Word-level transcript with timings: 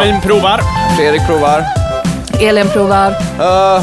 Hammarin 0.00 0.20
provar. 0.20 0.60
Fredrik 0.96 1.26
provar. 1.26 1.64
Elin 2.40 2.68
provar. 2.68 3.10
Uh, 3.10 3.82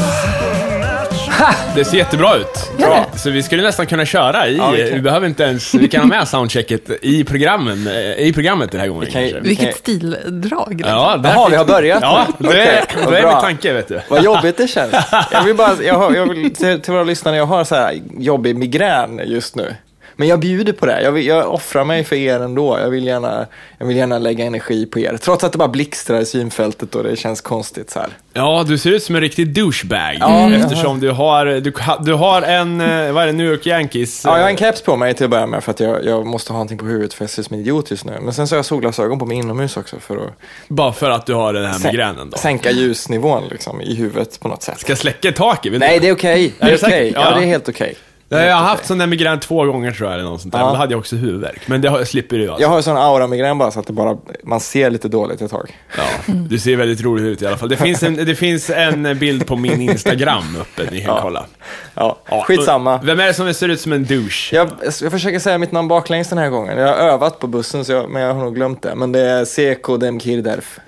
Det 1.74 1.84
ser 1.84 1.96
jättebra 1.96 2.34
ut. 2.36 2.70
Bra. 2.78 3.06
Så 3.16 3.30
vi 3.30 3.42
skulle 3.42 3.62
nästan 3.62 3.86
kunna 3.86 4.04
köra 4.04 4.48
i, 4.48 4.56
Ja, 4.56 4.70
vi 4.70 4.82
vi, 4.82 4.90
kan. 4.90 5.02
behöver 5.02 5.26
inte 5.26 5.42
ens, 5.42 5.74
vi 5.74 5.88
kan 5.88 6.00
ha 6.00 6.08
med 6.08 6.28
soundchecket 6.28 6.90
i, 7.02 7.24
programmen, 7.24 7.86
eh, 7.88 8.26
i 8.26 8.32
programmet 8.32 8.70
den 8.72 8.80
här 8.80 8.88
gången 8.88 9.10
kan 9.10 9.22
ju- 9.22 9.30
kanske. 9.32 9.48
Vilket 9.48 9.76
stildrag. 9.76 10.74
liksom. 10.74 10.92
Ja, 10.94 11.16
där 11.16 11.30
Jaha, 11.34 11.48
vi 11.48 11.56
har 11.56 11.64
börjat 11.64 11.98
Ja, 12.02 12.26
det 12.38 12.46
är, 12.46 12.82
Okej, 12.84 13.06
det 13.10 13.18
är 13.18 13.26
min 13.32 13.40
tanke, 13.40 13.72
vet 13.72 13.88
du. 13.88 14.00
vad 14.08 14.24
jobbigt 14.24 14.56
det 14.56 14.68
känns. 14.68 14.92
Jag 15.32 15.42
vill 15.42 15.54
bara, 15.56 15.70
jag 15.82 15.94
har, 15.94 16.14
jag 16.14 16.26
vill, 16.28 16.54
till, 16.54 16.80
till 16.80 16.92
våra 16.92 17.04
lyssnare, 17.04 17.36
jag 17.36 17.46
har 17.46 17.64
så 17.64 17.74
här 17.74 18.00
jobbig 18.18 18.56
migrän 18.56 19.20
just 19.24 19.56
nu. 19.56 19.74
Men 20.20 20.28
jag 20.28 20.40
bjuder 20.40 20.72
på 20.72 20.86
det. 20.86 21.02
Jag, 21.02 21.12
vill, 21.12 21.26
jag 21.26 21.54
offrar 21.54 21.84
mig 21.84 22.04
för 22.04 22.16
er 22.16 22.40
ändå. 22.40 22.78
Jag 22.78 22.90
vill, 22.90 23.06
gärna, 23.06 23.46
jag 23.78 23.86
vill 23.86 23.96
gärna 23.96 24.18
lägga 24.18 24.44
energi 24.44 24.86
på 24.86 24.98
er. 24.98 25.16
Trots 25.16 25.44
att 25.44 25.52
det 25.52 25.58
bara 25.58 25.68
blixtrar 25.68 26.20
i 26.20 26.24
synfältet 26.26 26.94
och 26.94 27.02
det 27.04 27.16
känns 27.16 27.40
konstigt 27.40 27.90
så 27.90 27.98
här. 28.00 28.08
Ja, 28.32 28.64
du 28.68 28.78
ser 28.78 28.90
ut 28.90 29.02
som 29.02 29.14
en 29.14 29.20
riktig 29.20 29.54
douchebag. 29.54 30.16
Ja. 30.20 30.50
Eftersom 30.52 31.00
du 31.00 31.10
har, 31.10 31.46
du, 31.46 31.72
du 32.04 32.12
har 32.14 32.42
en, 32.42 32.80
eh, 32.80 33.12
vad 33.12 33.22
är 33.22 33.26
det, 33.26 33.32
New 33.32 33.46
York 33.46 33.66
Yankees? 33.66 34.24
Ja, 34.24 34.36
jag 34.36 34.42
har 34.42 34.50
en 34.50 34.54
eh, 34.56 34.58
keps 34.60 34.82
på 34.82 34.96
mig 34.96 35.14
till 35.14 35.24
att 35.24 35.30
börja 35.30 35.46
med 35.46 35.64
för 35.64 35.70
att 35.70 35.80
jag, 35.80 36.04
jag 36.04 36.26
måste 36.26 36.52
ha 36.52 36.56
någonting 36.56 36.78
på 36.78 36.84
huvudet 36.84 37.14
för 37.14 37.22
jag 37.24 37.30
ser 37.30 37.40
ut 37.42 37.46
som 37.46 37.54
en 37.54 37.60
idiot 37.60 37.90
just 37.90 38.04
nu. 38.04 38.18
Men 38.22 38.32
sen 38.34 38.48
så 38.48 38.54
har 38.54 38.58
jag 38.58 38.64
solglasögon 38.64 39.18
på 39.18 39.26
mig 39.26 39.36
inomhus 39.36 39.76
också 39.76 39.96
för 40.00 40.16
att 40.16 40.32
Bara 40.68 40.92
för 40.92 41.10
att 41.10 41.26
du 41.26 41.34
har 41.34 41.52
den 41.52 41.66
här 41.66 41.78
migränen 41.84 42.30
då. 42.30 42.36
sänka 42.38 42.70
ljusnivån 42.70 43.44
liksom, 43.50 43.80
i 43.80 43.94
huvudet 43.94 44.40
på 44.40 44.48
något 44.48 44.62
sätt. 44.62 44.78
Ska 44.80 44.90
jag 44.90 44.98
släcka 44.98 45.32
taket? 45.32 45.72
Nej, 45.78 45.98
det 46.00 46.08
är 46.08 46.12
okej. 46.12 46.54
Det 46.58 46.64
Är 46.64 46.68
okej. 46.68 46.78
säkert? 46.78 47.12
Ja, 47.14 47.30
Ja. 47.30 47.38
det 47.38 47.44
är 47.44 47.48
helt 47.48 47.68
okej. 47.68 47.94
Nej, 48.30 48.46
jag 48.46 48.56
har 48.56 48.62
haft 48.64 48.86
sån 48.86 48.98
där 48.98 49.06
migrän 49.06 49.40
två 49.40 49.64
gånger 49.64 49.92
tror 49.92 50.10
jag, 50.10 50.18
eller 50.20 50.30
något 50.30 50.40
sånt 50.40 50.52
där. 50.52 50.58
Ja. 50.60 50.64
Men 50.64 50.74
Då 50.74 50.78
hade 50.78 50.92
jag 50.92 50.98
också 50.98 51.16
huvudvärk. 51.16 51.60
Men 51.68 51.80
det 51.80 51.88
har- 51.88 52.04
slipper 52.04 52.38
du 52.38 52.48
alltså. 52.48 52.62
Jag 52.62 52.68
har 52.68 52.82
sån 52.82 52.96
aura-migrän 52.96 53.58
bara 53.58 53.70
så 53.70 53.80
att 53.80 53.86
det 53.86 53.92
bara, 53.92 54.18
man 54.44 54.60
ser 54.60 54.90
lite 54.90 55.08
dåligt 55.08 55.42
ett 55.42 55.50
tag. 55.50 55.76
Ja, 55.96 56.04
du 56.48 56.58
ser 56.58 56.76
väldigt 56.76 57.00
rolig 57.00 57.24
ut 57.24 57.42
i 57.42 57.46
alla 57.46 57.56
fall. 57.56 57.68
Det 57.68 57.76
finns 57.76 58.02
en, 58.02 58.14
det 58.14 58.34
finns 58.34 58.70
en 58.70 59.18
bild 59.18 59.46
på 59.46 59.56
min 59.56 59.80
Instagram 59.82 60.56
uppe, 60.60 60.90
ni 60.90 61.00
kan 61.00 61.14
Ja. 61.14 61.20
kolla. 61.22 61.46
Ja, 61.94 62.18
Ja, 62.30 62.42
skitsamma. 62.46 63.00
Vem 63.02 63.20
är 63.20 63.26
det 63.26 63.34
som 63.34 63.54
ser 63.54 63.68
ut 63.68 63.80
som 63.80 63.92
en 63.92 64.04
douche? 64.04 64.56
Jag, 64.56 64.68
jag 65.02 65.12
försöker 65.12 65.38
säga 65.38 65.58
mitt 65.58 65.72
namn 65.72 65.88
baklänges 65.88 66.28
den 66.28 66.38
här 66.38 66.48
gången. 66.50 66.78
Jag 66.78 66.86
har 66.88 66.94
övat 66.94 67.38
på 67.38 67.46
bussen, 67.46 67.84
så 67.84 67.92
jag, 67.92 68.10
men 68.10 68.22
jag 68.22 68.34
har 68.34 68.44
nog 68.44 68.54
glömt 68.54 68.82
det. 68.82 68.94
Men 68.94 69.12
det 69.12 69.20
är 69.20 69.44
Seko 69.44 69.96
Demkirderf. 69.96 70.78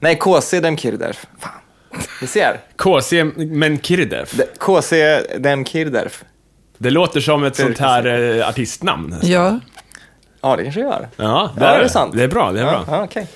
Nej, 0.00 0.16
KC 0.20 0.60
Demkirderf. 0.60 1.26
Fan. 1.40 1.52
Ni 2.20 2.26
ser. 2.26 2.60
KC 2.76 3.24
Menkirdev. 3.36 4.28
De- 4.32 4.44
KC 4.58 5.20
Demkirderf. 5.38 6.24
Det 6.78 6.90
låter 6.90 7.20
som 7.20 7.44
ett 7.44 7.56
sånt 7.56 7.78
här 7.78 8.06
eh, 8.38 8.48
artistnamn. 8.48 9.10
nästan. 9.10 9.30
Ja. 9.30 9.60
Ja, 10.40 10.56
det 10.56 10.62
kanske 10.62 10.80
jag 10.80 10.90
gör. 10.90 11.08
Ja, 11.16 11.50
det 11.56 11.64
Ja, 11.64 11.70
är 11.70 11.78
är 11.78 11.82
det 11.82 11.88
sant? 11.88 12.14
Det 12.16 12.22
är 12.24 12.28
bra, 12.28 12.52
det 12.52 12.60
är 12.60 12.64
Ja, 12.64 12.70
bra. 12.70 12.84
ja, 12.96 13.04
okej. 13.04 13.26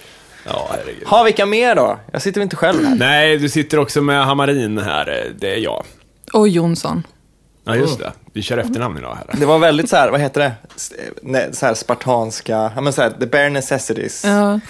Ja, 0.46 0.68
herregud. 0.70 1.08
Ha, 1.08 1.22
vilka 1.22 1.46
mer 1.46 1.74
då? 1.74 1.98
Jag 2.12 2.22
sitter 2.22 2.40
väl 2.40 2.42
inte 2.42 2.56
själv 2.56 2.84
här? 2.84 2.94
Nej, 2.94 3.38
du 3.38 3.48
sitter 3.48 3.78
också 3.78 4.02
med 4.02 4.24
Hamarin 4.26 4.78
här. 4.78 5.32
Det 5.38 5.54
är 5.54 5.58
jag. 5.58 5.84
Och 6.32 6.48
Jonsson. 6.48 7.02
Ja, 7.64 7.76
just 7.76 7.98
det. 7.98 8.12
Vi 8.32 8.42
kör 8.42 8.58
efternamn 8.58 8.98
idag 8.98 9.14
här. 9.14 9.40
Det 9.40 9.46
var 9.46 9.58
väldigt 9.58 9.88
så 9.90 9.96
här, 9.96 10.10
vad 10.10 10.20
heter 10.20 10.40
det? 10.40 10.52
S- 10.76 10.92
ne- 11.22 11.52
Så 11.52 11.66
här 11.66 11.74
spartanska, 11.74 12.72
ja 12.74 12.80
men 12.80 12.92
så 12.92 13.02
här, 13.02 13.10
the 13.10 13.26
bare 13.26 13.48
necessities. 13.50 14.24
Ja. 14.24 14.60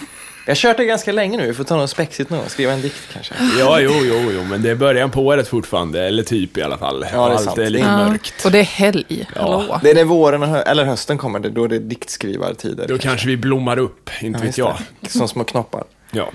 Jag 0.45 0.51
har 0.51 0.55
kört 0.55 0.77
det 0.77 0.85
ganska 0.85 1.11
länge 1.11 1.37
nu, 1.37 1.47
vi 1.47 1.53
får 1.53 1.63
ta 1.63 1.75
något 1.75 1.89
spexigt 1.89 2.29
nu 2.29 2.37
och 2.37 2.51
skriva 2.51 2.73
en 2.73 2.81
dikt 2.81 3.01
kanske. 3.13 3.33
Ja, 3.59 3.79
jo, 3.79 3.91
jo, 4.03 4.31
jo, 4.35 4.43
men 4.43 4.61
det 4.61 4.69
är 4.69 4.75
början 4.75 5.11
på 5.11 5.21
året 5.25 5.47
fortfarande. 5.47 6.03
Eller 6.07 6.23
typ 6.23 6.57
i 6.57 6.61
alla 6.61 6.77
fall. 6.77 7.05
Ja, 7.13 7.25
det 7.25 7.31
är 7.31 7.35
Allt 7.35 7.43
sant. 7.45 7.57
är 7.57 7.69
lite 7.69 7.85
Ja. 7.87 7.97
mörkt. 8.09 8.45
Och 8.45 8.51
det 8.51 8.59
är 8.59 8.63
helg. 8.63 9.27
Hallå. 9.35 9.79
Det 9.83 9.89
är 9.91 9.95
när 9.95 10.03
våren 10.03 10.43
hö- 10.43 10.61
eller 10.61 10.85
hösten 10.85 11.17
kommer, 11.17 11.39
det, 11.39 11.49
då 11.49 11.67
det 11.67 11.75
är 11.75 11.79
diktskrivartider. 11.79 12.87
Då 12.87 12.97
kanske 12.97 13.27
vi 13.27 13.37
blommar 13.37 13.77
upp, 13.79 14.09
inte 14.21 14.39
vet 14.39 14.45
just 14.47 14.57
jag. 14.57 14.77
det. 14.99 15.09
Som 15.09 15.27
små 15.27 15.43
knoppar. 15.43 15.83
Ja. 16.11 16.29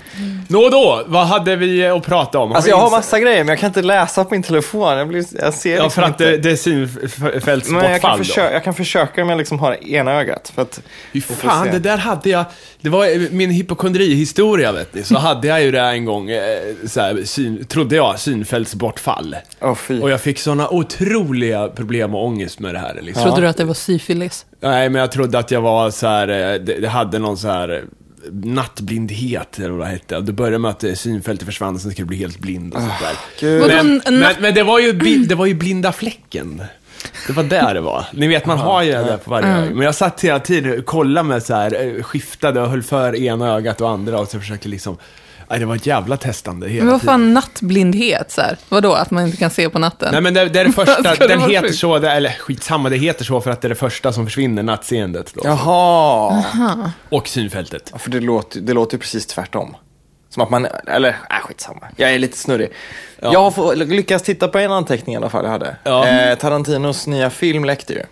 Nå 0.47 0.69
då, 0.69 1.03
vad 1.05 1.27
hade 1.27 1.55
vi 1.55 1.87
att 1.87 2.05
prata 2.05 2.39
om? 2.39 2.51
Alltså 2.51 2.65
vi 2.67 2.71
jag 2.71 2.77
har 2.77 2.91
massa 2.91 3.19
grejer, 3.19 3.39
men 3.39 3.47
jag 3.47 3.59
kan 3.59 3.67
inte 3.67 3.81
läsa 3.81 4.23
på 4.23 4.33
min 4.33 4.43
telefon. 4.43 4.97
Jag, 4.97 5.07
blir, 5.07 5.25
jag 5.41 5.53
ser 5.53 5.75
Ja, 5.75 5.83
liksom 5.83 5.91
för 5.91 6.01
att 6.01 6.21
inte. 6.21 6.31
det, 6.31 6.37
det 6.37 6.67
är 6.67 6.69
Men 6.69 6.81
jag 6.81 6.89
synfältsbortfall 7.33 7.99
kan, 7.99 8.17
försöka, 8.17 8.53
jag 8.53 8.63
kan 8.63 8.73
försöka 8.73 9.21
om 9.21 9.29
jag 9.29 9.37
liksom 9.37 9.59
har 9.59 9.87
ena 9.87 10.13
ögat. 10.13 10.51
För 10.55 10.61
att, 10.61 10.81
Fy 11.13 11.21
fan, 11.21 11.67
det 11.71 11.79
där 11.79 11.97
hade 11.97 12.29
jag... 12.29 12.45
Det 12.81 12.89
var 12.89 13.31
min 13.31 13.51
hypokondrihistoria, 13.51 14.71
vet 14.71 14.93
ni. 14.93 15.03
Så 15.03 15.17
hade 15.17 15.47
jag 15.47 15.63
ju 15.63 15.71
det 15.71 15.81
en 15.81 16.05
gång, 16.05 16.29
eh, 16.29 16.41
så 16.87 17.01
här, 17.01 17.23
syn, 17.25 17.65
trodde 17.65 17.95
jag, 17.95 18.19
synfältsbortfall. 18.19 19.35
Fy. 19.77 20.01
Och 20.01 20.09
jag 20.09 20.21
fick 20.21 20.39
såna 20.39 20.69
otroliga 20.69 21.67
problem 21.67 22.15
och 22.15 22.25
ångest 22.25 22.59
med 22.59 22.75
det 22.75 22.79
här. 22.79 22.99
Liksom. 23.01 23.23
Trodde 23.23 23.41
du 23.41 23.47
att 23.47 23.57
det 23.57 23.65
var 23.65 23.73
syfilis? 23.73 24.45
Nej, 24.59 24.89
men 24.89 25.01
jag 25.01 25.11
trodde 25.11 25.39
att 25.39 25.51
jag 25.51 25.61
var 25.61 25.91
så 25.91 26.07
här, 26.07 26.27
eh, 26.27 26.59
det, 26.59 26.79
det 26.79 26.89
hade 26.89 27.19
någon 27.19 27.37
så 27.37 27.47
här 27.47 27.69
eh, 27.69 27.79
nattblindhet, 28.31 29.59
eller 29.59 29.69
vad 29.69 29.87
det 29.87 29.91
hette. 29.91 30.19
Det 30.19 30.33
började 30.33 30.59
med 30.59 30.71
att 30.71 30.83
eh, 30.83 30.93
synfältet 30.93 31.45
försvann 31.45 31.75
och 31.75 31.81
sen 31.81 31.91
skulle 31.91 32.01
jag 32.01 32.07
bli 32.07 32.17
helt 32.17 32.39
blind 32.39 32.73
och 32.73 32.79
sånt 32.79 32.93
där. 33.01 33.59
Vadå, 33.59 33.73
Men, 33.73 34.01
en 34.05 34.19
men, 34.19 34.35
men 34.39 34.53
det, 34.53 34.63
var 34.63 34.79
ju, 34.79 34.93
det 35.27 35.35
var 35.35 35.45
ju 35.45 35.53
blinda 35.53 35.91
fläcken. 35.91 36.63
Det 37.27 37.33
var 37.33 37.43
där 37.43 37.73
det 37.73 37.81
var. 37.81 38.05
Ni 38.13 38.27
vet, 38.27 38.45
man 38.45 38.57
har 38.57 38.83
ju 38.83 38.91
det 38.91 38.97
där 38.97 39.17
på 39.17 39.31
varje 39.31 39.47
öga. 39.47 39.75
Men 39.75 39.85
jag 39.85 39.95
satt 39.95 40.21
hela 40.21 40.39
tiden 40.39 40.79
och 40.79 40.85
kollade 40.85 41.27
med 41.27 41.43
så 41.43 41.53
här, 41.53 41.95
eh, 41.97 42.03
skiftade 42.03 42.61
och 42.61 42.69
höll 42.69 42.83
för 42.83 43.15
ena 43.15 43.55
ögat 43.55 43.81
och 43.81 43.89
andra 43.89 44.19
och 44.19 44.27
så 44.27 44.39
försökte 44.39 44.69
liksom... 44.69 44.97
Nej, 45.49 45.59
det 45.59 45.65
var 45.65 45.75
ett 45.75 45.85
jävla 45.85 46.17
testande 46.17 46.69
hela 46.69 46.83
Men 46.83 46.91
vad 46.91 47.01
tiden. 47.01 47.13
fan 47.13 47.33
nattblindhet 47.33 48.31
så 48.31 48.41
här? 48.41 48.57
Vadå, 48.69 48.93
att 48.93 49.11
man 49.11 49.25
inte 49.25 49.37
kan 49.37 49.49
se 49.49 49.69
på 49.69 49.79
natten? 49.79 50.09
Nej 50.11 50.21
men 50.21 50.33
det, 50.33 50.45
det 50.49 50.59
är 50.59 50.65
det 50.65 50.71
första, 50.85 51.15
Ska 51.15 51.15
det 51.15 51.27
den 51.27 51.39
vara 51.39 51.49
heter 51.49 51.67
sjukt? 51.67 51.79
så, 51.79 51.99
det, 51.99 52.11
eller 52.11 52.29
skitsamma, 52.29 52.89
det 52.89 52.97
heter 52.97 53.25
så 53.25 53.41
för 53.41 53.51
att 53.51 53.61
det 53.61 53.67
är 53.67 53.69
det 53.69 53.75
första 53.75 54.13
som 54.13 54.25
försvinner, 54.25 54.63
nattseendet 54.63 55.33
då. 55.33 55.41
Jaha. 55.43 56.91
Och 57.09 57.27
synfältet. 57.27 57.89
Ja, 57.93 57.97
För 57.99 58.09
det 58.11 58.19
låter, 58.19 58.59
det 58.59 58.73
låter 58.73 58.93
ju 58.95 58.99
precis 58.99 59.25
tvärtom. 59.27 59.75
Som 60.29 60.43
att 60.43 60.49
man, 60.49 60.67
eller 60.87 61.09
äh, 61.09 61.15
skitsamma. 61.47 61.81
Jag 61.95 62.13
är 62.13 62.19
lite 62.19 62.37
snurrig. 62.37 62.69
Jag 63.19 63.41
har 63.43 63.51
få, 63.51 63.73
lyckats 63.73 64.23
titta 64.23 64.47
på 64.47 64.57
en 64.59 64.71
anteckning 64.71 65.13
i 65.13 65.17
alla 65.17 65.29
fall 65.29 65.43
jag 65.43 65.51
hade. 65.51 65.75
Ja. 65.83 66.07
Eh, 66.07 66.37
Tarantinos 66.37 67.07
nya 67.07 67.29
film 67.29 67.65
läckte 67.65 67.93
ju. 67.93 68.03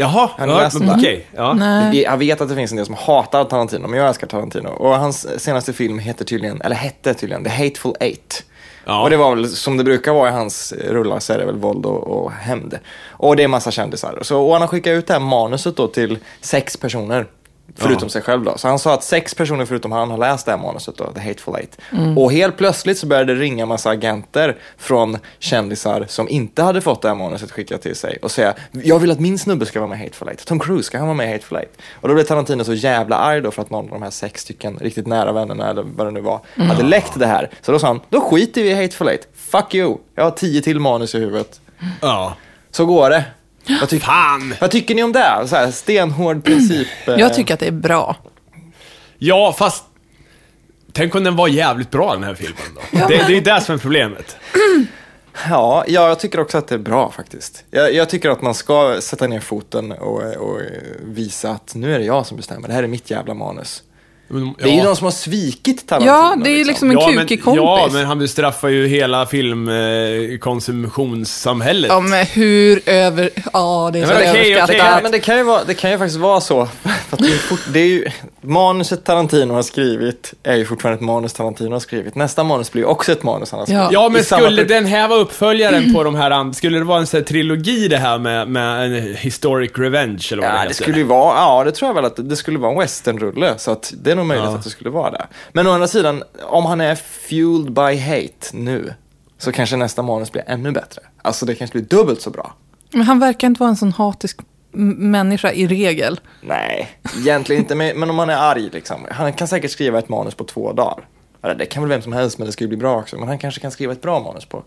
Jaha, 0.00 0.30
ja, 0.38 0.70
men 0.78 0.90
okej. 0.90 1.26
Ja. 1.36 1.52
Nej. 1.52 2.02
Jag 2.02 2.16
vet 2.16 2.40
att 2.40 2.48
det 2.48 2.54
finns 2.54 2.70
en 2.70 2.76
del 2.76 2.86
som 2.86 2.94
hatar 2.94 3.44
Tarantino, 3.44 3.88
men 3.88 3.98
jag 3.98 4.08
älskar 4.08 4.26
Tarantino. 4.26 4.68
Och 4.68 4.98
hans 4.98 5.42
senaste 5.42 5.72
film 5.72 5.98
heter 5.98 6.24
tydligen, 6.24 6.60
eller 6.60 6.76
hette 6.76 7.14
tydligen, 7.14 7.44
The 7.44 7.50
Hateful 7.50 7.94
Eight. 8.00 8.44
Ja. 8.84 9.02
Och 9.02 9.10
det 9.10 9.16
var 9.16 9.34
väl, 9.34 9.48
som 9.48 9.76
det 9.76 9.84
brukar 9.84 10.12
vara 10.12 10.28
i 10.28 10.32
hans 10.32 10.72
rullar, 10.72 11.18
så 11.18 11.32
är 11.32 11.38
det 11.38 11.44
väl 11.44 11.56
våld 11.56 11.86
och, 11.86 12.06
och 12.06 12.32
hämnd. 12.32 12.78
Och 13.08 13.36
det 13.36 13.42
är 13.42 13.48
massa 13.48 13.70
kändisar. 13.70 14.18
Så, 14.22 14.40
och 14.40 14.52
han 14.52 14.60
har 14.60 14.68
skickat 14.68 14.90
ut 14.90 15.06
det 15.06 15.12
här 15.12 15.20
manuset 15.20 15.76
då 15.76 15.86
till 15.86 16.18
sex 16.40 16.76
personer. 16.76 17.26
Förutom 17.76 18.02
Ja. 18.02 18.08
sig 18.08 18.22
själv 18.22 18.44
då. 18.44 18.58
Så 18.58 18.68
han 18.68 18.78
sa 18.78 18.94
att 18.94 19.04
sex 19.04 19.34
personer 19.34 19.64
förutom 19.64 19.92
han 19.92 20.10
har 20.10 20.18
läst 20.18 20.46
det 20.46 20.52
här 20.52 20.58
manuset 20.58 20.96
då, 20.96 21.04
The 21.12 21.20
Hateful 21.20 21.54
Eight. 21.54 21.78
Och 22.16 22.32
helt 22.32 22.56
plötsligt 22.56 22.98
så 22.98 23.06
började 23.06 23.34
det 23.34 23.40
ringa 23.40 23.66
massa 23.66 23.90
agenter 23.90 24.56
från 24.78 25.18
kändisar 25.38 26.04
som 26.08 26.28
inte 26.28 26.62
hade 26.62 26.80
fått 26.80 27.02
det 27.02 27.08
här 27.08 27.14
manuset 27.14 27.50
skickat 27.50 27.82
till 27.82 27.96
sig 27.96 28.18
och 28.22 28.30
säga 28.30 28.54
jag 28.72 28.98
vill 28.98 29.10
att 29.10 29.20
min 29.20 29.38
snubbe 29.38 29.66
ska 29.66 29.80
vara 29.80 29.90
med 29.90 29.98
i 30.00 30.02
Hateful 30.02 30.28
Eight. 30.28 30.46
Tom 30.46 30.58
Cruise, 30.60 30.82
ska 30.84 30.98
han 30.98 31.06
vara 31.06 31.16
med 31.16 31.28
i 31.28 31.32
Hateful 31.32 31.58
Eight? 31.58 31.72
Och 32.00 32.08
då 32.08 32.14
blev 32.14 32.24
Tarantino 32.24 32.64
så 32.64 32.74
jävla 32.74 33.16
arg 33.16 33.40
då 33.40 33.50
för 33.50 33.62
att 33.62 33.70
någon 33.70 33.84
av 33.84 33.90
de 33.90 34.02
här 34.02 34.10
sex 34.10 34.40
stycken 34.42 34.76
riktigt 34.80 35.06
nära 35.06 35.32
vännerna 35.32 35.70
eller 35.70 35.82
vad 35.82 36.06
det 36.06 36.10
nu 36.10 36.20
var 36.20 36.40
hade 36.56 36.82
läckt 36.82 37.18
det 37.18 37.26
här. 37.26 37.50
Så 37.60 37.72
då 37.72 37.78
sa 37.78 37.86
han, 37.86 38.00
då 38.08 38.20
skiter 38.20 38.62
vi 38.62 38.70
i 38.70 38.74
Hateful 38.82 39.08
Eight. 39.08 39.28
Fuck 39.34 39.74
you, 39.74 39.96
jag 40.14 40.24
har 40.24 40.30
tio 40.30 40.62
till 40.62 40.80
manus 40.80 41.14
i 41.14 41.18
huvudet. 41.18 41.60
ja. 42.00 42.34
Så 42.72 42.86
går 42.86 43.10
det. 43.10 43.24
Vad, 43.80 43.88
tyck- 43.88 44.00
Fan! 44.00 44.54
vad 44.60 44.70
tycker 44.70 44.94
ni 44.94 45.02
om 45.02 45.12
det? 45.12 45.44
Så 45.46 45.56
här, 45.56 45.70
stenhård 45.70 46.44
princip. 46.44 46.88
eh, 47.06 47.14
Jag 47.14 47.34
tycker 47.34 47.54
att 47.54 47.60
det 47.60 47.66
är 47.66 47.70
bra. 47.72 48.16
Ja, 49.18 49.54
fast... 49.58 49.84
Tänk 50.92 51.14
om 51.14 51.24
den 51.24 51.36
var 51.36 51.48
jävligt 51.48 51.90
bra 51.90 52.12
den 52.14 52.24
här 52.24 52.34
filmen 52.34 52.62
då. 52.74 52.98
det, 53.08 53.24
det 53.26 53.36
är 53.36 53.40
det 53.40 53.60
som 53.60 53.74
är 53.74 53.78
problemet. 53.78 54.36
Ja, 55.48 55.84
ja, 55.88 56.08
jag 56.08 56.18
tycker 56.20 56.40
också 56.40 56.58
att 56.58 56.68
det 56.68 56.74
är 56.74 56.78
bra 56.78 57.10
faktiskt. 57.10 57.64
Jag, 57.70 57.94
jag 57.94 58.08
tycker 58.08 58.30
att 58.30 58.42
man 58.42 58.54
ska 58.54 58.96
sätta 59.00 59.26
ner 59.26 59.40
foten 59.40 59.92
och, 59.92 60.22
och 60.36 60.60
visa 61.04 61.50
att 61.50 61.74
nu 61.74 61.94
är 61.94 61.98
det 61.98 62.04
jag 62.04 62.26
som 62.26 62.36
bestämmer. 62.36 62.68
Det 62.68 62.74
här 62.74 62.82
är 62.82 62.86
mitt 62.86 63.10
jävla 63.10 63.34
manus. 63.34 63.82
Men, 64.32 64.54
Det 64.58 64.64
är 64.64 64.68
ju 64.72 64.76
ja. 64.78 64.84
någon 64.84 64.96
som 64.96 65.04
har 65.04 65.12
svikit 65.12 65.88
Tarantino. 65.88 66.12
Ja, 66.12 66.36
det 66.44 66.50
är 66.50 66.58
ju 66.58 66.64
liksom 66.64 66.90
en 66.90 66.98
ja, 66.98 67.06
men, 67.08 67.18
kukig 67.18 67.44
kompis. 67.44 67.62
ja, 67.62 67.88
men 67.92 68.06
han 68.06 68.18
bestraffar 68.18 68.68
ju 68.68 68.86
hela 68.86 69.26
filmkonsumtionssamhället. 69.26 71.88
Ja, 71.88 72.00
men 72.00 72.26
hur 72.26 72.82
över... 72.86 73.30
Ja, 73.52 73.90
det 73.92 73.98
är 73.98 74.02
så 74.06 74.12
men 74.12 74.16
okej, 74.16 74.30
okej, 74.30 74.50
Det 74.52 74.58
överskattat. 74.58 74.92
kan, 74.92 75.02
men 75.02 75.12
det 75.12 75.18
kan, 75.18 75.36
ju 75.36 75.42
vara, 75.42 75.60
det 75.66 75.74
kan 75.74 75.90
ju 75.90 75.98
faktiskt 75.98 76.18
vara 76.20 76.40
så. 76.40 76.66
För 76.82 77.16
att 77.16 77.22
det, 77.22 77.28
är 77.32 77.38
fort, 77.38 77.60
det 77.72 77.80
är 77.80 77.86
ju, 77.86 78.04
manuset 78.40 79.04
Tarantino 79.04 79.54
har 79.54 79.62
skrivit 79.62 80.34
är 80.42 80.56
ju 80.56 80.64
fortfarande 80.64 80.96
ett 80.96 81.00
manus 81.04 81.32
Tarantino 81.32 81.72
har 81.72 81.80
skrivit. 81.80 82.14
Nästa 82.14 82.44
manus 82.44 82.72
blir 82.72 82.82
ju 82.82 82.86
också 82.88 83.12
ett 83.12 83.22
manus 83.22 83.50
han 83.50 83.58
har 83.60 83.66
skrivit. 83.66 83.82
Ja. 83.82 83.88
Ja, 84.02 84.08
men 84.08 84.24
skulle 84.24 84.64
den 84.64 84.86
här 84.86 85.08
vara 85.08 85.18
uppföljaren 85.20 85.94
på 85.94 86.02
de 86.04 86.14
här 86.14 86.52
Skulle 86.52 86.78
det 86.78 86.84
vara 86.84 86.98
en 86.98 87.06
sån 87.06 87.18
här 87.18 87.24
trilogi 87.24 87.88
det 87.88 87.96
här 87.98 88.18
med, 88.18 88.48
med 88.48 88.84
en 88.84 89.14
historic 89.14 89.70
revenge 89.74 90.28
eller 90.32 90.42
vad 90.42 90.50
det 90.50 90.54
Ja, 90.54 90.58
heter? 90.58 90.68
det 90.68 90.74
skulle 90.74 90.98
ju 90.98 91.04
vara, 91.04 91.36
ja 91.36 91.64
det 91.64 91.72
tror 91.72 91.88
jag 91.88 91.94
väl 91.94 92.04
att 92.04 92.16
det, 92.16 92.22
det 92.22 92.36
skulle 92.36 92.58
vara 92.58 92.72
en 92.72 92.78
westernrulle. 92.78 93.54
Så 93.58 93.70
att 93.70 93.92
det 93.96 94.10
är 94.10 94.16
nog 94.20 94.26
möjligt 94.28 94.44
Ja. 94.50 94.54
att 94.56 94.64
det 94.64 94.70
skulle 94.70 94.90
vara 94.90 95.10
det. 95.10 95.26
Men 95.52 95.66
å 95.66 95.70
andra 95.70 95.88
sidan, 95.88 96.22
om 96.42 96.66
han 96.66 96.80
är 96.80 96.94
fueled 96.94 97.72
by 97.72 97.96
hate 97.98 98.46
nu, 98.56 98.94
så 99.38 99.52
kanske 99.52 99.76
nästa 99.76 100.02
manus 100.02 100.32
blir 100.32 100.44
ännu 100.46 100.72
bättre. 100.72 101.02
Alltså 101.22 101.46
det 101.46 101.54
kanske 101.54 101.78
blir 101.78 101.88
dubbelt 101.98 102.20
så 102.22 102.30
bra. 102.30 102.54
Men 102.92 103.02
han 103.02 103.18
verkar 103.18 103.46
inte 103.46 103.60
vara 103.60 103.70
en 103.70 103.76
sån 103.76 103.92
hatisk 103.92 104.40
människa 104.72 105.52
i 105.52 105.66
regel. 105.66 106.20
Nej, 106.42 106.88
egentligen 107.18 107.62
inte. 107.62 107.74
Men, 107.74 108.10
om 108.10 108.18
han 108.18 108.30
är 108.30 108.36
arg 108.36 108.70
liksom. 108.72 109.06
Han 109.10 109.32
kan 109.32 109.48
säkert 109.48 109.70
skriva 109.70 109.98
ett 109.98 110.08
manus 110.08 110.34
på 110.34 110.44
två 110.44 110.72
dagar. 110.72 111.04
Ja, 111.42 111.54
Det 111.54 111.66
kan 111.66 111.82
väl 111.82 111.90
vem 111.90 112.02
som 112.02 112.12
helst, 112.12 112.38
men 112.38 112.46
det 112.46 112.52
ska 112.52 112.64
ju 112.64 112.68
bli 112.68 112.76
bra 112.76 112.96
också. 112.98 113.16
Men 113.18 113.28
han 113.28 113.38
kanske 113.38 113.60
kan 113.60 113.70
skriva 113.70 113.92
ett 113.92 114.02
bra 114.02 114.20
manus 114.20 114.44
på 114.44 114.62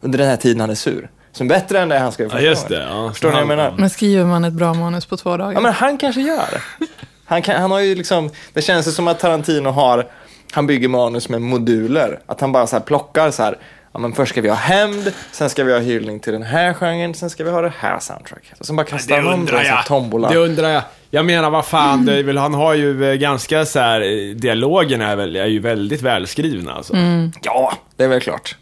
under 0.00 0.18
den 0.18 0.28
här 0.28 0.36
tiden 0.36 0.60
han 0.60 0.70
är 0.70 0.74
sur. 0.74 1.10
Som 1.32 1.46
är 1.46 1.48
bättre 1.48 1.80
än 1.80 1.88
det 1.88 1.98
han 1.98 2.12
skrev 2.12 2.26
Ja, 2.26 2.30
första 2.32 2.46
just 2.46 2.68
gången. 2.68 2.82
det. 2.86 2.88
Ja. 2.94 3.10
Förstår 3.10 3.28
ni 3.28 3.32
vad 3.32 3.40
jag 3.40 3.48
menar? 3.48 3.74
Men 3.78 3.90
skriver 3.90 4.24
man 4.24 4.44
ett 4.44 4.52
bra 4.52 4.74
manus 4.74 5.06
på 5.06 5.16
två 5.16 5.36
dagar? 5.36 5.52
Ja, 5.52 5.60
men 5.60 5.72
han 5.72 5.98
kanske 5.98 6.20
gör. 6.20 6.62
Han, 7.26 7.42
kan, 7.42 7.60
han 7.60 7.70
har 7.70 7.80
ju 7.80 7.94
liksom, 7.94 8.30
det 8.52 8.62
känns 8.62 8.88
ju 8.88 8.90
som 8.90 9.08
att 9.08 9.18
Tarantino 9.20 9.68
har, 9.70 10.06
han 10.52 10.66
bygger 10.66 10.88
manus 10.88 11.28
med 11.28 11.42
moduler. 11.42 12.20
Att 12.26 12.40
han 12.40 12.52
bara 12.52 12.66
så 12.66 12.76
här 12.76 12.80
plockar 12.82 13.30
så 13.30 13.42
här, 13.42 13.58
ja 13.92 13.98
men 13.98 14.12
först 14.12 14.32
ska 14.32 14.40
vi 14.40 14.48
ha 14.48 14.56
hämnd, 14.56 15.12
sen 15.32 15.50
ska 15.50 15.64
vi 15.64 15.72
ha 15.72 15.80
hyllning 15.80 16.20
till 16.20 16.32
den 16.32 16.42
här 16.42 16.74
genren, 16.74 17.14
sen 17.14 17.30
ska 17.30 17.44
vi 17.44 17.50
ha 17.50 17.60
det 17.60 17.72
här 17.78 17.98
soundtracket. 17.98 18.60
Och 18.60 18.66
sen 18.66 18.76
bara 18.76 18.86
kastar 18.86 19.16
Det 19.16 19.22
han 19.22 19.32
om 19.34 19.46
det 19.46 19.64
jag. 19.66 19.86
tombola. 19.86 20.28
Det 20.28 20.36
undrar 20.36 20.68
jag. 20.68 20.82
Jag 21.10 21.24
menar, 21.26 21.50
vad 21.50 21.66
fan, 21.66 22.04
det 22.06 22.18
är 22.18 22.22
väl, 22.22 22.38
han 22.38 22.54
har 22.54 22.74
ju 22.74 23.10
eh, 23.10 23.14
ganska 23.14 23.64
så 23.64 23.78
här, 23.78 24.34
dialogerna 24.34 25.08
är, 25.10 25.16
väl, 25.16 25.36
är 25.36 25.46
ju 25.46 25.58
väldigt 25.58 26.02
välskrivna 26.02 26.72
alltså. 26.72 26.96
Ja, 27.42 27.72
det 27.96 28.04
är 28.04 28.08
väl 28.08 28.20
klart. 28.20 28.56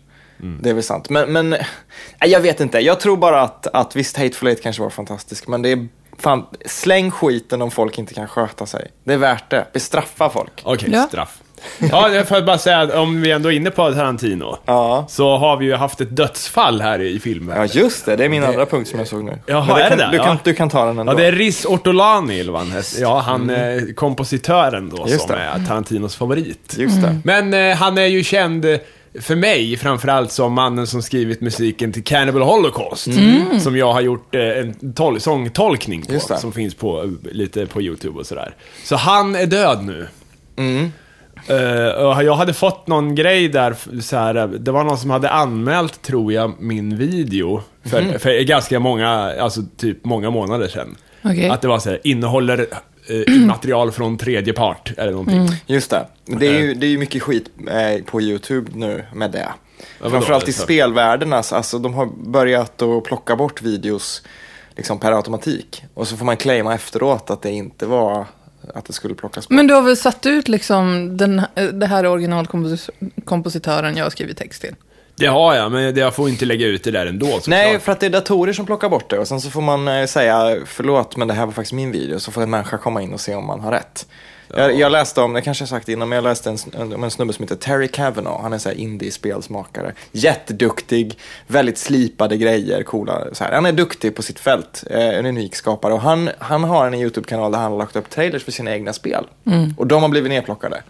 Det 0.61 0.71
är 0.71 0.75
väl 0.75 0.83
sant. 0.83 1.11
Men, 1.11 1.33
men 1.33 1.57
jag 2.21 2.41
vet 2.41 2.61
inte. 2.61 2.79
Jag 2.79 3.01
tror 3.01 3.17
bara 3.17 3.43
att, 3.43 3.67
att 3.67 3.97
visst, 3.97 4.17
Hateful 4.17 4.49
Eight 4.49 4.63
kanske 4.63 4.83
var 4.83 4.91
fantastisk, 4.91 5.47
men 5.47 5.63
det 5.63 5.73
är 5.73 5.89
fan, 6.19 6.47
släng 6.67 7.11
skiten 7.11 7.63
om 7.63 7.71
folk 7.71 7.99
inte 7.99 8.15
kan 8.15 8.29
sköta 8.29 8.67
sig. 8.67 8.91
Det 9.05 9.13
är 9.13 9.19
värt 9.19 9.51
det. 9.51 9.67
Bestraffa 9.73 10.31
folk. 10.31 10.53
Okej, 10.63 10.89
Ja. 10.93 11.03
straff. 11.09 11.39
Ja, 11.79 12.09
jag 12.11 12.29
får 12.29 12.43
bara 12.43 12.59
säga, 12.59 12.81
att 12.81 12.95
om 12.95 13.21
vi 13.21 13.31
ändå 13.31 13.53
är 13.53 13.57
inne 13.57 13.71
på 13.71 13.93
Tarantino, 13.93 14.59
Ja. 14.65 15.07
så 15.09 15.37
har 15.37 15.57
vi 15.57 15.65
ju 15.67 15.75
haft 15.75 16.01
ett 16.01 16.17
dödsfall 16.17 16.81
här 16.81 17.01
i 17.03 17.19
filmen. 17.21 17.57
Ja, 17.57 17.65
just 17.67 18.07
det. 18.07 18.17
Det 18.17 18.25
är 18.25 18.29
min 18.29 18.45
andra 18.45 18.67
punkt 18.67 18.89
som 18.91 18.99
jag 18.99 19.09
såg 19.09 19.25
nu. 19.25 19.39
Jaha, 19.47 19.67
Men 19.67 19.77
är 19.77 19.89
kan, 19.89 19.99
det 19.99 20.05
det? 20.05 20.11
Du 20.11 20.19
kan, 20.19 20.27
Ja. 20.27 20.37
du 20.45 20.55
kan 20.55 20.71
ta 20.71 20.85
den 20.85 20.99
ändå. 20.99 21.13
Ja, 21.13 21.17
det 21.17 21.27
är 21.27 21.33
Riz 21.33 21.65
Ortolani, 21.67 22.41
eller 22.41 22.53
vad 22.53 22.61
han 22.61 22.71
hette. 22.71 23.01
Ja, 23.01 23.19
han 23.21 23.51
eh, 23.51 23.83
kompositören 23.97 24.91
då, 24.91 24.97
Mm. 24.97 25.09
Just 25.09 25.27
som 25.29 25.37
det. 25.37 25.43
är 25.43 25.67
Tarantinos 25.69 26.17
favorit. 26.17 26.75
Just 26.79 27.03
det. 27.03 27.17
Men 27.25 27.55
eh, 27.55 27.77
han 27.77 27.99
är 27.99 28.07
ju 28.07 28.25
känd, 28.25 28.65
eh, 28.65 28.79
för 29.21 29.37
mig, 29.37 29.77
framförallt 29.77 30.33
som 30.33 30.53
mannen 30.53 30.87
som 30.87 31.03
skrivit 31.03 31.41
musiken 31.41 31.93
till 31.93 32.05
Cannibal 32.05 32.43
Holocaust. 32.43 33.09
Som 33.61 33.77
jag 33.77 33.93
har 33.93 34.01
gjort 34.01 34.35
eh, 34.35 34.41
en 34.59 34.75
tol- 34.75 35.19
sångtolkning 35.19 36.03
på, 36.03 36.13
Mm. 36.13 36.21
Som 36.41 36.53
finns 36.53 36.75
på, 36.75 37.03
eh, 37.03 37.33
lite 37.33 37.67
på 37.67 37.83
YouTube 37.83 38.19
och 38.21 38.27
sådär. 38.27 38.55
Så 38.85 38.97
han 38.97 39.35
är 39.35 39.47
död 39.47 39.85
nu. 39.85 40.07
Mm. 40.57 40.91
Och 41.97 42.25
jag 42.25 42.35
hade 42.35 42.53
fått 42.53 42.87
någon 42.87 43.15
grej 43.15 43.49
där, 43.49 44.01
så 44.01 44.17
här, 44.17 44.35
det 44.59 44.71
var 44.71 44.85
någon 44.85 44.99
som 44.99 45.11
hade 45.11 45.31
anmält, 45.31 46.03
tror 46.03 46.33
jag, 46.33 46.53
min 46.61 46.97
video. 46.99 47.63
För, 47.85 48.03
Mhm. 48.03 48.19
för 48.19 48.41
ganska 48.43 48.81
många, 48.81 49.09
alltså 49.41 49.61
typ 49.77 50.05
många 50.05 50.31
månader 50.31 50.69
sedan. 50.69 50.97
Okej. 51.25 51.49
Att 51.49 51.61
det 51.63 51.69
var 51.69 51.79
så 51.79 51.91
här, 51.91 52.01
innehåller 52.05 52.67
eh, 53.09 53.35
material 53.47 53.93
från 53.93 54.19
tredje 54.19 54.53
part, 54.53 54.93
eller 54.97 55.13
någonting. 55.13 55.41
Mm. 55.41 55.55
Just 55.67 55.91
det. 55.91 56.07
Det 56.25 56.47
är 56.47 56.61
ju, 56.61 56.75
det 56.75 56.87
är 56.87 56.91
ju 56.91 56.99
mycket 56.99 57.23
skit 57.23 57.51
eh, 57.69 58.05
på 58.05 58.21
YouTube 58.21 58.71
nu 58.75 59.05
med 59.15 59.31
det. 59.31 59.49
vadå? 60.01 60.11
Framförallt 60.11 60.49
i 60.49 60.53
spelvärlden, 60.53 61.33
alltså, 61.33 61.55
alltså 61.55 61.79
de 61.79 61.95
har 61.95 62.07
börjat 62.07 62.83
att 62.83 63.05
plocka 63.05 63.37
bort 63.37 63.63
videos 63.63 64.23
liksom 64.77 64.99
per 64.99 65.13
automatik. 65.13 65.85
Och 65.95 66.09
så 66.09 66.17
får 66.17 66.25
man 66.25 66.37
claima 66.37 66.75
efteråt 66.75 67.31
att 67.31 67.43
det 67.43 67.51
inte 67.51 67.87
var 67.87 68.27
att 68.75 68.85
det 68.85 68.93
skulle 68.93 69.15
plockas 69.15 69.49
bort. 69.49 69.57
Men 69.57 69.67
du 69.67 69.75
har 69.75 69.83
väl 69.83 69.97
satt 69.97 70.27
ut 70.27 70.49
liksom 70.49 71.17
den, 71.17 71.43
det 71.73 71.87
här 71.87 72.07
originalkompositören 72.07 73.97
jag 73.97 74.05
har 74.05 74.11
skrivit 74.11 74.37
text 74.37 74.63
till? 74.63 74.75
Det 75.17 75.27
har 75.27 75.55
jag, 75.55 75.73
men 75.73 75.97
jag 75.97 76.15
får 76.15 76.29
inte 76.29 76.45
lägga 76.45 76.67
ut 76.67 76.85
det 76.85 76.91
där 76.91 77.07
ändå 77.07 77.27
såklart. 77.27 77.47
Nej, 77.47 77.79
för 77.79 77.93
att 77.93 78.01
det 78.01 78.07
är 78.07 78.11
datorer 78.11 78.53
som 78.53 78.67
plockar 78.67 78.89
bort 78.89 79.11
det 79.11 79.19
och 79.19 79.29
sen 79.29 79.41
så 79.41 79.51
får 79.51 79.61
man 79.61 79.89
eh, 79.89 80.07
säga 80.07 80.57
förlåt 80.67 81.17
men 81.17 81.29
det 81.29 81.35
här 81.35 81.47
var 81.47 81.53
faktiskt 81.53 81.73
min 81.73 81.93
video 81.93 82.21
så 82.21 82.33
får 82.33 82.43
en 82.43 82.51
människa 82.51 82.79
komma 82.79 83.03
in 83.03 83.13
och 83.13 83.21
se 83.21 83.35
om 83.35 83.47
man 83.47 83.61
har 83.61 83.73
rätt. 83.73 84.07
Jag, 84.57 84.79
jag 84.79 84.93
läste 84.93 85.21
om, 85.21 85.33
det 85.33 85.43
kanske 85.43 85.63
jag 85.63 85.69
sagt 85.69 85.89
innan, 85.89 86.09
men 86.09 86.17
jag 86.17 86.23
läste 86.23 86.51
en, 86.51 86.93
om 86.93 87.05
en 87.05 87.11
snubbe 87.11 87.33
som 87.33 87.43
heter 87.43 87.57
Terry 87.57 87.89
Kavanaugh. 87.89 88.43
Han 88.43 88.53
är 88.53 88.59
så 88.59 88.69
här 88.69 88.77
indie-spelsmakare. 88.77 89.93
Jätteduktig, 90.13 91.19
väldigt 91.47 91.79
slipade 91.79 92.37
grejer, 92.37 92.83
coola. 92.83 93.25
Så 93.33 93.45
här. 93.45 93.53
Han 93.53 93.67
är 93.67 93.73
duktig 93.73 94.17
på 94.17 94.23
sitt 94.23 94.41
fält, 94.41 94.85
eh, 94.91 95.09
en 95.09 95.27
unik 95.27 95.55
skapare. 95.55 95.93
Och 95.93 96.01
han, 96.01 96.31
han 96.39 96.65
har 96.65 96.87
en 96.87 96.95
YouTube-kanal 96.95 97.53
där 97.53 97.59
han 97.59 97.73
har 97.73 97.79
lagt 97.79 97.97
upp 97.97 98.11
trailers 98.11 98.45
för 98.45 98.53
sina 98.53 98.73
egna 98.73 98.93
spel. 98.93 99.27
Och 99.77 99.87
de 99.87 100.03
har 100.03 100.09
blivit 100.09 100.31
nedplockade. 100.31 100.83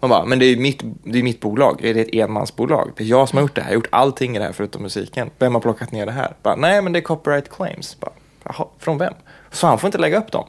Man 0.00 0.10
bara, 0.10 0.24
men 0.24 0.38
det 0.38 0.44
är 0.44 0.50
ju 0.50 0.56
mitt, 0.56 0.82
det 1.04 1.18
är 1.18 1.22
mitt 1.22 1.40
bolag, 1.40 1.78
det 1.82 1.90
är 1.90 1.96
ett 1.96 2.14
enmansbolag. 2.14 2.90
Det 2.96 3.02
är 3.04 3.08
jag 3.08 3.28
som 3.28 3.36
har 3.36 3.42
gjort 3.42 3.54
det 3.54 3.60
här, 3.60 3.68
jag 3.68 3.72
har 3.72 3.74
gjort 3.80 3.88
allting 3.90 4.36
i 4.36 4.38
det 4.38 4.44
här 4.44 4.52
förutom 4.52 4.82
musiken. 4.82 5.30
Vem 5.38 5.54
har 5.54 5.60
plockat 5.60 5.92
ner 5.92 6.06
det 6.06 6.12
här? 6.12 6.36
Bara, 6.42 6.56
Nej, 6.56 6.82
men 6.82 6.92
det 6.92 6.98
är 6.98 7.00
copyright 7.02 7.48
claims. 7.50 8.00
Bara, 8.00 8.12
Jaha, 8.44 8.66
från 8.78 8.98
vem? 8.98 9.14
Så 9.50 9.66
han 9.66 9.78
får 9.78 9.88
inte 9.88 9.98
lägga 9.98 10.18
upp 10.18 10.32
dem. 10.32 10.46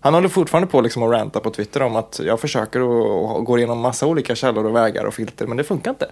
Han 0.00 0.14
håller 0.14 0.28
fortfarande 0.28 0.66
på 0.68 0.80
liksom 0.80 1.02
att 1.02 1.10
ranta 1.10 1.40
på 1.40 1.50
Twitter 1.50 1.82
om 1.82 1.96
att 1.96 2.20
jag 2.24 2.40
försöker 2.40 2.80
och, 2.80 3.36
och 3.36 3.44
går 3.44 3.58
igenom 3.58 3.78
massa 3.78 4.06
olika 4.06 4.34
källor 4.34 4.66
och 4.66 4.76
vägar 4.76 5.04
och 5.04 5.14
filter, 5.14 5.46
men 5.46 5.56
det 5.56 5.64
funkar 5.64 5.90
inte. 5.90 6.10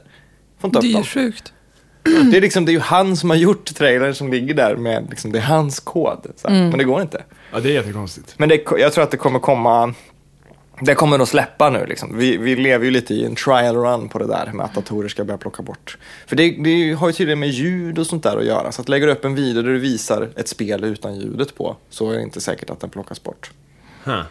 Får 0.60 0.68
inte 0.68 0.78
upp 0.78 0.82
Det 0.82 0.86
är 0.86 0.88
ju 0.88 0.94
dem. 0.94 1.04
sjukt. 1.04 1.52
Det 2.02 2.36
är, 2.36 2.40
liksom, 2.40 2.64
det 2.64 2.70
är 2.70 2.74
ju 2.74 2.80
han 2.80 3.16
som 3.16 3.30
har 3.30 3.36
gjort 3.36 3.74
trailern 3.74 4.14
som 4.14 4.30
ligger 4.32 4.54
där 4.54 4.76
med, 4.76 5.06
liksom, 5.10 5.32
det 5.32 5.38
är 5.38 5.42
hans 5.42 5.80
kod. 5.80 6.26
Så 6.36 6.48
här. 6.48 6.54
Men 6.68 6.78
det 6.78 6.84
går 6.84 7.02
inte. 7.02 7.24
Ja, 7.52 7.60
det 7.60 7.68
är 7.68 7.72
jättekonstigt. 7.72 8.34
Men 8.38 8.48
det, 8.48 8.64
jag 8.78 8.92
tror 8.92 9.04
att 9.04 9.10
det 9.10 9.16
kommer 9.16 9.38
komma, 9.38 9.94
det 10.80 10.94
kommer 10.94 11.18
nog 11.18 11.28
släppa 11.28 11.70
nu. 11.70 11.86
Liksom. 11.86 12.18
Vi, 12.18 12.36
vi 12.36 12.56
lever 12.56 12.84
ju 12.84 12.90
lite 12.90 13.14
i 13.14 13.24
en 13.24 13.34
trial 13.34 13.76
run 13.76 14.08
på 14.08 14.18
det 14.18 14.26
där 14.26 14.50
med 14.52 14.66
att 14.66 14.74
datorer 14.74 15.08
ska 15.08 15.24
börja 15.24 15.38
plocka 15.38 15.62
bort. 15.62 15.98
För 16.26 16.36
det, 16.36 16.50
det 16.50 16.92
har 16.92 17.06
ju 17.06 17.12
tydligen 17.12 17.38
med 17.40 17.48
ljud 17.48 17.98
och 17.98 18.06
sånt 18.06 18.22
där 18.22 18.36
att 18.36 18.44
göra. 18.44 18.72
Så 18.72 18.82
att 18.82 18.88
lägger 18.88 19.06
du 19.06 19.12
upp 19.12 19.24
en 19.24 19.34
video 19.34 19.62
där 19.62 19.72
du 19.72 19.78
visar 19.78 20.28
ett 20.36 20.48
spel 20.48 20.84
utan 20.84 21.20
ljudet 21.20 21.56
på 21.56 21.76
så 21.90 22.10
är 22.10 22.16
det 22.16 22.22
inte 22.22 22.40
säkert 22.40 22.70
att 22.70 22.80
den 22.80 22.90
plockas 22.90 23.22
bort. 23.22 23.50
Huh. 24.04 24.22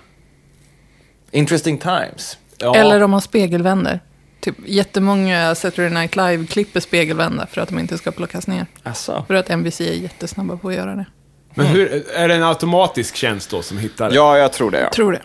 Interesting 1.32 1.78
times. 1.78 2.38
Ja. 2.58 2.76
Eller 2.76 3.04
om 3.04 3.12
man 3.12 3.22
spegelvänder. 3.22 4.00
Typ 4.40 4.56
jättemånga 4.66 5.56
Saturday 5.56 5.90
Night 5.90 6.16
Live-klipp 6.16 6.76
är 6.76 6.80
spegelvända 6.80 7.48
för 7.48 7.62
att 7.62 7.70
de 7.70 7.80
inte 7.80 7.98
ska 7.98 8.12
plockas 8.12 8.48
ner. 8.48 8.66
Alltså. 8.84 9.26
För 9.28 9.34
att 9.34 9.50
NBC 9.50 9.82
är 9.82 9.94
jättesnabba 9.94 10.58
på 10.58 10.70
att 10.70 10.76
göra 10.76 10.96
det. 10.96 11.06
Men 11.54 11.66
hur, 11.66 12.04
är 12.14 12.28
det 12.28 12.36
en 12.36 12.44
automatisk 12.44 13.16
tjänst 13.16 13.50
då 13.50 13.62
som 13.62 13.78
hittar 13.78 14.10
det? 14.10 14.16
Ja, 14.16 14.38
jag 14.38 14.54
tror 14.54 14.72
det. 14.72 14.80
Ja. 14.80 14.90
Tror 14.90 15.12
det. 15.12 15.22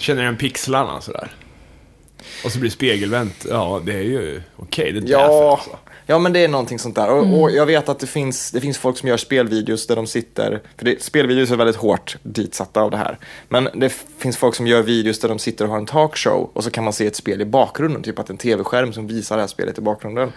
Känner 0.00 0.22
den 0.24 0.36
pixlarna 0.36 1.00
sådär? 1.00 1.30
Och 2.44 2.52
så 2.52 2.58
blir 2.58 2.70
det 2.70 2.74
spegelvänt. 2.74 3.46
Ja, 3.48 3.80
det 3.84 3.92
är 3.92 4.02
ju 4.02 4.42
okej. 4.56 4.92
det 4.92 4.98
är 4.98 5.00
därför 5.00 5.12
Ja, 5.12 5.52
alltså. 5.52 5.70
ja, 6.06 6.18
men 6.18 6.32
det 6.32 6.40
är 6.44 6.48
någonting 6.48 6.78
sånt 6.78 6.94
där. 6.94 7.10
Och, 7.10 7.40
och 7.40 7.50
jag 7.50 7.66
vet 7.66 7.88
att 7.88 7.98
det 7.98 8.06
finns, 8.06 8.50
det 8.50 8.60
finns 8.60 8.78
folk 8.78 8.98
som 8.98 9.08
gör 9.08 9.16
spelvideos 9.16 9.86
där 9.86 9.96
de 9.96 10.06
sitter, 10.06 10.60
för 10.76 10.84
det, 10.84 11.02
spelvideos 11.02 11.50
är 11.50 11.56
väldigt 11.56 11.76
hårt 11.76 12.16
ditsatta 12.22 12.80
av 12.80 12.90
det 12.90 12.96
här. 12.96 13.18
Men 13.48 13.68
det 13.74 13.92
finns 14.18 14.36
folk 14.36 14.54
som 14.54 14.66
gör 14.66 14.82
videos 14.82 15.18
där 15.18 15.28
de 15.28 15.38
sitter 15.38 15.64
och 15.64 15.70
har 15.70 15.78
en 15.78 15.86
talkshow 15.86 16.50
och 16.52 16.64
så 16.64 16.70
kan 16.70 16.84
man 16.84 16.92
se 16.92 17.06
ett 17.06 17.16
spel 17.16 17.40
i 17.40 17.44
bakgrunden, 17.44 18.02
typ 18.02 18.18
att 18.18 18.30
en 18.30 18.36
tv-skärm 18.38 18.92
som 18.92 19.06
visar 19.06 19.36
det 19.36 19.42
här 19.42 19.48
spelet 19.48 19.78
i 19.78 19.80
bakgrunden. 19.80 20.32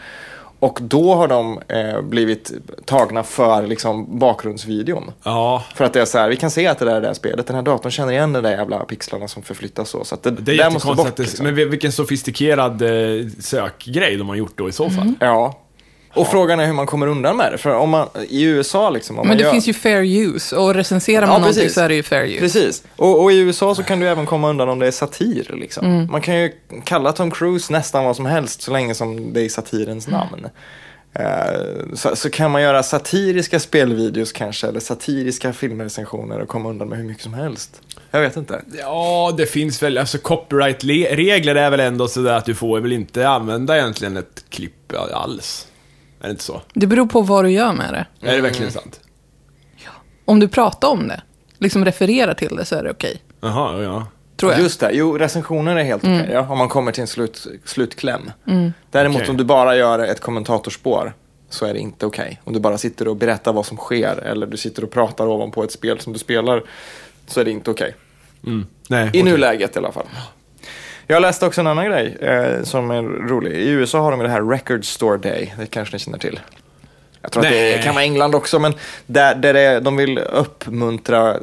Och 0.63 0.79
då 0.82 1.15
har 1.15 1.27
de 1.27 1.60
eh, 1.67 2.01
blivit 2.01 2.51
tagna 2.86 3.24
för 3.24 3.67
liksom, 3.67 4.20
bakgrundsvideon. 4.20 5.12
Ja, 5.24 5.63
För 5.75 5.86
att 5.86 5.93
det 5.93 6.01
är 6.01 6.05
så 6.05 6.17
här, 6.17 6.29
vi 6.29 6.36
kan 6.36 6.51
se 6.51 6.67
att 6.67 6.79
det 6.79 6.86
där 6.86 6.96
är 6.96 7.01
det 7.01 7.08
här 7.08 7.13
spelet, 7.13 7.48
den 7.48 7.55
här 7.55 7.63
datorn 7.63 7.91
känner 7.91 8.13
igen 8.13 8.34
de 8.34 8.43
där 8.43 8.51
jävla 8.51 8.79
pixlarna 8.79 9.27
som 9.27 9.43
förflyttas 9.43 9.89
så. 9.89 10.03
Så 10.03 10.17
det, 10.22 10.32
det 10.32 10.51
är 10.51 10.58
där 10.58 10.70
måste 10.70 10.96
bort. 10.96 11.20
Liksom. 11.20 11.46
Men 11.46 11.55
vilken 11.55 11.91
sofistikerad 11.91 12.82
eh, 12.82 13.27
sökgrej 13.39 14.17
de 14.17 14.29
har 14.29 14.36
gjort 14.36 14.58
då 14.58 14.70
i 14.70 14.72
så 14.72 14.89
fall. 14.89 15.13
Ja. 15.20 15.62
Och 16.15 16.27
frågan 16.27 16.60
är 16.60 16.65
hur 16.65 16.74
man 16.74 16.86
kommer 16.86 17.08
undan 17.08 17.38
med 17.38 17.51
det. 17.51 17.58
För 17.58 17.75
om 17.75 17.89
man, 17.89 18.08
i 18.29 18.43
USA 18.43 18.89
liksom, 18.89 19.20
om 19.20 19.22
Men 19.22 19.27
man 19.27 19.38
det 19.38 19.43
gör... 19.43 19.51
finns 19.51 19.67
ju 19.67 19.74
fair 19.74 20.03
use. 20.03 20.55
Och 20.55 20.74
recenserar 20.74 21.22
man 21.22 21.29
Ja, 21.34 21.39
någonting 21.39 21.62
precis. 21.62 21.75
så 21.75 21.82
är 21.82 21.89
det 21.89 21.96
ju 21.96 22.03
fair 22.03 22.25
use. 22.25 22.39
Precis. 22.39 22.84
Och, 22.96 23.24
och 23.24 23.32
i 23.32 23.39
USA 23.39 23.75
så 23.75 23.84
kan 23.84 24.00
du 24.00 24.08
även 24.10 24.25
komma 24.25 24.50
undan 24.50 24.70
om 24.70 24.79
det 24.79 24.88
är 24.88 24.91
satir. 24.91 25.51
Liksom. 25.53 26.08
Man 26.12 26.22
kan 26.22 26.36
ju 26.39 26.51
kalla 26.84 27.12
Tom 27.12 27.32
Cruise 27.32 27.74
nästan 27.74 28.05
vad 28.05 28.15
som 28.15 28.25
helst 28.25 28.62
så 28.62 28.72
länge 28.72 28.96
som 28.96 29.34
det 29.34 29.41
är 29.41 29.50
satirens 29.50 30.08
namn. 30.08 30.48
Eh, 31.15 31.25
så, 31.93 32.15
så 32.15 32.29
kan 32.29 32.51
man 32.51 32.62
göra 32.62 32.84
satiriska 32.84 33.60
spelvideos 33.60 34.32
kanske, 34.32 34.67
eller 34.67 34.79
satiriska 34.79 35.53
filmrecensioner 35.53 36.39
och 36.39 36.48
komma 36.48 36.70
undan 36.70 36.89
med 36.89 36.98
hur 36.98 37.05
mycket 37.05 37.24
som 37.24 37.34
helst. 37.34 37.82
Jag 38.12 38.22
vet 38.22 38.38
inte. 38.38 38.62
Ja, 38.79 39.34
det 39.38 39.46
finns 39.46 39.84
väl, 39.84 39.98
alltså 39.98 40.17
copyright-regler 40.17 41.55
är 41.55 41.70
väl 41.70 41.79
ändå 41.79 42.08
sådär 42.08 42.34
att 42.34 42.46
du 42.46 42.55
får 42.55 42.79
väl 42.79 42.91
inte 42.91 43.27
använda 43.27 43.77
egentligen 43.77 44.17
ett 44.17 44.43
klipp 44.50 44.93
alls. 45.13 45.67
Är 46.24 46.27
det 46.27 46.32
inte 46.32 46.44
så? 46.44 46.62
Det 46.74 46.88
beror 46.88 47.06
på 47.06 47.22
vad 47.22 47.46
du 47.46 47.51
gör 47.51 47.74
med 47.74 47.94
det. 47.94 48.30
Är 48.30 48.36
det 48.36 48.42
verkligen 48.42 48.72
sant? 48.72 49.00
Om 50.25 50.39
du 50.39 50.48
pratar 50.48 50.88
om 50.88 51.08
det, 51.08 51.22
liksom 51.58 51.86
refererar 51.86 52.34
till 52.34 52.56
det, 52.56 52.65
så 52.65 52.75
är 52.75 52.84
det 52.84 52.92
okej. 52.92 53.22
Jaha, 53.42 53.84
ja. 53.84 54.08
Tror 54.36 54.51
jag. 54.51 54.62
Just 54.62 54.80
det, 54.80 54.92
jo 54.94 55.18
recensioner 55.18 55.75
är 55.75 55.84
helt 55.84 56.03
okej, 56.03 56.30
ja, 56.32 56.48
om 56.50 56.58
man 56.58 56.70
kommer 56.70 56.92
till 56.92 57.01
en 57.01 57.08
slut, 57.08 57.48
slutkläm. 57.65 58.32
Däremot 58.92 59.18
Okej. 59.18 59.30
om 59.30 59.38
du 59.38 59.44
bara 59.44 59.75
gör 59.75 60.00
ett 60.00 60.20
kommentatorspår 60.20 61.13
så 61.50 61.65
är 61.65 61.74
det 61.74 61.80
inte 61.80 62.06
okej. 62.06 62.42
Om 62.44 62.53
du 62.53 62.60
bara 62.60 62.77
sitter 62.77 63.08
och 63.08 63.15
berättar 63.15 63.53
vad 63.53 63.65
som 63.65 63.77
sker 63.77 64.18
eller 64.18 64.48
du 64.48 64.58
sitter 64.58 64.84
och 64.84 64.92
pratar 64.92 65.27
ovanpå 65.27 65.63
ett 65.63 65.72
spel 65.72 66.00
som 66.00 66.13
du 66.13 66.20
spelar 66.20 66.63
så 67.27 67.39
är 67.39 67.46
det 67.46 67.51
inte 67.51 67.72
okej. 67.72 67.96
Mm. 68.46 68.65
Nej, 68.89 69.06
I 69.06 69.10
okej. 69.10 69.24
nuläget 69.24 69.75
i 69.75 69.80
alla 69.80 69.92
fall. 69.92 70.06
Jag 71.07 71.22
läste 71.22 71.45
också 71.45 71.62
en 71.62 71.67
annan 71.67 71.86
grej 71.86 72.17
eh, 72.22 72.63
som 72.63 72.91
är 72.91 73.01
rolig. 73.03 73.51
I 73.51 73.69
USA 73.69 74.00
har 74.00 74.12
de 74.12 74.19
det 74.19 74.29
här 74.29 74.50
Record 74.50 74.86
Store 74.86 75.17
Day, 75.17 75.53
det 75.60 75.65
kanske 75.65 75.95
ni 75.95 76.00
känner 76.00 76.17
till. 76.17 76.39
Jag 77.22 77.31
tror 77.31 77.45
att 77.45 77.51
Nej. 77.51 77.77
det 77.77 77.83
kan 77.83 77.95
vara 77.95 78.03
England 78.03 78.36
också, 78.36 78.60
men 78.60 78.74
där, 79.05 79.36
där 79.36 79.53
det, 79.53 79.79
de 79.79 79.95
vill 79.95 80.17
uppmuntra 80.17 81.38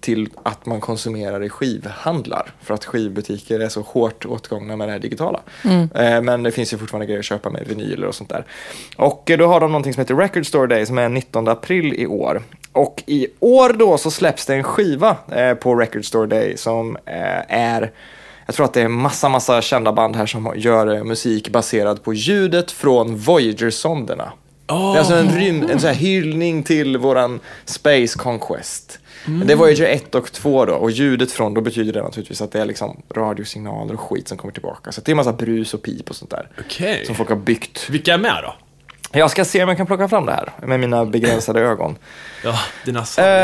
till 0.00 0.28
att 0.42 0.66
man 0.66 0.80
konsumerar 0.80 1.44
i 1.44 1.48
skivhandlar. 1.48 2.50
För 2.62 2.74
att 2.74 2.84
skivbutiker 2.84 3.60
är 3.60 3.68
så 3.68 3.80
hårt 3.80 4.26
åtgångna 4.26 4.76
med 4.76 4.88
det 4.88 4.92
här 4.92 4.98
digitala. 4.98 5.40
Eh, 5.94 6.22
Men 6.22 6.42
det 6.42 6.50
finns 6.50 6.72
ju 6.72 6.78
fortfarande 6.78 7.06
grejer 7.06 7.18
att 7.18 7.24
köpa 7.24 7.50
med 7.50 7.66
vinyler 7.66 8.06
och 8.06 8.14
sånt 8.14 8.30
där. 8.30 8.44
Och 8.96 9.30
eh, 9.30 9.38
då 9.38 9.46
har 9.46 9.60
de 9.60 9.72
någonting 9.72 9.94
som 9.94 10.00
heter 10.00 10.14
Record 10.14 10.46
Store 10.46 10.66
Day 10.66 10.86
som 10.86 10.98
är 10.98 11.08
19 11.08 11.48
april 11.48 11.94
i 11.94 12.06
år. 12.06 12.42
Och 12.72 13.02
i 13.06 13.26
år 13.40 13.72
då 13.72 13.98
så 13.98 14.10
släpps 14.10 14.46
det 14.46 14.54
en 14.54 14.62
skiva 14.64 15.16
eh, 15.32 15.54
på 15.54 15.74
Record 15.74 16.04
Store 16.04 16.26
Day 16.26 16.56
som 16.56 16.96
eh, 16.96 17.56
är 17.56 17.90
jag 18.46 18.54
tror 18.54 18.66
att 18.66 18.72
det 18.72 18.82
är 18.82 18.88
massa, 18.88 19.28
massa 19.28 19.62
kända 19.62 19.92
band 19.92 20.16
här 20.16 20.26
som 20.26 20.52
gör 20.56 20.96
eh, 20.96 21.04
musik 21.04 21.48
baserad 21.48 22.02
på 22.02 22.14
ljudet 22.14 22.70
från 22.70 23.16
Voyager-sonderna. 23.16 24.32
Det 24.66 24.74
är 24.74 24.98
alltså 24.98 25.14
en, 25.14 25.28
rym, 25.28 25.62
en 25.70 25.80
sån 25.80 25.88
här 25.88 25.96
hyllning 25.96 26.62
till 26.62 26.96
våran 26.96 27.40
Space 27.64 28.18
Conquest. 28.18 28.98
Det 29.46 29.52
är 29.52 29.56
Voyager 29.56 29.86
1 29.86 30.14
och 30.14 30.32
2 30.32 30.64
då, 30.64 30.74
och 30.74 30.90
ljudet 30.90 31.32
från, 31.32 31.54
då 31.54 31.60
betyder 31.60 31.92
det 31.92 32.02
naturligtvis 32.02 32.40
att 32.40 32.52
det 32.52 32.60
är 32.60 32.66
liksom 32.66 33.02
radiosignaler 33.14 33.94
och 33.94 34.00
skit 34.00 34.28
som 34.28 34.38
kommer 34.38 34.52
tillbaka. 34.52 34.92
Så 34.92 35.00
det 35.00 35.12
är 35.12 35.16
massa 35.16 35.32
brus 35.32 35.74
och 35.74 35.82
pip 35.82 36.10
och 36.10 36.16
sånt 36.16 36.30
där. 36.30 36.48
Okej. 36.60 37.06
Som 37.06 37.14
folk 37.14 37.28
har 37.28 37.36
byggt. 37.36 37.90
Vilka 37.90 38.14
är 38.14 38.18
med 38.18 38.42
då? 38.42 38.54
Jag 39.14 39.30
ska 39.30 39.44
se 39.44 39.62
om 39.62 39.68
jag 39.68 39.78
kan 39.78 39.86
plocka 39.86 40.08
fram 40.08 40.26
det 40.26 40.32
här 40.32 40.52
med 40.66 40.80
mina 40.80 41.04
begränsade 41.04 41.60
ögon. 41.60 41.96
Ja, 42.44 42.58
dina 42.84 43.04
sargade 43.04 43.34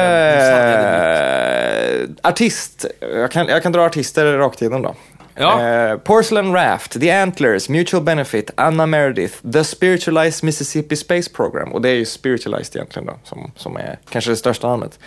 Eh, 2.23 2.29
artist, 2.31 2.87
jag 3.01 3.31
kan, 3.31 3.47
jag 3.49 3.63
kan 3.63 3.73
dra 3.73 3.85
artister 3.87 4.39
rakt 4.39 4.63
igenom 4.63 4.83
då. 4.83 4.95
Ja. 5.41 5.67
Eh, 5.67 5.97
Porcelain 5.97 6.53
Raft, 6.53 7.01
The 7.01 7.11
Antlers, 7.11 7.69
Mutual 7.69 8.03
Benefit, 8.03 8.51
Anna 8.55 8.87
Meredith, 8.87 9.35
The 9.53 9.65
Spiritualized 9.65 10.45
Mississippi 10.45 10.97
Space 10.97 11.31
Program. 11.31 11.73
Och 11.73 11.83
det 11.83 11.89
är 11.89 11.95
ju 11.95 12.05
Spiritualized 12.05 12.77
egentligen 12.77 13.07
då, 13.07 13.19
som, 13.25 13.53
som 13.57 13.77
är 13.77 13.99
kanske 14.11 14.31
det 14.31 14.37
största 14.37 14.69
namnet. 14.69 14.99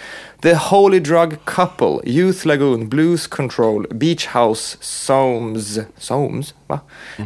The 0.41 0.53
Holy 0.53 0.99
Drug 0.99 1.45
Couple, 1.45 1.99
Youth 2.03 2.47
Lagoon, 2.47 2.89
Blues 2.89 3.27
Control, 3.27 3.87
Beach 3.91 4.27
House, 4.27 4.77
Soames, 4.81 5.79
Soames, 5.97 6.53
va? 6.67 6.79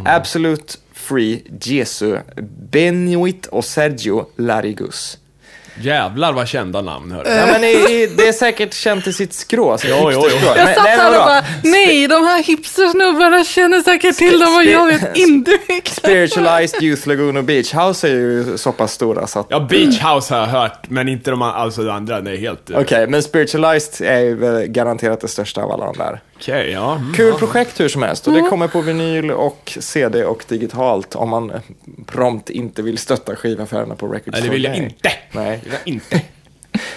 Absolute 0.06 0.74
Free, 0.94 1.44
Jesu, 1.62 2.18
Benuit 2.72 3.46
och 3.46 3.66
Sergio 3.66 4.26
Larigus. 4.36 5.18
Jävlar 5.82 6.34
vad 6.34 6.48
kända 6.48 6.82
namn, 6.82 7.12
hörru. 7.12 7.30
Ja, 7.30 7.46
men 7.46 7.64
i, 7.64 7.68
i, 7.68 8.10
det 8.18 8.28
är 8.28 8.32
säkert 8.34 8.74
känt 8.74 9.08
i 9.08 9.14
sitt 9.14 9.34
skrå. 9.34 9.78
Så 9.78 9.88
Jo, 9.90 10.10
jo, 10.14 10.28
jo. 10.32 10.38
Jag 10.46 10.56
Men- 10.56 10.76
satt 10.76 10.84
nej, 10.84 10.98
här 10.98 11.20
och 11.20 11.26
bara, 11.26 11.44
nej, 11.64 12.08
de 12.08 12.24
här 12.24 12.44
hipstersnubbarna 12.44 13.44
känner 13.44 13.82
säkert 13.82 14.16
till 14.18 14.40
dem 14.40 14.56
och 14.56 14.64
jag 14.64 14.86
vet 14.86 15.18
inte 15.18 15.52
vilka. 15.68 15.92
Spiritualized 15.92 16.84
Youth 16.84 17.08
Lagoon 17.08 17.38
och 17.38 17.44
Beach 17.44 17.74
House 17.74 18.08
är 18.08 18.12
ju 18.12 18.58
så 18.58 18.72
pass 18.72 18.94
stora 18.94 19.28
så 19.28 19.40
att... 19.40 19.48
Ja, 19.50 19.60
Beach 19.60 20.02
House 20.04 20.34
har 20.34 20.42
jag 20.42 20.48
hört, 20.48 20.80
men 20.90 21.10
inte 21.10 21.32
de, 21.32 21.42
alltså 21.42 21.84
de 21.84 21.90
andra. 21.92 22.18
Är 22.18 22.38
helt... 22.38 22.60
Okej, 22.70 22.82
Okej, 22.82 23.08
men 23.08 23.24
Spiritualized 23.24 24.08
är 24.08 24.20
ju 24.20 24.66
garanterat 24.68 25.22
det 25.22 25.28
största 25.28 25.62
av 25.64 25.72
alla 25.72 25.86
de 25.86 25.98
där. 25.98 26.20
Ja. 26.46 26.96
Mm. 26.96 27.14
Kul 27.14 27.34
projekt 27.34 27.80
hur 27.80 27.90
som 27.90 28.02
helst 28.04 28.28
och 28.28 28.34
det 28.34 28.42
kommer 28.42 28.68
på 28.68 28.82
vinyl 28.82 29.32
och 29.32 29.78
CD 29.80 30.26
och 30.26 30.46
digitalt 30.48 31.16
om 31.16 31.30
man 31.30 31.52
eh, 31.52 31.62
prompt 32.06 32.50
inte 32.50 32.82
vill 32.82 32.98
stötta 32.98 33.36
skivaffärerna 33.36 33.96
på 33.96 34.08
Record 34.08 34.34
Nej, 34.34 34.42
det 34.42 34.50
vill 34.50 34.64
jag 34.64 34.76
inte. 34.78 35.12
Nej. 35.32 35.60
Det 35.64 35.70
vill 35.70 35.74
jag 35.74 35.94
inte. 35.94 36.22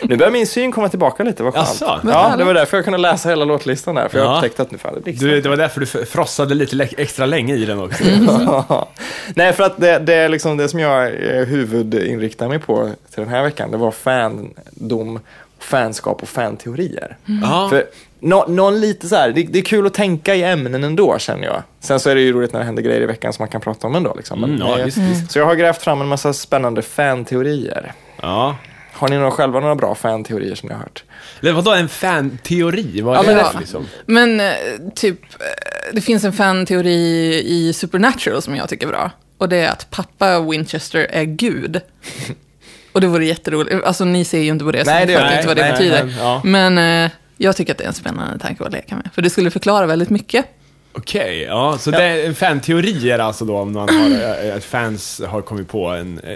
Nu 0.03 0.17
börjar 0.17 0.33
min 0.33 0.47
syn 0.47 0.73
komma 0.73 0.89
tillbaka 0.89 1.23
lite, 1.23 1.43
vad 1.43 1.55
skönt. 1.55 2.05
Ja, 2.05 2.35
det 2.39 2.45
var 2.45 2.55
därför 2.55 2.77
jag 2.77 2.85
kunde 2.85 2.99
läsa 2.99 3.29
hela 3.29 3.45
låtlistan 3.45 3.95
där, 3.95 4.09
för 4.09 4.19
jag 4.19 4.27
Ja. 4.27 4.37
upptäckte 4.37 4.63
att 4.63 4.71
nu 4.71 4.79
fan 4.79 5.03
det. 5.05 5.13
Du, 5.13 5.41
det 5.41 5.49
var 5.49 5.57
därför 5.57 5.81
du 5.81 5.87
frossade 5.87 6.55
lite 6.55 6.89
extra 6.97 7.27
länge 7.27 7.55
i 7.55 7.65
den 7.65 7.81
också. 7.81 8.05
Nej, 9.35 9.53
för 9.53 9.65
att 9.65 9.81
det, 9.81 9.99
det 9.99 10.15
är 10.15 10.29
liksom 10.29 10.57
det 10.57 10.69
som 10.69 10.81
jag 10.81 11.07
eh, 11.07 11.45
huvudinriktar 11.45 12.49
mig 12.49 12.59
på 12.59 12.91
till 13.15 13.21
den 13.25 13.29
här 13.29 13.43
veckan. 13.43 13.71
Det 13.71 13.77
var 13.77 13.91
fandom, 13.91 15.21
fanskap 15.61 16.23
och 16.23 16.29
fanteorier. 16.29 17.17
Ja. 17.43 17.67
För 17.71 17.85
nå, 18.21 18.47
någon 18.49 18.81
lite 18.81 19.09
så 19.09 19.17
här, 19.17 19.31
det, 19.33 19.43
det 19.43 19.59
är 19.59 19.63
kul 19.63 19.87
att 19.87 19.95
tänka 19.95 20.35
i 20.35 20.43
ämnen 20.43 20.85
ändå 20.85 21.19
känner 21.19 21.45
jag. 21.45 21.63
Sen 21.81 22.01
så 22.01 22.11
är 22.11 22.15
det 22.15 22.21
ju 22.21 22.33
roligt 22.33 22.53
när 22.53 22.61
det 22.61 22.67
händer 22.67 22.83
grejer 22.83 23.01
i 23.01 23.07
veckan 23.07 23.33
som 23.33 23.43
man 23.43 23.49
kan 23.49 23.61
prata 23.61 23.87
om 23.87 23.95
ändå. 23.95 24.15
Liksom. 24.15 24.41
Men, 24.41 24.51
Mm, 24.55 24.67
ja, 24.69 24.85
visst, 24.85 24.99
visst. 24.99 25.31
Så 25.33 25.39
jag 25.39 25.47
har 25.47 25.55
grävt 25.55 25.83
fram 25.83 26.01
en 26.01 26.09
massa 26.09 26.33
spännande 26.33 26.83
fanteorier. 26.83 27.93
Ja. 28.23 28.57
Har 28.93 29.09
ni 29.09 29.17
några, 29.17 29.31
själva 29.31 29.61
några 29.61 29.75
bra 29.75 29.95
fanteorier 29.95 30.55
som 30.55 30.69
ni 30.69 30.75
har 30.75 30.81
hört? 30.83 31.05
Eller 31.41 31.53
vadå, 31.53 31.71
en 31.75 31.89
fan-teori? 31.89 33.01
Vad 33.01 33.15
är 33.15 33.19
Ja, 33.19 33.27
men 33.27 33.37
det 33.37 33.43
det- 33.43 33.51
för 33.53 33.59
liksom? 33.59 33.87
Men 34.07 34.41
eh, 34.41 34.47
typ, 34.95 35.21
eh, 35.25 35.95
det 35.95 36.01
finns 36.01 36.25
en 36.25 36.33
fan-teori 36.33 37.43
i 37.47 37.73
Supernatural 37.73 38.43
som 38.43 38.57
jag 38.57 38.69
tycker 38.69 38.87
är 38.87 38.91
bra. 38.91 39.11
Och 39.39 39.49
det 39.49 39.57
är 39.57 39.71
att 39.71 39.91
pappa 39.91 40.41
Winchester 40.41 41.07
är 41.11 41.25
gud. 41.25 41.81
Och 42.93 43.01
det 43.01 43.07
vore 43.07 43.27
jätteroligt. 43.27 43.85
Alltså 43.85 44.05
ni 44.05 44.25
ser 44.25 44.39
ju 44.41 44.49
inte 44.49 44.65
på 44.65 44.73
det, 44.73 44.85
så 44.85 44.91
Nej, 44.91 45.07
ni 45.07 45.13
det 45.13 45.21
jag 45.21 45.35
inte 45.35 45.47
vad 45.47 45.57
det 45.57 45.63
Nej, 45.63 45.73
betyder. 45.73 46.05
nej, 46.05 46.15
ja. 46.19 46.41
Men 46.45 46.79
eh, 47.05 47.11
jag 47.37 47.57
tycker 47.57 47.73
att 47.73 47.79
det 47.79 47.85
är 47.85 47.89
en 47.89 47.95
spännande 47.95 48.39
tanke 48.39 48.65
att 48.65 48.73
leka 48.73 48.97
med. 48.97 49.11
För 49.15 49.23
det 49.23 49.31
skulle 49.31 49.51
förklara 49.51 49.87
väldigt 49.87 50.11
mycket. 50.11 50.47
Okej, 50.93 51.43
ja. 51.43 51.79
Så 51.79 51.91
det 51.91 52.03
är 52.03 52.27
en 52.27 52.35
fan-teori 52.35 53.11
är 53.11 53.19
alltså 53.19 53.45
då 53.45 53.57
om 53.59 53.73
man 53.73 53.89
har, 53.89 54.45
eh, 54.49 54.57
att 54.57 54.65
fans 54.65 55.21
har 55.29 55.43
kommit 55.43 55.69
på 55.69 55.87
en, 55.87 56.19
eh, 56.19 56.33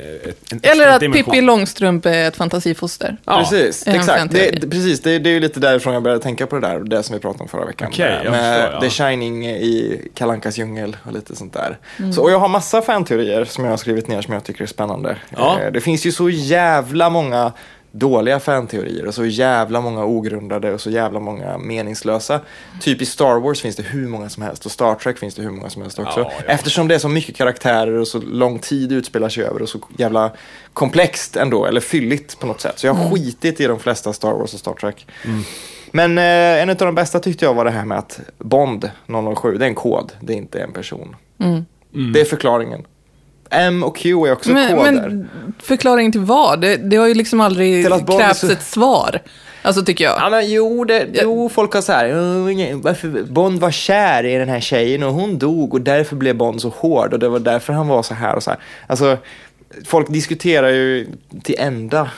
en 0.51 0.61
Eller 0.63 0.89
att 0.89 1.01
dimension. 1.01 1.25
Pippi 1.25 1.41
Långstrump 1.41 2.07
är 2.07 2.29
ett 2.29 2.37
fantasifoster. 2.37 3.17
Ja. 3.25 3.39
Precis, 3.39 3.87
exakt. 3.87 4.31
Det, 4.33 4.51
det, 4.61 4.69
precis, 4.71 5.01
det, 5.01 5.19
det 5.19 5.31
är 5.31 5.35
ju 5.35 5.41
lite 5.41 5.61
därifrån 5.61 5.95
jag 5.95 6.03
började 6.03 6.23
tänka 6.23 6.47
på 6.47 6.59
det 6.59 6.69
där, 6.69 6.79
det 6.79 7.03
som 7.03 7.15
vi 7.15 7.21
pratade 7.21 7.43
om 7.43 7.49
förra 7.49 7.65
veckan. 7.67 7.91
Med 7.99 8.21
jag 8.25 8.31
med 8.31 8.63
förstår, 8.63 8.75
ja. 8.75 8.81
The 8.81 8.91
Shining 8.91 9.47
i 9.47 10.01
Kalankas 10.15 10.59
djungel 10.59 10.97
och 11.05 11.13
lite 11.13 11.37
sånt 11.37 11.53
där. 11.53 11.79
Mm. 11.99 12.13
Så, 12.13 12.23
och 12.23 12.31
jag 12.31 12.39
har 12.39 12.49
massa 12.49 12.83
fanteorier 12.83 13.45
som 13.45 13.65
jag 13.65 13.71
har 13.73 13.77
skrivit 13.77 14.09
ner 14.09 14.23
som 14.23 14.35
jag 14.35 14.45
tycker 14.45 14.63
är 14.63 14.67
spännande. 14.67 15.17
Ja. 15.37 15.61
Eh, 15.61 15.73
Det 15.73 15.81
finns 15.81 16.07
ju 16.07 16.13
så 16.13 16.31
jävla 16.31 17.11
många 17.11 17.53
dåliga 17.95 18.41
fanteorier 18.41 19.07
och 19.07 19.15
så 19.15 19.25
jävla 19.25 19.81
många 19.81 20.05
ogrundade 20.05 20.73
och 20.73 20.81
så 20.81 20.91
jävla 20.91 21.21
många 21.21 21.59
meningslösa. 21.59 22.41
Typ 22.81 23.03
i 23.03 23.07
Star 23.07 23.41
Wars 23.41 23.61
finns 23.61 23.77
det 23.77 23.83
hur 23.83 24.09
många 24.09 24.29
som 24.29 24.43
helst 24.43 24.67
och 24.67 24.73
Star 24.73 24.95
Trek 24.95 25.19
finns 25.19 25.35
det 25.35 25.43
hur 25.43 25.51
många 25.51 25.71
som 25.71 25.83
helst 25.83 25.99
också. 25.99 26.21
Ja, 26.21 26.33
ja. 26.37 26.53
Eftersom 26.53 26.89
det 26.89 26.95
är 26.95 26.99
så 26.99 27.09
mycket 27.09 27.37
karaktärer 27.37 27.93
och 27.93 28.09
så 28.09 28.21
lång 28.21 28.59
tid 28.59 28.93
utspelar 28.93 29.29
sig 29.29 29.45
över 29.45 29.63
och 29.63 29.69
så 29.69 29.79
jävla 29.99 30.31
komplext 30.73 31.37
ändå, 31.37 31.67
eller 31.67 31.81
fylligt 31.81 32.39
på 32.39 32.47
något 32.47 32.61
sätt. 32.61 32.79
Så 32.79 32.87
jag 32.87 32.95
har 32.95 33.11
skitit 33.11 33.61
i 33.61 33.67
de 33.67 33.79
flesta 33.79 34.13
Star 34.13 34.33
Wars 34.33 34.55
och 34.55 34.61
Star 34.61 34.75
Trek. 34.75 35.07
Men 35.91 36.19
eh, 36.19 36.63
en 36.63 36.71
av 36.71 36.77
de 36.77 36.95
bästa 36.95 37.21
tyckte 37.21 37.45
jag 37.45 37.55
var 37.55 37.65
det 37.65 37.71
här 37.71 37.85
med 37.85 37.99
att 37.99 38.21
Bond 38.39 38.91
007, 39.37 39.57
det 39.59 39.65
är 39.65 39.69
en 39.69 39.75
kod, 39.75 40.13
det 40.21 40.33
är 40.33 40.37
inte 40.37 40.61
en 40.61 40.73
person. 40.73 41.17
Det 42.13 42.21
är 42.21 42.25
förklaringen. 42.25 42.87
M 43.55 43.85
och 43.85 43.97
Q 43.97 44.27
är 44.27 44.33
också 44.33 44.51
Men, 44.51 44.77
koder. 44.77 44.93
men 44.93 45.29
förklaring 45.63 46.13
till 46.13 46.21
vad? 46.21 46.61
Det, 46.61 46.77
det 46.77 46.97
har 46.97 47.07
ju 47.07 47.15
liksom 47.15 47.41
aldrig 47.41 47.87
krävts 48.07 48.41
så- 48.41 48.51
ett 48.53 48.63
svar. 48.63 49.21
Alltså 49.63 49.85
tycker 49.85 50.05
jag. 50.05 50.15
Ja 50.19 50.31
men 50.31 50.51
jo, 50.51 50.85
det, 50.85 51.07
jo 51.23 51.49
folk 51.49 51.75
har 51.75 51.81
så 51.81 51.93
här, 51.93 52.09
"Åh, 52.11 52.77
varför 52.83 53.23
Bond 53.23 53.61
var 53.61 53.71
kär 53.71 54.25
i 54.27 54.35
den 54.39 54.49
här 54.49 54.61
tjejen 54.61 55.03
och 55.03 55.13
hon 55.13 55.39
dog 55.39 55.75
och 55.75 55.81
därför 55.81 56.17
blev 56.17 56.37
Bond 56.37 56.61
så 56.61 56.69
hård 56.69 57.13
och 57.13 57.19
det 57.19 57.29
var 57.29 57.39
därför 57.39 57.73
han 57.73 57.89
var 57.89 58.03
så 58.03 58.15
här 58.15 58.35
och 58.35 58.43
så 58.43 58.51
här. 58.51 58.59
Alltså, 58.87 59.17
folk 59.85 60.09
diskuterar 60.13 60.69
ju 60.69 61.07
till 61.43 61.55
ända 61.59 62.11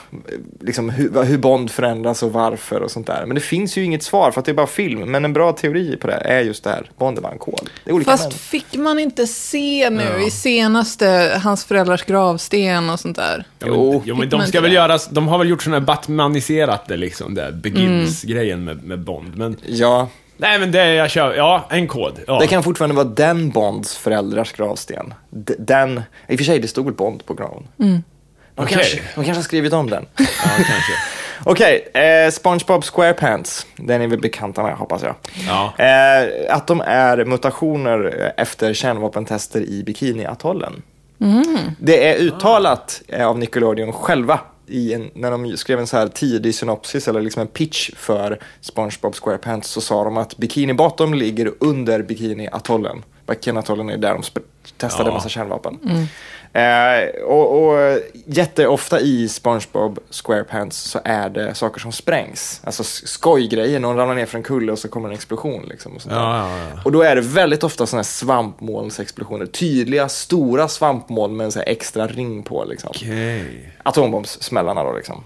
liksom, 0.60 0.90
hur, 0.90 1.22
hur 1.24 1.38
Bond 1.38 1.70
förändras 1.70 2.22
och 2.22 2.32
varför 2.32 2.80
och 2.80 2.90
sånt 2.90 3.06
där. 3.06 3.26
Men 3.26 3.34
det 3.34 3.40
finns 3.40 3.78
ju 3.78 3.84
inget 3.84 4.02
svar 4.02 4.30
för 4.30 4.40
att 4.40 4.44
det 4.44 4.52
är 4.52 4.54
bara 4.54 4.66
film. 4.66 5.10
Men 5.10 5.24
en 5.24 5.32
bra 5.32 5.52
teori 5.52 5.96
på 5.96 6.06
det 6.06 6.12
är 6.14 6.40
just 6.40 6.64
det 6.64 6.70
här, 6.70 6.90
Bond 6.98 7.18
är 7.18 7.22
bara 7.22 7.32
en 7.32 7.38
kod. 7.38 7.70
Det 7.84 7.90
är 7.90 7.94
olika 7.94 8.10
Fast 8.10 8.24
män. 8.24 8.32
fick 8.32 8.74
man 8.76 8.98
inte 8.98 9.26
se 9.26 9.90
nu 9.90 10.02
Ja. 10.18 10.26
i 10.26 10.30
senaste, 10.30 11.40
hans 11.44 11.64
föräldrars 11.64 12.04
gravsten 12.04 12.90
och 12.90 13.00
sånt 13.00 13.16
där? 13.16 13.44
Jo, 13.60 13.66
men, 13.68 13.74
Jo. 13.76 14.02
jo, 14.04 14.16
men 14.16 14.28
de 14.28 14.42
ska 14.46 14.60
väl 14.60 14.70
det? 14.70 14.74
göra, 14.76 14.98
de 15.10 15.28
har 15.28 15.38
väl 15.38 15.48
gjort 15.48 15.62
sådana 15.62 15.78
här 15.78 15.86
Batmaniserat 15.86 16.88
det 16.88 16.96
liksom, 16.96 17.34
det 17.34 17.52
Begins-grejen 17.52 18.64
med, 18.64 18.84
med 18.84 18.98
Bond. 18.98 19.36
Men, 19.36 19.56
Ja, 19.66 20.08
nej 20.36 20.58
men 20.58 20.72
det 20.72 20.94
jag 20.94 21.10
kör, 21.10 21.34
ja, 21.34 21.66
en 21.70 21.88
kod. 21.88 22.20
Ja. 22.26 22.38
det 22.40 22.46
kan 22.46 22.62
fortfarande 22.62 22.96
vara 22.96 23.04
den 23.04 23.50
Bonds 23.50 23.96
föräldrars 23.96 24.52
gravsten. 24.52 25.14
D- 25.30 25.54
Den, 25.58 26.02
i 26.28 26.34
och 26.34 26.38
för 26.38 26.44
sig 26.44 26.58
det 26.58 26.68
stod 26.68 26.84
väl 26.84 26.94
Bond 26.94 27.26
på 27.26 27.34
graven. 27.34 27.68
De, 27.76 28.02
Okej. 28.56 28.74
kanske, 28.76 28.96
de 28.96 29.14
kanske 29.14 29.34
har 29.34 29.42
skrivit 29.42 29.72
om 29.72 29.90
den. 29.90 30.06
Ja, 30.18 30.24
kanske. 30.56 30.92
Okej, 31.44 31.88
eh, 31.94 32.30
SpongeBob 32.30 32.84
SquarePants. 32.84 33.66
Den 33.76 34.02
är 34.02 34.06
väl 34.06 34.20
bekanta 34.20 34.62
med, 34.62 34.74
hoppas 34.74 35.02
jag. 35.02 35.14
Ja. 35.48 35.72
Eh, 35.84 36.54
att 36.56 36.66
de 36.66 36.80
är 36.86 37.24
mutationer 37.24 38.20
eh, 38.36 38.42
efter 38.42 38.74
kärnvapentester 38.74 39.60
i 39.60 39.82
Bikiniatollen. 39.82 40.82
Det 41.78 42.08
är 42.08 42.16
uttalat 42.18 43.02
eh, 43.08 43.26
av 43.28 43.38
Nickelodeon 43.38 43.92
själva 43.92 44.40
en, 44.68 45.10
när 45.14 45.30
de 45.30 45.56
skrev 45.56 45.78
en 45.78 45.86
så 45.86 45.96
här 45.96 46.08
tidig 46.08 46.54
synopsis 46.54 47.08
eller 47.08 47.20
liksom 47.20 47.42
en 47.42 47.48
pitch 47.48 47.90
för 47.96 48.40
SpongeBob 48.60 49.14
SquarePants 49.14 49.70
så 49.70 49.80
sa 49.80 50.04
de 50.04 50.16
att 50.16 50.36
Bikini 50.36 50.74
Bottom 50.74 51.14
ligger 51.14 51.52
under 51.60 52.02
Bikini-atollen. 52.02 53.02
Baikina-atollen 53.26 53.90
är 53.90 53.96
där 53.96 54.12
de 54.14 54.22
testade 54.76 55.08
Ja. 55.10 55.14
massa 55.14 55.28
kärnvapen. 55.28 55.78
Eh, 56.52 57.22
och, 57.24 57.64
och 57.68 57.98
jätteofta 58.26 59.00
i 59.00 59.28
SpongeBob 59.28 59.98
SquarePants 60.10 60.76
så 60.76 61.00
är 61.04 61.28
det 61.28 61.54
saker 61.54 61.80
som 61.80 61.92
sprängs. 61.92 62.60
Alltså 62.64 62.84
skojgrejer, 62.84 63.80
någon 63.80 63.96
ramlar 63.96 64.14
ner 64.14 64.26
för 64.26 64.38
en 64.38 64.44
kulle 64.44 64.72
och 64.72 64.78
så 64.78 64.88
kommer 64.88 65.08
en 65.08 65.14
explosion. 65.14 65.66
Liksom, 65.68 65.92
och, 65.96 66.02
sånt 66.02 66.14
där. 66.14 66.20
Ja, 66.20 66.50
ja, 66.50 66.58
ja. 66.74 66.80
och 66.84 66.92
då 66.92 67.02
är 67.02 67.14
det 67.16 67.20
väldigt 67.22 67.64
ofta 67.64 67.86
sådana 67.86 67.98
här 67.98 68.04
svampmolnsexplosioner. 68.04 69.46
Tydliga, 69.46 70.08
stora 70.08 70.68
svampmoln 70.68 71.36
med 71.36 71.44
en 71.44 71.52
så 71.52 71.58
här 71.58 71.68
extra 71.68 72.06
ring 72.06 72.42
på. 72.42 72.64
Liksom 72.64 72.90
Okej. 72.90 73.74
atombombssmällarna 73.82 74.84
då 74.84 74.92
liksom. 74.92 75.24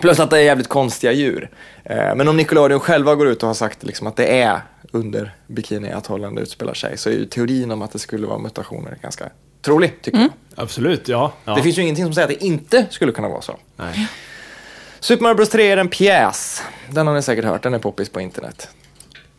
Plus 0.00 0.20
att 0.20 0.30
det 0.30 0.38
är 0.38 0.42
jävligt 0.42 0.68
konstiga 0.68 1.12
djur. 1.12 1.50
Eh, 1.84 2.14
Men 2.14 2.28
om 2.28 2.36
Nickelodeon 2.36 2.80
själva 2.80 3.14
går 3.14 3.28
ut 3.28 3.42
och 3.42 3.46
har 3.46 3.54
sagt 3.54 3.82
liksom 3.84 4.06
att 4.06 4.16
det 4.16 4.40
är 4.42 4.60
under 4.96 5.34
Bikini-atollen 5.46 6.34
det 6.34 6.42
utspelar 6.42 6.74
sig 6.74 6.98
så 6.98 7.08
är 7.10 7.14
ju 7.14 7.24
teorin 7.26 7.70
om 7.70 7.82
att 7.82 7.92
det 7.92 7.98
skulle 7.98 8.26
vara 8.26 8.38
mutationer 8.38 8.98
ganska 9.02 9.24
trolig, 9.62 9.92
tycker 10.02 10.18
jag. 10.18 10.30
Absolut, 10.54 11.08
ja. 11.08 11.32
ja. 11.44 11.54
Det 11.54 11.62
finns 11.62 11.78
ju 11.78 11.82
ingenting 11.82 12.04
som 12.04 12.14
säger 12.14 12.28
att 12.28 12.40
det 12.40 12.46
inte 12.46 12.86
skulle 12.90 13.12
kunna 13.12 13.28
vara 13.28 13.40
så. 13.42 13.56
Nej. 13.76 14.08
Super 15.00 15.22
Mario 15.22 15.34
Bros 15.34 15.48
3 15.48 15.70
är 15.70 15.76
en 15.76 15.88
pjäs. 15.88 16.62
Den 16.90 17.06
har 17.06 17.14
ni 17.14 17.22
säkert 17.22 17.44
hört, 17.44 17.62
den 17.62 17.74
är 17.74 17.78
poppis 17.78 18.08
på 18.08 18.20
internet. 18.20 18.68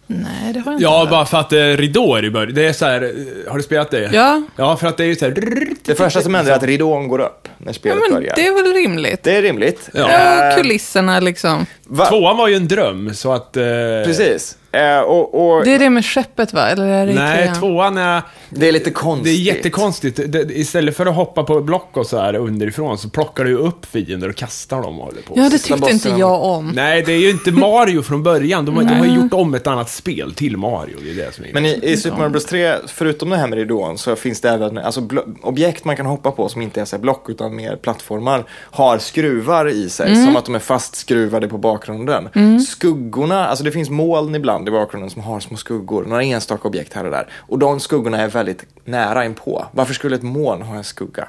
Nej, 0.10 0.54
det 0.54 0.60
har 0.60 0.72
jag 0.72 0.76
inte 0.76 0.84
Ja, 0.84 1.00
hört. 1.00 1.10
bara 1.10 1.26
för 1.26 1.38
att 1.38 1.50
det 1.50 1.60
är 1.62 1.78
ridåer 1.78 2.26
i 2.26 2.32
början. 2.32 2.54
Det 2.56 2.66
är 2.68 2.74
så 2.74 2.86
här, 2.86 3.02
eh, 3.02 3.52
har 3.52 3.58
du 3.58 3.64
spelat 3.64 3.92
det? 3.92 4.10
Ja. 4.14 4.42
Ja, 4.56 4.78
för 4.78 4.88
att 4.88 4.98
det 4.98 5.04
är 5.04 5.08
ju 5.08 5.16
så 5.16 5.26
här... 5.26 5.68
Det 5.86 5.96
första 5.96 6.22
som 6.22 6.36
händer 6.36 6.52
är 6.52 6.56
att 6.56 6.64
ridån 6.64 7.08
går 7.08 7.20
upp 7.20 7.48
när 7.58 7.68
Ja, 7.68 7.74
spelet 7.74 7.98
men 8.10 8.20
börjar. 8.20 8.36
det 8.36 8.48
är 8.48 8.64
väl 8.64 8.74
rimligt. 8.74 9.24
Det 9.24 9.36
är 9.36 9.42
rimligt. 9.42 9.90
Ja. 9.94 10.12
Ja, 10.12 10.50
Eh, 10.52 10.58
kulisserna 10.58 11.20
liksom. 11.20 11.66
va- 11.84 12.06
Tvåan 12.06 12.38
var 12.38 12.48
ju 12.48 12.56
en 12.56 12.68
dröm, 12.68 13.14
så 13.14 13.34
att... 13.34 13.58
Eh, 13.58 13.64
Precis. 14.06 14.57
Eh, 14.72 15.00
och, 15.00 15.50
och 15.58 15.64
Det 15.66 15.74
är 15.76 15.80
det 15.80 15.90
med 15.90 16.06
skeppet 16.06 16.54
va? 16.54 16.70
Eller 16.70 16.84
är 16.86 17.08
det 17.08 17.14
Nej, 17.14 17.44
trean? 17.44 17.56
tvåan 17.60 17.98
är... 17.98 18.22
det 18.50 18.68
är 18.68 18.72
lite 18.72 18.90
Det 18.90 18.94
konstigt. 18.94 19.28
är 19.40 19.44
jättekonstigt. 19.54 20.20
Det, 20.28 20.58
istället 20.58 20.98
för 20.98 21.06
att 21.06 21.16
hoppa 21.16 21.44
på 21.44 21.62
block 21.62 21.98
och 21.98 22.06
så 22.08 22.18
här 22.20 22.36
underifrån 22.36 22.98
så 22.98 23.10
plockar 23.10 23.44
du 23.46 23.56
upp 23.56 23.86
fiender 23.86 24.30
och 24.30 24.36
kastar 24.36 24.82
dem 24.82 25.00
och 25.00 25.06
håller 25.06 25.22
på. 25.22 25.34
Ja, 25.36 25.44
det 25.44 25.50
Sista 25.50 25.76
tyckte 25.76 25.92
inte 25.92 26.06
bossen. 26.08 26.20
jag 26.20 26.44
om. 26.44 26.72
Nej, 26.76 27.04
det 27.06 27.14
är 27.14 27.18
ju 27.18 27.30
inte 27.30 27.52
Mario 27.52 28.02
från 28.02 28.24
början. 28.24 28.66
De, 28.66 28.76
har- 28.76 28.84
de 28.84 28.94
har 28.94 29.06
ju 29.06 29.16
gjort 29.16 29.34
om 29.34 29.54
ett 29.54 29.68
annat 29.68 29.90
spel 29.90 30.34
till 30.34 30.58
Mario. 30.58 30.98
Det 31.04 31.10
är 31.12 31.16
det 31.26 31.36
som 31.36 31.46
är 31.46 31.54
Men 31.54 31.66
i, 31.66 31.80
i 31.84 31.98
Super 31.98 32.18
Mario 32.18 32.30
Bros 32.30 32.46
3, 32.46 32.76
förutom 32.88 33.30
det 33.30 33.38
här 33.38 33.48
med 33.48 33.58
ridån, 33.58 33.98
så 33.98 34.16
finns 34.16 34.42
det 34.42 34.50
även 34.50 34.78
alltså, 34.78 35.02
objekt 35.42 35.86
man 35.86 35.96
kan 35.96 36.06
hoppa 36.06 36.32
på 36.32 36.50
som 36.50 36.62
inte 36.62 36.82
är 36.82 36.86
så 36.86 36.96
här 36.96 37.02
block 37.02 37.30
utan 37.30 37.56
mer 37.56 37.76
plattformar, 37.76 38.44
har 38.52 38.98
skruvar 38.98 39.68
i 39.68 39.90
sig, 39.90 40.16
som 40.16 40.36
att 40.36 40.46
de 40.46 40.56
är 40.56 40.60
fastskruvade 40.60 41.48
på 41.48 41.58
bakgrunden. 41.58 42.30
Skuggorna, 42.68 43.48
alltså 43.48 43.64
det 43.64 43.72
finns 43.72 43.90
moln 43.90 44.36
ibland 44.36 44.67
i 44.68 44.72
bakgrunden 44.72 45.10
som 45.10 45.22
har 45.22 45.40
små 45.40 45.58
skuggor, 45.58 46.06
några 46.06 46.24
enstaka 46.24 46.68
objekt 46.68 46.94
här 46.94 47.04
och 47.06 47.12
där. 47.12 47.28
Och 47.36 47.60
de 47.60 47.80
skuggorna 47.80 48.22
är 48.22 48.28
väldigt 48.28 48.66
nära 48.86 49.26
inpå. 49.26 49.66
Varför 49.72 49.94
skulle 49.94 50.16
ett 50.16 50.24
moln 50.24 50.62
ha 50.62 50.76
en 50.76 50.84
skugga? 50.84 51.28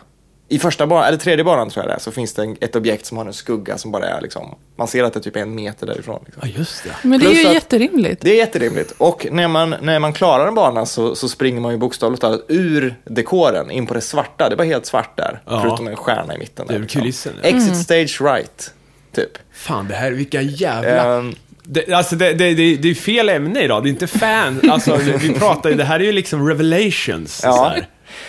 I 0.51 0.59
första 0.59 0.87
banan, 0.87 1.05
eller 1.09 1.19
tredje 1.19 1.45
banan 1.45 1.71
tror 1.71 1.85
jag 1.85 1.91
det 1.91 1.95
är, 1.95 1.99
så 2.01 2.11
finns 2.11 2.35
det 2.35 2.43
en, 2.43 2.57
ett 2.61 2.77
objekt 2.77 3.07
som 3.07 3.17
har 3.19 3.27
en 3.27 3.33
skugga 3.33 3.79
som 3.79 3.91
bara 3.91 4.07
är 4.09 4.21
liksom, 4.21 4.55
man 4.77 4.89
ser 4.89 5.05
att 5.05 5.13
det 5.13 5.19
är 5.19 5.23
typ 5.23 5.37
en 5.37 5.55
meter 5.55 5.87
därifrån. 5.87 6.21
Liksom. 6.27 6.43
Ja, 6.49 6.55
just 6.59 6.85
det. 6.85 6.91
Men 7.03 7.21
det 7.21 7.27
är 7.27 7.29
Plus 7.31 7.43
ju 7.43 7.47
att- 7.49 7.55
jätterimligt. 7.55 8.23
Det 8.23 8.31
är 8.31 8.37
jätterimligt. 8.37 8.95
Och 8.99 9.27
när 9.33 9.49
man, 9.49 9.75
när 9.83 9.99
man 9.99 10.13
klarar 10.13 10.47
en 10.49 10.55
bana 10.55 10.87
så, 10.87 11.15
så 11.15 11.29
springer 11.29 11.61
man 11.61 11.73
ju 11.73 11.79
bokstavligt 11.79 12.21
talat 12.21 12.41
ur 12.49 12.95
dekoren 13.05 13.71
in 13.71 13.87
på 13.87 13.95
det 13.95 14.01
svarta. 14.01 14.49
Det 14.49 14.57
var 14.57 14.65
helt 14.65 14.87
svart 14.87 15.17
där, 15.17 15.43
Ja. 15.47 15.61
förutom 15.63 15.89
en 15.89 15.97
stjärna 15.97 16.35
i 16.35 16.39
mitten. 16.39 16.67
Det 16.67 16.73
är 16.73 16.75
Där, 16.75 16.83
liksom. 16.83 17.01
kulissen, 17.01 17.33
ja. 17.43 17.49
Exit 17.49 17.77
stage 17.77 18.21
right, 18.21 18.75
typ. 19.13 19.31
Fan, 19.53 19.89
det 19.89 19.95
här, 19.95 20.11
vilka 20.13 20.41
jävla... 20.43 21.19
Ehm, 21.19 21.35
Det, 21.71 21.93
alltså 21.93 22.17
det, 22.17 22.33
det, 22.33 22.55
det, 22.55 22.77
det 22.77 22.91
är 22.91 22.95
fel 22.95 23.29
ämne 23.29 23.63
idag, 23.63 23.83
det 23.83 23.89
är 23.89 23.91
inte 23.91 24.07
fan. 24.07 24.71
Alltså, 24.71 24.97
vi 24.97 25.35
pratar 25.35 25.71
ju, 25.71 25.77
det 25.77 25.85
här 25.85 26.01
är 26.01 26.05
ju 26.05 26.13
liksom 26.13 26.49
revelations. 26.49 27.37
så 27.37 27.47
ja. 27.47 27.75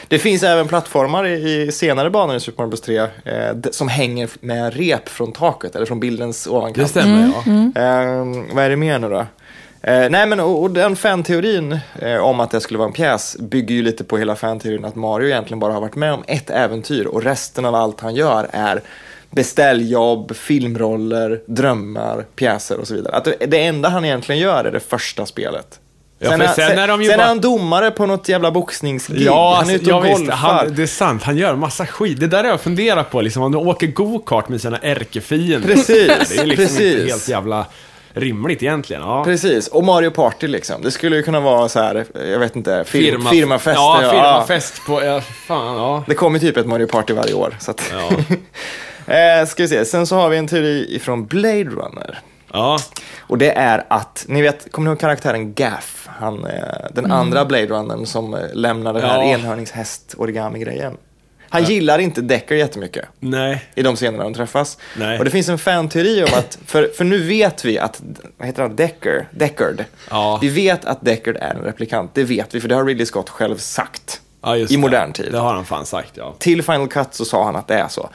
Det 0.08 0.20
finns 0.20 0.44
även 0.44 0.68
plattformar 0.68 1.26
i, 1.28 1.62
i 1.62 1.72
senare 1.72 2.10
banor 2.10 2.36
i 2.36 2.40
Super 2.40 2.58
Mario 2.58 2.70
Bros 2.70 2.82
3 2.82 2.98
eh, 2.98 3.08
som 3.72 3.88
hänger 3.88 4.30
med 4.40 4.74
rep 4.74 5.10
från 5.10 5.32
taket, 5.32 5.76
eller 5.76 5.86
från 5.86 6.00
bildens 6.00 6.44
Det 6.44 6.50
ovankant. 6.50 6.90
stämmer, 6.90 7.32
ja. 7.46 7.82
Ehm, 7.82 8.56
vad 8.56 8.64
är 8.64 8.70
det 8.70 8.76
mer 8.76 9.00
nu 9.00 9.10
då? 9.10 9.26
Eh, 9.82 10.10
nej 10.10 10.26
men 10.28 10.40
och, 10.40 10.62
och 10.62 10.72
den 10.72 10.96
fanteorin 10.96 11.80
eh, 12.02 12.18
om 12.18 12.40
att 12.40 12.52
det 12.52 12.62
skulle 12.62 12.78
vara 12.78 12.88
en 12.88 12.94
pjäs 12.94 13.38
bygger 13.40 13.76
ju 13.76 13.82
lite 13.82 14.04
på 14.04 14.18
hela 14.18 14.36
fanteorin 14.36 14.86
att 14.86 14.96
Mario 14.96 15.28
egentligen 15.28 15.60
bara 15.60 15.74
har 15.74 15.82
varit 15.82 15.96
med 15.96 16.14
om 16.14 16.24
ett 16.28 16.50
äventyr 16.50 17.06
och 17.06 17.24
resten 17.24 17.66
av 17.66 17.76
allt 17.76 18.02
han 18.02 18.16
gör 18.16 18.48
är 18.52 18.82
beställjobb, 19.32 20.36
filmroller, 20.36 21.42
drömmar, 21.46 22.26
pjäser 22.36 22.78
och 22.80 22.88
så 22.88 22.94
vidare. 22.94 23.16
Att 23.16 23.28
det, 23.48 23.66
enda 23.66 23.90
han 23.90 24.06
egentligen 24.06 24.42
gör 24.42 24.66
är 24.66 24.72
det 24.72 24.80
första 24.80 25.26
spelet. 25.26 25.80
Ja, 26.22 26.30
för 26.30 26.40
är- 26.40 26.48
sen 26.48 26.64
är 26.80 26.88
sen 26.88 26.88
bara- 27.08 27.14
är 27.14 27.28
han 27.28 27.42
domare 27.42 27.92
på 27.92 28.06
något 28.06 28.30
jävla 28.30 28.52
boxningsgig. 28.52 29.22
Ja, 29.22 29.56
han 29.56 29.70
är 29.70 29.74
alltså, 29.74 29.76
ute 29.86 29.94
och 29.94 30.08
ja 30.08 30.12
golfar. 30.18 30.34
han, 30.36 30.74
det 30.76 30.84
är 30.84 30.88
sant. 30.88 31.24
Han 31.24 31.38
gör 31.38 31.56
massa 31.56 31.86
skit. 31.86 32.20
Det 32.20 32.28
där 32.28 32.44
har 32.44 32.50
jag 32.50 32.62
funderat 32.62 33.12
på, 33.12 33.22
liksom, 33.22 33.44
om 33.44 33.52
du 33.52 33.58
åker 33.58 33.88
go-kart 33.88 34.50
med 34.50 34.62
sina 34.62 34.78
ärkefiender. 34.78 35.68
Precis, 35.68 36.30
Det 36.30 36.38
är 36.38 36.46
liksom 36.46 36.66
precis. 36.66 36.80
inte 36.98 37.06
helt 37.12 37.28
jävla 37.28 37.66
rimligt 38.14 38.64
egentligen. 38.64 39.02
Ja. 39.02 39.24
Precis, 39.24 39.68
och 39.68 39.84
Mario 39.84 40.10
Party 40.12 40.48
liksom. 40.48 40.82
Det 40.82 40.92
skulle 40.92 41.16
ju 41.16 41.24
kunna 41.24 41.40
vara 41.40 41.70
så 41.70 41.80
här, 41.80 42.06
jag 42.32 42.40
vet 42.40 42.56
inte, 42.56 42.72
fir- 42.72 42.84
Firma, 42.86 43.30
firmafester. 43.30 43.82
Ja, 43.82 44.04
ja. 44.04 44.12
firmafest 44.12 44.86
på... 44.86 45.04
Ja, 45.04 45.22
fan, 45.22 45.76
ja. 45.78 46.04
Det 46.08 46.16
kommer 46.16 46.40
typ 46.40 46.58
ett 46.58 46.66
Mario 46.68 46.88
Party 46.88 47.14
varje 47.14 47.34
år. 47.34 47.58
Så 47.60 47.72
att... 47.72 47.92
Ja. 47.94 48.10
eh, 49.10 49.46
ska 49.48 49.64
vi 49.64 49.70
se, 49.70 49.86
sen 49.86 50.08
så 50.08 50.16
har 50.16 50.30
vi 50.30 50.38
en 50.38 50.48
teori 50.48 50.96
ifrån 50.96 51.26
Blade 51.26 51.64
Runner. 51.64 52.20
ja. 52.54 52.78
Och 53.20 53.38
det 53.38 53.52
är 53.52 53.86
att, 53.88 54.26
ni 54.28 54.42
vet, 54.42 54.72
kommer 54.72 54.86
ni 54.86 54.92
ihåg 54.92 55.00
karaktären 55.00 55.54
Gaff? 55.54 56.08
Han, 56.20 56.46
eh, 56.46 56.62
den 56.92 57.12
andra 57.12 57.46
Blade 57.46 57.66
Runnern 57.68 58.06
som 58.06 58.34
eh, 58.34 58.40
lämnar 58.54 58.94
den 58.94 59.02
här 59.04 59.18
Ja. 59.18 59.24
enhörningshäst-origami-grejen. 59.94 60.98
Han 61.52 61.64
gillar 61.64 62.00
inte 62.00 62.22
Decker 62.22 62.56
jättemycket 62.56 63.06
Nej. 63.20 63.64
i 63.76 63.82
de 63.84 63.96
scenerna 63.96 64.24
de 64.24 64.34
träffas. 64.34 64.78
Nej. 64.98 65.20
Och 65.20 65.26
det 65.26 65.32
finns 65.32 65.50
en 65.50 65.58
fanteori 65.58 66.24
om 66.24 66.30
att, 66.40 66.60
för, 66.66 66.90
för 66.98 67.04
nu 67.06 67.18
vet 67.24 67.66
vi 67.66 67.80
att, 67.80 68.02
vad 68.38 68.48
heter 68.48 68.62
han, 68.62 68.76
Decker, 68.76 69.28
Deckard. 69.32 69.86
Ja. 70.10 70.40
Vi 70.42 70.50
vet 70.50 70.86
att 70.86 71.06
Deckard 71.06 71.36
är 71.36 71.54
en 71.56 71.62
replikant, 71.62 72.12
det 72.14 72.24
vet 72.24 72.56
vi, 72.56 72.62
för 72.62 72.68
det 72.68 72.76
har 72.76 72.86
Ridley 72.86 73.06
Scott 73.06 73.30
själv 73.30 73.58
sagt. 73.58 74.22
Ja, 74.42 74.56
just 74.58 74.72
I 74.72 74.76
det. 74.76 74.82
modern 74.82 75.14
tid. 75.14 75.32
Det 75.32 75.38
har 75.40 75.54
han 75.54 75.66
fan 75.66 75.86
sagt, 75.86 76.12
ja. 76.18 76.36
Till 76.40 76.64
Final 76.64 76.88
Cut 76.88 77.08
så 77.14 77.26
sa 77.26 77.44
han 77.46 77.56
att 77.56 77.68
det 77.68 77.76
är 77.76 77.88
så. 77.88 78.10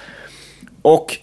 Och 0.85 1.19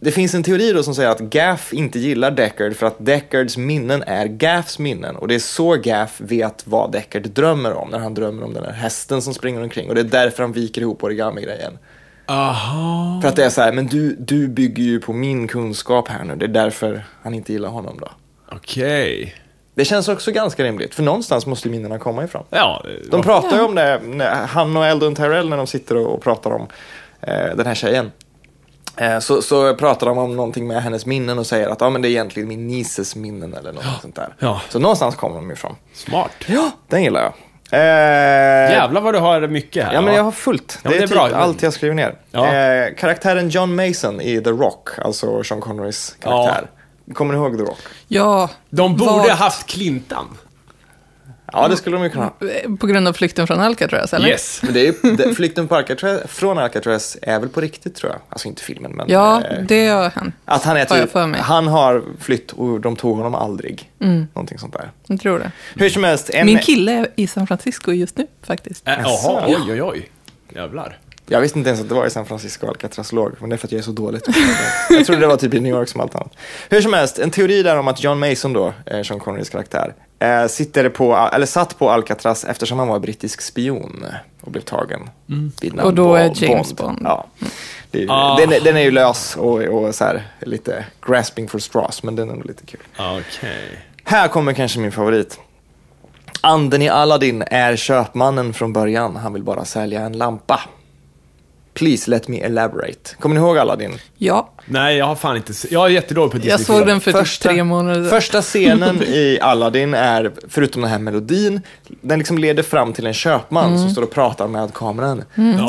det 0.00 0.10
finns 0.10 0.34
en 0.34 0.42
teori 0.42 0.72
då 0.72 0.82
som 0.82 0.94
säger 0.94 1.10
att 1.10 1.20
Gaff 1.20 1.72
inte 1.72 1.98
gillar 1.98 2.30
Deckard 2.30 2.76
för 2.76 2.86
att 2.86 2.96
Deckards 2.98 3.56
minnen 3.56 4.02
är 4.02 4.26
Gaffs 4.26 4.78
minnen. 4.78 5.16
Och 5.16 5.28
det 5.28 5.34
är 5.34 5.38
så 5.38 5.74
Gaff 5.74 6.20
vet 6.20 6.66
vad 6.66 6.92
Deckard 6.92 7.22
drömmer 7.22 7.72
om 7.72 7.90
när 7.90 7.98
han 7.98 8.14
drömmer 8.14 8.44
om 8.44 8.54
den 8.54 8.64
här 8.64 8.72
hästen 8.72 9.22
som 9.22 9.34
springer 9.34 9.62
omkring. 9.62 9.88
Och 9.88 9.94
det 9.94 10.00
är 10.00 10.04
därför 10.04 10.42
han 10.42 10.52
viker 10.52 10.80
ihop 10.80 11.04
origami-grejen. 11.04 11.78
Aha. 12.26 13.20
För 13.22 13.28
att 13.28 13.36
det 13.36 13.44
är 13.44 13.50
så 13.50 13.60
här, 13.60 13.72
men 13.72 13.86
du, 13.86 14.16
du 14.18 14.48
bygger 14.48 14.82
ju 14.82 15.00
på 15.00 15.12
min 15.12 15.48
kunskap 15.48 16.08
här 16.08 16.24
nu. 16.24 16.36
Det 16.36 16.44
är 16.44 16.48
därför 16.48 17.04
han 17.22 17.34
inte 17.34 17.52
gillar 17.52 17.68
honom 17.68 17.98
då. 18.00 18.08
Okej. 18.52 19.34
Det 19.74 19.84
känns 19.84 20.08
också 20.08 20.32
ganska 20.32 20.64
rimligt, 20.64 20.94
för 20.94 21.02
någonstans 21.02 21.46
måste 21.46 21.68
ju 21.68 21.72
minnena 21.72 21.98
komma 21.98 22.24
ifrån. 22.24 22.44
Ja. 22.50 22.84
De 23.10 23.22
pratar 23.22 23.56
ju 23.56 23.64
om 23.64 23.74
det, 23.74 24.00
när 24.04 24.46
han 24.46 24.76
och 24.76 24.86
Eldon 24.86 25.14
Tyrell 25.14 25.48
när 25.48 25.56
de 25.56 25.66
sitter 25.66 25.96
och, 25.96 26.14
och 26.14 26.22
pratar 26.22 26.50
om 26.50 26.66
eh, 27.20 27.56
den 27.56 27.66
här 27.66 27.74
tjejen. 27.74 28.10
Eh, 28.96 29.18
så, 29.18 29.42
så 29.42 29.74
pratar 29.74 30.06
de 30.06 30.18
om 30.18 30.36
någonting 30.36 30.66
med 30.66 30.82
hennes 30.82 31.06
minnen 31.06 31.38
och 31.38 31.46
säger 31.46 31.68
att 31.68 31.82
ah, 31.82 31.90
men 31.90 32.02
det 32.02 32.08
är 32.08 32.10
egentligen 32.10 32.48
min 32.48 32.66
nieces 32.66 33.16
minnen 33.16 33.54
eller 33.54 33.72
något 33.72 33.84
sånt 34.02 34.16
där. 34.16 34.34
Ja. 34.38 34.60
Så 34.68 34.78
någonstans 34.78 35.14
kommer 35.16 35.36
de 35.36 35.50
ifrån. 35.50 35.76
Smart. 35.94 36.30
Ja, 36.46 36.70
den 36.88 37.02
gillar 37.02 37.20
jag. 37.22 37.32
Eh, 37.70 38.72
Jävlar 38.72 39.00
vad 39.00 39.14
du 39.14 39.18
har 39.18 39.40
mycket 39.46 39.84
här. 39.84 39.94
Ja, 39.94 40.00
men 40.00 40.14
jag 40.14 40.24
har 40.24 40.32
fullt. 40.32 40.78
Ja, 40.82 40.90
det 40.90 40.96
är, 40.96 40.98
det 40.98 41.04
är 41.04 41.08
bra. 41.08 41.28
typ 41.28 41.36
allt 41.36 41.62
jag 41.62 41.72
skriver 41.72 41.94
ner. 41.94 42.14
Ja. 42.30 42.54
Eh, 42.54 42.94
karaktären 42.94 43.48
John 43.48 43.74
Mason 43.76 44.20
i 44.20 44.40
The 44.40 44.50
Rock, 44.50 44.88
alltså 44.98 45.42
Sean 45.42 45.60
Connerys 45.60 46.16
karaktär. 46.20 46.70
Kommer 47.14 47.34
ni 47.34 47.40
ihåg 47.40 47.58
The 47.58 47.64
Rock? 47.64 47.78
Ja. 48.08 48.50
De 48.70 48.96
borde 48.96 49.12
ha 49.12 49.34
haft 49.34 49.66
Clintan. 49.66 50.38
Ja, 51.54 51.68
det 51.68 51.76
skulle 51.76 51.96
de 51.96 52.02
ju 52.04 52.10
kunna. 52.10 52.30
På 52.80 52.86
grund 52.86 53.08
av 53.08 53.12
flykten 53.12 53.46
från 53.46 53.60
Alcatraz, 53.60 54.14
eller? 54.14 54.28
Yes. 54.28 54.60
Men 54.62 54.72
det 54.74 54.86
är 54.88 55.16
det, 55.16 55.34
flykten 55.34 55.68
på 55.68 55.76
Alcatraz, 55.76 56.20
från 56.28 56.58
Alcatraz 56.58 57.16
är 57.22 57.40
väl 57.40 57.48
på 57.48 57.60
riktigt 57.60 57.94
tror 57.94 58.12
jag. 58.12 58.20
Alltså 58.28 58.48
inte 58.48 58.62
filmen, 58.62 58.92
men 58.92 59.06
Ja, 59.10 59.42
eh, 59.44 59.62
det 59.62 59.86
har 59.88 60.10
hänt. 60.10 60.34
att 60.44 60.62
han 60.64 60.76
är 60.76 60.84
typ, 60.84 61.12
för 61.12 61.26
mig. 61.26 61.40
han 61.40 61.66
har 61.66 62.02
flytt 62.20 62.52
och 62.52 62.80
de 62.80 62.96
tog 62.96 63.16
honom 63.16 63.34
aldrig. 63.34 63.90
Någonting 64.34 64.58
sånt 64.58 64.72
där. 64.72 64.90
Jag 65.06 65.20
tror 65.20 65.38
det. 65.38 65.50
Hur 65.74 65.90
som 65.90 66.04
helst, 66.04 66.30
en, 66.30 66.46
Min 66.46 66.58
kille 66.58 66.92
är 66.92 67.06
i 67.16 67.26
San 67.26 67.46
Francisco 67.46 67.92
just 67.92 68.16
nu, 68.18 68.26
faktiskt. 68.42 68.88
Äh? 68.88 68.94
Jaha, 69.02 69.44
oj, 69.46 69.56
oj, 69.72 69.82
oj. 69.82 70.10
Jävlar. 70.54 70.98
jag 71.26 71.40
visste 71.40 71.58
inte 71.58 71.70
ens 71.70 71.82
att 71.82 71.88
det 71.88 71.94
var 71.94 72.06
i 72.06 72.10
San 72.10 72.26
Francisco 72.26 72.66
Alcatraz 72.68 73.12
låg, 73.12 73.32
men 73.40 73.50
det 73.50 73.56
är 73.56 73.56
för 73.56 73.66
att 73.66 73.72
jag 73.72 73.78
är 73.78 73.82
så 73.82 73.90
dåligt. 73.90 74.28
jag 74.90 75.06
trodde 75.06 75.20
det 75.20 75.26
var 75.26 75.36
typ 75.36 75.54
i 75.54 75.60
New 75.60 75.72
York 75.72 75.88
som 75.88 76.00
allt 76.00 76.14
annat. 76.14 76.32
Hur 76.70 76.80
som 76.80 76.92
helst, 76.92 77.18
en 77.18 77.30
teori 77.30 77.62
där 77.62 77.76
om 77.78 77.88
att 77.88 78.02
John 78.04 78.18
Mason 78.18 78.52
då, 78.52 78.72
eh, 78.86 79.02
Sean 79.02 79.20
Connerys 79.20 79.50
karaktär, 79.50 79.94
eh, 80.18 80.46
sitter 80.46 80.88
på, 80.88 81.16
eller 81.32 81.46
satt 81.46 81.78
på 81.78 81.90
Alcatraz 81.90 82.44
eftersom 82.44 82.78
han 82.78 82.88
var 82.88 82.98
brittisk 82.98 83.40
spion 83.40 84.04
och 84.40 84.50
blev 84.52 84.60
tagen 84.60 85.10
namn 85.26 85.80
Och 85.80 85.94
då 85.94 86.14
är 86.14 86.44
James 86.44 86.76
Bond. 86.76 86.98
Ja. 87.04 87.26
Det, 87.90 88.02
är- 88.02 88.06
Ah. 88.10 88.36
den, 88.40 88.52
är- 88.52 88.60
den 88.60 88.76
är 88.76 88.80
ju 88.82 88.90
lös 88.90 89.36
och, 89.36 89.60
och 89.62 89.94
så 89.94 90.04
här, 90.04 90.22
lite 90.40 90.86
grasping 91.06 91.48
for 91.48 91.58
straws, 91.58 92.02
men 92.02 92.16
den 92.16 92.30
är 92.30 92.34
nog 92.34 92.46
lite 92.46 92.66
kul. 92.66 92.80
Okej. 92.98 93.78
Här 94.04 94.28
kommer 94.28 94.52
kanske 94.52 94.78
min 94.78 94.92
favorit. 94.92 95.40
Anden 96.40 96.82
i 96.82 96.88
Aladdin 96.88 97.42
är 97.46 97.76
köpmannen 97.76 98.52
från 98.54 98.72
början. 98.72 99.16
Han 99.16 99.32
vill 99.32 99.42
bara 99.42 99.64
sälja 99.64 100.00
en 100.00 100.12
lampa. 100.18 100.60
Please 101.74 102.10
let 102.10 102.28
me 102.28 102.40
elaborate. 102.40 103.16
Kommer 103.20 103.34
ni 103.34 103.40
ihåg 103.40 103.58
Aladdin? 103.58 103.98
Ja, 104.18 104.50
Nej, 104.66 104.96
jag 104.96 105.06
har 105.06 105.14
fan 105.14 105.36
inte 105.36 105.52
Jag 105.70 105.84
är 105.86 105.88
jättedålig 105.90 106.30
på 106.32 106.36
Disney. 106.38 106.50
jag 106.50 106.60
såg 106.60 106.86
den 106.86 107.00
för 107.00 107.12
typ 107.12 107.40
tre 107.40 107.64
månader. 107.64 108.10
Första 108.10 108.42
scenen 108.42 109.02
i 109.06 109.38
Aladdin 109.42 109.94
är, 109.94 110.32
förutom 110.48 110.82
den 110.82 110.90
här 110.90 110.98
melodin, 110.98 111.60
den 112.00 112.18
liksom 112.18 112.38
leder 112.38 112.62
fram 112.62 112.92
till 112.92 113.06
en 113.06 113.14
köpman 113.14 113.66
Mm. 113.68 113.78
som 113.78 113.90
står 113.90 114.02
och 114.02 114.10
pratar 114.10 114.48
med 114.48 114.74
kameran. 114.74 115.22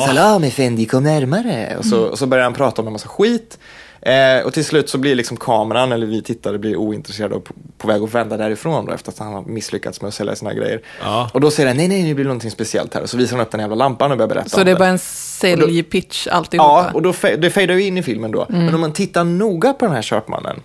Salam 0.07 0.43
Effendi, 0.43 0.85
kom 0.85 1.03
närmare. 1.03 1.75
Och 1.79 1.85
så, 1.85 1.99
och 2.01 2.19
så 2.19 2.25
börjar 2.27 2.43
han 2.43 2.53
prata 2.53 2.81
om 2.81 2.87
en 2.87 2.93
massa 2.93 3.07
skit. 3.07 3.57
Eh, 4.05 4.45
och 4.45 4.53
till 4.53 4.65
slut 4.65 4.89
så 4.89 4.97
blir 4.97 5.15
liksom 5.15 5.37
kameran, 5.37 5.91
eller 5.91 6.07
vi 6.07 6.21
tittare, 6.21 6.57
blir 6.57 6.75
ointresserade 6.75 7.35
och 7.35 7.43
på, 7.43 7.53
på 7.77 7.87
väg 7.87 8.01
att 8.03 8.13
vända 8.13 8.37
därifrån 8.37 8.85
då, 8.85 8.91
efter 8.91 9.11
att 9.11 9.19
han 9.19 9.33
har 9.33 9.41
misslyckats 9.41 10.01
med 10.01 10.07
att 10.07 10.13
sälja 10.13 10.35
sina 10.35 10.53
grejer. 10.53 10.81
Ja. 11.01 11.29
Och 11.33 11.41
då 11.41 11.51
säger 11.51 11.67
han, 11.67 11.77
nej, 11.77 11.87
nej, 11.87 12.03
nu 12.03 12.13
blir 12.13 12.25
det 12.25 12.27
någonting 12.27 12.51
speciellt 12.51 12.93
här. 12.93 13.01
Och 13.01 13.09
så 13.09 13.17
visar 13.17 13.37
han 13.37 13.45
upp 13.45 13.51
den 13.51 13.59
jävla 13.59 13.75
lampan 13.75 14.11
och 14.11 14.17
börjar 14.17 14.29
berätta 14.29 14.49
Så 14.49 14.59
om 14.59 14.65
det 14.65 14.71
är 14.71 14.75
bara 14.75 14.89
en 14.89 14.99
säljpitch 14.99 16.27
alltihopa? 16.27 16.67
Ja, 16.67 16.91
och 16.93 17.01
då, 17.01 17.13
det 17.37 17.49
fejdar 17.49 17.75
ju 17.75 17.83
in 17.83 17.97
i 17.97 18.03
filmen 18.03 18.31
då. 18.31 18.45
Men 18.49 18.75
om 18.75 18.81
man 18.81 18.93
tittar 18.93 19.23
noga 19.23 19.73
på 19.73 19.85
den 19.85 19.95
här 19.95 20.01
köpmannen. 20.01 20.61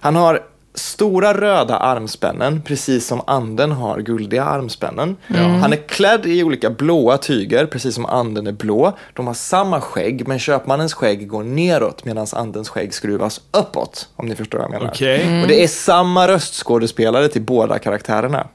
Han 0.00 0.16
har 0.16 0.42
stora 0.78 1.34
röda 1.40 1.76
armspännen, 1.76 2.62
precis 2.62 3.06
som 3.06 3.22
anden 3.26 3.72
har 3.72 4.00
guldiga 4.00 4.44
armspännen. 4.44 5.16
Han 5.60 5.72
är 5.72 5.88
klädd 5.88 6.26
i 6.26 6.42
olika 6.42 6.70
blåa 6.70 7.18
tyger, 7.18 7.66
precis 7.66 7.94
som 7.94 8.06
anden 8.06 8.46
är 8.46 8.52
blå. 8.52 8.96
De 9.14 9.26
har 9.26 9.34
samma 9.34 9.80
skägg, 9.80 10.28
men 10.28 10.38
köpmannens 10.38 10.94
skägg 10.94 11.28
går 11.28 11.42
neråt 11.42 12.04
medan 12.04 12.26
andens 12.32 12.68
skägg 12.68 12.94
skruvas 12.94 13.40
uppåt. 13.50 14.08
Om 14.16 14.26
ni 14.26 14.36
förstår 14.36 14.58
vad 14.58 14.64
jag 14.64 14.70
menar. 14.70 14.92
Okej. 14.92 15.42
Och 15.42 15.48
det 15.48 15.62
är 15.62 15.68
samma 15.68 16.28
röstskådespelare 16.28 17.28
till 17.28 17.42
båda 17.42 17.78
karaktärerna. 17.78 18.46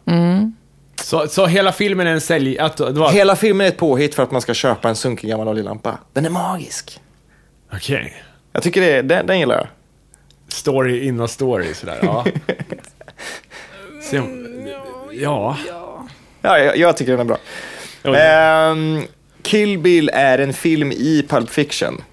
Så, 1.02 1.28
så 1.28 1.46
hela 1.46 1.72
filmen 1.72 2.08
är 2.08 2.12
en 2.12 2.22
sälj... 2.22 2.60
Att, 2.60 2.80
var... 2.80 3.12
Hela 3.12 3.36
filmen 3.36 3.68
är 3.68 3.72
ett 3.72 3.78
påhitt 3.78 4.16
för 4.16 4.24
att 4.24 4.32
man 4.32 4.42
ska 4.42 4.54
köpa 4.54 4.90
en 4.90 4.96
sunkig 4.96 5.30
gammal 5.30 5.48
oljelampa. 5.48 5.98
Den 6.14 6.26
är 6.26 6.30
magisk. 6.30 7.00
Okej. 7.74 8.14
Jag 8.52 8.64
tycker 8.64 8.82
det, 8.82 9.02
den, 9.02 9.28
den 9.28 9.40
gillar 9.40 9.56
jag. 9.56 9.68
Story 10.48 11.08
inom 11.08 11.28
story, 11.28 11.74
sådär. 11.74 12.00
Ja. 12.02 12.26
Se, 14.10 14.20
om- 14.20 14.68
ja. 15.12 15.58
Ja, 16.42 16.60
jag, 16.60 16.78
jag 16.78 16.98
tycker 16.98 17.18
den 17.18 17.30
är 17.32 17.38
bra. 18.04 18.18
Ehm, 18.18 19.02
Kill 19.42 19.80
Bill 19.80 20.10
är 20.14 20.38
en 20.40 20.54
film 20.54 20.92
i 20.92 21.26
Pulp 21.30 21.50
Fiction. 21.50 22.04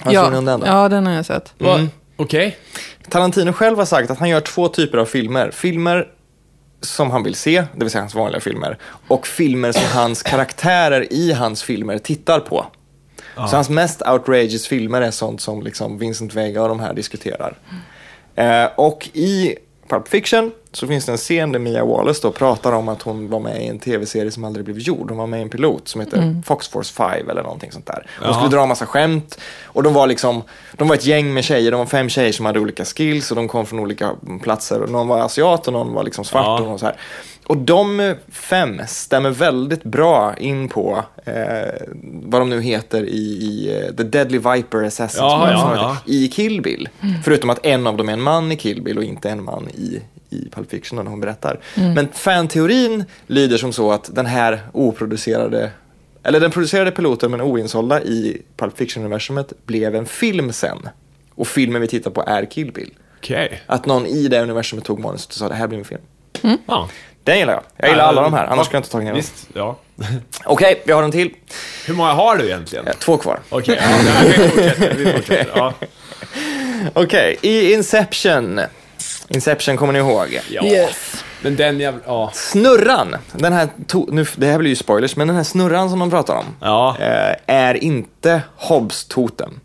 Har 0.00 0.12
ja. 0.12 0.24
ja. 0.34 0.40
den 0.40 0.60
då? 0.60 0.66
ja, 0.66 0.88
den 0.88 1.06
har 1.06 1.12
jag 1.14 1.26
sett. 1.26 1.54
Va- 1.58 1.88
Okej. 2.16 2.58
Tarantino 3.10 3.52
själv 3.52 3.78
har 3.78 3.84
sagt 3.84 4.10
att 4.10 4.18
han 4.18 4.28
gör 4.28 4.40
två 4.40 4.68
typer 4.68 4.98
av 4.98 5.04
filmer. 5.06 5.50
Filmer 5.50 6.06
som 6.80 7.10
han 7.10 7.22
vill 7.22 7.34
se, 7.34 7.60
det 7.60 7.84
vill 7.84 7.90
säga 7.90 8.02
hans 8.02 8.14
vanliga 8.14 8.40
filmer. 8.40 8.78
Och 9.08 9.26
filmer 9.26 9.72
som 9.72 9.82
hans 9.98 10.22
karaktärer 10.22 11.12
i 11.12 11.32
hans 11.32 11.62
filmer 11.62 11.98
tittar 11.98 12.40
på. 12.40 12.66
Så 13.46 13.56
hans 13.56 13.70
mest 13.70 14.02
outrageous 14.08 14.66
filmer 14.66 15.02
är 15.02 15.10
sånt 15.10 15.40
som 15.40 15.62
liksom 15.62 15.98
Vincent 15.98 16.34
Vega 16.34 16.62
och 16.62 16.68
de 16.68 16.80
här 16.80 16.94
diskuterar. 16.94 17.58
Eh, 18.34 18.64
och 18.76 19.08
i 19.12 19.54
Pulp 19.88 20.08
Fiction 20.08 20.50
så 20.72 20.86
finns 20.86 21.06
det 21.06 21.12
en 21.12 21.18
scen 21.18 21.52
där 21.52 21.58
Mia 21.58 21.84
Wallace 21.84 22.20
då 22.22 22.30
pratar 22.32 22.72
om 22.72 22.88
att 22.88 23.02
hon 23.02 23.30
var 23.30 23.40
med 23.40 23.62
i 23.62 23.66
en 23.66 23.78
tv-serie 23.78 24.30
som 24.30 24.44
aldrig 24.44 24.64
blev 24.64 24.78
gjord. 24.78 25.08
Hon 25.10 25.18
var 25.18 25.26
med 25.26 25.38
i 25.40 25.42
en 25.42 25.48
pilot 25.48 25.88
som 25.88 26.00
heter 26.00 26.42
Fox 26.46 26.68
Force 26.68 26.94
5 26.94 27.30
eller 27.30 27.42
någonting 27.42 27.72
sånt 27.72 27.86
där. 27.86 28.06
Hon 28.20 28.28
Ja. 28.28 28.34
skulle 28.34 28.50
dra 28.56 28.62
en 28.62 28.68
massa 28.68 28.86
skämt 28.86 29.38
och 29.64 29.82
de 29.82 29.94
var 29.94 30.06
liksom, 30.06 30.42
de 30.76 30.88
var 30.88 30.94
ett 30.94 31.04
gäng 31.06 31.34
med 31.34 31.44
tjejer, 31.44 31.70
de 31.70 31.76
var 31.78 31.86
fem 31.86 32.08
tjejer 32.08 32.32
som 32.32 32.46
hade 32.46 32.60
olika 32.60 32.84
skills 32.84 33.30
och 33.30 33.36
de 33.36 33.48
kom 33.48 33.66
från 33.66 33.78
olika 33.80 34.10
platser. 34.42 34.82
Och 34.82 34.90
Någon 34.90 35.08
var 35.08 35.18
asiat 35.18 35.66
och 35.66 35.72
någon 35.72 35.94
var 35.94 36.02
liksom 36.04 36.24
svart 36.24 36.60
Ja. 36.60 36.66
och 36.66 36.80
så 36.80 36.86
här. 36.86 36.96
Och 37.48 37.56
de 37.56 38.14
fem 38.28 38.80
stämmer 38.88 39.30
väldigt 39.30 39.84
bra 39.84 40.36
in 40.36 40.68
på 40.68 41.04
eh, 41.24 41.34
vad 42.02 42.40
de 42.40 42.50
nu 42.50 42.60
heter 42.60 43.04
i, 43.04 43.18
i 43.18 43.76
eh, 43.76 43.94
The 43.94 44.02
Deadly 44.02 44.38
Viper 44.38 44.84
Assassin 44.84 45.20
Ja, 45.22 45.40
som 45.40 45.70
ja, 45.70 45.74
ja. 45.76 46.12
i 46.12 46.28
Kill 46.28 46.62
Bill. 46.62 46.88
Förutom 47.24 47.50
att 47.50 47.66
en 47.66 47.86
av 47.86 47.96
dem 47.96 48.08
är 48.08 48.12
en 48.12 48.20
man 48.20 48.52
i 48.52 48.56
Kill 48.56 48.82
Bill 48.82 48.98
och 48.98 49.04
inte 49.04 49.30
en 49.30 49.44
man 49.44 49.68
i, 49.68 50.00
i 50.30 50.48
Pulp 50.50 50.70
Fiction 50.70 51.04
när 51.04 51.10
hon 51.10 51.20
berättar. 51.20 51.60
Men 51.74 52.08
fanteorin 52.12 53.04
lyder 53.26 53.56
som 53.56 53.72
så 53.72 53.92
att 53.92 54.14
den 54.14 54.26
här 54.26 54.60
oproducerade 54.72 55.70
eller 56.22 56.40
den 56.40 56.50
producerade 56.50 56.90
piloten 56.90 57.30
men 57.30 57.40
oinsålda 57.40 58.02
i 58.02 58.42
Pulp 58.56 58.78
Fiction-universumet 58.78 59.52
blev 59.66 59.94
en 59.94 60.06
film 60.06 60.52
sen. 60.52 60.88
Och 61.34 61.46
filmen 61.46 61.80
vi 61.80 61.88
tittar 61.88 62.10
på 62.10 62.24
är 62.26 62.44
Kill 62.44 62.72
Bill. 62.72 62.90
Okej. 63.18 63.62
Att 63.66 63.86
någon 63.86 64.06
i 64.06 64.28
det 64.28 64.42
universumet 64.42 64.84
tog 64.84 64.98
manuset 64.98 65.28
och 65.28 65.34
sa 65.34 65.48
det 65.48 65.54
här 65.54 65.66
blir 65.66 65.78
en 65.78 65.84
film. 65.84 66.02
Ja. 66.66 66.88
Den 67.28 67.38
gillar 67.38 67.52
jag. 67.52 67.62
Jag 67.76 67.90
gillar 67.90 68.04
alla 68.04 68.22
de 68.22 68.32
här, 68.34 68.46
annars 68.46 68.66
skulle 68.66 68.76
jag 68.76 68.80
inte 68.80 68.90
tagit 68.90 69.04
ner 69.04 69.12
dem. 69.12 69.16
Visst, 69.16 69.48
ja. 69.54 69.76
Okej, 70.44 70.82
vi 70.86 70.92
har 70.92 71.02
en 71.02 71.10
till. 71.10 71.34
Hur 71.86 71.94
många 71.94 72.12
har 72.12 72.36
du 72.36 72.44
egentligen? 72.44 72.86
Eh, 72.86 72.92
Två 72.92 73.16
kvar. 73.16 73.40
Okej, 73.48 73.78
ja, 73.82 73.88
nej, 74.04 74.28
vi 74.28 74.48
fortsätter. 74.48 74.94
Vi 74.94 75.12
fortsätter. 75.12 75.52
Ja. 75.54 75.72
Okej, 76.94 77.36
i 77.42 77.72
Inception. 77.72 78.60
Inception 79.28 79.76
kommer 79.76 79.92
ni 79.92 79.98
ihåg? 79.98 80.40
ja. 80.50 80.64
Yes. 80.64 81.24
Men 81.42 81.56
den 81.56 81.80
jävla... 81.80 82.00
Ja. 82.06 82.30
Snurran, 82.34 83.16
den 83.32 83.52
här, 83.52 83.68
to- 83.88 84.08
nu, 84.12 84.26
det 84.36 84.46
här 84.46 84.58
blir 84.58 84.70
ju 84.70 84.76
spoilers, 84.76 85.16
men 85.16 85.26
den 85.28 85.36
här 85.36 85.44
snurran 85.44 85.90
som 85.90 85.98
de 85.98 86.10
pratar 86.10 86.34
om 86.36 86.44
Ja. 86.60 86.96
eh, 87.00 87.34
är 87.46 87.84
inte 87.84 88.42
Hobbs 88.56 89.04
totem. 89.04 89.60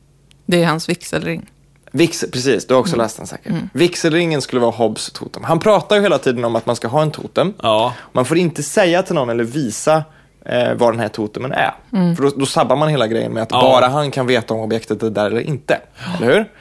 Det 0.45 0.63
är 0.63 0.65
hans 0.67 0.89
vigselring. 0.89 1.49
Vix, 1.95 2.25
precis, 2.31 2.67
du 2.67 2.73
har 2.73 2.81
också 2.81 2.95
läst 2.95 3.17
den 3.17 3.27
säkert. 3.27 3.53
Vigselringen 3.73 4.41
skulle 4.41 4.61
vara 4.61 4.71
Hobbs 4.71 5.11
totem. 5.11 5.43
Han 5.43 5.59
pratar 5.59 5.95
ju 5.95 6.01
hela 6.01 6.17
tiden 6.17 6.45
om 6.45 6.55
att 6.55 6.65
man 6.65 6.75
ska 6.75 6.87
ha 6.87 7.01
en 7.01 7.11
totem. 7.11 7.53
Ja. 7.61 7.93
Man 8.11 8.25
får 8.25 8.37
inte 8.37 8.63
säga 8.63 9.03
till 9.03 9.15
någon 9.15 9.29
eller 9.29 9.43
visa 9.43 10.03
eh, 10.45 10.73
vad 10.75 10.93
den 10.93 10.99
här 10.99 11.07
totemen 11.07 11.51
är. 11.51 11.73
För 12.15 12.23
då, 12.23 12.29
då 12.37 12.45
sabbar 12.45 12.75
man 12.75 12.89
hela 12.89 13.07
grejen 13.07 13.31
med 13.33 13.43
att 13.43 13.51
Ja. 13.51 13.61
bara 13.61 13.87
han 13.87 14.11
kan 14.11 14.27
veta 14.27 14.53
om 14.53 14.59
objektet 14.59 15.03
är 15.03 15.09
där 15.09 15.25
eller 15.25 15.41
inte. 15.41 15.81
Eller 16.17 16.33
hur? 16.33 16.51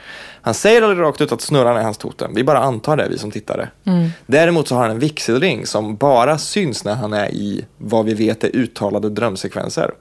Han 0.41 0.53
säger 0.53 0.81
aldrig 0.81 1.01
rakt 1.01 1.21
ut 1.21 1.31
att 1.31 1.41
snurran 1.41 1.77
är 1.77 1.83
hans 1.83 1.97
totem. 1.97 2.31
Vi 2.35 2.43
bara 2.43 2.59
antar 2.59 2.97
det, 2.97 3.07
vi 3.09 3.17
som 3.17 3.31
tittare. 3.31 3.69
Däremot 4.25 4.67
så 4.67 4.75
har 4.75 4.81
han 4.81 4.91
en 4.91 4.99
vigselring 4.99 5.65
som 5.65 5.95
bara 5.95 6.37
syns 6.37 6.83
när 6.85 6.95
han 6.95 7.13
är 7.13 7.27
i 7.31 7.65
vad 7.77 8.05
vi 8.05 8.13
vet 8.13 8.43
är 8.43 8.55
uttalade 8.55 9.09
drömsekvenser. 9.09 9.91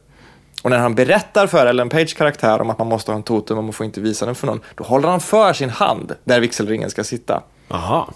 Och 0.63 0.71
när 0.71 0.79
han 0.79 0.95
berättar 0.95 1.47
för 1.47 1.67
Ellen 1.67 1.89
Page 1.89 2.17
karaktär 2.17 2.61
om 2.61 2.71
att 2.71 2.79
man 2.79 2.89
måste 2.89 3.11
ha 3.11 3.17
en 3.17 3.23
totem 3.23 3.59
och 3.59 3.65
man 3.65 3.73
får 3.73 3.87
inte 3.87 4.01
visa 4.01 4.27
den 4.27 4.35
för 4.35 4.47
någon, 4.47 4.61
då 4.75 4.85
håller 4.85 5.09
han 5.09 5.21
för 5.21 5.53
sin 5.53 5.71
hand 5.71 6.13
där 6.25 6.41
vigselringen 6.41 6.91
ska 6.91 7.05
sitta. 7.05 7.43
Aha. 7.69 8.13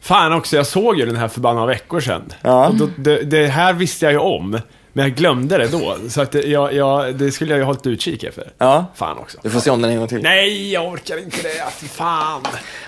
Fan 0.00 0.32
också, 0.32 0.56
jag 0.56 0.66
såg 0.66 0.98
ju 0.98 1.06
den 1.06 1.16
här 1.16 1.28
för 1.28 1.40
bara 1.40 1.54
några 1.54 1.66
veckor 1.66 2.00
sedan. 2.00 2.32
Ja. 2.42 2.68
Och 2.68 2.74
då, 2.74 2.88
det, 2.96 3.22
det 3.22 3.46
här 3.46 3.72
visste 3.72 4.04
jag 4.04 4.12
ju 4.12 4.18
om, 4.18 4.60
men 4.92 5.04
jag 5.04 5.14
glömde 5.14 5.58
det 5.58 5.68
då. 5.68 5.96
Så 6.08 6.20
att 6.22 6.32
det, 6.32 6.42
jag, 6.42 6.72
jag, 6.72 7.14
det 7.14 7.32
skulle 7.32 7.50
jag 7.52 7.58
ju 7.58 7.64
hållit 7.64 7.86
utkik 7.86 8.24
efter. 8.24 8.52
Ja. 8.58 8.86
Fan 8.94 9.18
också. 9.18 9.38
Du 9.42 9.50
får 9.50 9.60
se 9.60 9.70
om 9.70 9.82
den 9.82 9.90
en 9.90 9.98
gång 9.98 10.08
till. 10.08 10.22
Nej, 10.22 10.72
jag 10.72 10.86
orkar 10.88 11.18
inte 11.18 11.42
det. 11.42 11.64
Fy 11.76 11.88
fan. 11.88 12.42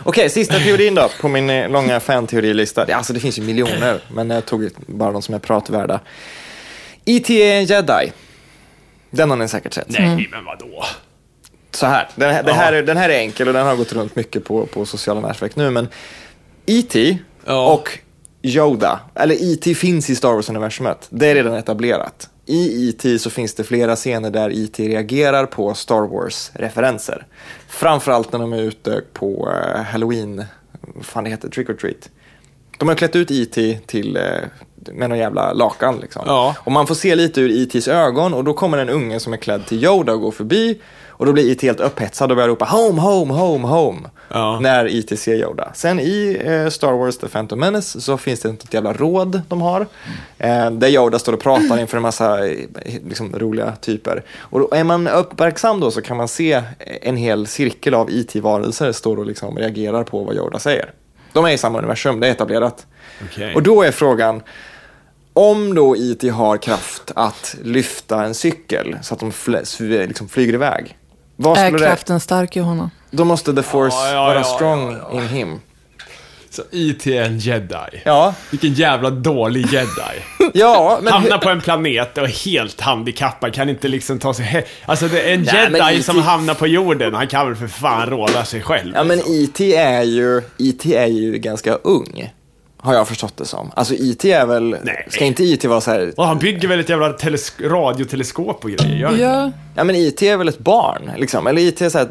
Okej, 0.04 0.30
sista 0.30 0.58
teorin 0.58 0.94
då 0.94 1.08
på 1.20 1.28
min 1.28 1.50
eh, 1.50 1.70
långa 1.70 2.00
fan-teorilista. 2.00 2.86
Alltså 2.94 3.12
det 3.12 3.20
finns 3.20 3.38
ju 3.38 3.42
miljoner, 3.42 4.00
men 4.08 4.30
jag 4.30 4.46
tog 4.46 4.70
bara 4.86 5.12
de 5.12 5.22
som 5.22 5.34
är 5.34 5.38
pratvärda. 5.38 6.00
E.T. 7.04 7.42
är 7.42 7.58
en 7.58 7.64
jedi. 7.64 8.12
Den 9.10 9.30
har 9.30 9.36
ni 9.36 9.48
säkert 9.48 9.72
sett. 9.72 9.88
Nej, 9.88 10.28
men 10.32 10.44
vadå? 10.44 10.84
Så 11.70 11.86
här, 11.86 12.08
den 12.14 12.34
här, 12.34 12.42
det 12.42 12.52
här 12.52 12.72
är, 12.72 12.82
den 12.82 12.96
här 12.96 13.08
är 13.08 13.18
enkel 13.18 13.48
och 13.48 13.54
den 13.54 13.66
har 13.66 13.76
gått 13.76 13.92
runt 13.92 14.16
mycket 14.16 14.44
på, 14.44 14.66
på 14.66 14.86
sociala 14.86 15.20
nätverk 15.20 15.56
nu, 15.56 15.70
men 15.70 15.88
E.T. 16.66 17.18
Ja. 17.44 17.72
och 17.72 17.98
Yoda, 18.42 19.00
eller 19.14 19.34
E.T. 19.52 19.74
finns 19.74 20.10
i 20.10 20.16
Star 20.16 20.32
Wars-universumet. 20.32 21.06
Det 21.10 21.26
är 21.26 21.34
redan 21.34 21.54
etablerat. 21.54 22.30
I 22.46 22.88
E.T. 22.88 23.18
så 23.18 23.30
finns 23.30 23.54
det 23.54 23.64
flera 23.64 23.96
scener 23.96 24.30
där 24.30 24.50
E.T. 24.64 24.88
reagerar 24.88 25.46
på 25.46 25.74
Star 25.74 26.06
Wars-referenser. 26.08 27.26
Framförallt 27.68 28.32
när 28.32 28.38
de 28.38 28.52
är 28.52 28.62
ute 28.62 29.02
på 29.12 29.52
eh, 29.52 29.82
Halloween, 29.82 30.44
vad 30.80 31.04
fan 31.04 31.24
det 31.24 31.30
heter, 31.30 31.48
trick 31.48 31.70
or 31.70 31.74
treat. 31.74 32.10
De 32.78 32.88
har 32.88 32.94
klätt 32.94 33.16
ut 33.16 33.30
E.T. 33.30 33.78
till, 33.86 34.16
eh, 34.16 34.22
med 34.92 35.08
någon 35.08 35.18
jävla 35.18 35.52
lakan 35.52 35.98
liksom. 36.02 36.22
Ja. 36.26 36.54
Och 36.58 36.72
man 36.72 36.86
får 36.86 36.94
se 36.94 37.14
lite 37.14 37.40
ur 37.40 37.62
E.T.s 37.62 37.88
ögon 37.88 38.34
och 38.34 38.44
då 38.44 38.52
kommer 38.52 38.78
en 38.78 38.88
unge 38.88 39.20
som 39.20 39.32
är 39.32 39.36
klädd 39.36 39.66
till 39.66 39.84
Yoda 39.84 40.12
och 40.12 40.20
går 40.20 40.30
förbi. 40.30 40.80
Och 41.18 41.26
då 41.26 41.32
blir 41.32 41.50
E.T. 41.52 41.66
helt 41.66 41.80
upphetsad 41.80 42.30
och 42.30 42.36
börjar 42.36 42.48
ropa 42.48 42.64
home, 42.64 43.00
home, 43.00 43.34
home, 43.34 43.66
home. 43.66 44.00
Ja. 44.28 44.60
När 44.60 44.86
E.T. 44.98 45.16
ser 45.16 45.34
Yoda. 45.34 45.70
Sen 45.74 46.00
i 46.00 46.40
eh, 46.44 46.68
Star 46.68 46.92
Wars 46.92 47.18
The 47.18 47.28
Phantom 47.28 47.60
Menace 47.60 48.00
så 48.00 48.16
finns 48.16 48.40
det 48.40 48.48
ett 48.48 48.74
jävla 48.74 48.92
råd 48.92 49.42
de 49.48 49.60
har. 49.60 49.86
Eh, 50.38 50.70
där 50.70 50.88
Yoda 50.88 51.18
står 51.18 51.32
och 51.32 51.40
pratar 51.40 51.78
inför 51.78 51.96
en 51.96 52.02
massa 52.02 52.46
eh, 52.46 52.68
liksom, 53.08 53.38
roliga 53.38 53.72
typer. 53.76 54.22
Och 54.38 54.60
då, 54.60 54.68
är 54.72 54.84
man 54.84 55.08
uppmärksam 55.08 55.80
då 55.80 55.90
så 55.90 56.02
kan 56.02 56.16
man 56.16 56.28
se 56.28 56.62
en 57.02 57.16
hel 57.16 57.46
cirkel 57.46 57.94
av 57.94 58.10
E.T.-varelser 58.10 58.92
står 58.92 59.18
och 59.18 59.26
liksom 59.26 59.58
reagerar 59.58 60.04
på 60.04 60.24
vad 60.24 60.36
Yoda 60.36 60.58
säger. 60.58 60.92
De 61.32 61.44
är 61.44 61.50
i 61.50 61.58
samma 61.58 61.78
universum, 61.78 62.20
det 62.20 62.26
är 62.26 62.30
etablerat. 62.30 62.86
Okej. 63.24 63.54
Och 63.54 63.62
då 63.62 63.82
är 63.82 63.90
frågan, 63.90 64.42
om 65.36 65.74
då 65.74 65.96
IT 65.96 66.32
har 66.32 66.56
kraft 66.56 67.12
att 67.16 67.56
lyfta 67.62 68.24
en 68.24 68.34
cykel 68.34 68.96
så 69.02 69.14
att 69.14 69.20
de 69.20 69.30
fl- 69.30 70.06
liksom 70.06 70.28
flyger 70.28 70.54
iväg. 70.54 70.96
Vad 71.36 71.58
Är 71.58 71.66
skulle 71.66 71.78
det... 71.78 71.86
kraften 71.90 72.20
stark 72.20 72.56
i 72.56 72.60
honom? 72.60 72.90
Då 73.10 73.24
måste 73.24 73.52
the 73.54 73.62
force 73.62 73.96
Ja, 73.96 74.12
ja, 74.12 74.24
vara 74.24 74.34
ja, 74.34 74.44
strong 74.44 74.92
ja, 74.92 75.08
ja. 75.12 75.16
in 75.22 75.28
him. 75.28 75.60
Så 76.50 76.62
IT 76.70 77.06
är 77.06 77.22
en 77.22 77.38
jedi. 77.38 78.02
Ja, 78.04 78.34
Vilken 78.50 78.72
jävla 78.72 79.10
dålig 79.10 79.72
jedi. 79.72 79.90
ja 80.54 80.98
men... 81.02 81.12
Hamnar 81.12 81.38
på 81.38 81.48
en 81.50 81.60
planet 81.60 82.18
och 82.18 82.24
är 82.24 82.28
helt 82.46 82.80
handikappad, 82.80 83.54
kan 83.54 83.68
inte 83.68 83.88
liksom 83.88 84.18
ta 84.18 84.34
sig 84.34 84.44
he- 84.46 84.62
Alltså 84.86 85.08
det 85.08 85.20
är 85.30 85.34
en 85.34 85.42
Nej, 85.42 85.70
jedi 85.72 85.98
IT 85.98 86.04
som 86.04 86.18
hamnar 86.22 86.54
på 86.54 86.66
jorden, 86.66 87.14
han 87.14 87.26
kan 87.26 87.46
väl 87.46 87.56
för 87.56 87.66
fan 87.66 88.06
råda 88.10 88.44
sig 88.44 88.62
själv. 88.62 88.92
Ja 88.94 89.04
men 89.04 89.16
liksom. 89.16 89.34
IT 89.34 89.60
är 89.60 90.02
ju, 90.02 90.42
IT 90.58 90.86
är 90.86 91.06
ju 91.06 91.38
ganska 91.38 91.72
ung. 91.74 92.32
Har 92.86 92.94
jag 92.94 93.08
förstått 93.08 93.36
det 93.36 93.44
som. 93.44 93.70
Alltså 93.76 93.94
IT 93.94 94.24
är 94.24 94.46
väl, 94.46 94.76
Nej. 94.82 95.06
ska 95.10 95.24
inte 95.24 95.44
IT 95.44 95.64
vara 95.64 95.80
så 95.80 95.90
här, 95.90 96.12
Och 96.16 96.26
han 96.26 96.38
bygger 96.38 96.68
väl 96.68 96.80
ett 96.80 96.88
jävla 96.88 97.08
telesk- 97.12 97.60
radioteleskop 97.68 98.64
och 98.64 98.70
grejer, 98.70 98.96
gör? 98.96 99.16
Ja. 99.16 99.50
ja 99.74 99.84
men 99.84 99.96
IT 99.96 100.22
är 100.22 100.36
väl 100.36 100.48
ett 100.48 100.58
barn 100.58 101.10
liksom, 101.16 101.46
eller 101.46 101.62
IT 101.62 101.80
är 101.82 101.88
så 101.88 101.98
här, 101.98 102.08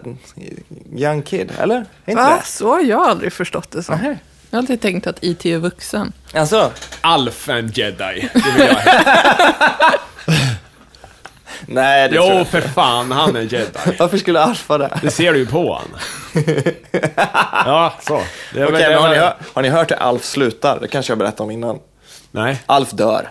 young 0.96 1.22
kid, 1.22 1.52
eller? 1.60 1.76
Är 1.76 2.12
inte 2.12 2.24
Va? 2.24 2.30
det? 2.42 2.46
Så 2.48 2.70
har 2.72 2.82
jag 2.82 3.02
aldrig 3.08 3.34
förstått 3.34 3.72
det 3.72 3.84
som. 3.84 3.96
Nähä. 3.96 4.18
Jag 4.50 4.58
har 4.58 4.62
alltid 4.62 4.82
tänkt 4.82 5.08
att 5.08 5.24
IT 5.24 5.46
är 5.46 5.58
vuxen. 5.58 6.14
Alltså, 6.34 6.72
Alf 7.02 7.50
en 7.50 7.68
jedi, 7.76 8.30
det 8.34 8.52
vill 8.58 8.68
jag. 8.68 8.78
nej 11.68 12.10
det 12.10 12.16
tror 12.16 12.26
jag 12.28 12.34
Jo, 12.36 12.40
inte. 12.40 12.52
för 12.52 12.62
fan, 12.62 13.12
han 13.12 13.36
är 13.36 13.42
jedi. 13.42 13.66
Varför 14.00 14.18
skulle 14.18 14.42
Alf 14.42 14.70
vara 14.70 14.80
det? 14.80 15.00
Det 15.02 15.12
ser 15.12 15.34
du 15.34 15.40
ju 15.40 15.46
på 15.46 15.74
han. 15.74 16.02
Ja, 17.66 17.94
så. 18.02 18.22
Det 18.54 18.60
är 18.60 18.68
Okej, 18.68 18.90
men 18.90 19.02
har 19.02 19.10
ni, 19.10 19.16
hört, 19.18 19.36
har 19.54 19.62
ni 19.62 19.70
hört 19.70 19.92
hur 19.92 19.98
Alf 19.98 20.24
slutar? 20.24 20.80
Det 20.82 20.88
kanske 20.88 21.12
jag 21.12 21.18
berättade 21.18 21.44
om 21.44 21.52
innan. 21.52 21.80
Nej. 22.32 22.62
Alf 22.66 22.92
dör. 22.92 23.30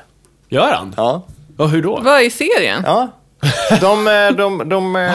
Gör 0.49 0.73
han? 0.73 0.95
Ja. 0.97 1.27
Och 1.59 1.71
hur 1.71 1.83
då? 1.83 2.01
Vad 2.01 2.23
i 2.23 2.31
serien? 2.31 2.83
Ja. 2.87 3.09
De, 3.81 4.09
eh, 4.09 4.31
de, 4.31 4.69
de, 4.69 4.97
eh, 4.97 5.13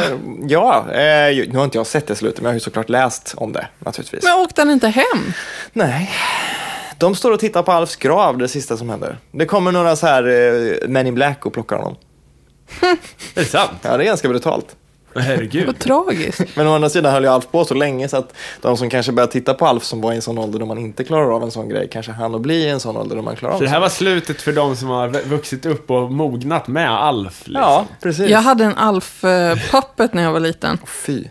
ja, 0.47 0.85
eh, 0.91 1.47
nu 1.47 1.57
har 1.57 1.63
inte 1.63 1.77
jag 1.77 1.87
sett 1.87 2.07
det 2.07 2.15
slutet, 2.15 2.37
men 2.41 2.45
jag 2.45 2.49
har 2.51 2.53
ju 2.53 2.59
såklart 2.59 2.89
läst 2.89 3.33
om 3.37 3.53
det 3.53 3.67
naturligtvis. 3.79 4.23
Men 4.23 4.33
åkte 4.33 4.61
han 4.61 4.71
inte 4.71 4.87
hem? 4.87 5.33
Nej. 5.73 6.11
De 6.97 7.15
står 7.15 7.31
och 7.31 7.39
tittar 7.39 7.63
på 7.63 7.71
Alfs 7.71 7.95
grav, 7.95 8.37
det 8.37 8.47
sista 8.47 8.77
som 8.77 8.89
händer. 8.89 9.17
Det 9.31 9.45
kommer 9.45 9.71
några 9.71 9.95
så 9.95 10.07
här 10.07 10.23
eh, 10.27 10.87
Men 10.87 11.07
in 11.07 11.15
Black 11.15 11.45
och 11.45 11.53
plockar 11.53 11.75
honom. 11.77 11.95
Är 12.81 12.97
det 13.35 13.45
sant? 13.45 13.71
Ja, 13.81 13.97
det 13.97 14.03
är 14.03 14.05
ganska 14.05 14.27
brutalt. 14.29 14.75
Herregud. 15.15 15.65
Vad 15.65 15.79
tragiskt. 15.79 16.41
Men 16.55 16.67
å 16.67 16.73
andra 16.75 16.89
sidan 16.89 17.13
höll 17.13 17.23
ju 17.23 17.29
Alf 17.29 17.47
på 17.51 17.65
så 17.65 17.73
länge 17.73 18.07
så 18.09 18.17
att 18.17 18.33
de 18.61 18.77
som 18.77 18.89
kanske 18.89 19.11
börjar 19.11 19.27
titta 19.27 19.53
på 19.53 19.65
Alf 19.65 19.83
som 19.83 20.01
var 20.01 20.11
i 20.13 20.15
en 20.15 20.21
sån 20.21 20.37
ålder 20.37 20.59
då 20.59 20.65
man 20.65 20.77
inte 20.77 21.03
klarar 21.03 21.35
av 21.35 21.43
en 21.43 21.51
sån 21.51 21.69
grej 21.69 21.87
kanske 21.91 22.11
han 22.11 22.33
och 22.33 22.41
bli 22.41 22.55
i 22.55 22.69
en 22.69 22.79
sån 22.79 22.97
ålder 22.97 23.15
då 23.15 23.21
man 23.21 23.35
klarar 23.35 23.53
av 23.53 23.57
Så 23.57 23.63
det 23.63 23.69
här 23.69 23.79
var 23.79 23.89
slutet 23.89 24.41
för 24.41 24.51
de 24.51 24.75
som 24.75 24.89
har 24.89 25.07
vuxit 25.09 25.65
upp 25.65 25.91
och 25.91 26.11
mognat 26.11 26.67
med 26.67 26.91
Alf, 26.91 27.41
liksom. 27.47 27.63
Ja, 27.63 27.85
precis. 28.01 28.29
Jag 28.29 28.41
hade 28.41 28.63
en 28.63 28.75
Alf-puppet 28.77 30.13
när 30.13 30.23
jag 30.23 30.31
var 30.31 30.39
liten. 30.39 30.77
Fy. 30.85 31.23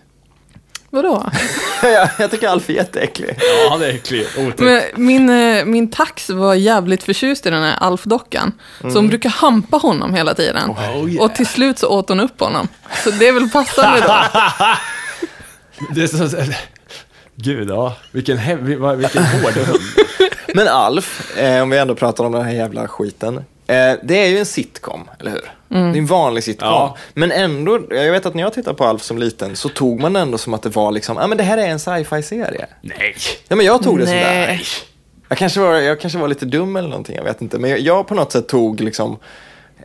Vadå? 0.90 1.30
jag, 1.82 2.08
jag 2.18 2.30
tycker 2.30 2.48
Alf 2.48 2.68
är 2.70 2.72
jätteäcklig. 2.72 3.38
Ja, 3.68 3.76
det 3.76 3.86
är 3.86 3.94
äckligt. 3.94 4.38
Otäckt. 4.38 4.60
Men 4.60 4.82
min, 4.96 5.30
eh, 5.30 5.64
min 5.64 5.90
tax 5.90 6.30
var 6.30 6.54
jävligt 6.54 7.02
förtjust 7.02 7.46
i 7.46 7.50
den 7.50 7.62
här 7.62 7.76
Alf-dockan. 7.80 8.52
Så 8.80 8.88
hon 8.88 9.08
brukar 9.08 9.30
hampa 9.30 9.76
honom 9.76 10.14
hela 10.14 10.34
tiden. 10.34 10.70
Oh, 10.70 11.10
yeah. 11.10 11.24
Och 11.24 11.34
till 11.34 11.46
slut 11.46 11.78
så 11.78 11.88
åt 11.88 12.08
hon 12.08 12.20
upp 12.20 12.40
honom. 12.40 12.68
Så 13.04 13.10
det 13.10 13.28
är 13.28 13.32
väl 13.32 13.50
passande 13.50 14.00
då. 14.00 14.16
Det 15.94 16.02
är 16.02 16.06
så... 16.06 16.52
Gud, 17.34 17.70
ja. 17.70 17.96
Vilken, 18.12 18.36
vilken 18.98 19.24
hård 19.24 19.52
hund. 19.52 19.80
Men 20.54 20.68
Alf, 20.68 21.36
eh, 21.36 21.62
om 21.62 21.70
vi 21.70 21.78
ändå 21.78 21.94
pratar 21.94 22.24
om 22.24 22.32
den 22.32 22.44
här 22.44 22.52
jävla 22.52 22.88
skiten. 22.88 23.44
Eh, 23.68 23.94
det 24.02 24.24
är 24.24 24.28
ju 24.28 24.38
en 24.38 24.46
sitcom, 24.46 25.10
eller 25.20 25.30
hur? 25.30 25.50
Det 25.68 25.76
är 25.76 25.96
en 25.96 26.06
vanlig 26.06 26.44
sitcom. 26.44 26.68
Ja. 26.68 26.96
Men 27.14 27.32
ändå, 27.32 27.80
jag 27.90 28.12
vet 28.12 28.26
att 28.26 28.34
när 28.34 28.42
jag 28.42 28.52
tittade 28.52 28.76
på 28.76 28.84
Alf 28.84 29.02
som 29.02 29.18
liten 29.18 29.56
så 29.56 29.68
tog 29.68 30.00
man 30.00 30.16
ändå 30.16 30.38
som 30.38 30.54
att 30.54 30.62
det 30.62 30.68
var 30.68 30.92
liksom, 30.92 31.16
ja 31.16 31.24
ah, 31.24 31.26
men 31.26 31.38
det 31.38 31.44
här 31.44 31.58
är 31.58 31.66
en 31.66 31.78
sci-fi-serie. 31.78 32.66
Nej. 32.80 33.16
Ja 33.48 33.56
men 33.56 33.66
jag 33.66 33.82
tog 33.82 33.98
det 33.98 34.04
Nej. 34.04 34.58
sådär. 34.58 34.62
Jag 35.28 35.38
kanske, 35.38 35.60
var, 35.60 35.74
jag 35.74 36.00
kanske 36.00 36.18
var 36.18 36.28
lite 36.28 36.46
dum 36.46 36.76
eller 36.76 36.88
någonting, 36.88 37.16
jag 37.16 37.24
vet 37.24 37.42
inte. 37.42 37.58
Men 37.58 37.70
jag, 37.70 37.80
jag 37.80 38.06
på 38.06 38.14
något 38.14 38.32
sätt 38.32 38.48
tog 38.48 38.80
liksom, 38.80 39.16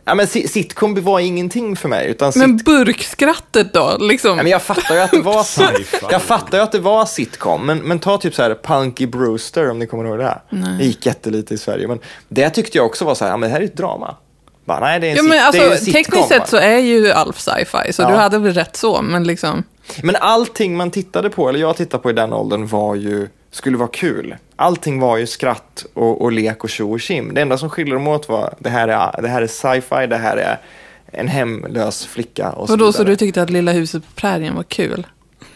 ja 0.04 0.14
men 0.14 0.26
si- 0.26 0.48
sitcom 0.48 1.02
var 1.04 1.20
ingenting 1.20 1.76
för 1.76 1.88
mig. 1.88 2.06
Utan 2.10 2.32
sit, 2.32 2.40
Men 2.40 2.56
burkskrattet 2.56 3.72
då? 3.74 3.96
Liksom. 4.00 4.30
Ja, 4.30 4.42
men 4.42 4.46
jag 4.52 4.62
fattar 4.62 4.94
ju 4.94 5.00
att 5.00 5.10
det 5.10 5.20
var. 5.20 5.46
Jag 6.10 6.22
fattar 6.22 6.58
ju 6.58 6.64
att 6.64 6.72
det 6.72 6.78
var 6.78 7.04
sitcom, 7.06 7.66
men, 7.66 7.78
men 7.78 7.98
ta 7.98 8.18
typ 8.18 8.34
så 8.34 8.42
här 8.42 8.54
Punky 8.62 9.06
Brewster 9.06 9.70
om 9.70 9.78
ni 9.78 9.86
kommer 9.86 10.04
ihåg 10.04 10.18
det 10.18 10.24
här. 10.24 10.40
Det 10.78 10.84
gick 10.84 11.06
jättelite 11.06 11.54
i 11.54 11.58
Sverige, 11.58 11.88
men 11.88 11.98
det 12.28 12.50
tyckte 12.50 12.78
jag 12.78 12.86
också 12.86 13.04
var 13.04 13.14
så 13.14 13.24
här, 13.24 13.32
ja 13.32 13.36
men 13.36 13.48
det 13.50 13.54
här 13.54 13.60
är 13.62 13.64
ett 13.64 13.76
drama. 13.76 14.16
Bara, 14.64 14.80
nej, 14.80 15.00
det 15.00 15.06
är 15.06 15.10
en, 15.10 15.16
Ja, 15.16 15.22
sit- 15.22 15.28
men 15.28 15.38
det 15.38 15.42
är 15.42 15.46
alltså, 15.46 15.62
en 15.72 15.78
sitcom, 15.78 16.02
tekniskt 16.02 16.28
sett 16.28 16.48
så 16.48 16.56
är 16.56 16.78
ju 16.78 17.10
Alf 17.12 17.40
sci-fi, 17.40 17.92
så 17.92 18.02
Ja. 18.02 18.08
du 18.10 18.14
hade 18.14 18.38
väl 18.38 18.52
rätt 18.54 18.76
så, 18.76 19.02
men 19.02 19.24
liksom... 19.24 19.62
Men 20.02 20.16
allting 20.16 20.76
man 20.76 20.90
tittade 20.90 21.30
på, 21.30 21.48
eller 21.48 21.60
jag 21.60 21.76
tittade 21.76 22.02
på 22.02 22.10
i 22.10 22.12
den 22.12 22.32
åldern, 22.32 22.66
var 22.66 22.94
ju, 22.94 23.28
skulle 23.54 23.76
vara 23.76 23.88
kul. 23.88 24.36
Allting 24.56 25.00
var 25.00 25.16
ju 25.16 25.26
skratt 25.26 25.86
och, 25.94 26.22
och 26.22 26.32
lek 26.32 26.64
och 26.64 26.70
tjo 26.70 26.92
och 26.92 27.00
tjim. 27.00 27.34
Det 27.34 27.40
enda 27.40 27.58
som 27.58 27.70
skiljer 27.70 27.94
dem 27.94 28.08
åt 28.08 28.28
var, 28.28 28.54
det 28.58 28.68
här 28.70 28.88
är, 28.88 29.22
det 29.22 29.28
här 29.28 29.42
är 29.42 29.46
sci-fi, 29.46 30.06
det 30.06 30.16
här 30.16 30.36
är 30.36 30.58
en 31.06 31.28
hemlös 31.28 32.06
flicka 32.06 32.50
och 32.50 32.66
så 32.66 32.72
Och 32.72 32.78
då 32.78 32.92
så 32.92 33.04
du 33.04 33.16
tyckte 33.16 33.42
att 33.42 33.50
Lilla 33.50 33.72
huset 33.72 34.02
på 34.02 34.10
prärien 34.14 34.54
var 34.56 34.62
kul? 34.62 35.06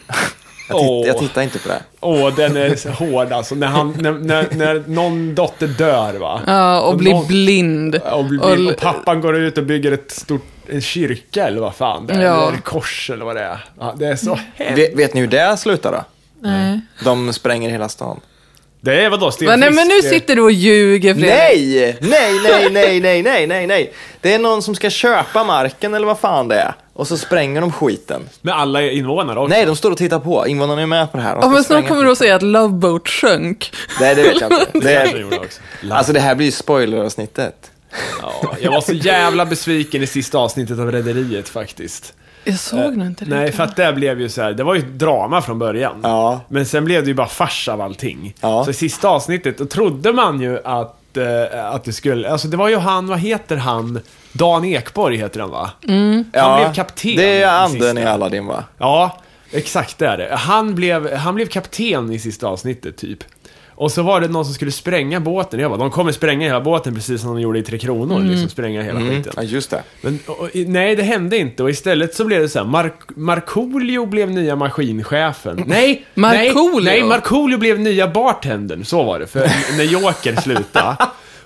jag, 0.68 0.78
titt, 0.78 1.06
jag 1.06 1.16
Åh. 1.16 1.20
tittar 1.20 1.42
inte 1.42 1.58
på 1.58 1.68
det. 1.68 1.82
Åh, 2.00 2.34
den 2.34 2.56
är 2.56 2.76
så 2.76 2.90
hård 2.90 3.32
alltså. 3.32 3.54
När, 3.54 3.66
han, 3.66 3.94
när, 3.98 4.12
när, 4.12 4.46
när 4.54 4.82
någon 4.86 5.34
dotter 5.34 5.66
dör, 5.66 6.14
va? 6.14 6.40
Ja, 6.46 6.80
och 6.80 6.96
blir 6.96 7.12
någon- 7.12 7.26
blind. 7.26 7.94
Och, 7.96 8.24
blir, 8.24 8.70
och 8.70 8.76
pappan 8.76 9.20
går 9.20 9.36
ut 9.36 9.58
och 9.58 9.64
bygger 9.64 9.92
ett 9.92 10.10
stort 10.10 10.46
en 10.70 10.80
kyrka 10.80 11.46
eller 11.46 11.60
vad 11.60 11.74
fan 11.74 12.06
det 12.06 12.14
är. 12.14 12.22
Ja. 12.22 12.48
Eller 12.48 12.58
kors 12.58 13.10
eller 13.10 13.24
vad 13.24 13.36
det 13.36 13.42
är. 13.42 13.64
Ja, 13.80 13.94
det 13.98 14.06
är 14.06 14.16
så 14.16 14.38
hemskt. 14.54 14.78
Vet, 14.78 14.94
vet 14.94 15.14
ni 15.14 15.20
hur 15.20 15.28
det 15.28 15.56
slutar 15.56 15.92
då? 15.92 16.04
Nej. 16.40 16.80
De 17.04 17.32
spränger 17.32 17.70
hela 17.70 17.88
stan. 17.88 18.20
Det 18.80 19.04
är 19.04 19.10
vadå, 19.10 19.30
Sten 19.30 19.46
Men, 19.48 19.60
nej, 19.60 19.70
men 19.70 19.88
nu 19.88 19.98
eh, 19.98 20.10
sitter 20.10 20.36
du 20.36 20.42
och 20.42 20.52
ljuger 20.52 21.14
Fredrik. 21.14 21.30
Nej! 21.30 21.96
Nej, 22.00 22.40
nej, 22.42 22.70
nej, 22.70 23.00
nej, 23.00 23.22
nej, 23.22 23.46
nej, 23.46 23.66
nej. 23.66 23.92
Det 24.20 24.34
är 24.34 24.38
någon 24.38 24.62
som 24.62 24.74
ska 24.74 24.90
köpa 24.90 25.44
marken 25.44 25.94
eller 25.94 26.06
vad 26.06 26.18
fan 26.18 26.48
det 26.48 26.54
är. 26.54 26.74
Och 26.92 27.06
så 27.08 27.16
spränger 27.16 27.60
de 27.60 27.72
skiten. 27.72 28.22
Med 28.40 28.54
alla 28.54 28.82
invånare 28.82 29.38
också. 29.38 29.48
Nej, 29.48 29.66
de 29.66 29.76
står 29.76 29.90
och 29.90 29.98
tittar 29.98 30.18
på. 30.18 30.46
Invånarna 30.46 30.82
är 30.82 30.86
med 30.86 31.12
på 31.12 31.18
det 31.18 31.22
här. 31.24 31.34
De 31.34 31.40
Ja, 31.42 31.48
men 31.48 31.64
snart 31.64 31.88
kommer 31.88 32.04
du 32.04 32.12
att 32.12 32.18
säga 32.18 32.34
att 32.34 32.42
Love 32.42 32.74
Boat 32.74 33.08
sjönk. 33.08 33.72
Nej, 34.00 34.14
det 34.14 34.22
vet 34.22 34.40
jag 34.40 34.52
inte. 34.52 34.70
Det 34.88 34.94
är... 34.94 35.38
Alltså 35.90 36.12
det 36.12 36.20
här 36.20 36.34
blir 36.34 36.46
ju 36.46 36.52
spoileravsnittet. 36.52 37.70
Ja, 38.22 38.56
jag 38.60 38.70
var 38.70 38.80
så 38.80 38.92
jävla 38.92 39.46
besviken 39.46 40.02
i 40.02 40.06
sista 40.06 40.38
avsnittet 40.38 40.78
av 40.78 40.92
Rederiet 40.92 41.48
faktiskt. 41.48 42.14
Jag 42.48 42.58
såg 42.58 42.96
nog 42.96 43.06
inte 43.06 43.24
det. 43.24 43.36
Nej, 43.36 43.52
för 43.52 43.64
att 43.64 43.76
det 43.76 43.92
blev 43.92 44.20
ju 44.20 44.28
så 44.28 44.42
här, 44.42 44.52
det 44.52 44.64
var 44.64 44.74
ju 44.74 44.80
ett 44.80 44.98
drama 44.98 45.42
från 45.42 45.58
början. 45.58 46.00
Ja. 46.02 46.40
Men 46.48 46.66
sen 46.66 46.84
blev 46.84 47.02
det 47.02 47.08
ju 47.08 47.14
bara 47.14 47.26
fars 47.26 47.68
av 47.68 47.80
allting. 47.80 48.34
Ja. 48.40 48.64
Så 48.64 48.70
i 48.70 48.74
sista 48.74 49.08
avsnittet, 49.08 49.58
då 49.58 49.64
trodde 49.66 50.12
man 50.12 50.40
ju 50.40 50.58
att, 50.64 51.16
eh, 51.16 51.66
att 51.74 51.84
det 51.84 51.92
skulle, 51.92 52.30
alltså 52.30 52.48
det 52.48 52.56
var 52.56 52.68
ju 52.68 52.76
han, 52.76 53.06
vad 53.06 53.18
heter 53.18 53.56
han? 53.56 54.00
Dan 54.32 54.64
Ekborg 54.64 55.16
heter 55.16 55.40
han 55.40 55.50
va? 55.50 55.70
Han 56.34 56.60
blev 56.62 56.74
kapten. 56.74 57.16
Det 57.16 57.24
är 57.24 57.40
i 57.40 57.44
anden 57.44 57.70
sista. 57.70 58.00
i 58.00 58.04
Aladdin 58.04 58.46
va? 58.46 58.64
Ja, 58.78 59.18
exakt 59.50 59.98
det 59.98 60.06
är 60.06 60.18
det. 60.18 60.36
Han 60.36 60.74
blev, 60.74 61.14
han 61.14 61.34
blev 61.34 61.46
kapten 61.46 62.12
i 62.12 62.18
sista 62.18 62.46
avsnittet 62.46 62.96
typ. 62.96 63.18
Och 63.80 63.92
så 63.92 64.02
var 64.02 64.20
det 64.20 64.28
någon 64.28 64.44
som 64.44 64.54
skulle 64.54 64.72
spränga 64.72 65.20
båten. 65.20 65.60
Jag 65.60 65.70
bara, 65.70 65.78
de 65.78 65.90
kommer 65.90 66.12
spränga 66.12 66.46
hela 66.46 66.60
båten 66.60 66.94
precis 66.94 67.20
som 67.20 67.34
de 67.34 67.40
gjorde 67.40 67.58
i 67.58 67.62
Tre 67.62 67.78
Kronor. 67.78 68.20
Liksom 68.20 68.48
spränga 68.48 68.82
hela 68.82 69.00
skiten. 69.00 69.32
Ja, 69.36 69.42
just 69.42 69.70
det. 69.70 69.82
Men 70.00 70.18
och, 70.26 70.40
och, 70.40 70.50
nej, 70.54 70.96
det 70.96 71.02
hände 71.02 71.36
inte. 71.38 71.62
Och 71.62 71.70
istället 71.70 72.14
så 72.14 72.24
blev 72.24 72.40
det 72.42 72.48
så 72.48 72.58
här, 72.58 72.66
Mark 72.66 72.94
Markoolio 73.16 74.06
blev 74.06 74.30
nya 74.30 74.56
maskinchefen. 74.56 75.62
Nej, 75.66 76.06
Markoolio? 76.14 76.84
nej, 76.84 77.00
nej, 77.00 77.08
Markoolio 77.08 77.58
blev 77.58 77.80
nya 77.80 78.08
bartendern. 78.08 78.84
Så 78.84 79.02
var 79.02 79.18
det, 79.18 79.26
för 79.26 79.40
när 79.76 79.84
Joker 79.84 80.36
slutade. 80.40 80.96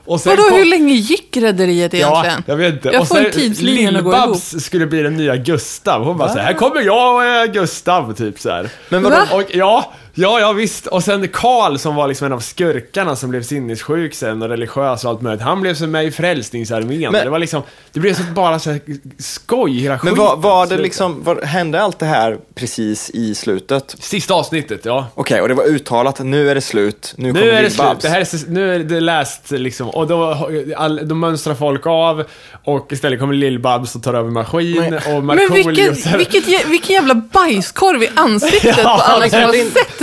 Och 0.05 0.21
Vadå, 0.27 0.43
kom- 0.43 0.59
hur 0.59 0.65
länge 0.65 0.95
gick 0.95 1.37
Rederiet 1.37 1.93
Ja, 1.95 2.25
egentligen? 2.25 2.43
jag 2.47 2.57
vet 2.57 2.75
inte. 2.75 2.89
Jag 2.89 3.01
och 3.01 3.09
får 3.09 3.19
en 3.19 3.31
tidslinjen 3.31 3.97
att 3.97 4.05
gå 4.05 4.13
ihop. 4.13 4.27
Lill-Babs 4.29 4.61
skulle 4.61 4.87
bli 4.87 5.03
den 5.03 5.17
nya 5.17 5.37
Gustav. 5.37 6.05
Hon 6.05 6.19
bara 6.19 6.29
så 6.29 6.39
här, 6.39 6.45
här 6.45 6.53
kommer 6.55 6.81
jag 6.83 7.15
och 7.15 7.25
eh, 7.25 7.45
Gustav, 7.53 8.13
typ 8.15 8.41
så 8.41 8.51
här. 8.51 8.69
Men 8.89 9.03
vadå? 9.03 9.17
Va? 9.17 9.27
Och, 9.33 9.43
ja, 9.55 9.93
ja, 10.15 10.41
ja 10.41 10.53
visst. 10.53 10.87
Och 10.87 11.05
sen 11.05 11.29
Karl 11.29 11.77
som 11.77 11.95
var 11.95 12.09
liksom 12.09 12.27
en 12.27 12.33
av 12.33 12.41
skurkarna 12.41 13.17
som 13.17 13.31
blev 13.31 13.43
sinnessjuk 13.43 14.15
sen 14.15 14.43
och 14.43 14.49
religiös 14.49 15.05
och 15.05 15.11
allt 15.11 15.23
möjligt. 15.23 15.43
Han 15.43 15.61
blev 15.61 15.75
som 15.75 15.91
med 15.91 16.05
i 16.05 16.11
Frälsningsarmén. 16.11 17.13
Men- 17.13 17.25
det 17.25 17.31
var 17.31 17.39
liksom, 17.39 17.63
det 17.93 18.01
blev 18.01 18.15
så 18.15 18.23
bara 18.35 18.59
så 18.59 18.71
här 18.71 18.81
skoj 19.19 19.79
hela 19.79 19.95
Men 19.95 19.99
skiten. 19.99 20.17
var, 20.19 20.37
var 20.37 20.67
det 20.67 20.77
liksom, 20.77 21.23
var, 21.25 21.43
hände 21.43 21.83
allt 21.83 21.99
det 21.99 22.07
här 22.07 22.39
precis 22.55 23.11
i 23.11 23.35
slutet? 23.35 23.97
Sista 24.01 24.35
avsnittet, 24.35 24.85
ja. 24.85 25.07
Okej, 25.15 25.41
och 25.41 25.49
det 25.49 25.55
var 25.55 25.65
uttalat, 25.65 26.19
nu 26.21 26.51
är 26.51 26.55
det 26.55 26.61
slut, 26.61 27.15
nu, 27.17 27.33
Nu 27.33 27.41
kommer 27.41 27.53
är 27.53 27.63
det 27.63 27.71
slut. 27.71 28.01
Det 28.01 28.09
här 28.09 28.17
är, 28.19 28.23
s- 28.23 28.45
nu 28.49 28.75
är 28.75 28.79
det 28.79 29.01
läst 29.01 29.51
liksom. 29.51 29.91
Och 29.91 30.07
då, 30.07 30.49
all, 30.77 31.09
då 31.09 31.15
mönstrar 31.15 31.55
folk 31.55 31.87
av 31.87 32.25
och 32.65 32.93
istället 32.93 33.21
kommer 33.21 33.35
Lill-Babs 33.35 33.97
och 33.97 34.03
tar 34.03 34.15
över 34.15 34.31
maskin 34.31 34.77
Men- 34.81 34.95
och 34.95 35.25
Men 35.25 35.27
Markoolio... 35.27 35.67
vilken, 35.67 35.95
här- 36.11 36.19
vilket, 36.19 36.45
jä- 36.47 36.69
vilken 36.71 36.95
jävla 36.95 37.15
bajskorv 37.15 38.03
i 38.03 38.09
ansiktet 38.15 38.77
på 38.83 38.89
alla 38.89 39.29
som 39.29 39.41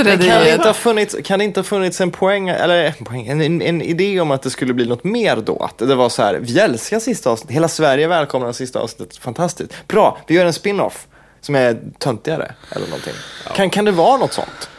Kan 0.03 0.11
har 0.11 0.17
det, 0.17 0.23
inte, 0.23 0.33
sett 0.33 0.35
men 0.35 0.43
kan, 0.43 0.43
det 0.43 0.53
inte 0.53 0.69
ha 0.69 0.73
funnits, 0.73 1.15
kan 1.23 1.39
det 1.39 1.45
inte 1.45 1.59
ha 1.59 1.63
funnits 1.63 2.01
en 2.01 2.11
poäng, 2.11 2.49
eller 2.49 2.83
en, 2.83 3.05
poäng, 3.05 3.27
en, 3.27 3.41
en, 3.41 3.61
en 3.61 3.81
idé 3.81 4.19
om 4.19 4.31
att 4.31 4.41
det 4.41 4.49
skulle 4.49 4.73
bli 4.73 4.85
något 4.85 5.03
mer 5.03 5.35
då? 5.35 5.57
Att 5.57 5.77
det 5.77 5.95
var 5.95 6.09
så 6.09 6.21
här, 6.21 6.39
vi 6.41 6.59
älskar 6.59 6.99
sista 6.99 7.29
avsnittet, 7.29 7.55
hela 7.55 7.67
Sverige 7.67 8.07
välkomnar 8.07 8.51
sista 8.51 8.79
avsnittet, 8.79 9.17
fantastiskt. 9.17 9.87
Bra, 9.87 10.17
vi 10.27 10.35
gör 10.35 10.45
en 10.45 10.53
spin-off 10.53 11.07
som 11.41 11.55
är 11.55 11.77
töntigare 11.99 12.51
eller 12.71 12.85
någonting. 12.85 13.13
Kan, 13.55 13.69
kan 13.69 13.85
det 13.85 13.91
vara 13.91 14.17
något 14.17 14.33
sånt? 14.33 14.69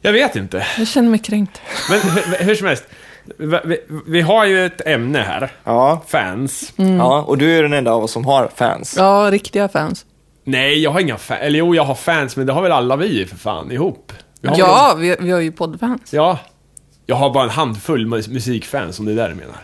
Jag 0.00 0.12
vet 0.12 0.36
inte. 0.36 0.66
Jag 0.78 0.88
känner 0.88 1.10
mig 1.10 1.18
kränkt. 1.18 1.60
Men 1.90 2.00
hur, 2.00 2.44
hur 2.44 2.54
som 2.54 2.66
helst. 2.66 2.84
Vi, 3.36 3.78
vi, 4.06 4.20
har 4.20 4.44
ju 4.44 4.66
ett 4.66 4.86
ämne 4.86 5.18
här. 5.18 5.52
Ja. 5.64 6.02
Fans. 6.06 6.72
ja, 6.76 7.22
och 7.22 7.38
du 7.38 7.58
är 7.58 7.62
den 7.62 7.72
enda 7.72 7.92
av 7.92 8.04
oss 8.04 8.12
som 8.12 8.24
har 8.24 8.50
fans. 8.54 8.94
Ja, 8.98 9.28
riktiga 9.30 9.68
fans. 9.68 10.06
Nej, 10.44 10.82
jag 10.82 10.90
har 10.90 11.00
inga 11.00 11.18
fans. 11.18 11.40
Eller 11.42 11.58
jo, 11.58 11.74
jag 11.74 11.84
har 11.84 11.94
fans, 11.94 12.36
men 12.36 12.46
det 12.46 12.52
har 12.52 12.62
väl 12.62 12.72
alla 12.72 12.96
vi 12.96 13.26
för 13.26 13.36
fan 13.36 13.72
ihop. 13.72 14.12
Har 14.44 14.58
Ja, 14.58 14.94
vi, 14.98 15.16
vi 15.20 15.30
har 15.30 15.40
ju 15.40 15.52
poddfans. 15.52 16.12
Ja. 16.12 16.38
Jag 17.06 17.16
har 17.16 17.30
bara 17.30 17.44
en 17.44 17.50
handfull 17.50 18.06
mus- 18.06 18.28
musikfans, 18.32 18.98
om 18.98 19.04
det 19.06 19.12
är 19.12 19.16
det 19.16 19.28
du 19.28 19.34
menar. 19.34 19.56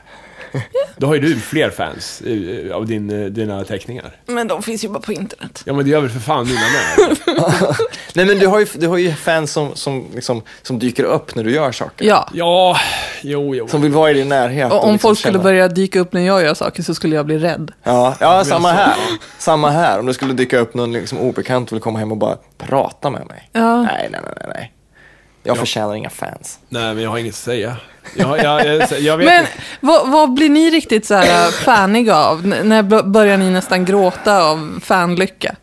Då 0.96 1.06
har 1.06 1.14
ju 1.14 1.20
du 1.20 1.40
fler 1.40 1.70
fans 1.70 2.20
eh, 2.20 2.76
av 2.76 2.86
din, 2.86 3.22
eh, 3.22 3.26
dina 3.26 3.64
teckningar. 3.64 4.16
Men 4.26 4.48
de 4.48 4.62
finns 4.62 4.84
ju 4.84 4.88
bara 4.88 5.00
på 5.00 5.12
internet. 5.12 5.62
Ja, 5.64 5.72
men 5.72 5.84
det 5.84 5.90
gör 5.90 6.00
väl 6.00 6.10
för 6.10 6.20
fan 6.20 6.46
mina 6.46 6.60
med. 6.60 7.16
Nej, 8.14 8.26
men 8.26 8.38
du 8.38 8.46
har 8.46 8.58
ju, 8.60 8.66
du 8.74 8.86
har 8.88 8.96
ju 8.98 9.12
fans 9.14 9.52
som, 9.52 9.74
som, 9.74 10.06
liksom, 10.14 10.42
som 10.62 10.78
dyker 10.78 11.04
upp 11.04 11.34
när 11.34 11.44
du 11.44 11.50
gör 11.54 11.72
saker. 11.72 12.06
Ja. 12.06 12.28
Ja, 12.34 12.76
jo, 13.22 13.54
jo. 13.54 13.68
Som 13.68 13.82
vill 13.82 13.92
vara 13.92 14.10
i 14.10 14.14
din 14.14 14.28
närhet. 14.28 14.72
Och 14.72 14.84
om 14.84 14.92
liksom 14.92 14.98
folk 15.08 15.18
skulle 15.18 15.32
känna- 15.32 15.42
börja 15.44 15.68
dyka 15.68 16.00
upp 16.00 16.12
när 16.12 16.20
jag 16.26 16.42
gör 16.42 16.54
saker 16.54 16.82
så 16.82 16.94
skulle 16.94 17.16
jag 17.16 17.26
bli 17.26 17.38
rädd. 17.38 17.72
Ja, 17.82 18.16
ja 18.20 18.44
samma 18.44 18.68
så. 18.68 18.74
här. 18.74 18.94
Samma 19.38 19.70
här. 19.70 19.98
Om 19.98 20.06
det 20.06 20.14
skulle 20.14 20.32
dyka 20.34 20.58
upp 20.58 20.74
någon 20.74 20.92
liksom 20.92 21.18
obekant 21.18 21.68
och 21.68 21.76
vill 21.76 21.82
komma 21.82 21.98
hem 21.98 22.12
och 22.12 22.18
bara 22.18 22.36
prata 22.58 23.10
med 23.10 23.26
mig. 23.26 23.50
Ja. 23.52 23.82
Nej, 23.82 24.08
nej, 24.12 24.20
nej, 24.24 24.48
nej, 24.54 24.72
Jag 25.46 25.58
förtjänar 25.58 25.94
inga 25.94 26.10
fans. 26.10 26.58
Nej, 26.68 26.94
men 26.94 27.04
jag 27.04 27.10
har 27.10 27.18
inget 27.18 27.32
att 27.34 27.38
säga. 27.38 27.76
Jag, 28.16 28.38
jag, 28.38 28.66
jag, 28.66 29.00
jag 29.00 29.16
vet 29.16 29.26
Men 29.26 29.46
vad, 29.80 30.08
vad 30.10 30.34
blir 30.34 30.48
ni 30.48 30.70
riktigt 30.70 31.06
så 31.06 31.14
här 31.14 31.50
faniga 31.50 32.16
av? 32.16 32.44
N- 32.52 32.68
när 32.68 33.02
börjar 33.02 33.36
ni 33.36 33.50
nästan 33.50 33.84
gråta 33.84 34.42
av 34.42 34.80
fanlycka? 34.82 35.56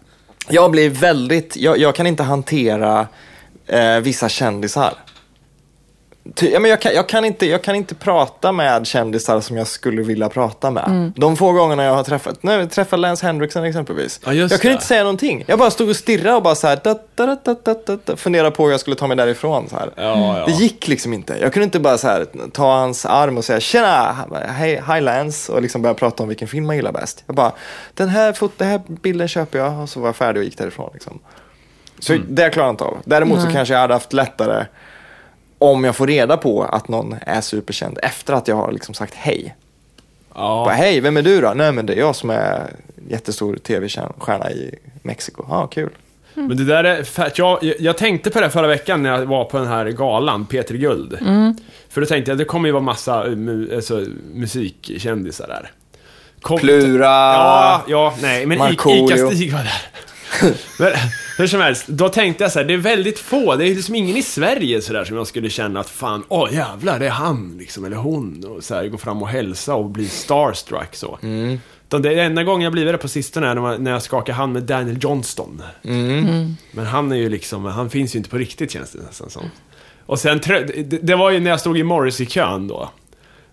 Jag 0.49 0.71
blir 0.71 0.89
väldigt, 0.89 1.57
jag, 1.57 1.77
jag 1.77 1.95
kan 1.95 2.07
inte 2.07 2.23
hantera 2.23 3.07
eh, 3.67 3.95
vissa 3.97 4.29
kändisar. 4.29 4.93
Ty, 6.35 6.49
ja, 6.49 6.59
men 6.59 6.71
jag, 6.71 6.81
kan, 6.81 6.93
jag, 6.93 7.09
kan 7.09 7.25
inte, 7.25 7.45
jag 7.45 7.63
kan 7.63 7.75
inte 7.75 7.95
prata 7.95 8.51
med 8.51 8.87
kändisar 8.87 9.41
som 9.41 9.57
jag 9.57 9.67
skulle 9.67 10.01
vilja 10.01 10.29
prata 10.29 10.71
med. 10.71 10.83
Mm. 10.87 11.13
De 11.15 11.37
få 11.37 11.51
gångerna 11.51 11.83
jag 11.83 11.95
har 11.95 12.03
träffat, 12.03 12.43
när 12.43 12.59
jag 12.59 12.71
träffade 12.71 13.01
Lance 13.01 13.25
Henriksen 13.25 13.63
exempelvis. 13.63 14.19
Ja, 14.25 14.33
jag 14.33 14.49
kunde 14.49 14.73
inte 14.73 14.85
säga 14.85 15.03
någonting. 15.03 15.43
Jag 15.47 15.59
bara 15.59 15.71
stod 15.71 15.89
och 15.89 15.95
stirrade 15.95 16.35
och 16.35 16.43
bara 16.43 16.55
så 16.55 16.67
här, 16.67 16.79
da, 16.83 16.93
da, 17.15 17.25
da, 17.25 17.35
da, 17.43 17.55
da, 17.63 17.75
da, 17.85 17.97
da, 18.05 18.15
funderade 18.15 18.51
på 18.51 18.63
hur 18.63 18.71
jag 18.71 18.79
skulle 18.79 18.95
ta 18.95 19.07
mig 19.07 19.17
därifrån. 19.17 19.69
Så 19.69 19.75
här. 19.75 19.89
Ja, 19.95 20.39
ja. 20.39 20.45
Det 20.45 20.51
gick 20.51 20.87
liksom 20.87 21.13
inte. 21.13 21.37
Jag 21.41 21.53
kunde 21.53 21.63
inte 21.63 21.79
bara 21.79 21.97
så 21.97 22.07
här, 22.07 22.25
ta 22.53 22.77
hans 22.79 23.05
arm 23.05 23.37
och 23.37 23.45
säga 23.45 23.59
tjena, 23.59 24.15
hej, 24.47 24.83
hi 24.93 25.01
Lance 25.01 25.51
och 25.51 25.61
liksom 25.61 25.81
börja 25.81 25.93
prata 25.93 26.23
om 26.23 26.29
vilken 26.29 26.47
film 26.47 26.65
man 26.67 26.75
gillar 26.75 26.91
bäst. 26.91 27.23
Jag 27.27 27.35
bara, 27.35 27.51
den 27.93 28.09
här, 28.09 28.33
fot- 28.33 28.57
den 28.57 28.67
här 28.67 28.81
bilden 28.87 29.27
köper 29.27 29.59
jag 29.59 29.79
och 29.79 29.89
så 29.89 29.99
var 29.99 30.07
jag 30.07 30.15
färdig 30.15 30.39
och 30.39 30.45
gick 30.45 30.57
därifrån. 30.57 30.89
Liksom. 30.93 31.19
Så 31.99 32.13
Mm. 32.13 32.25
det 32.29 32.49
klarar 32.49 32.67
jag 32.67 32.73
inte 32.73 32.83
av. 32.83 32.97
Däremot 33.05 33.39
så 33.39 33.45
Nej. 33.45 33.53
kanske 33.53 33.73
jag 33.73 33.81
hade 33.81 33.93
haft 33.93 34.13
lättare 34.13 34.65
om 35.63 35.83
jag 35.83 35.95
får 35.95 36.07
reda 36.07 36.37
på 36.37 36.63
att 36.63 36.87
någon 36.87 37.15
är 37.21 37.41
superkänd 37.41 37.99
efter 38.03 38.33
att 38.33 38.47
jag 38.47 38.55
har 38.55 38.71
liksom 38.71 38.93
sagt 38.93 39.13
hej. 39.15 39.55
Bara, 40.35 40.41
Ja. 40.41 40.69
hej, 40.69 40.99
vem 40.99 41.17
är 41.17 41.21
du 41.21 41.41
då? 41.41 41.53
Nej 41.55 41.71
men 41.71 41.85
det 41.85 41.93
är 41.93 41.99
jag 41.99 42.15
som 42.15 42.29
är 42.29 42.69
jättestor 43.09 43.55
tv-stjärna 43.55 44.51
i 44.51 44.75
Mexiko. 45.01 45.45
Ja, 45.49 45.57
ah, 45.57 45.67
kul. 45.67 45.89
Men 46.33 46.57
det 46.57 46.65
där 46.65 46.83
är, 46.83 47.03
för 47.03 47.23
att 47.23 47.37
jag, 47.37 47.59
jag- 47.79 47.97
tänkte 47.97 48.29
på 48.29 48.41
det 48.41 48.49
förra 48.49 48.67
veckan 48.67 49.03
när 49.03 49.09
jag 49.09 49.25
var 49.25 49.45
på 49.45 49.57
den 49.57 49.67
här 49.67 49.85
galan, 49.85 50.45
Peter 50.45 50.75
Guld. 50.75 51.17
För 51.89 52.01
då 52.01 52.07
tänkte 52.07 52.31
jag, 52.31 52.37
det 52.37 52.45
kommer 52.45 52.67
ju 52.69 52.71
vara 52.71 52.83
massa 52.83 53.23
mu, 53.23 53.75
alltså, 53.75 54.05
musikkändisar 54.33 55.47
där. 55.47 55.71
Kom, 56.41 56.59
Plura. 56.59 57.05
Ja, 57.05 57.81
ja, 57.87 58.13
nej, 58.21 58.45
men 58.45 58.57
Markoolio. 58.57 59.05
Ica-Stig 59.27 59.53
var 59.53 59.59
där. 59.59 59.81
men 60.79 60.91
hur 61.37 61.47
som 61.47 61.61
helst, 61.61 61.87
då 61.87 62.09
tänkte 62.09 62.43
jag 62.43 62.51
så 62.51 62.59
här, 62.59 62.65
det 62.65 62.73
är 62.73 62.77
väldigt 62.77 63.19
få, 63.19 63.55
det 63.55 63.67
är 63.67 63.75
liksom 63.75 63.95
ingen 63.95 64.17
i 64.17 64.23
Sverige 64.23 64.81
sådär 64.81 65.05
som 65.05 65.17
jag 65.17 65.27
skulle 65.27 65.49
känna 65.49 65.79
att 65.79 65.89
fan, 65.89 66.23
åh 66.27 66.53
jävlar, 66.53 66.99
det 66.99 67.05
är 67.05 67.09
han 67.09 67.55
liksom, 67.59 67.85
eller 67.85 67.97
hon. 67.97 68.43
Och 68.45 68.63
så 68.63 68.75
här, 68.75 68.87
gå 68.87 68.97
fram 68.97 69.21
och 69.21 69.29
hälsa 69.29 69.75
och 69.75 69.89
bli 69.89 70.07
starstruck 70.07 70.95
så. 70.95 71.19
Mm. 71.21 71.59
Utan 71.87 72.01
Det 72.01 72.13
är 72.13 72.25
enda 72.25 72.43
gången 72.43 72.63
jag 72.63 72.73
blivit 72.73 72.93
det 72.93 72.97
på 72.97 73.07
sistone 73.07 73.47
är 73.47 73.77
när, 73.77 73.91
jag 73.91 74.01
skakar 74.01 74.33
hand 74.33 74.53
med 74.53 74.63
Daniel 74.63 74.97
Johnston. 75.01 75.61
Mm. 75.83 76.55
Men 76.71 76.85
han 76.85 77.11
är 77.11 77.15
ju 77.15 77.29
liksom, 77.29 77.65
han 77.65 77.89
finns 77.89 78.15
ju 78.15 78.17
inte 78.17 78.29
på 78.29 78.37
riktigt 78.37 78.71
känns 78.71 78.91
det 78.91 79.01
nästan 79.01 79.29
som. 79.29 79.43
Och 80.05 80.19
sen, 80.19 80.41
det, 80.45 81.03
det 81.03 81.15
var 81.15 81.31
ju 81.31 81.39
när 81.39 81.49
jag 81.49 81.59
stod 81.59 81.77
i 81.77 81.83
Morrissey-kön 81.83 82.67
då. 82.67 82.89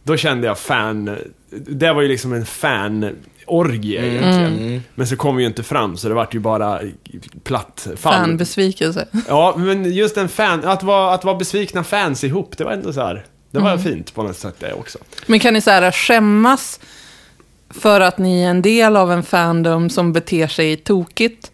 Då 0.02 0.16
kände 0.16 0.46
jag 0.46 0.58
fan, 0.58 1.16
det 1.50 1.92
var 1.92 2.02
ju 2.02 2.08
liksom 2.08 2.32
en 2.32 2.46
fan-orgie 2.46 3.39
Mm. 3.50 4.10
egentligen. 4.10 4.82
Men 4.94 5.06
så 5.06 5.16
kom 5.16 5.36
vi 5.36 5.42
ju 5.42 5.46
inte 5.48 5.62
fram, 5.62 5.96
så 5.96 6.08
det 6.08 6.14
vart 6.14 6.34
ju 6.34 6.38
bara 6.38 6.80
platt 7.42 7.88
fall. 7.96 8.12
Fanbesvikelse. 8.12 9.08
Ja, 9.28 9.54
men 9.56 9.92
just 9.92 10.16
en 10.16 10.28
fan, 10.28 10.64
att 10.64 10.82
vara, 10.82 11.14
att 11.14 11.24
vara 11.24 11.36
besvikna 11.36 11.84
fans 11.84 12.24
ihop, 12.24 12.58
det 12.58 12.64
var 12.64 12.72
ändå 12.72 12.92
så 12.92 13.00
här. 13.00 13.24
Det 13.50 13.58
var 13.58 13.78
fint 13.78 14.14
på 14.14 14.22
något 14.22 14.36
sätt 14.36 14.54
det 14.58 14.72
också. 14.72 14.98
Men 15.26 15.40
kan 15.40 15.54
ni 15.54 15.60
så 15.60 15.70
här 15.70 15.90
skämmas 15.90 16.80
för 17.70 18.00
att 18.00 18.18
ni 18.18 18.42
är 18.42 18.48
en 18.50 18.62
del 18.62 18.96
av 18.96 19.12
en 19.12 19.22
fandom 19.22 19.90
som 19.90 20.12
beter 20.12 20.46
sig 20.46 20.76
tokigt? 20.76 21.50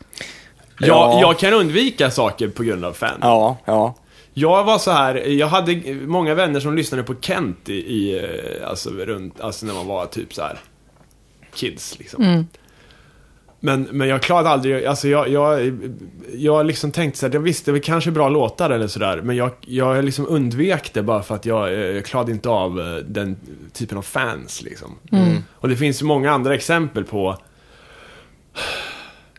Jag, 0.78 0.88
Ja. 0.88 1.18
jag 1.20 1.38
kan 1.38 1.52
undvika 1.52 2.11
saker 2.11 2.48
på 2.48 2.62
grund 2.62 2.85
av 2.85 2.92
fan. 2.92 3.18
Ja, 3.20 3.56
ja. 3.64 3.94
Jag 4.35 4.64
var 4.64 4.78
så 4.78 4.90
här, 4.90 5.14
jag 5.14 5.46
hade 5.46 5.94
många 6.06 6.35
vänner 6.35 6.61
som 6.61 6.76
lyssnade 6.76 7.02
på 7.02 7.14
Kent 7.20 7.68
i, 7.68 7.72
i 7.74 8.18
eh, 8.18 8.68
alltså 8.70 8.90
runt, 8.90 9.40
alltså 9.40 9.66
när 9.66 9.74
man 9.74 9.87
var 9.87 10.06
typ 10.06 10.35
så 10.35 10.42
här 10.42 10.59
kids 11.57 11.99
liksom. 11.99 12.47
Men, 13.61 13.83
men 13.83 14.09
jag 14.09 14.23
klarade 14.23 14.49
aldrig, 14.49 14.87
alltså 14.87 15.09
jag, 15.09 15.29
jag, 15.29 15.79
jag 16.35 16.66
liksom 16.66 16.92
tänkte 16.92 17.19
så 17.19 17.27
här, 17.27 17.35
jag 17.35 17.40
visste 17.40 17.73
det 17.73 17.81
kanske 17.81 18.11
är 18.11 18.12
bra 18.12 18.29
låtar 18.29 18.71
eller 18.71 18.87
sådär, 18.87 19.21
men 19.23 19.37
jag, 19.37 19.51
jag 19.61 20.05
liksom 20.05 20.27
undvek 20.29 20.90
det 20.92 21.03
bara 21.03 21.23
för 21.23 21.35
att 21.35 21.47
jag, 21.47 21.73
eh, 21.73 21.79
jag 21.79 22.05
klarade 22.05 22.33
inte 22.33 22.49
av 22.49 22.81
eh, 22.81 22.97
den 22.97 23.37
typen 23.73 23.99
av 23.99 24.03
fans 24.03 24.62
liksom. 24.62 24.99
Och 25.53 25.69
det 25.69 25.77
finns 25.77 26.03
ju 26.03 26.07
många 26.07 26.31
andra 26.33 26.55
exempel 26.55 27.05
på 27.05 27.38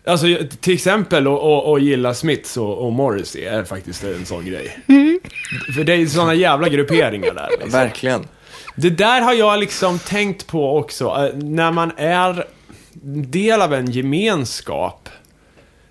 Alltså 0.05 0.25
till 0.61 0.73
exempel 0.73 1.27
att 1.27 1.81
gilla 1.81 2.13
Smiths 2.13 2.57
och, 2.57 2.85
och 2.85 2.93
Morrissey 2.93 3.43
är 3.43 3.63
faktiskt 3.63 4.03
en 4.03 4.25
sån 4.25 4.45
grej. 4.45 4.79
För 5.75 5.83
det 5.83 5.93
är 5.93 5.97
ju 5.97 6.07
såna 6.07 6.33
jävla 6.33 6.69
grupperingar 6.69 7.33
där. 7.33 7.49
Liksom. 7.49 7.71
Verkligen. 7.71 8.27
Det 8.77 8.89
där 8.89 9.21
har 9.21 9.33
jag 9.33 9.59
liksom 9.59 9.99
tänkt 9.99 10.47
på 10.47 10.77
också. 10.77 11.05
eh, 11.05 11.37
När 11.37 11.71
man 11.71 11.91
är 11.97 12.45
del 13.27 13.61
av 13.61 13.73
en 13.73 13.91
gemenskap, 13.91 15.09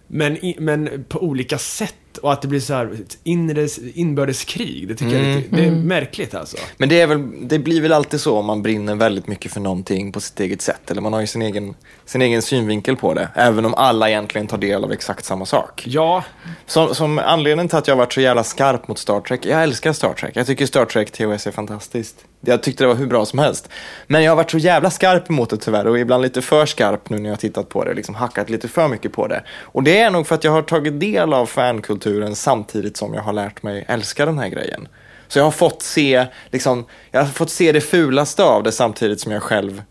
men, 0.06 0.36
i, 0.36 0.56
men 0.58 1.04
på 1.08 1.18
olika 1.22 1.58
sätt. 1.58 1.94
Och 2.22 2.32
att 2.32 2.42
det 2.42 2.48
blir 2.48 2.60
så 2.60 2.74
här 2.74 2.86
ett 2.94 3.18
inre, 3.24 3.68
inbördeskrig. 3.94 4.88
Det 4.88 4.94
tycker 4.94 5.16
jag 5.16 5.26
är, 5.32 5.36
lite- 5.36 5.56
det 5.56 5.64
är 5.64 5.70
märkligt 5.70 6.34
alltså. 6.34 6.56
Men 6.76 6.88
det, 6.88 7.00
är 7.00 7.06
väl, 7.06 7.48
det 7.48 7.58
blir 7.58 7.80
väl 7.80 7.92
alltid 7.92 8.20
så 8.20 8.38
om 8.38 8.46
man 8.46 8.62
brinner 8.62 8.94
väldigt 8.94 9.26
mycket 9.26 9.52
för 9.52 9.60
någonting 9.60 10.12
på 10.12 10.20
sitt 10.20 10.40
eget 10.40 10.62
sätt. 10.62 10.90
Eller 10.90 11.00
man 11.02 11.12
har 11.12 11.20
ju 11.20 11.26
sin 11.26 11.42
egen, 11.42 11.74
sin 12.04 12.22
egen 12.22 12.42
synvinkel 12.42 12.96
på 12.96 13.14
det. 13.14 13.28
Även 13.34 13.64
om 13.64 13.74
alla 13.74 14.08
egentligen 14.08 14.46
tar 14.46 14.58
del 14.58 14.84
av 14.84 14.92
exakt 14.92 15.24
samma 15.24 15.46
sak. 15.46 15.82
Ja, 15.86 16.24
Som, 16.66 16.94
som 16.94 17.18
anledningen 17.18 17.68
till 17.68 17.78
att 17.78 17.86
jag 17.88 17.94
har 17.94 17.98
varit 17.98 18.12
så 18.12 18.20
jävla 18.20 18.44
skarp 18.44 18.88
mot 18.88 18.98
Star 18.98 19.20
Trek. 19.20 19.46
Jag 19.46 19.62
älskar 19.62 19.92
Star 19.92 20.12
Trek. 20.12 20.30
Jag 20.36 20.46
tycker 20.46 20.66
Star 20.66 20.84
Trek 20.84 21.10
TOS 21.10 21.46
är 21.46 21.50
fantastiskt. 21.50 22.16
Jag 22.46 22.62
tyckte 22.62 22.84
det 22.84 22.88
var 22.88 22.94
hur 22.94 23.06
bra 23.06 23.26
som 23.26 23.38
helst. 23.38 23.68
Men 24.06 24.22
jag 24.22 24.30
har 24.30 24.36
varit 24.36 24.50
så 24.50 24.58
jävla 24.58 24.90
skarp 24.90 25.30
emot 25.30 25.50
det 25.50 25.56
tyvärr. 25.56 25.86
Och 25.86 25.98
ibland 25.98 26.22
lite 26.22 26.42
för 26.42 26.66
skarp 26.66 27.10
nu 27.10 27.18
när 27.18 27.24
jag 27.24 27.32
har 27.32 27.36
tittat 27.36 27.68
på 27.68 27.84
det. 27.84 27.94
Liksom 27.94 28.14
hackat 28.14 28.50
lite 28.50 28.68
för 28.68 28.88
mycket 28.88 29.12
på 29.12 29.26
det. 29.26 29.42
Och 29.60 29.82
det 29.82 30.00
är 30.00 30.10
nog 30.10 30.26
för 30.26 30.34
att 30.34 30.44
jag 30.44 30.52
har 30.52 30.62
tagit 30.62 31.00
del 31.00 31.32
av 31.32 31.46
fankulturen 31.46 32.34
samtidigt 32.34 32.96
som 32.96 33.14
jag 33.14 33.22
har 33.22 33.32
lärt 33.32 33.62
mig 33.62 33.84
älska 33.88 34.26
den 34.26 34.38
här 34.38 34.48
grejen. 34.48 34.88
Så 35.28 35.38
jag 35.38 35.44
har 35.44 35.50
fått 35.50 35.82
se, 35.82 36.26
liksom, 36.50 36.84
jag 37.10 37.20
har 37.20 37.26
fått 37.26 37.50
se 37.50 37.72
det 37.72 37.80
fulaste 37.80 38.44
av 38.44 38.62
det 38.62 38.72
samtidigt 38.72 39.20
som 39.20 39.32
jag 39.32 39.42
själv 39.42 39.82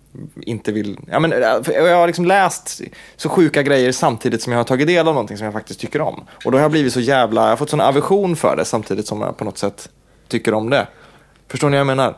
inte 0.41 0.72
vill... 0.72 0.98
Ja, 1.12 1.20
men, 1.20 1.34
eh, 1.34 1.39
jag 1.68 1.96
har 1.98 2.08
liksom 2.08 2.26
läst 2.26 2.82
så 3.15 3.30
sjuka 3.30 3.63
grejer 3.63 3.91
samtidigt 3.91 4.41
som 4.41 4.54
jag 4.54 4.60
har 4.60 4.63
tagit 4.63 4.88
del 4.88 5.08
av 5.08 5.13
någonting 5.13 5.38
som 5.38 5.46
jag 5.46 5.54
faktiskt 5.54 5.80
tycker 5.80 6.02
om. 6.02 6.24
Och 6.46 6.52
då 6.52 6.58
har 6.58 6.62
jag 6.62 6.72
blivit 6.72 6.94
så 6.94 7.00
jävla... 7.00 7.41
Jag 7.41 7.50
har 7.50 7.58
fått 7.58 7.70
sån 7.70 7.82
aversion 7.82 8.36
för 8.36 8.56
det 8.56 8.65
samtidigt 8.65 9.08
som 9.08 9.22
jag 9.22 9.38
på 9.38 9.44
något 9.44 9.58
sätt 9.58 9.89
tycker 10.28 10.54
om 10.54 10.70
det. 10.70 10.88
Förstår 11.48 11.70
ni 11.70 11.78
vad 11.78 11.80
jag 11.80 11.88
menar? 11.88 12.18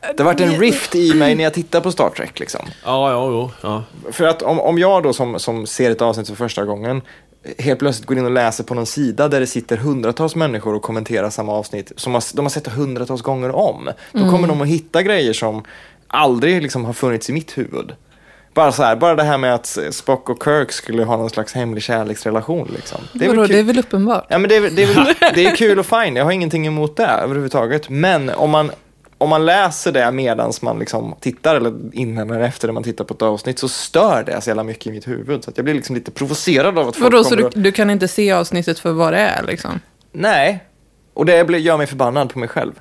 Det 0.00 0.22
har 0.22 0.24
varit 0.24 0.40
en 0.40 0.60
rift 0.60 0.94
i 0.94 1.14
mig 1.14 1.34
när 1.34 1.44
jag 1.44 1.54
tittar 1.54 1.80
på 1.80 1.92
Star 1.92 2.10
Trek. 2.10 2.38
Liksom. 2.40 2.60
ja, 2.84 3.10
ja, 3.10 3.26
jo, 3.30 3.50
ja. 3.62 3.82
För 4.12 4.24
att 4.24 4.42
om, 4.42 4.60
om 4.60 4.78
jag 4.78 5.02
då 5.02 5.12
som, 5.12 5.38
som 5.38 5.66
ser 5.66 5.90
ett 5.90 6.02
avsnitt 6.02 6.28
för 6.28 6.34
första 6.34 6.64
gången 6.64 7.02
helt 7.58 7.78
plötsligt 7.78 8.06
går 8.06 8.18
in 8.18 8.24
och 8.24 8.30
läser 8.30 8.64
på 8.64 8.74
någon 8.74 8.86
sida 8.86 9.28
där 9.28 9.40
det 9.40 9.46
sitter 9.46 9.76
hundratals 9.76 10.34
människor 10.34 10.74
och 10.74 10.82
kommenterar 10.82 11.30
samma 11.30 11.52
avsnitt 11.52 11.92
som 11.96 12.14
har, 12.14 12.36
de 12.36 12.44
har 12.44 12.50
sett 12.50 12.64
det 12.64 12.70
hundratals 12.70 13.22
gånger 13.22 13.50
om. 13.56 13.90
Då 14.12 14.30
kommer 14.30 14.48
de 14.48 14.60
att 14.60 14.68
hitta 14.68 15.02
grejer 15.02 15.32
som 15.32 15.64
aldrig 16.06 16.62
liksom 16.62 16.84
har 16.84 16.92
funnits 16.92 17.30
i 17.30 17.32
mitt 17.32 17.58
huvud. 17.58 17.92
Bara 18.54 18.72
så 18.72 18.82
här, 18.82 18.96
bara 18.96 19.14
det 19.14 19.22
här 19.22 19.38
med 19.38 19.54
att 19.54 19.78
Spock 19.90 20.28
och 20.30 20.42
Kirk 20.44 20.72
skulle 20.72 21.04
ha 21.04 21.16
någon 21.16 21.30
slags 21.30 21.52
hemlig 21.54 21.82
kärleksrelation. 21.82 22.70
Liksom. 22.74 23.00
Det 23.12 23.24
är 23.24 23.28
väl 23.28 23.36
Vadå, 23.36 23.46
kul. 23.46 23.56
det 23.56 23.60
är 23.60 23.64
väl 23.64 23.78
uppenbart? 23.78 24.26
Ja, 24.28 24.38
men 24.38 24.48
det, 24.48 24.56
är, 24.56 24.70
det, 24.70 24.82
är, 24.82 24.94
väl- 24.94 25.14
det 25.34 25.46
är 25.46 25.56
kul 25.56 25.78
och 25.78 25.86
fine, 25.86 26.16
jag 26.16 26.24
har 26.24 26.32
ingenting 26.32 26.66
emot 26.66 26.96
det 26.96 27.06
överhuvudtaget. 27.06 27.88
Men 27.88 28.30
om 28.30 28.50
man, 28.50 28.70
om 29.18 29.28
man 29.28 29.46
läser 29.46 29.92
det 29.92 30.12
medan 30.12 30.52
man 30.62 30.78
liksom 30.78 31.14
tittar, 31.20 31.54
eller 31.54 31.74
innan 31.92 32.30
eller 32.30 32.40
efter 32.40 32.68
när 32.68 32.72
man 32.72 32.82
tittar 32.82 33.04
på 33.04 33.14
ett 33.14 33.22
avsnitt, 33.22 33.58
så 33.58 33.68
stör 33.68 34.22
det 34.24 34.40
så 34.40 34.50
jävla 34.50 34.64
mycket 34.64 34.86
i 34.86 34.90
mitt 34.90 35.08
huvud. 35.08 35.44
Så 35.44 35.50
att 35.50 35.56
jag 35.56 35.64
blir 35.64 35.74
liksom 35.74 35.94
lite 35.96 36.10
provocerad 36.10 36.78
av 36.78 36.88
att 36.88 36.96
folk 36.96 37.12
Vadå, 37.12 37.24
så 37.24 37.34
du, 37.34 37.48
du 37.54 37.72
kan 37.72 37.90
inte 37.90 38.08
se 38.08 38.32
avsnittet 38.32 38.78
för 38.78 38.92
vad 38.92 39.12
det 39.12 39.18
är 39.18 39.42
liksom? 39.42 39.80
Nej. 40.12 40.64
Och 41.14 41.26
det 41.26 41.44
blir- 41.46 41.58
gör 41.58 41.76
mig 41.76 41.86
förbannad 41.86 42.32
på 42.32 42.38
mig 42.38 42.48
själv. 42.48 42.72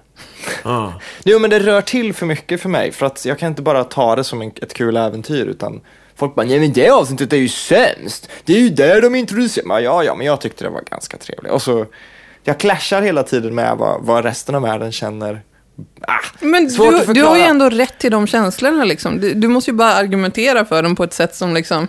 Ja. 0.63 0.93
Jo, 1.23 1.39
men 1.39 1.49
det 1.49 1.59
rör 1.59 1.81
till 1.81 2.13
för 2.13 2.25
mycket 2.25 2.61
för 2.61 2.69
mig. 2.69 2.91
För 2.91 3.05
att 3.05 3.25
jag 3.25 3.39
kan 3.39 3.47
inte 3.49 3.61
bara 3.61 3.83
ta 3.83 4.15
det 4.15 4.23
som 4.23 4.41
en, 4.41 4.51
ett 4.61 4.73
kul 4.73 4.97
äventyr, 4.97 5.45
utan 5.45 5.81
folk 6.15 6.35
bara, 6.35 6.45
nej 6.45 6.59
men 6.59 6.73
det 6.73 6.89
avsnittet 6.89 7.33
är 7.33 7.37
ju 7.37 7.49
sämst. 7.49 8.29
Det 8.45 8.53
är 8.53 8.59
ju 8.59 8.69
där 8.69 9.01
de 9.01 9.15
introducerar. 9.15 9.79
Ja, 9.79 10.03
ja, 10.03 10.15
men 10.15 10.25
jag 10.25 10.41
tyckte 10.41 10.63
det 10.63 10.69
var 10.69 10.81
ganska 10.81 11.17
trevligt. 11.17 11.51
Och 11.51 11.61
så, 11.61 11.85
jag 12.43 12.57
clashar 12.59 13.01
hela 13.01 13.23
tiden 13.23 13.55
med 13.55 13.77
vad, 13.77 14.03
vad 14.03 14.23
resten 14.25 14.55
av 14.55 14.61
världen 14.61 14.91
känner. 14.91 15.41
Ah, 16.01 16.19
Men 16.39 16.67
du, 16.67 17.13
du 17.13 17.23
har 17.23 17.37
ju 17.37 17.41
ändå 17.43 17.69
rätt 17.69 17.99
till 17.99 18.11
de 18.11 18.27
känslorna 18.27 18.83
liksom. 18.83 19.19
Du, 19.19 19.33
du 19.33 19.47
måste 19.47 19.71
ju 19.71 19.77
bara 19.77 19.93
argumentera 19.93 20.65
för 20.65 20.83
dem 20.83 20.95
på 20.95 21.03
ett 21.03 21.13
sätt 21.13 21.35
som 21.35 21.53
liksom... 21.53 21.87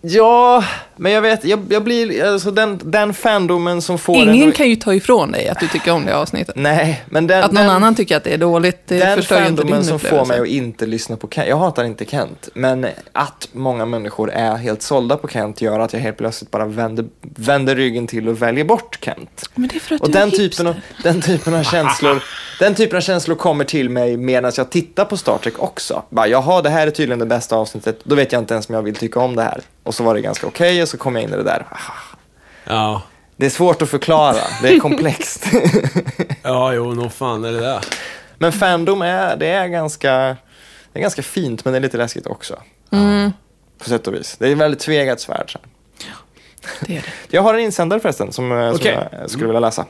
Ja, 0.00 0.64
men 1.02 1.12
jag 1.12 1.22
vet, 1.22 1.44
jag, 1.44 1.60
jag 1.68 1.84
blir, 1.84 2.24
alltså 2.24 2.50
den, 2.50 2.80
den 2.84 3.14
fandomen 3.14 3.82
som 3.82 3.98
får 3.98 4.16
Ingen 4.16 4.48
en 4.48 4.52
kan 4.52 4.68
ju 4.68 4.76
ta 4.76 4.94
ifrån 4.94 5.32
dig 5.32 5.48
att 5.48 5.60
du 5.60 5.68
tycker 5.68 5.92
om 5.92 6.06
det 6.06 6.16
avsnittet. 6.16 6.56
Nej, 6.56 7.04
men 7.10 7.26
den, 7.26 7.44
Att 7.44 7.52
någon 7.52 7.62
den, 7.62 7.70
annan 7.70 7.94
tycker 7.94 8.16
att 8.16 8.24
det 8.24 8.34
är 8.34 8.38
dåligt, 8.38 8.86
det 8.86 8.98
den 8.98 9.22
fandomen 9.22 9.84
som 9.84 9.98
får 9.98 10.24
mig 10.24 10.40
att 10.40 10.46
inte 10.46 10.86
lyssna 10.86 11.16
på 11.16 11.28
Kent. 11.28 11.48
Jag 11.48 11.56
hatar 11.56 11.84
inte 11.84 12.04
Kent, 12.04 12.48
men 12.54 12.86
att 13.12 13.48
många 13.52 13.86
människor 13.86 14.30
är 14.30 14.56
helt 14.56 14.82
sålda 14.82 15.16
på 15.16 15.28
Kent 15.28 15.60
gör 15.60 15.80
att 15.80 15.92
jag 15.92 16.00
helt 16.00 16.16
plötsligt 16.16 16.50
bara 16.50 16.66
vänder, 16.66 17.04
vänder 17.20 17.76
ryggen 17.76 18.06
till 18.06 18.28
och 18.28 18.42
väljer 18.42 18.64
bort 18.64 18.98
Kent. 19.00 19.50
Men 19.54 19.68
det 19.68 19.76
är 19.76 19.80
för 19.80 19.94
att 19.94 20.00
Och 20.00 20.10
du 20.10 20.18
är 20.18 20.20
den 20.20 20.30
hipster. 20.30 20.48
typen, 20.48 20.66
av, 20.66 20.74
den, 21.02 21.20
typen 21.20 21.54
av 21.54 21.62
känslor, 21.62 22.22
den 22.58 22.74
typen 22.74 22.96
av 22.96 23.00
känslor 23.00 23.36
kommer 23.36 23.64
till 23.64 23.90
mig 23.90 24.16
medan 24.16 24.52
jag 24.56 24.70
tittar 24.70 25.04
på 25.04 25.16
Star 25.16 25.38
Trek 25.38 25.62
också. 25.62 26.02
Bara, 26.10 26.26
jaha, 26.26 26.62
det 26.62 26.70
här 26.70 26.86
är 26.86 26.90
tydligen 26.90 27.18
det 27.18 27.26
bästa 27.26 27.56
avsnittet. 27.56 28.00
Då 28.04 28.14
vet 28.14 28.32
jag 28.32 28.42
inte 28.42 28.54
ens 28.54 28.68
om 28.68 28.74
jag 28.74 28.82
vill 28.82 28.94
tycka 28.94 29.20
om 29.20 29.36
det 29.36 29.42
här. 29.42 29.60
Och 29.82 29.94
så 29.94 30.04
var 30.04 30.14
det 30.14 30.20
ganska 30.20 30.46
okej 30.46 30.82
och 30.82 30.88
så 30.92 30.98
kom 30.98 31.14
jag 31.14 31.24
in 31.24 31.32
i 31.32 31.36
det 31.36 31.42
där. 31.42 31.66
Ja. 32.64 33.02
Det 33.36 33.46
är 33.46 33.50
svårt 33.50 33.82
att 33.82 33.90
förklara, 33.90 34.36
det 34.62 34.68
är 34.68 34.78
komplext. 34.78 35.46
Ja, 36.42 36.72
jo, 36.72 36.94
nog 36.94 37.12
fan 37.12 37.44
är 37.44 37.52
det 37.52 37.60
där. 37.60 37.80
men 38.38 38.52
fandom 38.52 39.02
är, 39.02 39.36
det 39.36 39.46
är 39.46 39.68
ganska, 39.68 40.36
det 40.92 40.98
är 40.98 41.00
ganska 41.00 41.22
fint 41.22 41.64
men 41.64 41.72
det 41.72 41.78
är 41.78 41.80
lite 41.80 41.96
läskigt 41.96 42.26
också. 42.26 42.58
Mm. 42.90 43.32
På 43.78 43.88
sätt 43.88 44.06
och 44.06 44.14
vis. 44.14 44.36
Det 44.38 44.48
är 44.48 44.52
ett 44.52 44.58
väldigt 44.58 44.80
tvegat 44.80 45.20
svärd. 45.20 45.52
Det 46.80 46.96
är 46.96 47.02
det. 47.02 47.06
Jag 47.36 47.42
har 47.42 47.54
en 47.54 47.60
insändare 47.60 48.00
förresten 48.00 48.32
som, 48.32 48.52
eh, 48.52 48.74
som 48.74 48.86
jag 48.86 49.30
skulle 49.30 49.46
vilja 49.46 49.60
läsa. 49.60 49.86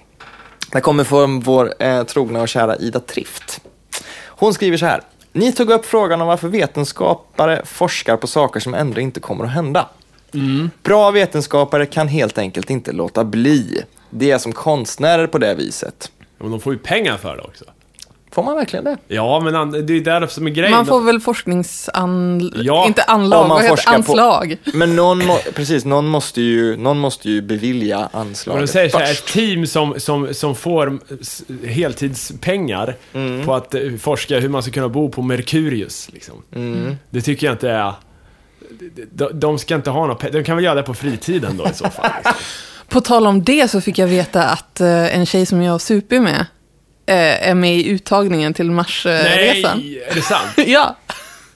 Det 0.72 0.80
kommer 0.80 1.04
från 1.04 1.40
vår 1.40 1.74
eh, 1.78 2.02
trogna 2.02 2.40
och 2.40 2.48
kära 2.48 2.76
Ida 2.76 3.00
Trift. 3.00 3.60
Hon 4.26 4.54
skriver 4.54 4.76
så 4.76 4.86
här. 4.86 5.00
Ni 5.32 5.52
tog 5.52 5.70
upp 5.70 5.86
frågan 5.86 6.20
om 6.20 6.26
varför 6.26 6.48
vetenskapare 6.48 7.62
forskar 7.64 8.16
på 8.16 8.26
saker 8.26 8.60
som 8.60 8.74
ändå 8.74 9.00
inte 9.00 9.20
kommer 9.20 9.44
att 9.44 9.50
hända. 9.50 9.88
Bra 10.82 11.10
vetenskapare 11.10 11.86
kan 11.86 12.08
helt 12.08 12.38
enkelt 12.38 12.70
inte 12.70 12.92
låta 12.92 13.24
bli. 13.24 13.82
Det 14.10 14.30
är 14.30 14.38
som 14.38 14.52
konstnärer 14.52 15.26
på 15.26 15.38
det 15.38 15.54
viset. 15.54 16.10
Men 16.38 16.50
de 16.50 16.60
får 16.60 16.72
ju 16.72 16.78
pengar 16.78 17.16
för 17.16 17.36
det 17.36 17.42
också. 17.42 17.64
Får 18.32 18.42
man 18.42 18.56
verkligen 18.56 18.84
det? 18.84 18.96
Ja, 19.08 19.40
men 19.40 19.86
det 19.86 19.92
är 19.96 20.00
där 20.00 20.26
som 20.26 20.46
är 20.46 20.50
grejen. 20.50 20.72
Man 20.72 20.86
får 20.86 21.00
väl 21.00 21.20
forskningsan... 21.20 22.50
Ja, 22.54 22.86
inte 22.86 23.02
anlag, 23.02 23.48
vad 23.48 23.56
heter 23.62 23.76
forskar 23.76 23.92
på- 23.92 23.96
anslag? 23.96 24.56
Men 24.74 24.96
någon, 24.96 25.26
må, 25.26 25.38
precis, 25.54 25.84
någon, 25.84 26.06
måste 26.06 26.40
ju, 26.42 26.76
någon 26.76 26.98
måste 26.98 27.30
ju 27.30 27.42
bevilja 27.42 28.08
anslaget 28.12 28.62
de 28.62 28.66
säger 28.72 28.88
så 28.88 28.98
här, 28.98 29.12
ett 29.12 29.26
team 29.26 29.66
som, 29.66 29.94
som, 30.00 30.34
som 30.34 30.54
får 30.54 30.98
heltidspengar 31.66 32.96
Mm. 33.14 33.44
på 33.46 33.54
att 33.54 33.74
eh, 33.74 33.80
forska 34.00 34.40
hur 34.40 34.48
man 34.48 34.62
ska 34.62 34.72
kunna 34.72 34.88
bo 34.88 35.08
på 35.10 35.22
Merkurius. 35.22 36.08
Liksom. 36.12 36.34
Mm. 36.54 36.96
Det 37.10 37.20
tycker 37.20 37.46
jag 37.46 37.54
inte 37.54 37.70
är... 37.70 37.92
De, 39.12 39.28
de 39.32 39.58
ska 39.58 39.74
inte 39.74 39.90
ha 39.90 40.06
något 40.06 40.32
De 40.32 40.44
kan 40.44 40.56
väl 40.56 40.64
göra 40.64 40.74
det 40.74 40.82
på 40.82 40.94
fritiden 40.94 41.56
då 41.56 41.68
i 41.68 41.74
så 41.74 41.90
fall. 41.90 42.10
Liksom. 42.16 42.32
På 42.88 43.00
tal 43.00 43.26
om 43.26 43.44
det 43.44 43.70
så 43.70 43.80
fick 43.80 43.98
jag 43.98 44.06
veta 44.06 44.44
att 44.44 44.80
eh, 44.80 45.16
en 45.16 45.26
tjej 45.26 45.46
som 45.46 45.62
jag 45.62 45.80
super 45.80 46.20
med 46.20 46.46
eh, 47.06 47.48
är 47.48 47.54
med 47.54 47.76
i 47.76 47.88
uttagningen 47.88 48.54
till 48.54 48.70
Marsresan. 48.70 49.78
Nej, 49.78 50.02
är 50.10 50.14
det 50.14 50.22
sant? 50.22 50.50
ja, 50.66 50.96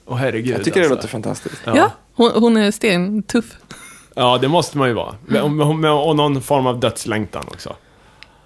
Åh 0.05 0.17
herregud. 0.17 0.55
Jag 0.55 0.63
tycker 0.63 0.79
det 0.79 0.85
alltså. 0.85 0.95
låter 0.95 1.07
fantastiskt. 1.07 1.61
ja. 1.65 1.91
Hon, 2.13 2.31
hon 2.35 2.57
är 2.57 2.71
stentuff. 2.71 3.45
Ja, 4.15 4.37
det 4.41 4.47
måste 4.47 4.77
man 4.77 4.87
ju 4.87 4.93
vara. 4.93 5.15
Och, 5.29 5.61
och, 5.61 6.07
och 6.07 6.15
någon 6.15 6.41
form 6.41 6.67
av 6.67 6.79
dödslängtan 6.79 7.45
också. 7.47 7.75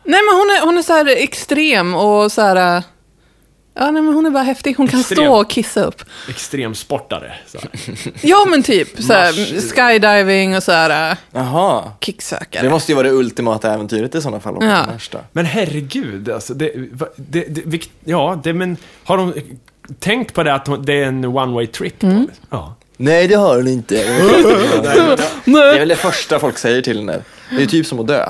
Nej 0.03 0.19
men 0.29 0.35
hon 0.39 0.49
är, 0.49 0.65
hon 0.65 0.77
är 0.77 0.81
så 0.81 0.93
här 0.93 1.05
extrem 1.23 1.95
och 1.95 2.31
så 2.31 2.41
här... 2.41 2.83
Ja, 3.73 3.91
nej, 3.91 4.01
men 4.01 4.13
hon 4.13 4.25
är 4.25 4.29
bara 4.29 4.43
häftig. 4.43 4.73
Hon 4.77 4.87
kan 4.87 4.99
Extrem. 4.99 5.15
stå 5.17 5.33
och 5.39 5.49
kissa 5.49 5.83
upp. 5.83 6.03
Extremsportare. 6.29 7.33
Så. 7.47 7.57
Ja, 8.21 8.45
men 8.49 8.63
typ. 8.63 9.03
Så 9.03 9.13
här, 9.13 9.31
skydiving 9.75 10.55
och 10.55 10.63
så 10.63 10.71
här... 10.71 11.11
eh, 11.11 11.17
Jaha. 11.31 11.91
Kicksökare. 12.01 12.63
Det 12.63 12.69
måste 12.69 12.91
ju 12.91 12.95
vara 12.95 13.07
det 13.07 13.13
ultimata 13.13 13.73
äventyret 13.73 14.15
i 14.15 14.21
sådana 14.21 14.39
fall. 14.39 14.57
Ja. 14.61 14.85
Men 15.31 15.45
herregud, 15.45 16.29
alltså. 16.29 16.53
Det, 16.53 16.71
det, 17.15 17.45
det, 17.65 17.81
ja, 18.03 18.39
det, 18.43 18.53
men 18.53 18.77
har 19.03 19.17
de 19.17 19.33
tänkt 19.99 20.33
på 20.33 20.43
det 20.43 20.53
att 20.53 20.67
hon- 20.67 20.85
det 20.85 20.93
är 20.93 21.05
en 21.07 21.25
one 21.25 21.53
way 21.53 21.67
trip? 21.67 22.03
Mm. 22.03 22.27
Ja. 22.49 22.75
Nej, 22.97 23.27
det 23.27 23.35
har 23.35 23.57
den 23.57 23.67
inte. 23.67 23.95
det 25.45 25.51
är 25.51 25.79
väl 25.79 25.87
det 25.87 25.95
första 25.95 26.39
folk 26.39 26.57
säger 26.57 26.81
till 26.81 26.97
henne. 26.97 27.19
Det 27.49 27.55
är 27.55 27.59
ju 27.59 27.65
typ 27.67 27.85
som 27.85 27.99
att 27.99 28.07
dö. 28.07 28.29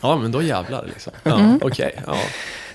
ja, 0.00 0.16
men 0.16 0.32
då 0.32 0.42
jävlar 0.42 0.84
liksom. 0.88 1.12
Ja, 1.22 1.34
Mm. 1.38 1.58
okej. 1.62 2.02
ja. 2.06 2.16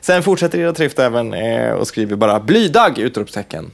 Sen 0.02 0.24
fortsätter 0.24 0.60
Ida 0.60 0.74
Trift 0.74 1.00
även 1.00 1.34
eh, 1.34 1.72
och 1.72 1.88
skriver 1.88 2.16
bara 2.16 2.40
blydag! 2.40 3.00
Utropstecken. 3.00 3.72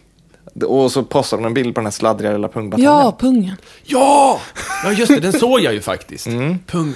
Och 0.63 0.91
så 0.91 1.03
postar 1.03 1.37
hon 1.37 1.45
en 1.45 1.53
bild 1.53 1.75
på 1.75 1.81
den 1.81 1.85
här 1.85 1.91
sladdriga 1.91 2.31
lilla 2.31 2.47
pungbatongen. 2.47 2.91
Ja, 2.91 3.17
pungen. 3.19 3.55
ja! 3.83 4.39
Ja, 4.83 4.91
just 4.91 5.11
det, 5.11 5.19
den 5.19 5.33
såg 5.33 5.59
jag 5.59 5.73
ju 5.73 5.81
faktiskt. 5.81 6.27
Mm. 6.27 6.59
Pung, 6.67 6.93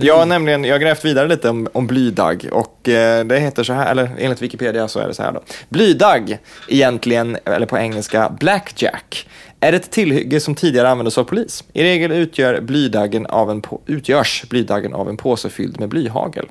Jag 0.00 0.18
har 0.18 0.26
nämligen, 0.26 0.64
jag 0.64 0.74
har 0.74 0.78
grävt 0.80 1.04
vidare 1.04 1.28
lite 1.28 1.48
om, 1.50 1.68
om 1.72 1.86
blydag 1.86 2.48
och 2.52 2.88
eh, 2.88 3.24
det 3.24 3.38
heter 3.38 3.64
så 3.64 3.72
här, 3.72 3.90
eller 3.90 4.10
enligt 4.18 4.42
Wikipedia 4.42 4.88
så 4.88 4.98
är 4.98 5.08
det 5.08 5.14
så 5.14 5.22
här 5.22 5.32
då. 5.32 5.42
Blydag, 5.68 6.38
egentligen, 6.68 7.36
eller 7.44 7.66
på 7.66 7.78
engelska 7.78 8.36
blackjack, 8.40 9.28
är 9.60 9.72
ett 9.72 9.90
tillhygge 9.90 10.40
som 10.40 10.54
tidigare 10.54 10.88
användes 10.88 11.18
av 11.18 11.24
polis. 11.24 11.64
I 11.72 11.82
regel 11.82 12.12
utgör 12.12 12.60
blydaggen 12.60 13.26
av 13.26 13.50
en 13.50 13.62
på, 13.62 13.80
utgörs 13.86 14.44
blydaggen 14.48 14.94
av 14.94 15.08
en 15.08 15.16
påse 15.16 15.50
fylld 15.50 15.80
med 15.80 15.88
blyhagel. 15.88 16.46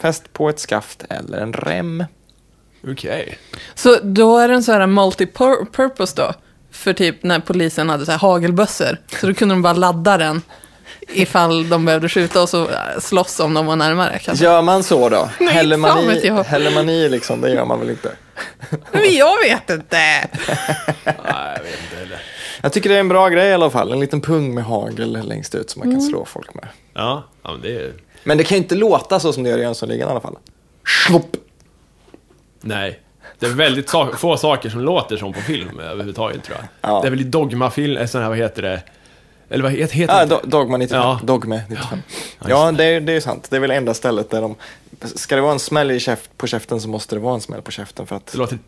Fäst 0.00 0.32
på 0.32 0.48
ett 0.48 0.58
skaft 0.58 1.04
eller 1.10 1.38
en 1.38 1.52
rem. 1.52 2.04
Okej. 2.88 3.38
Så 3.74 3.98
då 4.02 4.38
är 4.38 4.48
den 4.48 4.62
så 4.62 4.72
här 4.72 4.80
multi-purpose 4.80 6.16
då? 6.16 6.34
För 6.70 6.92
typ 6.92 7.22
när 7.22 7.40
polisen 7.40 7.88
hade 7.88 8.04
så 8.04 8.10
här 8.10 8.18
hagelbössor. 8.18 8.98
Så 9.20 9.26
då 9.26 9.34
kunde 9.34 9.54
de 9.54 9.62
bara 9.62 9.72
ladda 9.72 10.18
den 10.18 10.42
ifall 11.08 11.68
de 11.68 11.84
behövde 11.84 12.08
skjuta 12.08 12.42
och 12.42 12.48
så 12.48 12.62
äh, 12.68 12.76
slåss 13.00 13.40
om 13.40 13.54
de 13.54 13.66
var 13.66 13.76
närmare. 13.76 14.18
Kanske. 14.18 14.44
Gör 14.44 14.62
man 14.62 14.82
så 14.82 15.08
då? 15.08 15.30
Nej, 15.40 15.54
häller, 15.54 15.76
man 15.76 16.10
i, 16.10 16.26
jag. 16.26 16.44
häller 16.44 16.70
man 16.70 16.88
i 16.88 17.08
liksom? 17.08 17.40
Det 17.40 17.50
gör 17.50 17.64
man 17.64 17.80
väl 17.80 17.90
inte? 17.90 18.12
Men 18.92 19.14
jag 19.14 19.38
vet 19.38 19.70
inte. 19.70 19.96
Nej, 19.96 21.56
jag 21.56 21.62
vet 21.62 21.82
inte 21.82 21.96
heller. 21.98 22.22
Jag 22.62 22.72
tycker 22.72 22.88
det 22.88 22.96
är 22.96 23.00
en 23.00 23.08
bra 23.08 23.28
grej 23.28 23.48
i 23.48 23.52
alla 23.52 23.70
fall. 23.70 23.92
En 23.92 24.00
liten 24.00 24.20
pung 24.20 24.54
med 24.54 24.64
hagel 24.64 25.28
längst 25.28 25.54
ut 25.54 25.70
som 25.70 25.80
man 25.80 25.92
kan 25.92 26.02
slå 26.02 26.24
folk 26.24 26.54
med. 26.54 26.68
Ja, 26.94 27.24
ja 27.42 27.52
men 27.52 27.60
det 27.60 27.76
är... 27.76 27.92
Men 28.26 28.38
det 28.38 28.44
kan 28.44 28.56
ju 28.56 28.62
inte 28.62 28.74
låta 28.74 29.20
så 29.20 29.32
som 29.32 29.42
det 29.42 29.50
gör 29.50 29.58
i 29.58 29.62
Jönssonligan 29.62 30.08
i 30.08 30.10
alla 30.10 30.20
fall. 30.20 30.36
Slopp. 31.06 31.36
Nej. 32.60 33.00
Det 33.38 33.46
är 33.46 33.50
väldigt 33.50 33.88
sa- 33.88 34.12
få 34.16 34.36
saker 34.36 34.68
som 34.70 34.80
låter 34.80 35.16
som 35.16 35.32
på 35.32 35.40
film 35.40 35.80
överhuvudtaget 35.80 36.44
tror 36.44 36.58
jag. 36.60 36.90
Ja. 36.90 37.00
Det 37.00 37.06
är 37.08 37.10
väl 37.10 37.20
i 37.20 37.24
Dogma-film, 37.24 37.96
eh, 37.96 38.06
sån 38.06 38.22
här, 38.22 38.28
vad 38.28 38.38
heter 38.38 38.62
det? 38.62 38.82
Eller 39.48 39.62
vad 39.62 39.72
heter, 39.72 39.94
heter 39.94 40.14
Ja, 40.18 40.24
det? 40.26 40.34
Do- 40.34 40.46
Dogma 40.46 40.76
95. 40.76 41.00
Ja. 41.02 41.20
Dogme 41.22 41.62
95. 41.68 41.98
Ja, 42.40 42.46
Ja, 42.48 42.72
det, 42.72 42.84
är, 42.84 43.00
det 43.00 43.12
är 43.12 43.20
sant. 43.20 43.46
Det 43.50 43.56
är 43.56 43.60
väl 43.60 43.70
enda 43.70 43.94
stället 43.94 44.30
där 44.30 44.40
de... 44.40 44.54
Ska 45.14 45.34
det 45.36 45.40
vara 45.42 45.52
en 45.52 45.58
smäll 45.58 45.90
i 45.90 46.00
käft, 46.00 46.30
på 46.38 46.46
käften 46.46 46.80
så 46.80 46.88
måste 46.88 47.14
det 47.16 47.20
vara 47.20 47.34
en 47.34 47.40
smäll 47.40 47.62
på 47.62 47.70
käften 47.70 48.06
för 48.06 48.16
att... 48.16 48.26
Det 48.26 48.38
låter... 48.38 48.58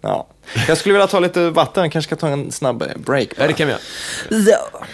Ja. 0.00 0.26
Jag 0.68 0.78
skulle 0.78 0.92
vilja 0.92 1.06
ta 1.06 1.20
lite 1.20 1.50
vatten, 1.50 1.82
jag 1.82 1.92
kanske 1.92 2.08
ska 2.08 2.16
ta 2.26 2.28
en 2.32 2.52
snabb 2.52 2.84
break. 2.96 3.28
Ja, 3.36 3.46
det 3.46 3.52
kan 3.52 3.66
vi 3.66 3.72
göra. 3.72 3.82
Ja. 4.30 4.86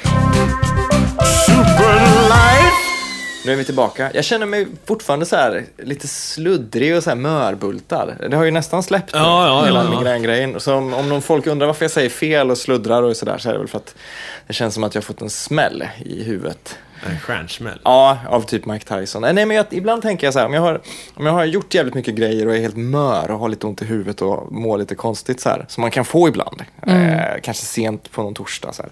Nu 3.45 3.53
är 3.53 3.57
vi 3.57 3.64
tillbaka. 3.64 4.11
Jag 4.14 4.24
känner 4.24 4.47
mig 4.47 4.66
fortfarande 4.84 5.26
så 5.26 5.36
här 5.36 5.64
lite 5.78 6.09
sluddrig 6.09 6.97
och 6.97 7.03
så 7.03 7.11
här 7.11 7.16
mörbultar. 7.16 8.16
Det 8.30 8.36
har 8.36 8.45
ju 8.45 8.51
nästan 8.51 8.82
släppt 8.82 9.12
nu, 9.14 9.18
Ja, 9.18 9.47
ja, 9.47 9.64
hela 9.64 9.84
ja, 9.84 9.90
ja. 9.93 9.99
migrän-grejen. 9.99 10.61
Så 10.61 10.74
om, 10.74 10.95
om 10.95 11.09
någon 11.09 11.22
folk 11.22 11.47
undrar 11.47 11.66
varför 11.66 11.84
jag 11.84 11.93
säger 11.93 12.11
fel 12.11 12.51
och 12.51 12.59
sluddrar 12.59 13.03
och 13.03 13.16
sådär 13.16 13.38
så 13.38 13.49
är 13.49 13.53
det 13.53 13.59
väl 13.59 13.68
för 13.68 13.78
att 13.78 13.95
det 14.47 14.53
känns 14.53 14.74
som 14.74 14.84
att 14.84 14.95
jag 14.95 15.03
har 15.03 15.05
fått 15.05 15.22
en 15.22 15.30
smäll 15.30 15.84
i 16.05 16.22
huvudet. 16.24 16.78
En 17.11 17.18
stjärnsmäll. 17.20 17.80
Ja, 17.84 18.18
av 18.28 18.40
typ 18.42 18.66
Mike 18.66 18.84
Tyson. 18.98 19.22
Nej, 19.22 19.34
men 19.46 19.50
jag, 19.50 19.66
ibland 19.70 20.03
tänker 20.03 20.26
jag 20.26 20.34
så 20.34 20.38
här, 20.38 20.46
om 20.46 20.53
jag, 20.55 20.61
har, 20.61 20.80
om 21.14 21.26
jag 21.26 21.32
har 21.32 21.44
gjort 21.44 21.74
jävligt 21.74 21.94
mycket 21.94 22.14
grejer 22.14 22.46
och 22.46 22.55
är 22.57 22.61
helt 22.61 22.76
mör 22.76 23.30
och 23.30 23.38
har 23.38 23.48
lite 23.48 23.66
ont 23.66 23.82
i 23.82 23.84
huvudet 23.84 24.22
och 24.22 24.53
mår 24.53 24.78
lite 24.78 24.94
konstigt 24.94 25.40
så 25.40 25.48
här, 25.48 25.64
som 25.68 25.80
man 25.80 25.90
kan 25.90 26.05
få 26.05 26.28
ibland. 26.28 26.62
Eh, 26.86 27.40
kanske 27.42 27.64
sent 27.66 28.11
på 28.12 28.22
någon 28.22 28.34
torsdag. 28.34 28.72
Så 28.72 28.82
här. 28.82 28.90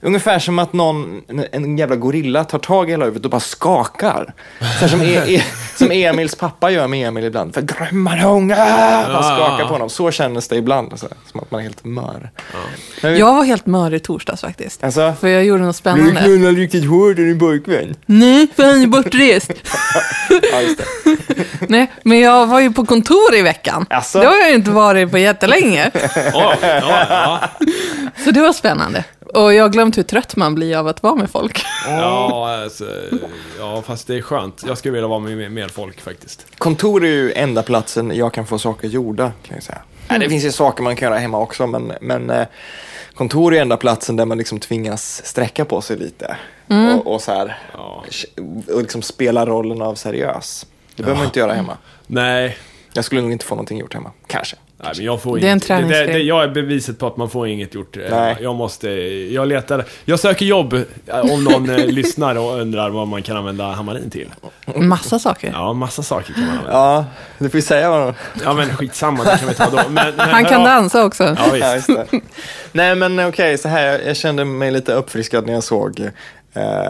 Ungefär 0.00 0.38
som 0.38 0.58
att 0.58 0.72
någon, 0.72 1.22
en 1.52 1.78
jävla 1.78 1.96
gorilla 1.96 2.44
tar 2.44 2.58
tag 2.58 2.88
i 2.88 2.90
hela 2.90 3.04
huvudet 3.04 3.24
och 3.24 3.30
bara 3.30 3.40
skakar. 3.40 4.34
Så 4.58 4.64
här, 4.64 4.88
som, 4.88 5.00
e, 5.02 5.22
e, 5.36 5.42
som 5.76 5.90
Emils 5.90 6.34
pappa 6.34 6.70
gör 6.70 6.88
med 6.88 7.08
Emil 7.08 7.24
ibland. 7.24 7.54
För 7.54 7.62
grymma 7.62 8.24
unga! 8.24 8.56
Bara 9.06 9.22
skakar 9.22 9.64
på 9.66 9.72
honom. 9.72 9.90
Så 9.90 10.10
kännes 10.10 10.48
det 10.48 10.56
ibland. 10.56 10.98
Så 10.98 11.06
här, 11.06 11.16
som 11.30 11.40
att 11.40 11.50
man 11.50 11.60
är 11.60 11.62
helt 11.62 11.84
mör. 11.84 12.30
Men 13.02 13.12
vi- 13.12 13.18
Jag 13.18 13.34
var 13.34 13.44
helt 13.44 13.66
mör 13.66 13.94
i 13.94 14.00
torsdags 14.00 14.40
faktiskt. 14.40 14.84
Alltså, 14.84 15.14
För 15.20 15.28
jag 15.28 15.44
gjorde 15.44 15.62
något 15.62 15.76
spännande. 15.76 16.20
knullad 16.20 16.56
riktigt 16.56 16.88
hårt 16.88 17.18
och 17.18 17.24
pojkvän? 17.48 17.94
Nej, 18.06 18.46
för 18.56 18.62
han 18.62 18.82
är 18.82 18.86
bortrest. 18.86 19.50
Ja, 20.52 20.60
just 20.60 20.78
det. 20.78 20.84
Nej, 21.68 21.92
men 22.02 22.18
jag 22.20 22.46
var 22.46 22.60
ju 22.60 22.72
på 22.72 22.86
kontor 22.86 23.34
i 23.34 23.42
veckan. 23.42 23.86
Asså? 23.90 24.18
Det 24.20 24.26
har 24.26 24.36
jag 24.38 24.48
ju 24.48 24.54
inte 24.54 24.70
varit 24.70 25.10
på 25.10 25.18
jättelänge. 25.18 25.90
Ja, 26.32 26.54
ja, 26.62 27.06
ja. 27.10 27.40
Så 28.24 28.30
det 28.30 28.40
var 28.40 28.52
spännande. 28.52 29.04
Och 29.34 29.54
jag 29.54 29.64
har 29.64 29.68
glömt 29.68 29.98
hur 29.98 30.02
trött 30.02 30.36
man 30.36 30.54
blir 30.54 30.76
av 30.76 30.88
att 30.88 31.02
vara 31.02 31.14
med 31.14 31.30
folk. 31.30 31.64
Ja, 31.86 32.62
alltså, 32.62 32.84
ja, 33.58 33.82
fast 33.86 34.06
det 34.06 34.14
är 34.16 34.22
skönt. 34.22 34.64
Jag 34.66 34.78
skulle 34.78 34.92
vilja 34.92 35.08
vara 35.08 35.18
med 35.18 35.52
mer- 35.52 35.68
folk 35.68 36.00
faktiskt. 36.00 36.46
Kontor 36.58 37.04
är 37.04 37.08
ju 37.08 37.32
enda 37.32 37.62
platsen 37.62 38.12
jag 38.16 38.32
kan 38.34 38.46
få 38.46 38.58
saker 38.58 38.88
gjorda, 38.88 39.32
kan 39.46 39.54
jag 39.56 39.62
säga. 39.64 39.78
Nej, 40.08 40.18
det 40.18 40.28
finns 40.28 40.44
ju 40.44 40.52
saker 40.52 40.82
man 40.82 40.96
kan 40.96 41.08
göra 41.08 41.18
hemma 41.18 41.38
också, 41.38 41.66
men, 41.66 41.92
men 42.00 42.30
eh, 42.30 42.46
kontor 43.18 43.54
är 43.54 43.60
enda 43.60 43.76
platsen 43.76 44.16
där 44.16 44.24
man 44.24 44.38
liksom 44.38 44.60
tvingas 44.60 45.26
sträcka 45.26 45.64
på 45.64 45.80
sig 45.80 45.96
lite. 45.96 46.36
Och, 46.68 47.14
och 47.14 47.20
så 47.22 47.32
här, 47.32 47.58
Ja. 47.72 48.04
och 48.74 48.82
liksom 48.82 49.02
spela 49.02 49.46
rollen 49.46 49.82
av 49.82 49.94
seriös. 49.94 50.66
Det 50.96 51.02
behöver 51.02 51.18
man 51.18 51.26
inte 51.26 51.38
göra 51.38 51.52
hemma. 51.52 51.76
Nej, 52.06 52.58
Jag 52.92 53.04
skulle 53.04 53.20
nog 53.20 53.32
inte 53.32 53.44
få 53.44 53.54
någonting 53.54 53.78
gjort 53.78 53.94
hemma, 53.94 54.10
kanske. 54.26 54.56
Nej, 54.82 54.92
men 54.96 55.04
jag 55.04 55.22
får 55.22 55.38
Det 55.38 55.46
är 55.48 55.50
en 55.50 55.56
inget. 55.56 55.68
det, 55.68 55.74
det, 55.74 55.80
träningsgrej. 55.80 56.12
det, 56.12 56.18
Jag 56.22 56.44
är 56.44 56.48
beviset 56.48 56.98
på 56.98 57.06
att 57.06 57.16
man 57.16 57.30
får 57.30 57.48
inget 57.48 57.74
gjort. 57.74 57.96
Eh, 57.96 58.02
Nej. 58.10 58.36
Jag 58.40 58.54
måste, 58.54 58.90
jag 59.32 59.48
letar, 59.48 59.84
jag 60.04 60.20
söker 60.20 60.46
jobb 60.46 60.72
eh, 61.06 61.20
om 61.32 61.44
någon 61.44 61.70
eh, 61.70 61.76
lyssnar 61.86 62.38
och 62.38 62.60
undrar 62.60 62.90
vad 62.90 63.08
man 63.08 63.22
kan 63.22 63.36
använda 63.36 63.64
Hammarin 63.72 64.10
till. 64.10 64.28
Massa 64.76 65.18
saker. 65.18 65.50
Ja, 65.54 65.72
massa 65.72 66.02
saker 66.02 66.32
kan 66.34 66.42
man 66.42 66.50
använda. 66.50 66.72
Ja, 66.78 67.04
du 67.38 67.50
får 67.50 67.58
ju 67.58 67.62
säga 67.62 67.90
vad 67.90 68.14
Ja, 68.44 68.52
men 68.52 68.76
skitsamma, 68.76 69.24
det 69.24 69.38
kan 69.38 69.48
vi 69.48 69.54
ta 69.54 69.70
då. 69.70 69.76
Men, 69.76 70.14
men, 70.16 70.28
Han 70.30 70.44
kan 70.44 70.60
ja, 70.60 70.66
dansa 70.66 71.04
också. 71.04 71.24
Ja, 71.24 71.36
Ja, 71.38 71.72
visst. 71.72 71.88
just 71.88 72.10
det. 72.10 72.20
Nej, 72.72 72.94
men 72.94 73.28
okej, 73.28 73.58
så 73.58 73.68
här. 73.68 73.98
Jag, 74.06 74.16
kände 74.16 74.44
mig 74.44 74.70
lite 74.70 74.92
uppfriskad 74.92 75.46
när 75.46 75.52
jag 75.52 75.64
såg 75.64 76.10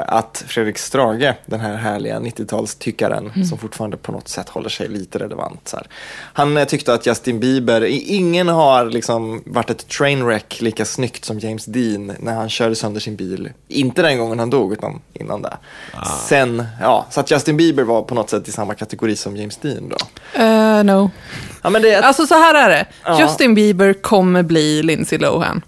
att 0.07 0.45
Fredrik 0.47 0.79
Strage, 0.79 1.35
den 1.47 1.61
här 1.61 1.77
härliga 1.77 2.19
90-talstyckaren, 2.21 3.45
som 3.49 3.59
fortfarande 3.59 3.97
på 3.97 4.13
något 4.13 4.29
sätt 4.29 4.49
håller 4.49 4.69
sig 4.69 4.89
lite 4.89 5.19
relevant. 5.19 5.69
Så 5.69 5.77
här. 5.77 5.87
Han 6.33 6.57
eh, 6.57 6.65
tyckte 6.65 6.95
att 6.95 7.07
Justin 7.07 7.41
Bieber, 7.41 7.85
i- 7.85 8.15
ingen 8.17 8.49
har 8.49 8.85
liksom 8.85 9.43
varit 9.47 9.71
ett 9.71 9.89
trainwreck 9.89 10.61
lika 10.61 10.85
snyggt 10.85 11.25
som 11.25 11.39
James 11.39 11.65
Dean 11.65 12.13
när 12.21 12.35
han 12.35 12.49
körde 12.49 12.75
sönder 12.77 13.01
sin 13.01 13.17
bil. 13.17 13.51
Inte 13.69 14.03
den 14.03 14.19
gången 14.19 14.39
han 14.39 14.51
dog, 14.51 14.73
utan 14.73 15.01
innan 15.13 15.43
det. 15.43 15.57
Sen, 16.29 16.67
ja, 16.81 17.07
så 17.11 17.21
att 17.21 17.31
Justin 17.31 17.57
Bieber 17.57 17.83
var 17.83 18.03
på 18.03 18.15
något 18.15 18.31
sätt 18.31 18.49
i 18.49 18.53
samma 18.53 18.75
kategori 18.75 19.17
som 19.17 19.37
James 19.37 19.57
Dean 19.57 19.89
då. 19.89 19.97
Uh, 20.43 20.85
no. 20.85 21.11
Ja, 21.63 21.71
men 21.71 21.83
det, 21.83 21.95
Alltså 21.97 22.27
så 22.27 22.35
här 22.35 22.55
är 22.55 22.69
det. 22.71 22.87
Ja. 23.05 23.21
Justin 23.21 23.55
Bieber 23.55 23.93
kommer 23.93 24.43
bli 24.43 24.83
Lindsay 24.83 25.19
Lohan. 25.19 25.63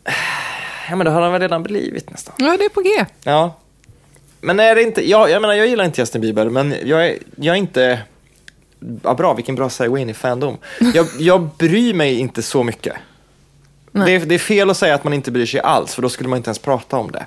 ja, 0.90 0.96
men 0.96 1.04
det 1.04 1.10
har 1.10 1.22
han 1.22 1.32
väl 1.32 1.40
redan 1.40 1.62
blivit 1.62 2.10
nästan. 2.10 2.34
Ja, 2.38 2.56
det 2.58 2.64
är 2.64 2.68
på 2.68 2.80
G. 2.80 2.88
Ja. 3.24 3.56
Men 4.40 4.60
är 4.60 4.74
det 4.74 4.82
inte, 4.82 5.08
jag, 5.08 5.30
jag 5.30 5.42
menar 5.42 5.54
jag 5.54 5.66
gillar 5.66 5.84
inte 5.84 6.00
Justin 6.00 6.20
Bieber, 6.20 6.48
men 6.48 6.74
jag 6.84 7.06
är, 7.06 7.18
jag 7.36 7.54
är 7.54 7.58
inte, 7.58 7.98
ja 9.02 9.14
bra, 9.14 9.34
vilken 9.34 9.54
bra 9.54 9.68
segway 9.68 10.02
in 10.02 10.10
i 10.10 10.14
fandom. 10.14 10.56
Jag, 10.94 11.06
jag 11.18 11.48
bryr 11.58 11.94
mig 11.94 12.18
inte 12.18 12.42
så 12.42 12.62
mycket. 12.62 12.94
Det 13.92 14.14
är, 14.14 14.20
det 14.20 14.34
är 14.34 14.38
fel 14.38 14.70
att 14.70 14.76
säga 14.76 14.94
att 14.94 15.04
man 15.04 15.12
inte 15.12 15.30
bryr 15.30 15.46
sig 15.46 15.60
alls, 15.60 15.94
för 15.94 16.02
då 16.02 16.08
skulle 16.08 16.28
man 16.28 16.36
inte 16.36 16.48
ens 16.48 16.58
prata 16.58 16.96
om 16.96 17.10
det. 17.10 17.26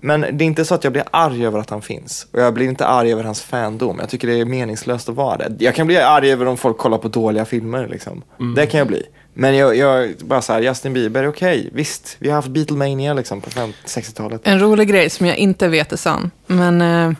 Men 0.00 0.20
det 0.20 0.44
är 0.44 0.46
inte 0.46 0.64
så 0.64 0.74
att 0.74 0.84
jag 0.84 0.92
blir 0.92 1.04
arg 1.10 1.46
över 1.46 1.58
att 1.58 1.70
han 1.70 1.82
finns. 1.82 2.26
Och 2.32 2.40
jag 2.40 2.54
blir 2.54 2.68
inte 2.68 2.86
arg 2.86 3.12
över 3.12 3.24
hans 3.24 3.42
fandom. 3.42 3.98
Jag 4.00 4.08
tycker 4.08 4.28
det 4.28 4.40
är 4.40 4.44
meningslöst 4.44 5.08
att 5.08 5.14
vara 5.14 5.36
det. 5.36 5.64
Jag 5.64 5.74
kan 5.74 5.86
bli 5.86 5.96
arg 5.96 6.32
över 6.32 6.46
om 6.46 6.56
folk 6.56 6.78
kollar 6.78 6.98
på 6.98 7.08
dåliga 7.08 7.44
filmer. 7.44 7.88
Liksom. 7.88 8.22
Det 8.56 8.66
kan 8.66 8.78
jag 8.78 8.86
bli. 8.86 9.06
Men 9.34 9.56
jag, 9.56 9.76
jag 9.76 10.14
bara 10.18 10.42
så 10.42 10.52
här, 10.52 10.60
Justin 10.60 10.92
Bieber, 10.92 11.28
okej, 11.28 11.70
visst. 11.72 12.16
Vi 12.18 12.28
har 12.28 12.34
haft 12.36 12.48
Beatlemania 12.48 13.14
liksom 13.14 13.40
på 13.40 13.50
50 13.50 13.78
60-talet. 13.86 14.40
En 14.44 14.60
rolig 14.60 14.88
grej 14.88 15.10
som 15.10 15.26
jag 15.26 15.36
inte 15.36 15.68
vet 15.68 15.92
är 15.92 15.96
sann. 15.96 16.30
Men 16.46 16.80
eh, 16.80 17.12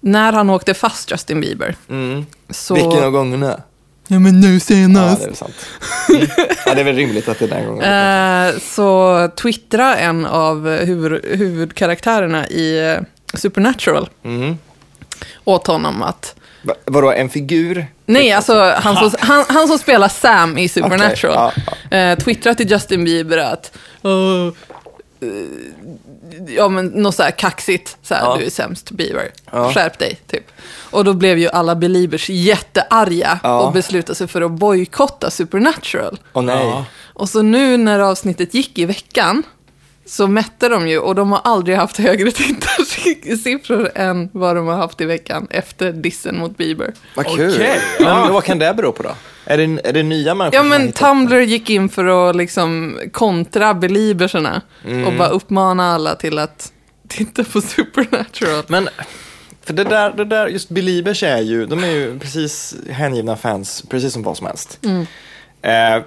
när 0.00 0.32
han 0.32 0.50
åkte 0.50 0.74
fast 0.74 1.10
Justin 1.10 1.40
Bieber. 1.40 1.76
Mm. 1.88 2.26
Så... 2.50 2.74
Vilken 2.74 3.04
av 3.04 3.10
gångerna? 3.10 3.60
Ja, 4.10 4.18
men 4.18 4.40
nu 4.40 4.54
Ja, 4.54 4.60
senast. 4.60 5.22
det 5.24 5.30
är 5.30 5.34
sant. 5.34 5.54
Mm. 6.08 6.26
Ja, 6.66 6.74
det 6.74 6.80
är 6.80 6.84
väl 6.84 6.96
rimligt 6.96 7.28
att 7.28 7.38
det 7.38 7.44
är 7.44 7.48
den 7.48 7.66
gången. 7.66 7.84
Eh, 8.54 8.58
så 8.60 9.28
twittra 9.36 9.96
en 9.96 10.26
av 10.26 10.68
huvud, 10.70 11.24
huvudkaraktärerna 11.24 12.48
i 12.48 12.78
eh, 12.90 12.96
Supernatural 13.38 14.08
Mm. 14.24 14.58
åt 15.44 15.66
honom 15.66 16.02
att 16.02 16.34
Va- 16.62 16.74
Vadå, 16.84 17.12
en 17.12 17.28
figur? 17.28 17.86
Nej, 18.06 18.32
alltså 18.32 18.74
han 18.76 18.96
som, 18.96 19.10
han, 19.18 19.44
han 19.48 19.68
som 19.68 19.78
spelar 19.78 20.08
Sam 20.08 20.58
i 20.58 20.68
Supernatural. 20.68 21.52
Okej, 21.56 22.00
Eh, 22.00 22.18
twittrar 22.18 22.54
till 22.54 22.70
Justin 22.70 23.04
Bieber 23.04 23.38
att... 23.38 23.76
"Åh, 24.02 24.46
eh, 25.20 25.28
ja, 26.56 26.68
men 26.68 26.86
något 26.86 27.14
så 27.14 27.22
här 27.22 27.30
kaxigt. 27.30 27.96
Så 28.02 28.14
här, 28.14 28.22
Ja. 28.24 28.36
Du 28.38 28.44
är 28.46 28.50
sämst, 28.50 28.90
Bieber. 28.90 29.30
Ja. 29.52 29.72
Skärp 29.72 29.98
dig, 29.98 30.18
typ. 30.26 30.44
Och 30.90 31.04
då 31.04 31.12
blev 31.14 31.38
ju 31.38 31.48
alla 31.48 31.74
Beliebers 31.74 32.28
jättearga 32.30 33.38
Ja. 33.42 33.58
och 33.60 33.72
beslutade 33.72 34.14
sig 34.14 34.26
för 34.28 34.42
att 34.42 34.50
bojkotta 34.52 35.30
Supernatural. 35.30 36.18
Åh 36.32 36.42
nej. 36.42 36.66
Ja. 36.66 36.84
Och 37.14 37.28
så 37.28 37.42
nu 37.42 37.76
när 37.76 37.98
avsnittet 37.98 38.54
gick 38.54 38.78
i 38.78 38.84
veckan 38.84 39.42
så 40.08 40.26
mätte 40.26 40.68
de 40.68 40.88
ju 40.88 40.98
och 40.98 41.14
de 41.14 41.32
har 41.32 41.40
aldrig 41.44 41.76
haft 41.76 41.96
högre 41.96 42.30
tittarsiffror 42.30 43.90
än 43.94 44.28
vad 44.32 44.56
de 44.56 44.66
har 44.66 44.76
haft 44.76 45.00
i 45.00 45.04
veckan 45.04 45.46
efter 45.50 45.92
dissen 45.92 46.38
mot 46.38 46.56
Bieber. 46.56 46.94
Vad 47.14 47.26
kul. 47.26 47.54
Okej, 47.54 47.80
Men 48.00 48.32
vad 48.32 48.44
kan 48.44 48.58
det 48.58 48.74
bero 48.74 48.92
på 48.92 49.02
då? 49.02 49.10
Är 49.44 49.56
det, 49.58 49.80
är 49.88 49.92
det 49.92 50.02
nya 50.02 50.34
människor 50.34 50.56
Ja 50.56 50.62
men 50.62 50.92
Tumblr 50.92 51.40
gick 51.40 51.70
in 51.70 51.88
för 51.88 52.30
att 52.30 52.36
liksom 52.36 52.98
kontra 53.12 53.74
belieberserna 53.74 54.62
Mm. 54.84 55.06
och 55.06 55.12
bara 55.12 55.28
uppmana 55.28 55.94
alla 55.94 56.14
till 56.14 56.38
att 56.38 56.72
titta 57.08 57.44
på 57.44 57.60
Supernatural. 57.60 58.64
Men, 58.66 58.88
för 59.64 59.72
det 59.72 59.84
där, 59.84 60.10
det 60.12 60.24
där, 60.24 60.46
just 60.46 60.68
Beliebers 60.68 61.22
är 61.22 61.38
ju, 61.40 61.66
de 61.66 61.84
är 61.84 61.90
ju 61.90 62.18
precis 62.18 62.76
hängivna 62.90 63.36
fans, 63.36 63.84
precis 63.90 64.12
som 64.12 64.22
vad 64.22 64.36
som 64.36 64.46
helst. 64.46 64.78
Eh, 65.62 66.02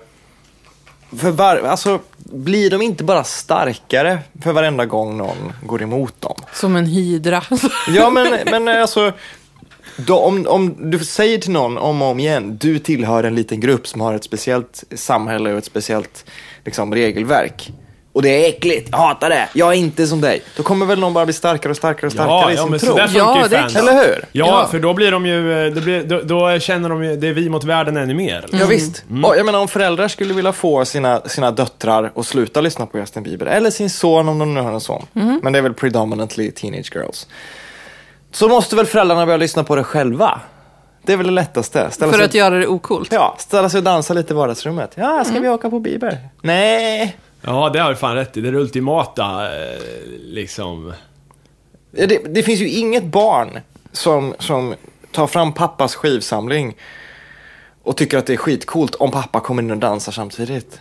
för 1.17 1.31
var, 1.31 1.55
alltså, 1.57 1.99
blir 2.31 2.69
de 2.69 2.81
inte 2.81 3.03
bara 3.03 3.23
starkare 3.23 4.19
för 4.41 4.53
varenda 4.53 4.85
gång 4.85 5.17
någon 5.17 5.53
går 5.63 5.81
emot 5.81 6.21
dem? 6.21 6.35
Som 6.53 6.75
en 6.75 6.85
hydra. 6.85 7.43
Ja, 7.87 8.09
men, 8.09 8.39
men 8.45 8.67
alltså, 8.67 9.13
då, 9.97 10.19
om, 10.19 10.47
om 10.47 10.91
du 10.91 10.99
säger 10.99 11.37
till 11.37 11.51
någon 11.51 11.77
om 11.77 12.01
och 12.01 12.07
om 12.07 12.19
igen, 12.19 12.57
du 12.61 12.79
tillhör 12.79 13.23
en 13.23 13.35
liten 13.35 13.59
grupp 13.59 13.87
som 13.87 14.01
har 14.01 14.13
ett 14.13 14.23
speciellt 14.23 14.83
samhälle 14.95 15.51
och 15.51 15.57
ett 15.57 15.65
speciellt 15.65 16.25
liksom, 16.65 16.93
regelverk. 16.93 17.71
Och 18.13 18.21
det 18.21 18.45
är 18.45 18.49
äckligt, 18.49 18.89
jag 18.91 18.97
hatar 18.97 19.29
det, 19.29 19.49
jag 19.53 19.69
är 19.69 19.73
inte 19.77 20.07
som 20.07 20.21
dig. 20.21 20.41
Då 20.57 20.63
kommer 20.63 20.85
väl 20.85 20.99
någon 20.99 21.13
bara 21.13 21.25
bli 21.25 21.33
starkare 21.33 21.69
och 21.71 21.77
starkare 21.77 22.05
och 22.07 22.11
starkare 22.13 22.41
Ja, 22.41 22.51
i 22.51 22.55
ja, 22.55 22.61
sin 22.61 22.71
men 22.71 22.79
tro. 22.79 22.89
så 22.89 22.95
där 22.97 23.07
funkar 23.07 23.19
Ja, 23.25 23.43
ju 23.43 23.47
det 23.49 23.55
är 23.57 23.61
fans. 23.61 23.75
Eller 23.75 23.93
hur? 23.93 24.25
Ja, 24.31 24.45
Ja. 24.61 24.67
för 24.71 24.79
då 24.79 24.93
blir 24.93 25.11
de 25.11 25.25
ju, 25.25 25.67
eh, 25.67 25.73
blir, 25.73 26.03
då, 26.03 26.21
då 26.21 26.59
känner 26.59 26.89
de 26.89 27.03
ju, 27.03 27.15
det 27.15 27.27
är 27.27 27.33
vi 27.33 27.49
mot 27.49 27.63
världen 27.63 27.97
ännu 27.97 28.13
mer. 28.13 28.45
Ja, 28.51 28.65
visst. 28.65 29.03
Och 29.23 29.37
jag 29.37 29.45
menar 29.45 29.59
om 29.59 29.67
föräldrar 29.67 30.07
skulle 30.07 30.33
vilja 30.33 30.53
få 30.53 30.85
sina, 30.85 31.21
sina 31.21 31.51
döttrar 31.51 32.11
att 32.15 32.25
sluta 32.25 32.61
lyssna 32.61 32.85
på 32.85 32.97
Justin 32.97 33.23
Bieber, 33.23 33.45
eller 33.45 33.69
sin 33.69 33.89
son 33.89 34.29
om 34.29 34.39
de 34.39 34.53
nu 34.53 34.61
har 34.61 34.71
en 34.71 34.81
son, 34.81 35.05
men 35.13 35.53
det 35.53 35.59
är 35.59 35.63
väl 35.63 35.73
predominantly 35.73 36.51
teenage 36.51 36.91
girls, 36.95 37.27
så 38.31 38.47
måste 38.47 38.75
väl 38.75 38.85
föräldrarna 38.85 39.25
börja 39.25 39.37
lyssna 39.37 39.63
på 39.63 39.75
det 39.75 39.83
själva. 39.83 40.39
Det 41.03 41.13
är 41.13 41.17
väl 41.17 41.25
det 41.25 41.31
lättaste. 41.33 41.87
Ställa 41.91 42.11
för 42.13 42.23
att 42.23 42.33
göra 42.33 42.57
det 42.59 42.67
ocoolt. 42.67 43.11
ja, 43.11 43.35
ställa 43.39 43.69
sig 43.69 43.77
och 43.77 43.83
dansa 43.83 44.13
lite 44.13 44.33
i 44.33 44.35
vardagsrummet. 44.35 44.91
Ja, 44.95 45.23
ska 45.23 45.39
vi 45.39 45.49
åka 45.49 45.69
på 45.69 45.79
Bieber? 45.79 46.17
Nej. 46.41 47.17
Ja, 47.41 47.69
det 47.69 47.79
har 47.79 47.89
du 47.89 47.95
fan 47.95 48.15
rätt 48.15 48.37
i. 48.37 48.41
Det 48.41 48.47
är 48.47 48.51
det 48.51 48.57
ultimata, 48.59 49.45
eh, 49.61 49.79
liksom. 50.23 50.93
Det, 51.91 52.33
det 52.35 52.43
finns 52.43 52.59
ju 52.59 52.69
inget 52.69 53.03
barn 53.03 53.59
som, 53.91 54.35
som 54.39 54.75
tar 55.11 55.27
fram 55.27 55.53
pappas 55.53 55.95
skivsamling 55.95 56.77
och 57.83 57.97
tycker 57.97 58.17
att 58.17 58.25
det 58.25 58.33
är 58.33 58.37
skitcoolt 58.37 58.95
om 58.95 59.11
pappa 59.11 59.39
kommer 59.39 59.63
in 59.63 59.71
och 59.71 59.77
dansar 59.77 60.11
samtidigt. 60.11 60.79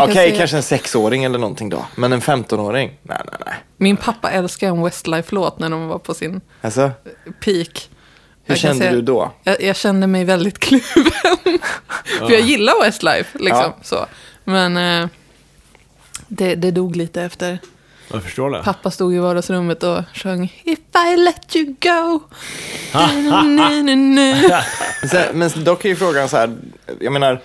Okej, 0.00 0.28
kan 0.30 0.38
kanske 0.38 0.56
en 0.56 0.62
sexåring 0.62 1.24
eller 1.24 1.38
någonting 1.38 1.68
då. 1.68 1.84
Men 1.96 2.12
en 2.12 2.20
15-åring? 2.20 2.88
Nej, 3.02 3.18
nej, 3.26 3.36
nej. 3.46 3.54
Min 3.76 3.96
pappa 3.96 4.30
älskar 4.30 4.68
en 4.68 4.82
Westlife-låt 4.82 5.58
när 5.58 5.70
de 5.70 5.88
var 5.88 5.98
på 5.98 6.14
sin 6.14 6.40
Alltså, 6.60 6.90
peak. 7.44 7.90
hur 8.44 8.54
Jag 8.54 8.58
kände 8.58 8.78
säga- 8.78 8.92
du 8.92 9.02
då? 9.02 9.32
Jag, 9.42 9.62
jag 9.62 9.76
kände 9.76 10.06
mig 10.06 10.24
väldigt 10.24 10.58
kluven. 10.58 10.82
För 12.18 12.30
jag 12.30 12.40
gillar 12.40 12.82
Westlife, 12.84 13.38
liksom. 13.38 13.60
Ja. 13.62 13.76
Så. 13.82 14.06
Men 14.44 14.76
eh, 14.76 15.08
det, 16.36 16.54
det 16.54 16.70
dog 16.70 16.96
lite 16.96 17.22
efter. 17.22 17.58
Jag 18.12 18.22
förstår 18.22 18.50
det. 18.50 18.62
Pappa 18.64 18.90
stod 18.90 19.14
i 19.14 19.18
vardagsrummet 19.18 19.82
och 19.82 20.02
sjöng 20.14 20.52
If 20.64 20.78
I 21.12 21.16
let 21.16 21.56
you 21.56 21.74
go. 21.80 22.20
Men 25.32 25.64
dock 25.64 25.84
är 25.84 25.88
ju 25.88 25.96
frågan 25.96 26.28
så 26.28 26.36
här, 26.36 26.56
jag 27.00 27.12
menar, 27.12 27.40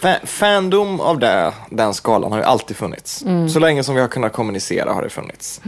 fa- 0.00 0.26
fandom 0.26 1.00
av 1.00 1.18
det, 1.18 1.52
den 1.70 1.94
skalan 1.94 2.32
har 2.32 2.38
ju 2.38 2.44
alltid 2.44 2.76
funnits. 2.76 3.24
Så 3.52 3.58
länge 3.58 3.84
som 3.84 3.94
vi 3.94 4.00
har 4.00 4.08
kunnat 4.08 4.32
kommunicera 4.32 4.92
har 4.92 5.02
det 5.02 5.10
funnits. 5.10 5.60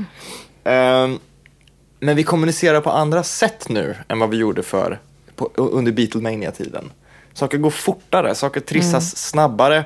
Ehm, 0.64 1.18
men 2.00 2.16
vi 2.16 2.22
kommunicerar 2.22 2.80
på 2.80 2.90
andra 2.90 3.22
sätt 3.22 3.68
nu 3.68 3.96
än 4.08 4.18
vad 4.18 4.30
vi 4.30 4.36
gjorde 4.36 4.62
för 4.62 4.98
på, 5.36 5.50
under 5.56 5.92
Beatlemania-tiden. 5.92 6.90
Saker 7.34 7.58
går 7.58 7.70
fortare, 7.70 8.34
saker 8.34 8.60
trissas 8.60 9.16
snabbare. 9.16 9.84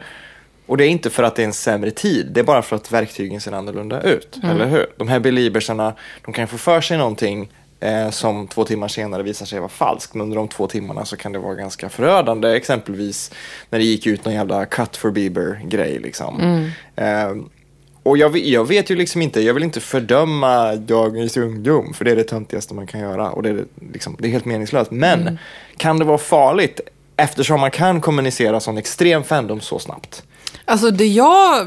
Och 0.67 0.77
det 0.77 0.87
är 0.87 0.89
inte 0.89 1.11
för 1.11 1.23
att 1.23 1.37
det 1.37 1.43
är 1.43 1.47
en 1.47 1.53
sämre 1.53 1.91
tid, 1.91 2.27
det 2.33 2.41
är 2.41 2.45
bara 2.45 2.63
för 2.63 2.77
att 2.77 2.93
verktygen 2.93 3.41
ser 3.41 3.53
annorlunda 3.53 4.03
ut. 4.03 4.39
Eller 4.43 4.67
hur? 4.67 4.87
De 4.97 5.09
här 5.09 5.21
beliebersarna, 5.21 5.95
de 6.25 6.35
kan 6.35 6.49
få 6.49 6.59
för 6.59 6.81
sig 6.81 6.99
någonting 6.99 7.49
eh, 7.81 8.11
som 8.11 8.47
två 8.47 8.65
timmar 8.65 8.89
senare 8.89 9.23
visar 9.23 9.47
sig 9.47 9.59
vara 9.59 9.69
falskt. 9.69 10.15
Men 10.15 10.23
under 10.23 10.37
de 10.37 10.49
två 10.49 10.67
timmarna 10.67 11.05
så 11.05 11.17
kan 11.17 11.33
det 11.33 11.39
vara 11.39 11.55
ganska 11.55 11.89
förödande. 11.89 12.49
Exempelvis 12.49 13.31
när 13.71 13.79
det 13.79 13.85
gick 13.85 14.07
ut 14.07 14.25
någon 14.25 14.35
jävla 14.35 14.67
cut 14.67 14.97
for 14.97 15.11
Bieber-grej. 15.11 15.99
Liksom. 15.99 16.71
Eh, 16.97 17.35
och 18.03 18.19
jag, 18.19 18.39
jag 18.39 18.69
vet 18.69 18.91
ju 18.91 18.97
liksom 18.97 19.23
inte, 19.23 19.41
jag 19.41 19.55
vill 19.55 19.63
inte 19.63 19.81
fördöma 19.81 20.75
dagens 20.75 21.37
ungdom, 21.37 21.95
för 21.95 22.05
det 22.05 22.11
är 22.11 22.17
det 22.17 22.25
töntigaste 22.25 22.75
man 22.75 22.87
kan 22.87 23.01
göra 23.01 23.31
och 23.31 23.43
det 23.43 23.49
är, 23.49 23.65
liksom, 23.93 24.17
det 24.19 24.29
är 24.29 24.33
helt 24.33 24.45
meningslöst. 24.45 24.91
Men 24.91 25.39
kan 25.77 25.99
det 25.99 26.05
vara 26.05 26.19
farligt 26.19 26.81
eftersom 27.17 27.61
man 27.61 27.71
kan 27.71 28.01
kommunicera 28.01 28.61
sån 28.61 28.79
extrem 28.79 29.25
fandom 29.25 29.61
så 29.61 29.79
snabbt? 29.79 30.23
Alltså 30.67 30.91
det 30.91 31.07
jag 31.07 31.65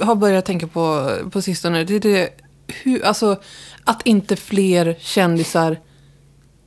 har 0.00 0.14
börjat 0.14 0.44
tänka 0.44 0.66
på 0.66 1.10
på 1.32 1.42
sistone, 1.42 1.84
det 1.84 1.94
är 1.94 2.00
det, 2.00 2.28
hur, 2.66 3.04
alltså 3.04 3.40
att 3.84 4.06
inte 4.06 4.36
fler 4.36 4.96
kändisar 5.00 5.80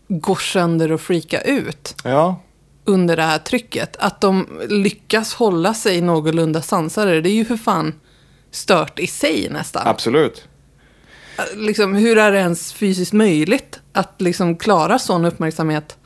går 0.08 0.36
sönder 0.36 0.92
och 0.92 1.02
freakar 1.02 1.48
ut 1.48 1.96
Ja, 2.04 2.42
under 2.86 3.16
det 3.16 3.24
här 3.24 3.38
trycket. 3.40 3.96
Att 4.00 4.22
de 4.22 4.48
lyckas 4.70 5.34
hålla 5.34 5.74
sig 5.74 6.02
någorlunda 6.02 6.62
sansade, 6.62 7.22
det 7.22 7.30
är 7.30 7.34
ju 7.34 7.46
för 7.46 7.58
fan 7.58 7.94
stört 8.52 9.00
i 9.00 9.08
sig 9.08 9.48
nästan. 9.52 9.88
absolut. 9.88 10.48
Liksom, 11.56 11.96
hur 11.96 12.18
är 12.18 12.32
det 12.32 12.40
ens 12.40 12.74
fysiskt 12.74 13.14
möjligt 13.14 13.80
att 13.94 14.22
liksom 14.22 14.56
klara 14.56 15.00
sån 15.00 15.26
uppmärksamhet? 15.26 15.98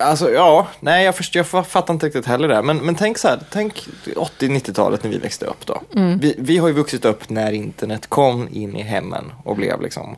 Alltså 0.00 0.30
ja, 0.30 0.68
nej 0.80 1.04
jag, 1.04 1.16
först, 1.16 1.34
jag 1.34 1.46
fattar 1.46 1.94
inte 1.94 2.06
riktigt 2.06 2.26
heller 2.26 2.48
det. 2.48 2.62
Men, 2.62 2.76
men 2.76 2.94
tänk 2.94 3.18
så 3.18 3.28
här, 3.28 3.40
tänk 3.50 3.88
80-90-talet 4.04 5.02
när 5.02 5.10
vi 5.10 5.18
växte 5.18 5.46
upp 5.46 5.66
då. 5.66 5.82
Vi, 6.20 6.34
vi 6.38 6.58
har 6.58 6.68
ju 6.68 6.74
vuxit 6.74 7.04
upp 7.04 7.28
när 7.28 7.52
internet 7.52 8.06
kom 8.06 8.48
in 8.52 8.76
i 8.76 8.82
hemmen 8.82 9.32
och 9.44 9.56
blev 9.56 9.80
liksom 9.80 10.16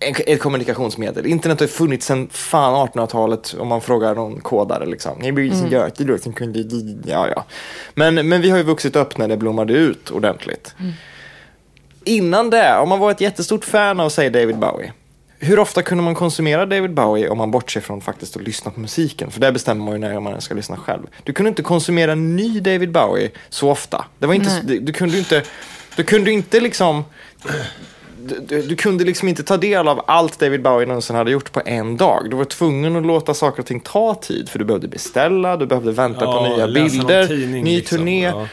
ett 0.00 0.40
kommunikationsmedel. 0.40 1.26
Internet 1.26 1.60
har 1.60 1.66
ju 1.66 1.72
funnits 1.72 2.06
sedan 2.06 2.28
fan 2.32 2.88
1800-talet 2.88 3.54
om 3.58 3.68
man 3.68 3.80
frågar 3.80 4.14
någon 4.14 4.40
kodare 4.40 4.86
liksom. 4.86 5.18
Ni 5.18 5.30
Göte 5.70 6.04
då 6.04 6.18
kunde, 6.18 6.58
ja 7.06 7.28
ja. 7.28 7.44
Men, 7.94 8.28
men 8.28 8.40
vi 8.40 8.50
har 8.50 8.58
ju 8.58 8.64
vuxit 8.64 8.96
upp 8.96 9.18
när 9.18 9.28
det 9.28 9.36
blommade 9.36 9.72
ut 9.72 10.10
ordentligt. 10.10 10.74
Innan 12.04 12.50
det, 12.50 12.78
om 12.78 12.88
man 12.88 12.98
var 12.98 13.10
ett 13.10 13.20
jättestort 13.20 13.64
fan 13.64 14.00
av, 14.00 14.08
säg 14.08 14.30
David 14.30 14.58
Bowie. 14.58 14.92
Hur 15.42 15.58
ofta 15.58 15.82
kunde 15.82 16.04
man 16.04 16.14
konsumera 16.14 16.66
David 16.66 16.94
Bowie 16.94 17.28
om 17.28 17.38
man 17.38 17.50
bortser 17.50 17.80
från 17.80 18.00
faktiskt 18.00 18.36
att 18.36 18.42
lyssna 18.42 18.70
på 18.70 18.80
musiken? 18.80 19.30
För 19.30 19.40
där 19.40 19.52
bestämmer 19.52 19.84
man 19.84 19.92
ju 19.92 19.98
när 19.98 20.20
man 20.20 20.40
ska 20.40 20.54
lyssna 20.54 20.76
själv. 20.76 21.06
Du 21.24 21.32
kunde 21.32 21.48
inte 21.48 21.62
konsumera 21.62 22.14
ny 22.14 22.60
David 22.60 22.92
Bowie 22.92 23.30
så 23.48 23.70
ofta. 23.70 24.04
Det 24.18 24.26
var 24.26 24.34
inte, 24.34 24.60
du, 24.64 24.80
du 24.80 24.92
kunde 24.92 25.18
inte, 25.18 25.42
du 25.96 26.04
kunde 26.04 26.32
inte 26.32 26.60
liksom 26.60 27.04
du, 28.22 28.62
du, 28.62 28.76
kunde 28.76 29.04
liksom 29.04 29.28
inte 29.28 29.42
ta 29.42 29.56
del 29.56 29.88
av 29.88 30.04
allt 30.06 30.38
David 30.38 30.62
Bowie 30.62 30.86
någonsin 30.86 31.16
hade 31.16 31.30
gjort 31.30 31.52
på 31.52 31.62
en 31.66 31.96
dag. 31.96 32.30
Du 32.30 32.36
var 32.36 32.44
tvungen 32.44 32.96
att 32.96 33.06
låta 33.06 33.34
saker 33.34 33.62
och 33.62 33.66
ting 33.66 33.80
ta 33.80 34.14
tid. 34.14 34.48
För 34.48 34.58
du 34.58 34.64
behövde 34.64 34.88
beställa, 34.88 35.56
du 35.56 35.66
behövde 35.66 35.92
vänta 35.92 36.26
på 36.26 36.32
Ja, 36.32 36.56
nya 36.56 36.66
läsa 36.66 36.96
någon 36.96 37.06
bilder, 37.06 37.26
tidning, 37.26 37.64
ny 37.64 37.76
liksom. 37.76 37.98
turné. 37.98 38.24
Ja. 38.24 38.46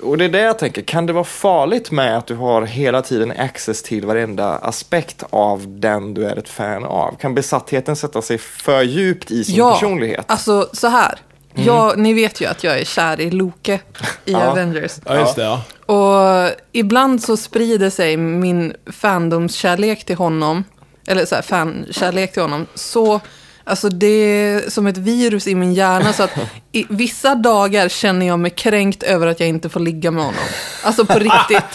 Och 0.00 0.18
det 0.18 0.24
är 0.24 0.28
det 0.28 0.40
jag 0.40 0.58
tänker, 0.58 0.82
kan 0.82 1.06
det 1.06 1.12
vara 1.12 1.24
farligt 1.24 1.90
med 1.90 2.18
att 2.18 2.26
du 2.26 2.34
har 2.34 2.62
hela 2.62 3.02
tiden 3.02 3.32
access 3.38 3.82
till 3.82 4.06
varenda 4.06 4.54
aspekt 4.58 5.24
av 5.30 5.64
den 5.68 6.14
du 6.14 6.24
är 6.26 6.36
ett 6.36 6.48
fan 6.48 6.84
av? 6.84 7.16
Kan 7.20 7.34
besattheten 7.34 7.96
sätta 7.96 8.22
sig 8.22 8.38
för 8.38 8.82
djupt 8.82 9.30
i 9.30 9.44
sin 9.44 9.56
personlighet? 9.56 10.24
alltså 10.28 10.68
så 10.72 10.88
här. 10.88 11.18
Jag, 11.56 11.98
ni 11.98 12.12
vet 12.12 12.40
ju 12.40 12.46
att 12.46 12.64
jag 12.64 12.78
är 12.80 12.84
kär 12.84 13.20
i 13.20 13.30
Loke 13.30 13.74
i 13.74 13.80
Ja. 14.32 14.46
Avengers. 14.46 14.92
Ja, 15.04 15.18
just 15.20 15.36
det. 15.36 15.42
Ja. 15.42 15.62
Och 15.86 16.50
ibland 16.72 17.22
så 17.22 17.36
sprider 17.36 17.90
sig 17.90 18.16
min 18.16 18.74
fandomskärlek 18.92 20.04
till 20.04 20.16
honom, 20.16 20.64
eller 21.06 21.24
så 21.24 21.34
här, 21.34 21.42
fankärlek 21.42 22.32
till 22.32 22.42
honom, 22.42 22.66
så, 22.74 23.20
alltså 23.64 23.88
det 23.88 24.06
är 24.06 24.70
som 24.70 24.86
ett 24.86 24.96
virus 24.96 25.46
i 25.46 25.54
min 25.54 25.74
hjärna. 25.74 26.12
Så 26.12 26.22
att 26.22 26.30
i 26.72 26.86
vissa 26.88 27.34
dagar 27.34 27.88
känner 27.88 28.26
jag 28.26 28.38
mig 28.38 28.50
kränkt 28.50 29.02
över 29.02 29.26
att 29.26 29.40
jag 29.40 29.48
inte 29.48 29.68
får 29.68 29.80
ligga 29.80 30.10
med 30.10 30.24
honom. 30.24 30.40
Alltså 30.82 31.04
på 31.06 31.18
riktigt. 31.18 31.74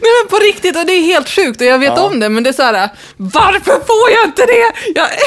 Nej 0.00 0.10
men 0.22 0.28
på 0.30 0.36
riktigt, 0.36 0.76
och 0.76 0.86
det 0.86 0.92
är 0.92 1.02
helt 1.02 1.28
sjukt 1.28 1.60
och 1.60 1.66
jag 1.66 1.78
vet 1.78 1.92
Ja. 1.96 2.02
om 2.06 2.20
det, 2.20 2.28
men 2.28 2.42
det 2.42 2.50
är 2.50 2.52
så 2.52 2.62
här, 2.62 2.88
varför 3.16 3.72
får 3.72 4.10
jag 4.10 4.24
inte 4.24 4.46
det? 4.46 4.72
Jag, 4.94 5.08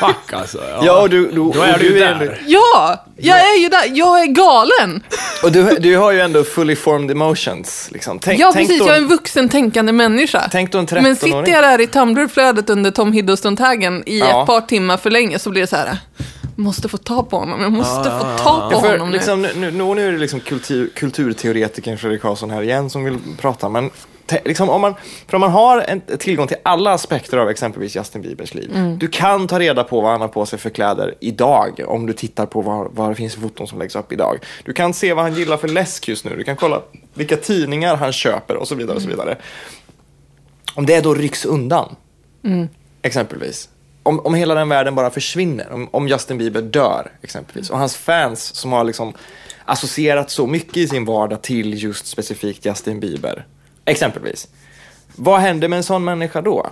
Fuck 0.00 0.32
alltså. 0.32 0.58
Ja, 0.58 0.80
Ja, 0.84 1.00
och 1.02 1.10
du, 1.10 1.26
du, 1.30 1.36
Då 1.36 1.52
är 1.62 1.78
du 1.78 1.98
är 2.02 2.14
där. 2.14 2.42
ja, 2.46 3.04
jag 3.16 3.38
är 3.38 3.58
ju 3.60 3.68
där, 3.68 3.90
jag 3.94 4.20
är 4.20 4.26
galen. 4.26 5.02
Och 5.42 5.52
du, 5.52 5.76
du 5.80 5.96
har 5.96 6.12
ju 6.12 6.20
ändå 6.20 6.44
fully 6.44 6.76
formed 6.76 7.10
emotions. 7.10 7.88
Liksom. 7.92 8.18
Tänk, 8.18 8.40
Ja, 8.40 8.50
tänk 8.54 8.68
precis. 8.68 8.82
då, 8.82 8.88
Jag 8.88 8.96
är 8.96 9.00
en 9.00 9.08
vuxen 9.08 9.48
tänkande 9.48 9.92
människa. 9.92 10.48
Tänk 10.52 10.72
då 10.72 10.78
en 10.78 10.86
13-åring. 10.86 11.02
Men 11.02 11.16
sitter 11.16 11.48
jag 11.52 11.62
där 11.64 11.80
i 11.80 11.86
Tumblr-flödet 11.86 12.70
under 12.70 12.90
Tom 12.90 13.12
Hiddleston-taggen 13.12 14.02
i 14.06 14.18
Ja. 14.18 14.40
ett 14.40 14.46
par 14.46 14.60
timmar 14.60 14.96
för 14.96 15.10
länge 15.10 15.38
så 15.38 15.50
blir 15.50 15.60
det 15.60 15.66
så 15.66 15.76
här. 15.76 15.98
Måste 16.58 16.88
få 16.88 16.96
ta 16.96 17.22
på 17.22 17.38
honom, 17.38 17.62
jag 17.62 17.72
måste 17.72 18.08
Ja, 18.08 18.18
få 18.38 18.44
ta 18.44 18.68
på 18.70 18.74
Ja, 18.76 18.80
för, 18.80 18.90
honom 18.92 19.08
nu. 19.10 19.16
liksom, 19.16 19.42
nu, 19.42 19.70
nu, 19.70 19.94
nu 19.94 20.08
är 20.08 20.12
det 20.12 20.18
liksom 20.18 20.40
kultur, 20.40 20.90
kulturteoretikern 20.94 21.98
Fredrik 21.98 22.22
Karlsson 22.22 22.50
här 22.50 22.62
igen 22.62 22.90
som 22.90 23.04
vill 23.04 23.18
prata. 23.40 23.68
Men 23.68 23.90
liksom, 24.44 24.70
om 24.70 24.80
man, 24.80 24.94
för 25.26 25.34
om 25.34 25.40
man 25.40 25.50
har 25.50 25.80
en, 25.80 26.00
tillgång 26.18 26.46
till 26.46 26.56
alla 26.62 26.92
aspekter 26.92 27.36
av 27.36 27.50
exempelvis 27.50 27.96
Justin 27.96 28.22
Biebers 28.22 28.54
liv. 28.54 28.70
Mm. 28.74 28.98
Du 28.98 29.08
kan 29.08 29.48
ta 29.48 29.58
reda 29.58 29.84
på 29.84 30.00
vad 30.00 30.10
han 30.10 30.20
har 30.20 30.28
på 30.28 30.46
sig 30.46 30.58
för 30.58 30.70
kläder 30.70 31.14
idag. 31.20 31.80
Om 31.86 32.06
du 32.06 32.12
tittar 32.12 32.46
på 32.46 32.60
vad, 32.60 32.88
vad 32.92 33.10
det 33.10 33.14
finns 33.14 33.34
för 33.34 33.40
foton 33.40 33.68
som 33.68 33.78
läggs 33.78 33.96
upp 33.96 34.12
idag. 34.12 34.38
Du 34.64 34.72
kan 34.72 34.94
se 34.94 35.12
vad 35.12 35.24
han 35.24 35.34
gillar 35.34 35.56
för 35.56 35.68
läsk 35.68 36.08
just 36.08 36.24
nu. 36.24 36.36
Du 36.36 36.44
kan 36.44 36.56
kolla 36.56 36.82
vilka 37.14 37.36
tidningar 37.36 37.96
han 37.96 38.12
köper 38.12 38.56
och 38.56 38.68
så 38.68 38.74
vidare. 38.74 38.96
Och 38.96 39.02
så 39.02 39.08
vidare. 39.08 39.36
Om 40.74 40.86
det 40.86 41.00
då 41.00 41.14
rycks 41.14 41.44
undan, 41.44 41.96
exempelvis. 43.02 43.68
Om, 44.02 44.20
om 44.20 44.34
hela 44.34 44.54
den 44.54 44.68
världen 44.68 44.94
bara 44.94 45.10
försvinner, 45.10 45.72
om, 45.72 45.88
om 45.90 46.08
Justin 46.08 46.38
Bieber 46.38 46.62
dör 46.62 47.12
exempelvis, 47.22 47.70
och 47.70 47.78
hans 47.78 47.96
fans 47.96 48.54
som 48.54 48.72
har 48.72 48.84
liksom 48.84 49.14
associerat 49.64 50.30
så 50.30 50.46
mycket 50.46 50.76
i 50.76 50.88
sin 50.88 51.04
vardag 51.04 51.42
till 51.42 51.82
just 51.82 52.06
specifikt 52.06 52.66
Justin 52.66 53.00
Bieber, 53.00 53.46
exempelvis. 53.86 54.48
Vad 55.16 55.40
händer 55.40 55.68
med 55.68 55.76
en 55.76 55.82
sån 55.82 56.04
människa 56.04 56.42
då? 56.42 56.70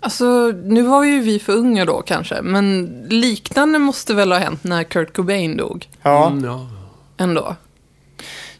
Alltså, 0.00 0.24
nu 0.64 0.82
var 0.82 1.04
ju 1.04 1.20
vi 1.20 1.38
för 1.38 1.52
unga 1.52 1.84
då 1.84 2.02
kanske, 2.02 2.42
men 2.42 2.86
liknande 3.08 3.78
måste 3.78 4.14
väl 4.14 4.32
ha 4.32 4.38
hänt 4.38 4.64
när 4.64 4.84
Kurt 4.84 5.16
Cobain 5.16 5.56
dog 5.56 5.88
Ja, 6.02 6.26
Mm, 6.26 6.44
ja. 6.44 6.66
ändå. 7.18 7.56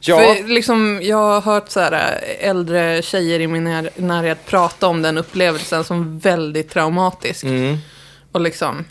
ja 0.00 0.18
För 0.18 0.48
liksom, 0.48 1.00
jag 1.02 1.16
har 1.16 1.40
hört 1.40 1.70
så 1.70 1.80
här, 1.80 1.92
äh, 1.92 2.48
äldre 2.48 3.02
tjejer 3.02 3.40
i 3.40 3.46
min 3.46 3.64
när- 3.64 3.90
närhet 3.96 4.46
prata 4.46 4.86
om 4.86 5.02
den 5.02 5.18
upplevelsen 5.18 5.84
som 5.84 6.18
väldigt 6.18 6.70
traumatisk. 6.70 7.44
mm, 7.44 7.76
Och 8.32 8.40
liksom, 8.40 8.84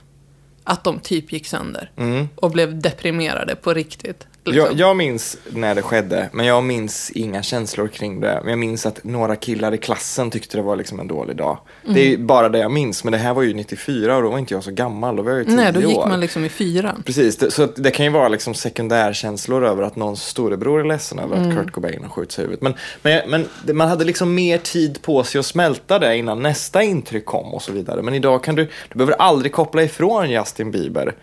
att 0.63 0.83
de 0.83 0.99
typ 0.99 1.33
gick 1.33 1.47
sönder. 1.47 1.91
mm. 1.97 2.27
Och 2.35 2.51
blev 2.51 2.81
deprimerade 2.81 3.55
på 3.55 3.73
riktigt. 3.73 4.27
Liksom. 4.43 4.65
Jag, 4.65 4.79
jag 4.79 4.97
minns 4.97 5.37
när 5.49 5.75
det 5.75 5.81
skedde, 5.81 6.29
men 6.33 6.45
jag 6.45 6.63
minns 6.63 7.11
inga 7.11 7.43
känslor 7.43 7.87
kring 7.87 8.19
det. 8.21 8.39
Men 8.41 8.49
jag 8.49 8.59
minns 8.59 8.85
att 8.85 9.03
några 9.03 9.35
killar 9.35 9.73
i 9.73 9.77
klassen 9.77 10.31
tyckte 10.31 10.57
det 10.57 10.63
var 10.63 10.75
liksom 10.75 10.99
en 10.99 11.07
dålig 11.07 11.35
dag. 11.35 11.57
Det 11.85 11.99
är 12.01 12.05
ju 12.07 12.17
bara 12.17 12.49
det 12.49 12.57
jag 12.59 12.71
minns, 12.71 13.03
men 13.03 13.11
det 13.11 13.17
här 13.17 13.33
var 13.33 13.41
ju 13.41 13.53
94 13.53 14.15
och 14.17 14.23
då 14.23 14.29
var 14.29 14.37
inte 14.37 14.53
jag 14.53 14.63
så 14.63 14.71
gammal, 14.71 15.15
då 15.15 15.23
var 15.23 15.31
jag 15.31 15.39
ju 15.39 15.45
10 15.45 15.55
Nej, 15.55 15.73
då 15.73 15.81
gick 15.81 15.97
år. 15.97 16.07
man 16.07 16.19
liksom 16.19 16.45
i 16.45 16.49
fyran. 16.49 17.03
Precis, 17.05 17.37
det, 17.37 17.51
så 17.51 17.65
det 17.65 17.91
kan 17.91 18.05
ju 18.05 18.11
vara 18.11 18.27
liksom 18.27 18.53
sekundärkänslor 18.53 19.65
över 19.65 19.83
att 19.83 19.95
någons 19.95 20.23
storebror 20.25 20.79
är 20.79 20.83
ledsen 20.83 21.19
över 21.19 21.37
Mm. 21.37 21.49
att 21.49 21.55
Kurt 21.57 21.71
Cobain 21.71 22.03
har 22.03 22.09
skjutits 22.09 22.39
i 22.39 22.41
huvudet. 22.41 22.61
Men, 22.61 22.73
men, 23.01 23.45
men 23.65 23.77
man 23.77 23.87
hade 23.87 24.05
liksom 24.05 24.33
mer 24.35 24.57
tid 24.57 25.01
på 25.01 25.23
sig 25.23 25.39
att 25.39 25.45
smälta 25.45 25.99
det 25.99 26.17
innan 26.17 26.41
nästa 26.41 26.83
intryck 26.83 27.25
kom 27.25 27.53
och 27.53 27.61
så 27.61 27.71
vidare. 27.71 28.01
Men 28.01 28.13
idag 28.13 28.43
kan 28.43 28.55
du, 28.55 28.63
du 28.89 28.95
behöver 28.97 29.13
aldrig 29.13 29.51
koppla 29.51 29.83
ifrån 29.83 30.29
Justin 30.29 30.71
Bieber 30.71 31.15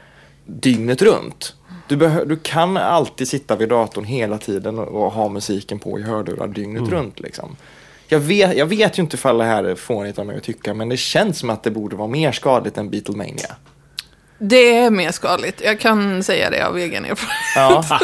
dygnet 0.46 1.02
runt. 1.02 1.54
Du, 1.88 1.96
du 2.26 2.36
kan 2.36 2.76
alltid 2.76 3.28
sitta 3.28 3.56
vid 3.56 3.68
datorn 3.68 4.04
hela 4.04 4.38
tiden 4.38 4.78
och, 4.78 5.12
ha 5.12 5.28
musiken 5.28 5.78
på 5.78 5.98
i 5.98 6.02
hörlurar 6.02 6.48
dygnet 6.48 6.80
Mm. 6.80 6.90
runt. 6.94 7.20
Liksom. 7.20 7.56
Jag, 8.08 8.18
vet, 8.18 8.56
jag 8.56 8.66
vet 8.66 8.98
ju 8.98 9.02
inte 9.02 9.16
ifall 9.16 9.38
det 9.38 9.44
här 9.44 9.64
är 9.64 9.74
fånigt 9.74 10.18
av 10.18 10.26
mig 10.26 10.36
att 10.36 10.42
tycka, 10.42 10.74
men 10.74 10.88
det 10.88 10.96
känns 10.96 11.38
som 11.38 11.50
att 11.50 11.62
det 11.62 11.70
borde 11.70 11.96
vara 11.96 12.08
mer 12.08 12.32
skadligt 12.32 12.78
än 12.78 12.90
Beatlemania. 12.90 13.56
Det 14.38 14.76
är 14.76 14.90
mer 14.90 15.10
skadligt. 15.12 15.60
Jag 15.64 15.80
kan 15.80 16.22
säga 16.22 16.50
det 16.50 16.66
av 16.66 16.78
egen 16.78 17.04
erfarenhet. 17.04 17.86
Ja. 17.90 17.98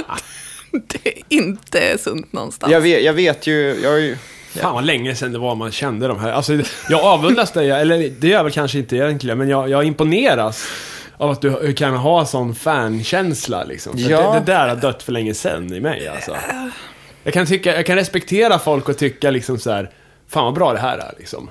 Det 0.86 1.08
är 1.08 1.22
inte 1.28 1.98
sunt 1.98 2.32
någonstans. 2.32 2.72
Jag 2.72 2.80
vet, 2.80 3.02
jag 3.04 3.12
vet 3.12 3.46
ju, 3.46 3.80
jag 3.82 4.00
ju... 4.00 4.16
Fan 4.54 4.74
vad 4.74 4.84
länge 4.84 5.14
sedan 5.14 5.32
det 5.32 5.38
var 5.38 5.54
man 5.54 5.72
kände 5.72 6.08
de 6.08 6.18
här. 6.20 6.32
Alltså, 6.32 6.52
jag 6.88 7.00
avundas 7.04 7.52
dig, 7.52 7.70
eller 7.70 8.10
det 8.20 8.28
gör 8.28 8.36
jag 8.36 8.44
väl 8.44 8.52
kanske 8.52 8.78
inte 8.78 8.96
egentligen, 8.96 9.38
men 9.38 9.48
jag, 9.48 9.68
jag 9.68 9.84
imponeras 9.84 10.64
av 11.24 11.30
att 11.30 11.40
du 11.40 11.72
kan 11.72 11.94
ha 11.94 12.26
sån 12.26 12.54
fankänsla 12.54 13.64
liksom. 13.64 13.98
För 13.98 14.10
Ja. 14.10 14.32
det, 14.32 14.38
det 14.40 14.52
där 14.52 14.68
har 14.68 14.76
dött 14.76 15.02
för 15.02 15.12
länge 15.12 15.34
sedan 15.34 15.72
i 15.72 15.80
mig 15.80 16.08
alltså. 16.08 16.36
Jag 17.24 17.34
kan, 17.34 17.46
tycka, 17.46 17.76
jag 17.76 17.86
kan 17.86 17.96
respektera 17.96 18.58
folk 18.58 18.88
och 18.88 18.98
tycka 18.98 19.30
liksom 19.30 19.58
så 19.58 19.70
här, 19.70 19.90
fan 20.28 20.44
vad 20.44 20.54
bra 20.54 20.72
det 20.72 20.78
här 20.78 20.98
är 20.98 21.14
liksom. 21.18 21.50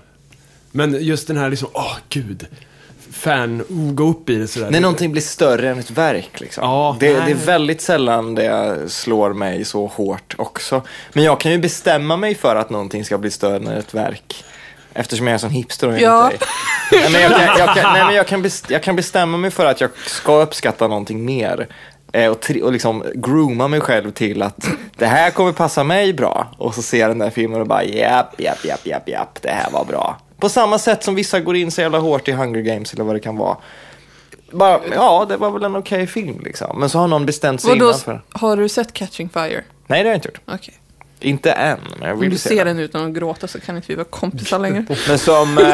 Men 0.72 1.04
just 1.04 1.28
den 1.28 1.38
här 1.38 1.50
liksom, 1.50 1.70
åh 1.74 1.98
gud. 2.10 2.48
fan 3.12 3.64
gå 3.70 4.04
upp 4.04 4.30
i 4.30 4.36
det 4.36 4.48
sådär. 4.48 4.72
När 4.72 4.82
någonting 4.82 5.12
blir 5.12 5.22
större 5.22 5.70
än 5.70 5.80
ett 5.80 5.92
verk. 5.92 6.40
Liksom. 6.40 6.64
Ja, 6.64 6.98
det, 7.00 7.14
det 7.14 7.32
är 7.32 7.36
väldigt 7.36 7.82
sällan 7.82 8.36
det 8.36 8.78
slår 8.88 9.34
mig 9.34 9.66
så 9.66 9.88
hårt 9.88 10.36
också. 10.38 10.82
Men 11.14 11.24
jag 11.24 11.40
kan 11.40 11.52
ju 11.52 11.58
bestämma 11.58 12.18
mig 12.18 12.36
för 12.36 12.56
att 12.56 12.70
någonting 12.70 13.06
ska 13.06 13.18
bli 13.18 13.32
större 13.32 13.56
än 13.56 13.68
ett 13.68 13.94
verk. 13.94 14.44
Eftersom 14.94 15.28
jag 15.28 15.32
är 15.32 15.34
en 15.34 15.40
sån 15.40 15.50
hipster 15.50 15.88
och 15.88 16.00
Ja. 16.00 16.32
inte 16.32 16.46
dig. 16.92 17.10
nej, 17.12 17.22
jag, 17.22 17.32
kan, 17.32 17.58
jag, 17.58 17.76
kan, 17.76 17.94
nej, 17.94 18.06
men 18.06 18.16
jag, 18.16 18.28
kan 18.28 18.42
best, 18.42 18.70
jag 18.70 18.84
kan 18.84 18.96
bestämma 18.96 19.38
mig 19.38 19.52
för 19.52 19.66
att 19.66 19.82
jag 19.82 19.90
ska 20.06 20.42
uppskatta 20.42 20.88
någonting 20.88 21.26
mer. 21.26 21.68
Eh, 22.12 22.32
och, 22.32 22.40
tri, 22.40 22.62
och 22.62 22.72
liksom 22.72 23.04
grooma 23.16 23.68
mig 23.68 23.82
själv 23.82 24.12
till 24.12 24.42
att 24.42 24.68
det 24.98 25.06
här 25.06 25.32
kommer 25.32 25.52
passa 25.52 25.84
mig 25.84 26.14
bra. 26.14 26.48
Och 26.58 26.76
så 26.76 26.82
ser 26.82 27.00
jag 27.00 27.10
den 27.10 27.20
där 27.20 27.30
filmen 27.30 27.62
och 27.62 27.68
bara 27.68 27.84
japp, 27.84 28.42
japp, 28.42 28.66
japp, 28.66 28.86
japp, 28.88 29.10
japp, 29.10 29.42
det 29.42 29.50
här 29.50 29.72
var 29.72 29.86
bra. 29.86 30.18
På 30.40 30.50
samma 30.50 30.80
sätt 30.80 31.04
som 31.04 31.16
vissa 31.16 31.40
går 31.40 31.56
in 31.56 31.72
så 31.72 31.82
jävla 31.82 32.00
hårt 32.00 32.28
i 32.28 32.32
Hunger 32.32 32.62
Games 32.62 32.94
eller 32.94 33.04
vad 33.04 33.16
det 33.16 33.20
kan 33.20 33.38
vara. 33.38 33.58
Bara, 34.52 34.80
ja, 34.96 35.26
det 35.30 35.38
var 35.38 35.52
väl 35.52 35.64
en 35.64 35.76
okej 35.76 36.08
film 36.08 36.40
liksom. 36.44 36.80
Men 36.80 36.90
så 36.90 37.00
har 37.00 37.08
någon 37.08 37.26
bestämt 37.26 37.62
sig 37.62 37.70
Vadå, 37.70 37.86
innan 37.86 38.00
för... 38.00 38.22
har 38.32 38.58
du 38.58 38.70
sett 38.70 38.94
Catching 38.94 39.30
Fire? 39.30 39.64
Nej, 39.88 40.04
det 40.04 40.10
har 40.10 40.14
jag 40.14 40.16
inte 40.18 40.28
gjort. 40.28 40.40
Okej. 40.46 40.74
Inte 41.24 41.52
än, 41.52 41.80
men 42.00 42.08
jag 42.08 42.14
Om 42.14 42.20
vill 42.20 42.30
du 42.30 42.38
se 42.38 42.50
ser 42.50 42.66
den. 42.66 42.76
den 42.76 42.86
utan 42.86 43.06
att 43.06 43.14
gråta 43.14 43.48
så 43.48 43.60
kan 43.60 43.76
inte 43.76 43.88
vi 43.88 43.96
vara 43.96 44.06
kompisar 44.10 44.60
längre. 44.66 44.86
Men 45.08 45.20
som, 45.20 45.58
eh, 45.58 45.66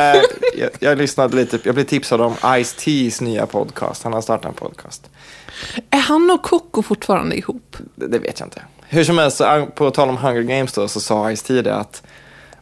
jag, 0.58 0.70
jag 0.80 0.98
lyssnade 0.98 1.36
lite, 1.36 1.60
jag 1.64 1.76
blev 1.76 1.86
tipsad 1.86 2.22
om 2.22 2.34
Ice-T's 2.34 3.24
nya 3.24 3.46
podcast. 3.46 4.04
Han 4.04 4.14
har 4.14 4.22
startat 4.22 4.46
en 4.46 4.54
podcast. 4.54 5.10
Är 5.90 6.00
han 6.00 6.32
och 6.32 6.44
Coco 6.44 6.82
fortfarande 6.82 7.38
ihop? 7.38 7.78
Det, 7.96 8.08
det 8.08 8.20
vet 8.20 8.40
jag 8.40 8.48
inte. 8.48 8.62
Hur 8.88 9.04
som 9.04 9.18
helst, 9.18 9.38
så, 9.38 9.68
på 9.76 9.92
tal 9.92 10.10
om 10.10 10.18
Hunger 10.18 10.42
Games 10.42 10.74
då, 10.74 10.88
så 10.88 11.00
sa 11.00 11.30
Ice-T 11.32 11.62
det 11.62 11.76
att 11.76 12.04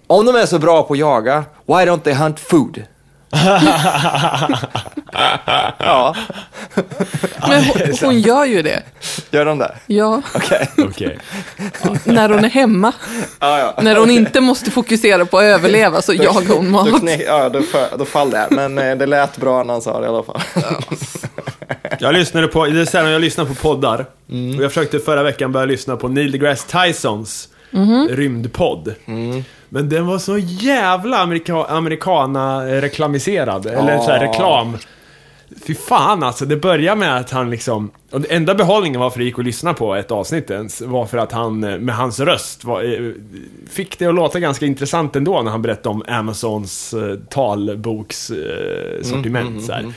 om 0.07 0.25
de 0.25 0.35
är 0.35 0.45
så 0.45 0.59
bra 0.59 0.83
på 0.83 0.93
att 0.93 0.99
jaga, 0.99 1.45
why 1.65 1.73
don't 1.73 1.99
they 1.99 2.13
hunt 2.13 2.39
food? 2.39 2.83
Ja, 5.79 6.15
Men 7.47 7.63
hon, 7.63 7.81
hon 8.01 8.19
gör 8.19 8.45
ju 8.45 8.61
det. 8.61 8.83
gör 9.31 9.45
de 9.45 9.57
det? 9.59 9.75
Ja, 9.87 10.21
Okej. 10.35 10.69
Okej. 10.77 11.19
när 12.03 12.29
hon 12.29 12.45
är 12.45 12.49
hemma. 12.49 12.93
Ja, 13.39 13.59
ja. 13.59 13.81
När 13.83 13.95
hon 13.95 14.09
inte 14.09 14.41
måste 14.41 14.71
fokusera 14.71 15.25
på 15.25 15.37
att 15.37 15.43
överleva 15.43 16.01
så 16.01 16.13
jagar 16.13 16.55
hon 16.55 16.65
Då, 16.65 16.71
mat. 16.71 16.99
knä, 16.99 17.15
ja, 17.23 17.49
då, 17.49 17.61
för, 17.61 17.97
då 17.97 18.05
fall 18.05 18.29
det. 18.29 18.47
Men 18.51 18.77
eh, 18.77 18.95
det 18.97 19.05
lät 19.05 19.37
bra 19.37 19.63
när 19.63 19.73
han 19.73 19.81
sa 19.81 19.99
det 19.99 20.05
i 20.05 20.09
alla 20.09 20.23
fall. 20.23 20.41
Jag 21.99 22.13
lyssnade 22.13 22.47
på, 22.47 22.65
det 22.65 22.81
är 22.81 22.85
sällan 22.85 23.11
jag 23.11 23.21
lyssnar 23.21 23.45
på 23.45 23.53
poddar. 23.55 24.05
Och 24.57 24.63
jag 24.63 24.71
försökte 24.71 24.99
förra 24.99 25.23
veckan 25.23 25.51
börja 25.51 25.65
lyssna 25.65 25.95
på 25.97 26.07
Neil 26.07 26.31
deGrasse 26.31 26.67
Tysons 26.85 27.49
rymdpodd. 28.09 28.95
Men 29.69 29.89
den 29.89 30.05
var 30.05 30.19
så 30.19 30.37
jävla 30.37 31.17
amerika, 31.17 31.53
americana-reklamiserad. 31.53 33.65
Eller 33.65 33.99
så 33.99 34.11
här, 34.11 34.19
reklam. 34.19 34.77
Fy 35.67 35.75
fan 35.75 36.23
alltså, 36.23 36.45
det 36.45 36.57
börjar 36.57 36.95
med 36.95 37.17
att 37.17 37.31
han 37.31 37.49
liksom... 37.49 37.91
Och 38.11 38.21
det 38.21 38.35
enda 38.35 38.55
behållningen 38.55 38.99
varför 38.99 39.19
det 39.19 39.25
gick 39.25 39.39
att 39.39 39.45
lyssna 39.45 39.73
på 39.73 39.95
ett 39.95 40.11
avsnitt 40.11 40.51
ens 40.51 40.81
var 40.81 41.05
för 41.05 41.17
att 41.17 41.31
han 41.31 41.59
med 41.59 41.95
hans 41.95 42.19
röst 42.19 42.63
var, 42.63 42.83
eh, 42.83 43.11
fick 43.69 43.99
det 43.99 44.05
att 44.05 44.15
låta 44.15 44.39
ganska 44.39 44.65
intressant 44.65 45.15
ändå 45.15 45.41
när 45.41 45.51
han 45.51 45.61
berättade 45.61 45.89
om 45.89 46.03
Amazons 46.07 46.93
eh, 46.93 47.15
talbokssortiment. 47.29 48.97
Eh, 48.97 49.03
sortiment, 49.03 49.63
så 49.63 49.71
här. 49.71 49.93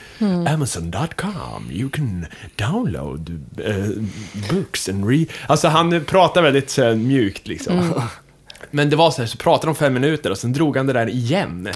Amazon.com, 0.55 1.71
you 1.71 1.91
can 1.91 2.27
download 2.57 3.43
eh, 3.64 3.75
books 4.53 4.89
and 4.89 5.09
read... 5.09 5.27
Alltså 5.47 5.68
han 5.68 6.05
pratar 6.05 6.43
väldigt 6.43 6.71
så 6.71 6.85
här, 6.85 6.95
mjukt 6.95 7.49
liksom. 7.49 7.95
Men 8.71 8.91
det 8.91 8.97
var 8.97 9.11
så 9.11 9.23
här, 9.23 9.27
så 9.27 9.39
pratade 9.39 9.67
de 9.67 9.75
fem 9.75 9.95
minuter 9.95 10.31
och 10.31 10.39
sen 10.39 10.53
drog 10.53 10.77
han 10.77 10.87
det 10.87 10.93
där 10.93 11.09
igen. 11.09 11.69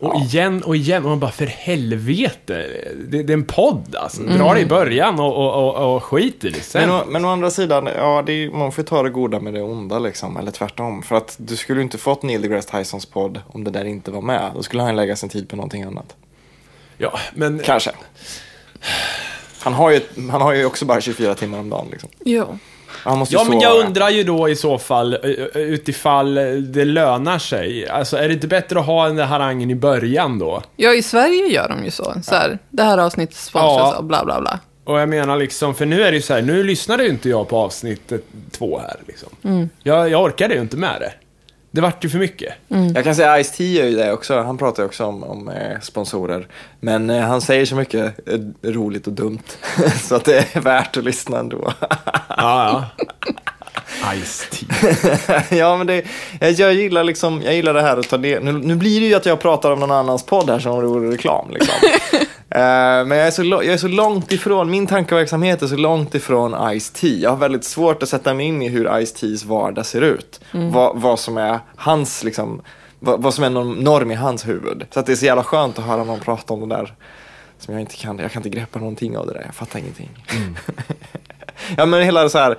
Och 0.00 0.20
igen 0.20 0.62
och 0.62 0.76
igen, 0.76 1.02
och 1.02 1.08
man 1.08 1.20
bara 1.20 1.30
för 1.30 1.46
helvete, 1.46 2.66
det, 3.08 3.22
det 3.22 3.32
är 3.32 3.36
en 3.36 3.44
podd 3.44 3.96
alltså. 3.96 4.22
Dra 4.22 4.54
det 4.54 4.60
i 4.60 4.66
början 4.66 5.20
och, 5.20 5.36
och, 5.36 5.54
och, 5.54 5.96
och 5.96 6.04
skit 6.04 6.44
i 6.44 6.50
det 6.50 6.60
sen. 6.60 6.88
Men, 6.88 6.90
å, 6.90 7.04
men 7.06 7.24
å 7.24 7.28
andra 7.28 7.50
sidan, 7.50 7.88
ja, 7.96 8.22
det 8.26 8.32
är, 8.32 8.50
man 8.50 8.72
får 8.72 8.82
ju 8.82 8.88
ta 8.88 9.02
det 9.02 9.10
goda 9.10 9.40
med 9.40 9.54
det 9.54 9.62
onda 9.62 9.98
liksom, 9.98 10.36
eller 10.36 10.50
tvärtom. 10.50 11.02
För 11.02 11.16
att 11.16 11.36
du 11.38 11.56
skulle 11.56 11.82
inte 11.82 11.98
fått 11.98 12.22
Neil 12.22 12.42
deGrasse 12.42 12.78
Tysons 12.78 13.06
podd 13.06 13.40
om 13.46 13.64
det 13.64 13.70
där 13.70 13.84
inte 13.84 14.10
var 14.10 14.22
med. 14.22 14.50
Då 14.54 14.62
skulle 14.62 14.82
han 14.82 14.96
lägga 14.96 15.16
sin 15.16 15.28
tid 15.28 15.48
på 15.48 15.56
någonting 15.56 15.82
annat. 15.82 16.16
Ja, 16.98 17.18
men... 17.34 17.58
Kanske. 17.58 17.90
Han 19.60 19.74
har 19.74 19.90
ju, 19.90 20.00
han 20.30 20.42
har 20.42 20.52
ju 20.52 20.64
också 20.64 20.84
bara 20.84 21.00
24 21.00 21.34
timmar 21.34 21.58
om 21.58 21.70
dagen 21.70 21.86
liksom. 21.90 22.10
Ja. 23.04 23.10
Han 23.10 23.18
måste 23.18 23.34
ju 23.34 23.38
Ja, 23.40 23.44
men 23.44 23.60
sova. 23.60 23.74
jag 23.74 23.86
undrar 23.86 24.10
ju 24.10 24.22
då 24.22 24.48
i 24.48 24.56
så 24.56 24.78
fall, 24.78 25.12
eh, 25.14 25.60
utifall 25.60 26.34
det 26.72 26.84
lönar 26.84 27.38
sig. 27.38 27.88
Alltså, 27.88 28.16
är 28.16 28.28
det 28.28 28.34
inte 28.34 28.46
bättre 28.48 28.80
att 28.80 28.86
ha 28.86 29.06
den 29.06 29.16
där 29.16 29.24
harangen 29.24 29.70
i 29.70 29.74
början 29.74 30.38
då? 30.38 30.62
ja, 30.76 30.94
i 30.94 31.02
Sverige 31.02 31.46
gör 31.52 31.68
de 31.68 31.84
ju 31.84 31.90
så. 31.90 32.14
så 32.22 32.34
här, 32.34 32.58
det 32.70 32.82
här 32.82 32.98
avsnittet 32.98 33.36
sponsras 33.36 33.92
Ja. 33.92 33.96
av 33.96 34.04
bla 34.04 34.24
bla 34.24 34.40
bla. 34.40 34.60
Och 34.84 35.00
jag 35.00 35.08
menar 35.08 35.36
liksom, 35.36 35.74
för 35.74 35.86
nu 35.86 36.02
är 36.02 36.10
det 36.10 36.16
ju 36.16 36.22
så 36.22 36.34
här, 36.34 36.42
nu 36.42 36.62
lyssnade 36.64 37.02
ju 37.04 37.08
inte 37.10 37.28
jag 37.28 37.48
på 37.48 37.56
avsnitt 37.58 38.12
eh, 38.12 38.18
två 38.50 38.78
här 38.78 38.96
liksom. 39.06 39.68
Jag, 39.82 40.10
jag 40.10 40.22
orkade 40.22 40.54
ju 40.54 40.60
inte 40.60 40.76
med 40.76 41.00
det. 41.00 41.12
Det 41.76 41.82
vart 41.82 42.04
ju 42.04 42.08
för 42.08 42.18
mycket. 42.18 42.54
Jag 42.94 43.04
kan 43.04 43.14
säga 43.14 43.42
Ice-T 43.42 43.64
gör 43.64 43.84
ju 43.84 43.96
det 43.96 44.12
också. 44.12 44.42
Han 44.42 44.58
pratar 44.58 44.82
ju 44.82 44.86
också 44.86 45.04
om, 45.04 45.24
om 45.24 45.48
eh, 45.48 45.80
sponsorer. 45.80 46.46
Men 46.80 47.10
eh, 47.10 47.22
han 47.22 47.40
säger 47.40 47.66
så 47.66 47.74
mycket 47.74 48.28
eh, 48.28 48.38
roligt 48.70 49.06
och 49.06 49.12
dumt. 49.12 49.42
så 50.02 50.14
att 50.14 50.24
det 50.24 50.56
är 50.56 50.60
värt 50.60 50.96
att 50.96 51.04
lyssna 51.04 51.38
ändå. 51.38 51.72
Ja, 52.28 52.86
ja. 52.98 53.04
Ice-T. 54.14 54.66
ja, 55.56 55.76
men 55.76 55.86
det, 55.86 56.04
jag, 56.40 56.52
jag, 56.52 56.74
gillar 56.74 57.04
liksom, 57.04 57.42
jag 57.42 57.54
gillar 57.54 57.74
det 57.74 57.82
här 57.82 57.96
att 57.96 58.08
ta 58.08 58.16
det. 58.16 58.40
Nu, 58.40 58.52
nu 58.52 58.76
blir 58.76 59.00
det 59.00 59.06
ju 59.06 59.14
att 59.14 59.26
jag 59.26 59.40
pratar 59.40 59.70
om 59.70 59.80
någon 59.80 59.90
annans 59.90 60.26
podd 60.26 60.50
här 60.50 60.58
som 60.58 60.72
om 60.72 60.80
det 60.80 60.86
vore 60.86 61.10
reklam. 61.10 61.50
Liksom. 61.50 61.74
Eh, 62.56 63.04
men 63.06 63.18
jag 63.18 63.26
är, 63.26 63.30
så, 63.30 63.42
jag 63.44 63.66
är 63.66 63.76
så 63.76 63.88
långt 63.88 64.32
ifrån, 64.32 64.70
min 64.70 64.86
tankeverksamhet 64.86 65.62
är 65.62 65.66
så 65.66 65.76
långt 65.76 66.14
ifrån 66.14 66.54
Ice-T. 66.54 67.08
Jag 67.08 67.30
har 67.30 67.36
väldigt 67.36 67.64
svårt 67.64 68.02
att 68.02 68.08
sätta 68.08 68.34
mig 68.34 68.46
in 68.46 68.62
i 68.62 68.68
hur 68.68 68.88
Ice-Ts 68.88 69.46
vardag 69.46 69.86
ser 69.86 70.00
ut. 70.00 70.40
Vad, 70.72 71.00
vad 71.00 71.18
som 71.18 71.36
är 71.36 71.60
hans, 71.76 72.24
liksom, 72.24 72.62
vad, 72.98 73.22
vad 73.22 73.34
som 73.34 73.44
är 73.44 73.50
någon 73.50 73.72
norm 73.72 74.10
i 74.10 74.14
hans 74.14 74.48
huvud. 74.48 74.86
Så 74.90 75.00
att 75.00 75.06
det 75.06 75.12
är 75.12 75.16
så 75.16 75.26
jävla 75.26 75.44
skönt 75.44 75.78
att 75.78 75.84
höra 75.84 76.04
någon 76.04 76.20
prata 76.20 76.54
om 76.54 76.68
det 76.68 76.76
där. 76.76 76.94
Som 77.58 77.74
jag 77.74 77.80
inte 77.80 77.96
kan, 77.96 78.18
jag 78.18 78.32
kan 78.32 78.40
inte 78.40 78.58
greppa 78.58 78.78
någonting 78.78 79.18
av 79.18 79.26
det 79.26 79.32
där, 79.32 79.42
jag 79.46 79.54
fattar 79.54 79.78
ingenting. 79.78 80.10
Ja 81.76 81.86
men 81.86 82.02
hela 82.02 82.28
så 82.28 82.38
här 82.38 82.56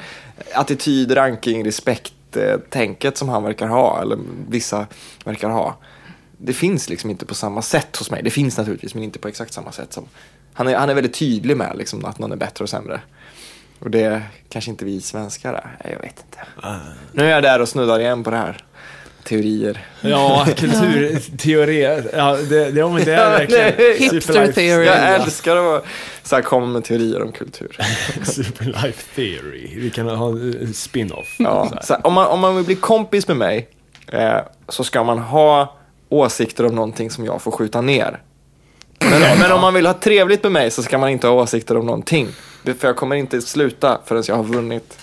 attityd, 0.54 1.18
ranking, 1.18 1.66
respekt 1.66 2.38
eh, 2.38 2.58
tänket 2.70 3.18
som 3.18 3.30
han 3.30 3.44
verkar 3.44 3.68
ha, 3.68 4.02
eller 4.02 4.18
vissa 4.50 4.88
verkar 5.26 5.50
ha. 5.50 5.76
Det 6.38 6.54
finns 6.54 6.90
liksom 6.90 7.10
inte 7.10 7.26
på 7.26 7.36
samma 7.36 7.62
sätt 7.62 7.96
hos 7.96 8.12
mig. 8.12 8.24
Det 8.24 8.30
finns 8.30 8.58
naturligtvis, 8.58 8.94
men 8.94 9.04
inte 9.04 9.20
på 9.20 9.28
exakt 9.28 9.54
samma 9.54 9.72
sätt. 9.72 9.94
som 9.94 10.06
Han 10.54 10.68
är, 10.68 10.76
han 10.76 10.90
är 10.90 10.94
väldigt 10.94 11.14
tydlig 11.14 11.58
med 11.58 11.78
liksom, 11.78 12.06
att 12.06 12.20
någon 12.20 12.32
är 12.32 12.36
bättre 12.36 12.64
och 12.64 12.70
sämre. 12.70 13.02
Och 13.80 13.92
det 13.92 14.22
kanske 14.50 14.72
inte 14.72 14.86
vi 14.86 15.02
svenskar 15.02 15.54
är. 15.54 15.92
Jag 15.92 16.00
vet 16.00 16.26
inte. 16.26 16.68
Nu 17.12 17.24
är 17.24 17.30
jag 17.30 17.44
där 17.44 17.62
och 17.62 17.70
snuddar 17.70 18.00
igen 18.00 18.24
på 18.24 18.30
det 18.30 18.38
här. 18.38 18.64
Teorier. 19.24 19.86
Ja, 20.02 20.48
kulturteori. 20.56 21.82
Ja, 22.14 22.36
det, 22.36 22.72
det, 22.72 22.72
det 22.72 23.14
är 23.14 23.30
verkligen 23.48 24.12
Hipster 24.12 24.52
theory. 24.52 24.86
Jag 24.86 25.16
älskar 25.16 25.76
att 25.76 25.86
så 26.24 26.36
här, 26.36 26.44
komma 26.44 26.66
med 26.66 26.84
teorier 26.84 27.22
om 27.22 27.32
kultur. 27.32 27.78
Superlife 28.24 29.16
theory. 29.16 29.80
Vi 29.80 29.90
kan 29.90 30.10
ha 30.10 30.30
en 30.30 30.74
spin-off. 30.74 31.36
Ja, 31.40 31.72
så 31.84 31.94
här, 31.94 32.08
om, 32.08 32.14
man, 32.14 32.28
om 32.28 32.40
man 32.40 32.56
vill 32.56 32.66
bli 32.66 32.76
kompis 32.76 33.28
med 33.28 33.38
mig 33.38 33.70
eh, 34.08 34.40
så 34.68 34.84
ska 34.84 35.04
man 35.04 35.20
ha 35.20 35.78
åsikter 36.10 36.66
om 36.66 36.76
någonting 36.76 37.12
som 37.12 37.26
jag 37.26 37.42
får 37.42 37.52
skjuta 37.52 37.82
ner. 37.82 38.22
Men, 39.00 39.40
men 39.40 39.52
om 39.52 39.62
man 39.62 39.74
vill 39.74 39.86
ha 39.86 39.94
trevligt 39.94 40.44
med 40.44 40.52
mig 40.52 40.72
så 40.72 40.84
ska 40.84 40.98
man 40.98 41.10
inte 41.10 41.28
ha 41.28 41.34
åsikter 41.34 41.78
om 41.78 41.86
någonting. 41.86 42.28
För 42.80 42.88
jag 42.88 42.96
kommer 42.96 43.16
inte 43.16 43.42
sluta 43.42 44.02
förrän 44.06 44.24
jag 44.28 44.36
har 44.36 44.44
vunnit. 44.44 44.98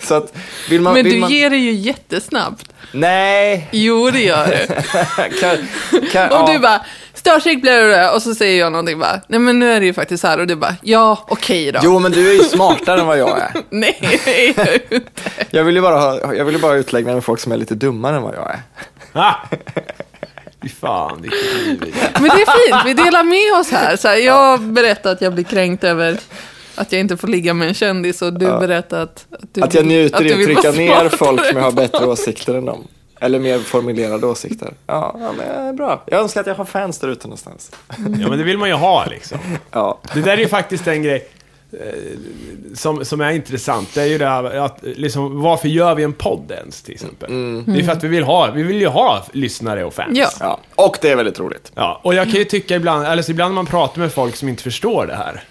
Så 0.00 0.14
att, 0.14 0.36
vill 0.70 0.80
man... 0.80 0.94
Men 0.94 1.04
vill 1.04 1.14
du 1.14 1.20
man... 1.20 1.30
ger 1.30 1.50
det 1.50 1.56
ju 1.56 1.72
jättesnabbt. 1.72 2.72
Nej! 2.92 3.68
Jo, 3.72 4.10
det 4.10 4.20
gör 4.20 4.46
du. 4.46 4.66
Kan, 5.40 5.68
kan, 6.12 6.32
Om 6.32 6.46
ja. 6.46 6.52
du 6.52 6.58
bara, 6.58 6.86
störtryck 7.22 7.62
blir 7.62 7.80
det 7.80 8.10
och 8.10 8.22
så 8.22 8.34
säger 8.34 8.60
jag 8.60 8.72
någonting 8.72 8.98
bara, 8.98 9.20
nej 9.26 9.40
men 9.40 9.58
nu 9.58 9.72
är 9.72 9.80
det 9.80 9.86
ju 9.86 9.92
faktiskt 9.92 10.20
så 10.20 10.26
här 10.28 10.40
och 10.40 10.46
du 10.46 10.56
bara, 10.56 10.76
ja, 10.82 11.24
okej 11.28 11.72
då. 11.72 11.80
Jo, 11.82 11.98
men 11.98 12.12
du 12.12 12.30
är 12.30 12.34
ju 12.34 12.42
smartare 12.42 13.00
än 13.00 13.06
vad 13.06 13.18
jag 13.18 13.38
är. 13.38 13.52
Nej, 13.70 13.98
det 14.24 14.48
är 14.48 14.54
jag 14.66 14.74
inte. 14.90 15.10
Jag 15.50 15.64
vill 15.64 15.74
ju 15.74 15.82
bara 15.82 15.98
ha, 15.98 16.34
jag 16.34 16.44
vill 16.44 16.54
ju 16.54 16.60
bara 16.60 16.74
utlägga 16.74 17.14
med 17.14 17.24
folk 17.24 17.40
som 17.40 17.52
är 17.52 17.56
lite 17.56 17.74
dummare 17.74 18.16
än 18.16 18.22
vad 18.22 18.34
jag 18.34 18.50
är. 18.50 18.60
Fy 20.62 20.68
fan, 20.68 21.22
vilket 21.22 21.66
liv. 21.66 21.94
Men 22.14 22.22
det 22.22 22.42
är 22.42 22.70
fint, 22.70 22.82
vi 22.86 23.04
delar 23.04 23.24
med 23.24 23.60
oss 23.60 23.70
här. 23.70 23.96
Så 23.96 24.08
här 24.08 24.16
jag 24.16 24.60
berättar 24.60 25.12
att 25.12 25.20
jag 25.22 25.34
blir 25.34 25.44
kränkt 25.44 25.84
över 25.84 26.18
att 26.74 26.92
jag 26.92 27.00
inte 27.00 27.16
får 27.16 27.28
ligga 27.28 27.54
med 27.54 27.68
en 27.68 27.74
kändis 27.74 28.22
och 28.22 28.32
du 28.32 28.46
berättar 28.46 29.00
att, 29.00 29.26
att 29.30 29.54
du 29.54 29.62
Att 29.62 29.74
jag 29.74 29.86
njuter 29.86 30.18
du 30.18 30.28
i 30.28 30.32
att 30.32 30.44
trycka 30.44 30.70
ner 30.70 31.08
folk 31.08 31.44
som 31.46 31.56
jag 31.56 31.64
har 31.64 31.72
bättre 31.72 32.06
åsikter 32.06 32.54
än 32.54 32.64
dem. 32.64 32.88
Eller 33.22 33.38
mer 33.38 33.58
formulerade 33.58 34.26
åsikter. 34.26 34.74
Ja, 34.86 35.16
ja 35.20 35.32
men 35.32 35.66
eh, 35.68 35.72
bra. 35.72 36.02
Jag 36.06 36.20
önskar 36.20 36.40
att 36.40 36.46
jag 36.46 36.54
har 36.54 36.64
fans 36.64 36.98
där 36.98 37.08
ute 37.08 37.26
någonstans. 37.26 37.70
Ja, 37.96 38.28
men 38.28 38.38
det 38.38 38.44
vill 38.44 38.58
man 38.58 38.68
ju 38.68 38.74
ha 38.74 39.06
liksom. 39.06 39.38
Ja. 39.70 39.98
Det 40.14 40.20
där 40.20 40.32
är 40.32 40.36
ju 40.36 40.48
faktiskt 40.48 40.86
en 40.86 41.02
grej. 41.02 41.28
som, 42.74 43.04
som 43.04 43.20
är 43.20 43.30
intressant, 43.32 43.94
det 43.94 44.02
är 44.02 44.06
ju 44.06 44.18
det 44.18 44.26
här 44.26 44.44
att, 44.44 44.78
liksom, 44.82 45.40
varför 45.42 45.68
gör 45.68 45.94
vi 45.94 46.02
en 46.02 46.12
podd 46.12 46.50
ens 46.50 46.82
till 46.82 46.94
exempel? 46.94 47.30
Det 47.66 47.78
är 47.80 47.82
för 47.84 47.92
att 47.92 48.04
vi 48.04 48.08
vill 48.08 48.24
ha, 48.24 48.50
vi 48.50 48.62
vill 48.62 48.80
ju 48.80 48.86
ha 48.86 49.24
lyssnare 49.32 49.84
och 49.84 49.94
fans. 49.94 50.18
Ja. 50.18 50.28
Ja, 50.40 50.58
och 50.74 50.98
det 51.00 51.10
är 51.10 51.16
väldigt 51.16 51.40
roligt. 51.40 51.72
Ja, 51.74 52.00
och 52.04 52.14
jag 52.14 52.24
kan 52.24 52.34
ju 52.34 52.44
tycka 52.44 52.76
ibland, 52.76 53.06
eller 53.06 53.22
så 53.22 53.30
ibland 53.30 53.50
när 53.50 53.54
man 53.54 53.66
pratar 53.66 54.00
med 54.00 54.12
folk 54.12 54.36
som 54.36 54.48
inte 54.48 54.62
förstår 54.62 55.06
det 55.06 55.14
här, 55.14 55.42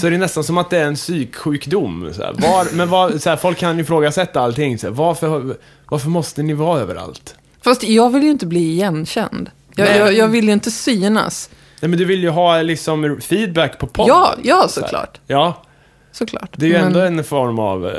så 0.00 0.06
är 0.06 0.10
det 0.10 0.18
nästan 0.18 0.44
som 0.44 0.58
att 0.58 0.70
det 0.70 0.78
är 0.78 0.84
en 0.84 0.94
psyksjukdom. 0.94 2.10
Så 2.14 2.22
här. 2.22 2.32
Var, 2.32 2.66
men 2.76 2.88
var, 2.88 3.18
så 3.18 3.30
här, 3.30 3.36
folk 3.36 3.58
kan 3.58 3.76
ju 3.76 3.82
ifrågasätta 3.82 4.40
allting. 4.40 4.78
Så 4.78 4.86
här. 4.86 4.94
Varför, 4.94 5.56
varför 5.88 6.08
måste 6.08 6.42
ni 6.42 6.52
vara 6.52 6.80
överallt? 6.80 7.34
Fast 7.64 7.82
jag 7.82 8.10
vill 8.12 8.22
ju 8.22 8.30
inte 8.30 8.46
bli 8.46 8.72
igenkänd. 8.72 9.50
Jag, 9.76 9.84
Nej. 9.84 9.98
jag, 9.98 10.12
jag 10.14 10.28
vill 10.28 10.44
ju 10.46 10.52
inte 10.52 10.70
synas. 10.70 11.50
Nej, 11.80 11.88
men 11.88 11.98
du 11.98 12.04
vill 12.04 12.22
ju 12.22 12.28
ha 12.30 12.62
liksom 12.62 13.20
feedback 13.20 13.78
på 13.78 13.86
podden. 13.86 14.08
Ja, 14.08 14.34
ja 14.42 14.62
Så 14.62 14.80
såklart. 14.80 15.20
Ja, 15.26 15.62
såklart. 16.12 16.50
det 16.56 16.66
är 16.66 16.68
ju 16.68 16.74
Men- 16.74 16.86
ändå 16.86 17.00
en 17.00 17.24
form 17.24 17.58
av 17.58 17.86
eh, 17.88 17.92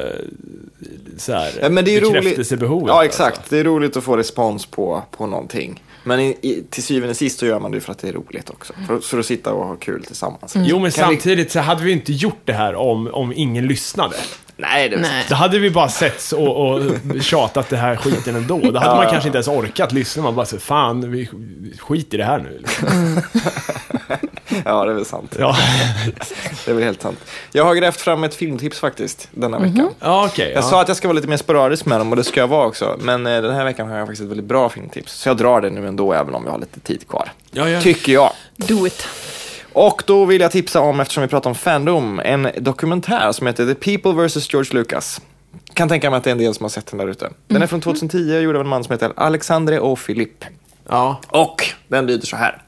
så 1.18 1.34
här, 1.34 1.52
Ja, 1.62 1.70
men 1.70 1.86
det 1.86 1.96
är 1.98 2.02
roligt. 2.02 2.52
Ja, 2.88 3.06
exakt. 3.06 3.38
Alltså. 3.38 3.56
Det 3.56 3.60
är 3.60 3.64
roligt 3.64 3.98
att 3.98 4.04
få 4.04 4.18
respons 4.18 4.66
på, 4.66 5.04
på 5.18 5.28
någonting. 5.28 5.84
Men 6.06 6.20
i, 6.20 6.38
i, 6.42 6.64
till 6.70 6.84
syvende 6.84 7.10
och 7.10 7.18
sist 7.18 7.40
så 7.40 7.46
gör 7.46 7.60
man 7.60 7.72
det 7.72 7.82
för 7.82 7.92
att 7.92 8.00
det 8.00 8.10
är 8.10 8.14
roligt 8.14 8.50
också. 8.50 8.74
För, 8.88 9.00
för 9.00 9.20
att 9.20 9.26
sitta 9.26 9.54
och 9.54 9.68
ha 9.68 9.76
kul 9.76 10.04
tillsammans. 10.06 10.54
Jo, 10.56 10.80
men 10.80 10.92
Kan 10.92 11.10
vi- 11.10 11.16
samtidigt 11.16 11.52
så 11.52 11.60
hade 11.60 11.84
vi 11.84 11.92
inte 11.92 12.14
gjort 12.14 12.42
det 12.46 12.54
här 12.54 12.76
om, 12.76 13.08
om 13.14 13.34
ingen 13.36 13.68
lyssnade. 13.68 14.16
Nej, 14.58 14.90
det 14.90 14.96
är 14.96 15.00
Nej. 15.00 15.26
Då 15.30 15.36
hade 15.36 15.60
vi 15.60 15.70
bara 15.72 15.90
sett 15.90 16.32
och, 16.32 16.70
och 16.76 16.82
tjatat 17.22 17.70
det 17.70 17.78
här 17.78 17.96
skiten 17.96 18.36
ändå. 18.36 18.58
Då 18.58 18.80
hade 18.80 18.92
Ja, 18.92 18.96
man 18.96 19.10
kanske 19.10 19.28
inte 19.28 19.38
ens 19.38 19.48
orkat 19.48 19.92
lyssna. 19.92 20.24
Man 20.24 20.36
bara 20.36 20.46
så 20.46 20.60
fan, 20.60 21.12
vi 21.12 21.30
skit 21.80 22.14
i 22.14 22.18
det 22.18 22.24
här 22.26 22.40
nu. 22.40 22.64
Ja, 24.66 24.86
det 24.86 24.92
är 24.92 24.96
väl 24.96 25.06
sant. 25.06 25.36
Ja, 25.40 25.58
Det 26.66 26.72
är 26.72 26.76
väl 26.76 26.84
helt 26.84 27.02
sant. 27.02 27.20
Jag 27.52 27.66
har 27.66 27.76
grävt 27.76 28.02
fram 28.02 28.24
ett 28.24 28.36
filmtips 28.36 28.80
faktiskt 28.80 29.28
denna 29.32 29.60
veckan. 29.60 29.90
ja 30.00 30.26
okej. 30.26 30.52
Jag 30.54 30.64
ja. 30.64 30.68
sa 30.70 30.82
att 30.82 30.88
jag 30.88 30.98
ska 30.98 31.08
vara 31.08 31.16
lite 31.16 31.28
mer 31.28 31.38
sporadisk 31.38 31.86
med 31.86 32.00
dem 32.00 32.10
och 32.12 32.16
det 32.16 32.24
ska 32.24 32.40
jag 32.40 32.48
vara 32.48 32.68
också. 32.68 32.98
Men 33.00 33.28
eh, 33.28 33.42
den 33.42 33.56
här 33.56 33.64
veckan 33.64 33.90
har 33.90 33.98
jag 33.98 34.08
faktiskt 34.08 34.24
ett 34.24 34.30
väldigt 34.30 34.46
bra 34.46 34.70
filmtips. 34.70 35.14
Så 35.14 35.30
jag 35.30 35.38
drar 35.38 35.62
det 35.62 35.70
nu 35.70 35.88
ändå, 35.88 36.14
även 36.14 36.36
om 36.36 36.44
vi 36.44 36.50
har 36.50 36.60
lite 36.60 36.80
tid 36.80 37.08
kvar. 37.08 37.32
Ja, 37.52 37.70
ja. 37.70 37.82
Tycker 37.82 38.14
jag. 38.14 38.32
Do 38.56 38.88
it. 38.88 39.08
Och 39.76 40.04
då 40.06 40.26
vill 40.26 40.42
jag 40.42 40.52
tipsa 40.52 40.80
om, 40.82 41.00
eftersom 41.00 41.22
vi 41.22 41.28
pratar 41.28 41.50
om 41.50 41.56
fandom, 41.56 42.22
en 42.26 42.48
dokumentär 42.58 43.32
som 43.32 43.48
heter 43.48 43.74
The 43.74 43.76
People 43.76 44.28
vs. 44.28 44.54
George 44.54 44.74
Lucas. 44.74 45.22
Kan 45.74 45.90
tänka 45.90 46.10
mig 46.10 46.18
att 46.18 46.24
det 46.24 46.30
är 46.30 46.32
en 46.32 46.38
del 46.38 46.54
som 46.54 46.64
har 46.64 46.70
sett 46.70 46.86
den 46.88 46.98
där 46.98 47.08
ute. 47.08 47.30
Den 47.48 47.62
är 47.62 47.68
från 47.68 47.82
2010, 47.82 48.40
gjord 48.40 48.56
av 48.56 48.62
en 48.62 48.68
man 48.68 48.84
som 48.84 48.92
heter 48.92 49.14
Alexandre 49.16 49.80
och 49.80 50.00
Philippe. 50.00 50.48
ja. 50.90 51.22
Och 51.28 51.66
den 51.88 52.06
lyder 52.06 52.28
så 52.28 52.36
här. 52.36 52.62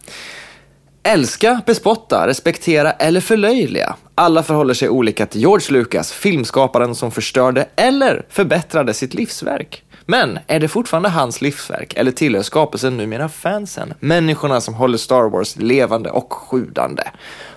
Älska, 1.03 1.61
bespotta, 1.65 2.27
respektera 2.27 2.91
eller 2.91 3.21
förlöjliga. 3.21 3.95
Alla 4.15 4.43
förhåller 4.43 4.73
sig 4.73 4.89
olika 4.89 5.25
till 5.25 5.41
George 5.41 5.79
Lucas, 5.79 6.11
filmskaparen 6.11 6.95
som 6.95 7.11
förstörde 7.11 7.67
eller 7.75 8.25
förbättrade 8.29 8.93
sitt 8.93 9.13
livsverk. 9.13 9.83
Men 10.09 10.39
är 10.47 10.59
det 10.59 10.67
fortfarande 10.67 11.09
hans 11.09 11.41
livsverk 11.41 11.93
eller 11.95 12.11
tillhör 12.11 12.41
skapelsen 12.41 12.97
numera 12.97 13.29
fansen? 13.29 13.93
Människorna 13.99 14.61
som 14.61 14.73
håller 14.73 14.97
Star 14.97 15.29
Wars 15.29 15.55
levande 15.55 16.09
och 16.09 16.33
sjudande. 16.33 17.03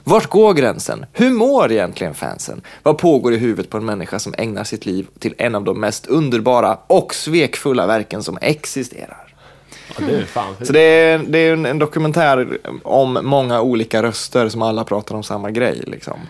Vart 0.04 0.26
går 0.26 0.54
gränsen? 0.54 1.06
Hur 1.12 1.30
mår 1.30 1.72
egentligen 1.72 2.14
fansen? 2.14 2.60
Vad 2.82 2.98
pågår 2.98 3.32
i 3.32 3.36
huvudet 3.36 3.70
på 3.70 3.76
en 3.76 3.84
människa 3.84 4.18
som 4.18 4.34
ägnar 4.38 4.64
sitt 4.64 4.86
liv 4.86 5.06
till 5.18 5.34
en 5.38 5.54
av 5.54 5.64
de 5.64 5.80
mest 5.80 6.06
underbara 6.06 6.78
och 6.86 7.14
svekfulla 7.14 7.86
verken 7.86 8.22
som 8.22 8.38
existerar? 8.40 9.30
ja 9.98 10.06
det 10.06 10.66
Så 10.66 10.72
det 10.72 10.80
är, 10.80 11.18
det 11.18 11.38
är 11.38 11.52
en, 11.52 11.66
en 11.66 11.78
dokumentär 11.78 12.58
om 12.82 13.18
många 13.22 13.60
olika 13.60 14.02
röster 14.02 14.48
som 14.48 14.62
alla 14.62 14.84
pratar 14.84 15.14
om 15.14 15.22
samma 15.22 15.50
grej. 15.50 15.82
Liksom. 15.86 16.20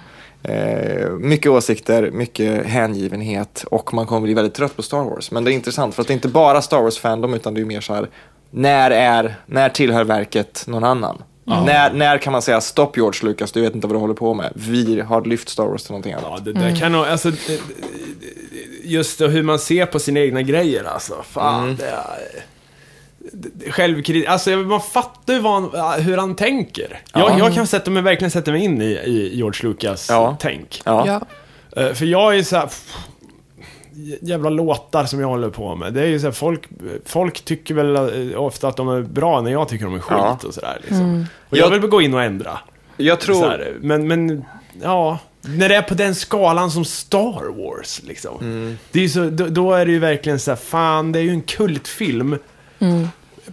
Eh, 0.42 1.10
mycket 1.10 1.50
åsikter, 1.50 2.10
mycket 2.10 2.66
hängivenhet 2.66 3.64
och 3.70 3.94
man 3.94 4.06
kommer 4.06 4.20
bli 4.20 4.34
väldigt 4.34 4.54
trött 4.54 4.76
på 4.76 4.82
Star 4.82 5.04
Wars. 5.04 5.30
Men 5.30 5.44
det 5.44 5.52
är 5.52 5.52
intressant 5.52 5.94
för 5.94 6.02
att 6.02 6.08
det 6.08 6.12
är 6.12 6.14
inte 6.14 6.28
bara 6.28 6.62
Star 6.62 6.82
Wars-fandom 6.82 7.34
utan 7.34 7.54
det 7.54 7.60
är 7.60 7.64
mer 7.64 7.80
så 7.80 7.94
här, 7.94 8.08
när, 8.50 8.90
är, 8.90 9.34
när 9.46 9.68
tillhör 9.68 10.04
verket 10.04 10.64
någon 10.66 10.84
annan? 10.84 11.22
När, 11.44 11.92
när 11.92 12.18
kan 12.18 12.32
man 12.32 12.42
säga 12.42 12.60
stopp 12.60 12.96
George 12.96 13.28
Lucas, 13.28 13.52
du 13.52 13.60
vet 13.60 13.74
inte 13.74 13.86
vad 13.86 13.96
du 13.96 14.00
håller 14.00 14.14
på 14.14 14.34
med. 14.34 14.52
Vi 14.54 15.00
har 15.00 15.24
lyft 15.24 15.48
Star 15.48 15.66
Wars 15.66 15.82
till 15.82 15.92
någonting 15.92 16.12
annat. 16.12 16.24
Ja, 16.30 16.38
det 16.44 16.52
där 16.52 16.76
kan 16.76 16.92
nog, 16.92 17.04
alltså, 17.04 17.32
just 18.84 19.20
hur 19.20 19.42
man 19.42 19.58
ser 19.58 19.86
på 19.86 19.98
sina 19.98 20.20
egna 20.20 20.42
grejer 20.42 20.84
alltså. 20.84 21.14
Fan, 21.22 21.76
det 21.76 21.86
är... 21.86 22.44
Självkritik, 23.70 24.26
alltså 24.26 24.50
man 24.50 24.80
fattar 24.80 25.34
ju 25.34 25.40
vad 25.40 25.52
han, 25.72 26.00
hur 26.02 26.16
han 26.16 26.34
tänker. 26.36 27.00
Jag, 27.14 27.38
jag 27.38 27.54
kan 27.54 27.66
sätta 27.66 27.90
mig, 27.90 28.02
verkligen 28.02 28.30
sätta 28.30 28.50
mig 28.50 28.64
in 28.64 28.82
i, 28.82 28.84
i 28.84 29.36
George 29.36 29.68
Lucas 29.68 30.06
Ja. 30.10 30.36
tänk. 30.40 30.82
Ja. 30.84 31.04
Ja. 31.06 31.20
Eh, 31.82 31.92
För 31.92 32.04
jag 32.06 32.32
är 32.32 32.36
ju 32.36 32.44
så 32.44 32.56
här, 32.56 32.66
pff, 32.66 32.96
jävla 34.20 34.50
låtar 34.50 35.04
som 35.04 35.20
jag 35.20 35.28
håller 35.28 35.50
på 35.50 35.74
med. 35.76 35.92
Det 35.92 36.02
är 36.02 36.06
ju 36.06 36.20
så 36.20 36.26
här, 36.26 36.32
folk, 36.32 36.68
folk 37.04 37.44
tycker 37.44 37.74
väl 37.74 37.96
eh, 38.32 38.40
ofta 38.42 38.68
att 38.68 38.76
de 38.76 38.88
är 38.88 39.02
bra 39.02 39.40
när 39.40 39.50
jag 39.50 39.68
tycker 39.68 39.84
de 39.84 39.94
är 39.94 39.98
skit 39.98 40.18
Ja. 40.18 40.38
och 40.46 40.54
sådär. 40.54 40.78
Liksom. 40.80 41.26
Och 41.50 41.56
jag 41.56 41.70
vill 41.70 41.80
gå 41.80 42.02
in 42.02 42.14
och 42.14 42.22
ändra. 42.22 42.58
Jag 42.96 43.20
tror... 43.20 43.48
Här, 43.48 43.74
men, 43.80 44.08
men, 44.08 44.44
ja. 44.82 45.18
När 45.42 45.68
det 45.68 45.74
är 45.76 45.82
på 45.82 45.94
den 45.94 46.14
skalan 46.14 46.70
som 46.70 46.84
Star 46.84 47.64
Wars, 47.64 48.00
liksom. 48.02 48.38
Mm. 48.40 48.78
Det 48.92 49.04
är 49.04 49.08
så, 49.08 49.30
då, 49.30 49.46
då 49.46 49.72
är 49.72 49.86
det 49.86 49.92
ju 49.92 49.98
verkligen 49.98 50.38
så 50.38 50.50
här, 50.50 50.56
fan, 50.56 51.12
det 51.12 51.18
är 51.18 51.22
ju 51.22 51.30
en 51.30 51.42
kultfilm. 51.42 52.38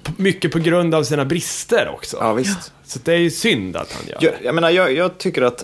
P- 0.03 0.11
Mycket 0.17 0.51
på 0.51 0.59
grund 0.59 0.95
av 0.95 1.03
sina 1.03 1.25
brister 1.25 1.89
också. 1.89 2.17
Ja, 2.19 2.33
visst. 2.33 2.71
Så 2.85 2.99
det 3.03 3.13
är 3.13 3.17
ju 3.17 3.29
synd 3.31 3.75
att 3.77 3.93
han 3.93 4.07
gör 4.07 4.17
Jag, 4.21 4.33
jag 4.43 4.55
menar, 4.55 4.69
jag, 4.69 4.93
jag 4.93 5.17
tycker 5.17 5.41
att, 5.41 5.63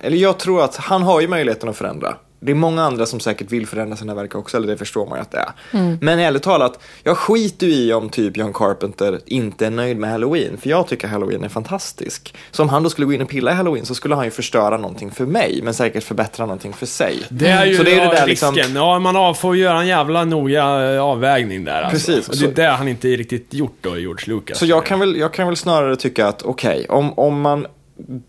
eller 0.00 0.16
jag 0.16 0.38
tror 0.38 0.64
att 0.64 0.76
han 0.76 1.02
har 1.02 1.20
ju 1.20 1.28
möjligheten 1.28 1.68
att 1.68 1.76
förändra. 1.76 2.16
Det 2.40 2.52
är 2.52 2.54
många 2.56 2.82
andra 2.84 3.06
som 3.06 3.20
säkert 3.20 3.52
vill 3.52 3.66
förändra 3.66 3.96
sina 3.96 4.14
verk 4.14 4.34
också, 4.34 4.56
eller 4.56 4.66
det 4.66 4.76
förstår 4.76 5.06
man 5.06 5.18
ju 5.18 5.22
att 5.22 5.30
det 5.30 5.38
är. 5.38 5.52
Men 6.00 6.18
ärligt 6.18 6.42
talat, 6.42 6.80
jag 7.02 7.16
skiter 7.18 7.66
ju 7.66 7.72
i 7.72 7.92
om 7.92 8.08
typ 8.08 8.36
John 8.36 8.52
Carpenter 8.52 9.20
inte 9.26 9.66
är 9.66 9.70
nöjd 9.70 9.96
med 9.96 10.10
Halloween, 10.10 10.56
för 10.58 10.70
jag 10.70 10.86
tycker 10.88 11.08
Halloween 11.08 11.44
är 11.44 11.48
fantastisk. 11.48 12.34
Så 12.50 12.62
om 12.62 12.68
han 12.68 12.82
då 12.82 12.90
skulle 12.90 13.06
gå 13.06 13.12
in 13.12 13.22
och 13.22 13.28
pilla 13.28 13.50
i 13.50 13.54
Halloween 13.54 13.86
så 13.86 13.94
skulle 13.94 14.14
han 14.14 14.24
ju 14.24 14.30
förstöra 14.30 14.76
någonting 14.76 15.10
för 15.10 15.26
mig, 15.26 15.60
men 15.62 15.74
säkert 15.74 16.04
förbättra 16.04 16.46
någonting 16.46 16.72
för 16.72 16.86
sig. 16.86 17.18
Det 17.28 17.48
är 17.48 17.66
ju 17.66 17.76
så 17.76 17.82
det 17.82 17.90
är 17.90 17.94
ju 17.94 18.00
ja, 18.02 18.10
det 18.10 18.16
där 18.16 18.26
risken. 18.26 18.54
liksom, 18.54 18.76
Ja, 18.76 18.98
man 18.98 19.34
får 19.34 19.56
göra 19.56 19.80
en 19.80 19.86
jävla 19.86 20.24
noga 20.24 20.94
eh, 20.94 21.02
avvägning 21.02 21.64
där 21.64 21.82
alltså. 21.82 22.12
Precis. 22.12 22.28
Och 22.28 22.36
det 22.36 22.44
är 22.44 22.48
Så- 22.48 22.54
det 22.54 22.68
han 22.68 22.88
inte 22.88 23.08
riktigt 23.08 23.54
gjort 23.54 23.76
då, 23.80 23.98
George 23.98 24.34
Lucas. 24.34 24.58
Så 24.58 24.66
jag 24.66 24.86
kan 24.86 24.98
väl, 25.00 25.16
jag 25.16 25.32
kan 25.32 25.46
väl 25.46 25.56
snarare 25.56 25.96
tycka 25.96 26.26
att 26.26 26.42
okej, 26.42 26.86
om, 26.88 27.18
om 27.18 27.40
man 27.40 27.66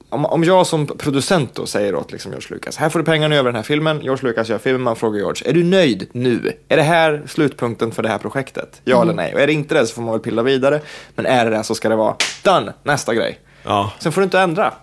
om, 0.10 0.26
om 0.26 0.44
jag 0.44 0.68
som 0.68 0.88
producent 0.88 1.56
då 1.56 1.66
säger 1.66 1.96
åt 1.96 2.12
liksom 2.12 2.32
George 2.32 2.48
Lucas, 2.50 2.78
här 2.78 2.90
får 2.90 3.00
du 3.00 3.06
pengarna 3.06 3.36
över 3.36 3.50
den 3.50 3.56
här 3.56 3.64
filmen, 3.64 4.02
George 4.02 4.28
Lucas 4.28 4.50
gör 4.50 4.58
filmen, 4.58 4.82
man 4.82 4.96
frågar 4.96 5.20
George, 5.20 5.50
är 5.50 5.54
du 5.54 5.64
nöjd 5.64 6.08
nu? 6.12 6.54
Är 6.68 6.78
det 6.78 6.84
här 6.84 7.24
slutpunkten 7.28 7.92
för 7.92 8.04
det 8.04 8.10
här 8.10 8.18
projektet? 8.18 8.82
Ja 8.84 9.02
eller 9.02 9.14
nej? 9.14 9.34
Och 9.34 9.42
är 9.42 9.48
det 9.48 9.54
inte 9.54 9.76
det 9.76 9.88
så 9.88 9.96
får 9.96 10.02
man 10.02 10.12
väl 10.12 10.22
pilla 10.22 10.44
vidare, 10.44 10.82
men 11.16 11.26
är 11.26 11.46
det 11.46 11.58
det 11.58 11.64
så 11.64 11.76
ska 11.76 11.90
det 11.90 11.96
vara 11.96 12.16
done, 12.44 12.74
nästa 12.84 13.14
grej. 13.14 13.40
Ja. 13.64 13.92
Sen 14.00 14.12
får 14.12 14.22
du 14.22 14.26
inte 14.26 14.40
ändra. 14.40 14.74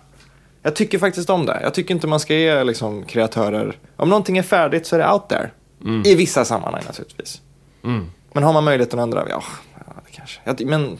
Jag 0.63 0.75
tycker 0.75 0.99
faktiskt 0.99 1.29
om 1.29 1.45
det. 1.45 1.59
Jag 1.63 1.73
tycker 1.73 1.93
inte 1.93 2.07
man 2.07 2.19
ska 2.19 2.33
ge 2.33 2.63
liksom, 2.63 3.03
kreatörer, 3.03 3.77
om 3.95 4.09
någonting 4.09 4.37
är 4.37 4.43
färdigt 4.43 4.87
så 4.87 4.95
är 4.95 4.99
det 4.99 5.11
out 5.11 5.29
there. 5.29 5.51
I 6.05 6.15
vissa 6.15 6.45
sammanhang 6.45 6.83
naturligtvis. 6.87 7.41
Men 8.33 8.43
har 8.43 8.53
man 8.53 8.63
möjligheten 8.63 8.99
att 8.99 9.03
ändra, 9.03 9.25
ja, 9.29 9.43
ja 9.73 9.93
kanske. 10.11 10.39
Jag, 10.43 10.65
men 10.65 10.97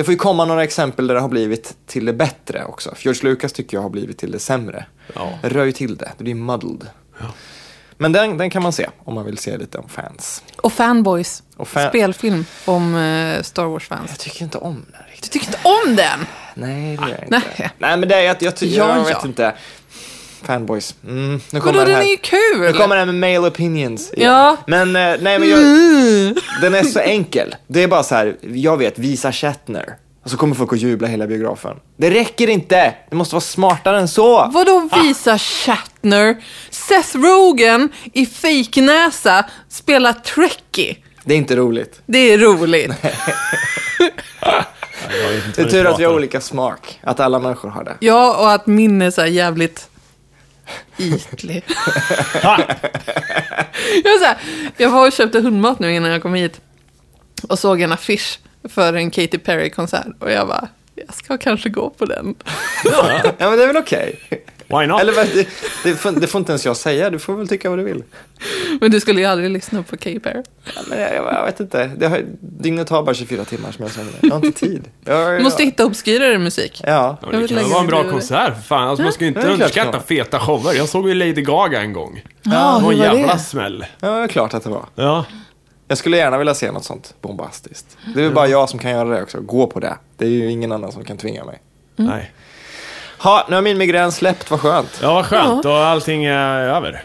det 0.00 0.04
får 0.04 0.12
ju 0.12 0.18
komma 0.18 0.44
några 0.44 0.64
exempel 0.64 1.06
där 1.06 1.14
det 1.14 1.20
har 1.20 1.28
blivit 1.28 1.76
till 1.86 2.04
det 2.04 2.12
bättre 2.12 2.64
också. 2.64 2.94
George 2.98 3.22
Lucas 3.30 3.52
tycker 3.52 3.76
jag 3.76 3.82
har 3.82 3.90
blivit 3.90 4.18
till 4.18 4.30
det 4.30 4.38
sämre. 4.38 4.84
Ja. 5.14 5.32
Röj 5.42 5.72
till 5.72 5.96
det, 5.96 6.12
det 6.18 6.24
blir 6.24 6.34
muddled. 6.34 6.86
Men 7.96 8.12
den, 8.12 8.38
den 8.38 8.50
kan 8.50 8.62
man 8.62 8.72
se 8.72 8.86
om 9.04 9.14
man 9.14 9.24
vill 9.24 9.38
se 9.38 9.56
lite 9.58 9.78
om 9.78 9.88
fans. 9.88 10.42
Och 10.56 10.72
Fanboys. 10.72 11.42
Och 11.56 11.68
fan- 11.68 11.88
Spelfilm 11.88 12.44
om 12.64 12.94
eh, 12.96 13.42
Star 13.42 13.64
Wars-fans. 13.64 14.10
Jag 14.10 14.18
tycker 14.18 14.42
inte 14.44 14.58
om 14.58 14.74
den 14.74 14.84
Du 15.06 15.12
riktigt. 15.12 15.32
tycker 15.32 15.46
inte 15.46 15.58
om 15.62 15.96
den? 15.96 16.26
Nej, 16.54 16.96
det 16.96 17.02
gör 17.02 17.08
jag 17.18 17.24
inte. 17.24 17.42
Nej. 17.58 17.70
Nej, 17.78 17.96
men 17.96 18.08
det 18.08 18.14
är, 18.14 18.20
jag, 18.20 18.36
jag, 18.40 18.56
ty- 18.56 18.76
Ja, 18.76 18.88
jag 18.88 18.98
ja. 18.98 19.02
vet 19.16 19.24
inte. 19.24 19.54
Fanboys. 20.44 20.94
Mm, 21.06 21.32
nu 21.32 21.40
Vadå, 21.52 21.64
kommer 21.64 21.78
det 21.86 21.90
den 21.92 21.94
här. 21.94 22.02
är 22.02 22.10
ju 22.10 22.16
kul! 22.16 22.60
Nu 22.60 22.72
kommer 22.72 22.96
det 22.96 23.00
här 23.00 23.12
med 23.12 23.34
male 23.34 23.48
opinions. 23.48 24.12
igen. 24.12 24.30
Ja. 24.30 24.56
Men, 24.66 24.88
eh, 24.96 25.16
nej 25.20 25.38
men 25.38 25.48
jag, 25.48 25.58
Mm. 25.58 26.34
den 26.60 26.74
är 26.74 26.82
så 26.82 26.98
enkel. 26.98 27.54
Det 27.66 27.82
är 27.82 27.88
bara 27.88 28.02
så 28.02 28.14
här, 28.14 28.36
jag 28.42 28.76
vet, 28.76 28.98
visa 28.98 29.32
Shatner. 29.32 29.96
Och 30.24 30.30
så 30.30 30.36
kommer 30.36 30.54
folk 30.54 30.72
att 30.72 30.78
jubla 30.80 31.08
hela 31.08 31.26
biografen. 31.26 31.76
Det 31.96 32.10
räcker 32.10 32.48
inte! 32.50 32.94
Det 33.10 33.16
måste 33.16 33.34
vara 33.34 33.40
smartare 33.40 33.98
än 33.98 34.08
så! 34.08 34.50
Vadå 34.52 34.88
visa 35.02 35.38
Shatner? 35.38 36.36
Seth 36.70 37.16
Rogen 37.16 37.88
i 38.12 38.26
fejknäsa 38.26 39.44
spelar 39.68 40.12
Trekkie. 40.12 40.96
Det 41.24 41.34
är 41.34 41.38
inte 41.38 41.56
roligt. 41.56 42.00
Det 42.06 42.18
är 42.18 42.38
roligt. 42.38 42.92
Det 45.56 45.62
är 45.62 45.68
tur 45.70 45.86
att 45.86 46.00
vi 46.00 46.04
har 46.04 46.14
olika 46.14 46.40
smak. 46.40 47.00
Att 47.02 47.20
alla 47.20 47.38
människor 47.38 47.68
har 47.68 47.84
det. 47.84 47.96
Ja, 48.00 48.36
och 48.40 48.52
att 48.52 48.66
min 48.66 49.02
är 49.02 49.10
så 49.10 49.20
här 49.20 49.28
jävligt 49.28 49.88
ytlig. 50.98 51.64
jag, 54.04 54.18
så 54.18 54.24
här, 54.24 54.38
jag 54.76 54.90
var 54.90 55.06
och 55.06 55.12
köpte 55.12 55.40
hundmat 55.40 55.78
nu 55.78 55.94
innan 55.94 56.10
jag 56.10 56.22
kom 56.22 56.34
hit 56.34 56.60
och 57.48 57.58
såg 57.58 57.80
en 57.80 57.92
affisch 57.92 58.38
för 58.68 58.94
en 58.94 59.10
Katy 59.10 59.38
Perry-konsert 59.38 60.06
och 60.18 60.32
jag 60.32 60.48
bara, 60.48 60.68
jag 60.94 61.14
ska 61.14 61.38
kanske 61.38 61.68
gå 61.68 61.90
på 61.90 62.04
den. 62.04 62.34
Ja 62.84 63.22
men 63.38 63.58
det 63.58 63.62
är 63.62 63.66
väl 63.66 63.76
okej. 63.76 64.20
Why 64.70 64.86
not? 64.86 65.00
Eller 65.00 65.12
det, 65.12 65.48
det, 65.84 65.94
får, 65.94 66.12
det 66.12 66.26
får 66.26 66.38
inte 66.38 66.52
ens 66.52 66.66
jag 66.66 66.76
säga, 66.76 67.10
du 67.10 67.18
får 67.18 67.34
väl 67.34 67.48
tycka 67.48 67.70
vad 67.70 67.78
du 67.78 67.82
vill. 67.82 68.02
Men 68.80 68.90
du 68.90 69.00
skulle 69.00 69.20
ju 69.20 69.26
aldrig 69.26 69.50
lyssna 69.50 69.82
på 69.82 69.96
K-Pair. 69.96 70.42
Ja, 70.64 70.80
men 70.88 71.00
jag, 71.00 71.14
jag, 71.14 71.44
vet 71.44 71.60
inte, 71.60 71.90
det 71.96 72.08
har, 72.08 72.24
dygnet 72.40 72.88
har 72.88 73.02
bara 73.02 73.14
24 73.14 73.44
timmar 73.44 73.72
som 73.72 73.82
jag 73.82 73.92
säger. 73.92 74.10
Jag 74.20 74.30
har 74.30 74.46
inte 74.46 74.60
tid. 74.60 74.84
Jag, 75.04 75.38
Du 75.38 75.42
måste 75.42 75.64
hitta 75.64 75.86
obskyrare 75.86 76.38
musik. 76.38 76.80
Ja. 76.84 77.16
Ja, 77.22 77.38
det 77.38 77.48
kan 77.48 77.70
vara 77.70 77.80
en 77.80 77.86
bra 77.86 78.10
konsert, 78.10 78.54
för 78.54 78.62
fan. 78.62 78.88
Alltså, 78.88 79.02
man 79.02 79.12
ska 79.12 79.24
ju 79.24 79.28
inte 79.28 79.48
underskatta 79.48 80.00
feta 80.00 80.40
shower. 80.40 80.74
Jag 80.74 80.88
såg 80.88 81.08
ju 81.08 81.14
Lady 81.14 81.42
Gaga 81.42 81.80
en 81.80 81.92
gång. 81.92 82.22
Ja, 82.42 82.76
det 82.78 82.84
var 82.84 82.92
en 82.92 82.98
jävla 82.98 83.32
det? 83.32 83.38
smäll. 83.38 83.84
ja, 84.00 84.08
det 84.08 84.22
är 84.22 84.28
klart 84.28 84.54
att 84.54 84.64
det 84.64 84.70
var. 84.70 84.84
Ja. 84.94 85.24
Jag 85.88 85.98
skulle 85.98 86.16
gärna 86.16 86.38
vilja 86.38 86.54
se 86.54 86.72
något 86.72 86.84
sånt 86.84 87.14
bombastiskt. 87.20 87.96
Det 88.14 88.20
är 88.20 88.24
väl 88.24 88.34
bara 88.34 88.48
jag 88.48 88.68
som 88.68 88.78
kan 88.78 88.90
göra 88.90 89.08
det 89.08 89.22
också, 89.22 89.40
gå 89.40 89.66
på 89.66 89.80
det. 89.80 89.96
Det 90.16 90.24
är 90.24 90.28
ju 90.28 90.50
ingen 90.50 90.72
annan 90.72 90.92
som 90.92 91.04
kan 91.04 91.16
tvinga 91.16 91.44
mig. 91.44 91.60
Nej. 91.96 92.32
Ha, 93.22 93.46
nu 93.48 93.54
har 93.54 93.62
min 93.62 93.78
migrän 93.78 94.12
släppt, 94.12 94.50
vad 94.50 94.60
skönt. 94.60 94.98
Ja, 95.02 95.14
vad 95.14 95.26
skönt. 95.26 95.64
Och 95.64 95.76
allting 95.76 96.24
är 96.24 96.58
över. 96.60 97.02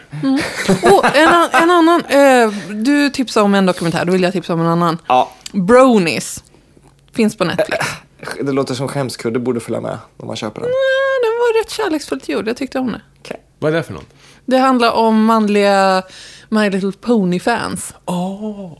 Oh, 0.82 1.16
en, 1.18 1.28
an- 1.28 1.48
en 1.52 1.70
annan. 1.70 2.04
Eh, 2.04 2.50
du 2.74 3.10
tipsade 3.10 3.44
om 3.44 3.54
en 3.54 3.66
dokumentär, 3.66 4.04
då 4.04 4.12
vill 4.12 4.22
jag 4.22 4.32
tipsa 4.32 4.52
om 4.54 4.60
en 4.60 4.66
annan. 4.66 4.98
Ja, 5.06 5.30
Bronies. 5.52 6.44
Finns 7.14 7.36
på 7.36 7.44
Netflix. 7.44 7.86
det 8.42 8.52
låter 8.52 8.74
som 8.74 8.88
skämskudde 8.88 9.38
borde 9.38 9.60
följa 9.60 9.80
med 9.80 9.98
om 10.16 10.26
man 10.26 10.36
köper 10.36 10.60
den. 10.60 10.70
Ja, 10.70 11.28
den 11.28 11.32
var 11.38 11.62
rätt 11.62 11.70
kärleksfullt 11.70 12.28
gjord, 12.28 12.48
jag 12.48 12.56
tyckte 12.56 12.78
om 12.78 12.92
det. 12.92 13.00
Okej. 13.20 13.40
Vad 13.58 13.72
är 13.72 13.76
det 13.76 13.82
för 13.82 13.92
något? 13.92 14.06
Det 14.44 14.58
handlar 14.58 14.92
om 14.92 15.24
manliga 15.24 16.02
My 16.48 16.70
Little 16.70 16.92
Pony-fans. 17.00 17.94
Åh. 18.04 18.72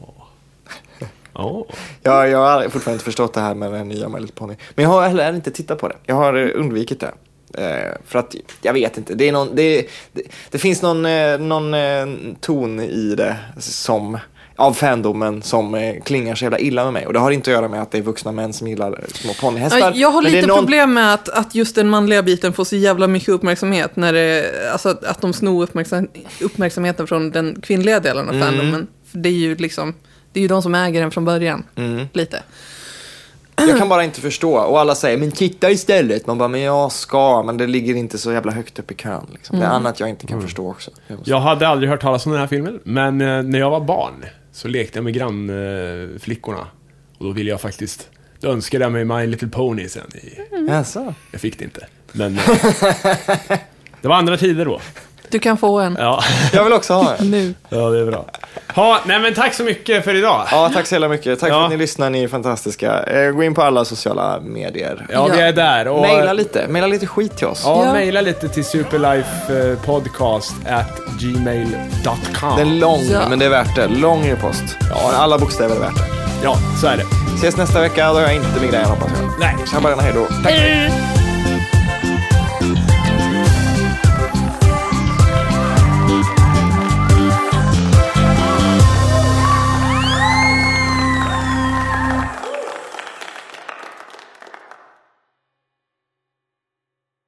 Jag, 2.03 2.29
jag 2.29 2.37
har 2.39 2.61
fortfarande 2.63 2.91
inte 2.93 3.05
förstått 3.05 3.33
det 3.33 3.41
här 3.41 3.55
med 3.55 3.71
den 3.73 3.87
nya 3.87 4.09
My 4.09 4.19
Little 4.19 4.35
Pony. 4.35 4.55
Men 4.75 4.83
jag 4.83 4.89
har 4.89 5.07
heller 5.07 5.33
inte 5.33 5.51
tittat 5.51 5.79
på 5.79 5.87
det. 5.87 5.95
Jag 6.05 6.15
har 6.15 6.33
eh, 6.33 6.49
undvikit 6.59 6.99
det. 6.99 7.11
Eh, 7.53 7.91
för 8.07 8.19
att, 8.19 8.35
jag 8.61 8.73
vet 8.73 8.97
inte, 8.97 9.15
det, 9.15 9.27
är 9.27 9.31
någon, 9.31 9.55
det, 9.55 9.87
det, 10.13 10.21
det 10.51 10.57
finns 10.57 10.81
någon, 10.81 11.05
eh, 11.05 11.37
någon 11.39 11.73
eh, 11.73 12.05
ton 12.39 12.79
i 12.79 13.15
det 13.17 13.35
som, 13.57 14.17
av 14.55 14.73
fandomen 14.73 15.41
som 15.41 15.93
klingar 16.05 16.35
så 16.35 16.45
jävla 16.45 16.59
illa 16.59 16.83
med 16.83 16.93
mig. 16.93 17.05
Och 17.07 17.13
det 17.13 17.19
har 17.19 17.31
inte 17.31 17.49
att 17.51 17.53
göra 17.55 17.67
med 17.67 17.81
att 17.81 17.91
det 17.91 17.97
är 17.97 18.01
vuxna 18.01 18.31
män 18.31 18.53
som 18.53 18.67
gillar 18.67 19.05
små 19.13 19.33
ponnyhästar. 19.33 19.79
Ja, 19.79 19.91
jag 19.95 20.11
har 20.11 20.21
lite 20.21 20.47
någon- 20.47 20.57
problem 20.59 20.93
med 20.93 21.13
att, 21.13 21.29
att 21.29 21.55
just 21.55 21.75
den 21.75 21.89
manliga 21.89 22.23
biten 22.23 22.53
får 22.53 22.63
så 22.63 22.75
jävla 22.75 23.07
mycket 23.07 23.29
uppmärksamhet. 23.29 23.95
När 23.95 24.13
det, 24.13 24.51
alltså 24.71 24.89
att, 24.89 25.03
att 25.03 25.21
de 25.21 25.33
snor 25.33 25.63
uppmärksam, 25.63 26.07
uppmärksamheten 26.41 27.07
från 27.07 27.31
den 27.31 27.61
kvinnliga 27.61 27.99
delen 27.99 28.29
av 28.29 28.35
Mm. 28.35 28.47
fandomen. 28.47 28.87
För 29.11 29.17
det 29.17 29.29
är 29.29 29.33
ju 29.33 29.55
liksom, 29.55 29.93
det 30.33 30.39
är 30.39 30.41
ju 30.41 30.47
de 30.47 30.61
som 30.61 30.75
äger 30.75 31.01
den 31.01 31.11
från 31.11 31.25
början. 31.25 31.63
Mm. 31.75 32.07
Lite. 32.13 32.43
Jag 33.57 33.77
kan 33.77 33.89
bara 33.89 34.03
inte 34.03 34.21
förstå. 34.21 34.57
Och 34.57 34.79
alla 34.79 34.95
säger, 34.95 35.17
men 35.17 35.31
titta 35.31 35.71
istället. 35.71 36.27
Man 36.27 36.37
bara, 36.37 36.47
men 36.47 36.61
jag 36.61 36.91
ska, 36.91 37.43
men 37.43 37.57
det 37.57 37.67
ligger 37.67 37.95
inte 37.95 38.17
så 38.17 38.31
jävla 38.31 38.51
högt 38.51 38.79
upp 38.79 38.91
i 38.91 38.95
kön. 38.95 39.25
Liksom. 39.33 39.59
Det 39.59 39.65
är 39.65 39.69
annat 39.69 39.99
jag 39.99 40.09
inte 40.09 40.27
kan 40.27 40.41
förstå 40.41 40.69
också. 40.69 40.91
Jag 41.07 41.19
Jag 41.23 41.39
hade 41.39 41.67
aldrig 41.67 41.89
hört 41.89 42.01
talas 42.01 42.25
om 42.25 42.31
den 42.31 42.41
här 42.41 42.47
filmen, 42.47 42.79
men 42.83 43.21
eh, 43.21 43.43
när 43.43 43.59
jag 43.59 43.69
var 43.69 43.79
barn 43.79 44.25
så 44.51 44.67
lekte 44.67 44.97
jag 44.97 45.03
med 45.03 45.13
grannflickorna. 45.13 46.67
Och 47.17 47.25
då 47.25 47.31
ville 47.31 47.49
jag 47.49 47.61
faktiskt, 47.61 48.09
då 48.39 48.49
önskade 48.49 48.85
jag 48.85 48.91
mig 48.91 49.05
My 49.05 49.27
Little 49.27 49.47
Pony 49.47 49.89
sen. 49.89 50.15
I, 50.15 50.37
Jaså? 50.69 51.13
jag 51.31 51.41
fick 51.41 51.59
det 51.59 51.63
inte. 51.65 51.87
Men 52.11 52.37
eh, 52.37 52.43
det 54.01 54.07
var 54.07 54.15
andra 54.15 54.37
tider 54.37 54.65
då. 54.65 54.81
Du 55.29 55.39
kan 55.39 55.57
få 55.57 55.79
en. 55.79 55.97
Ja, 55.99 56.23
Jag 56.53 56.63
vill 56.63 56.73
också 56.73 56.93
ha 56.93 57.15
en. 57.15 57.31
Nu. 57.31 57.53
ja 57.69 57.77
det 57.89 57.99
är 57.99 58.05
bra. 58.05 58.25
Ha, 58.75 58.99
nej 59.05 59.19
men 59.19 59.33
tack 59.33 59.53
så 59.53 59.63
mycket 59.63 60.03
för 60.03 60.15
idag. 60.15 60.47
Ja, 60.51 60.69
tack 60.73 60.85
så 60.87 60.95
jävla 60.95 61.07
mycket. 61.07 61.39
Tack 61.39 61.49
Ja. 61.51 61.53
för 61.55 61.63
att 61.63 61.69
ni 61.69 61.77
lyssnar, 61.77 62.09
ni 62.09 62.23
är 62.23 62.27
fantastiska. 62.27 63.03
Eh, 63.03 63.31
Gå 63.31 63.43
in 63.43 63.53
på 63.55 63.61
alla 63.61 63.85
sociala 63.85 64.39
medier. 64.41 65.05
Ja, 65.13 65.27
vi 65.31 65.39
Ja. 65.39 65.43
är 65.45 65.53
där. 65.53 65.87
Och, 65.87 66.01
Maila 66.01 66.33
lite, 66.33 66.67
maila 66.67 66.87
lite 66.87 67.07
skit 67.07 67.37
till 67.37 67.47
oss. 67.47 67.61
Ja, 67.65 67.85
Ja. 67.85 67.93
mejla 67.93 68.21
lite 68.21 68.49
till 68.49 68.65
superlifepodcast 68.65 70.53
at 70.69 70.99
gmail.com. 71.19 72.57
Den 72.57 72.67
är 72.67 72.75
lång, 72.79 73.01
Ja. 73.11 73.19
men 73.29 73.39
det 73.39 73.45
är 73.45 73.49
värt 73.49 73.75
det. 73.75 73.87
Lång 73.87 74.25
e-post. 74.25 74.63
Ja, 74.89 75.11
alla 75.17 75.37
bokstäver 75.37 75.75
är 75.75 75.79
värt 75.79 75.95
det. 75.95 76.03
Ja, 76.43 76.55
så 76.81 76.87
är 76.87 76.97
det. 76.97 77.03
Ses 77.35 77.57
nästa 77.57 77.81
vecka, 77.81 78.07
då 78.07 78.13
har 78.13 78.21
jag 78.21 78.35
inte 78.35 78.61
migrän 78.61 78.85
hoppas 78.85 79.09
jag. 79.21 79.29
Nej. 79.39 79.55
Tjabba 79.71 79.95
hej 80.01 80.11
då. 80.15 80.25
Tack. 80.43 80.51
Hej. 80.53 81.16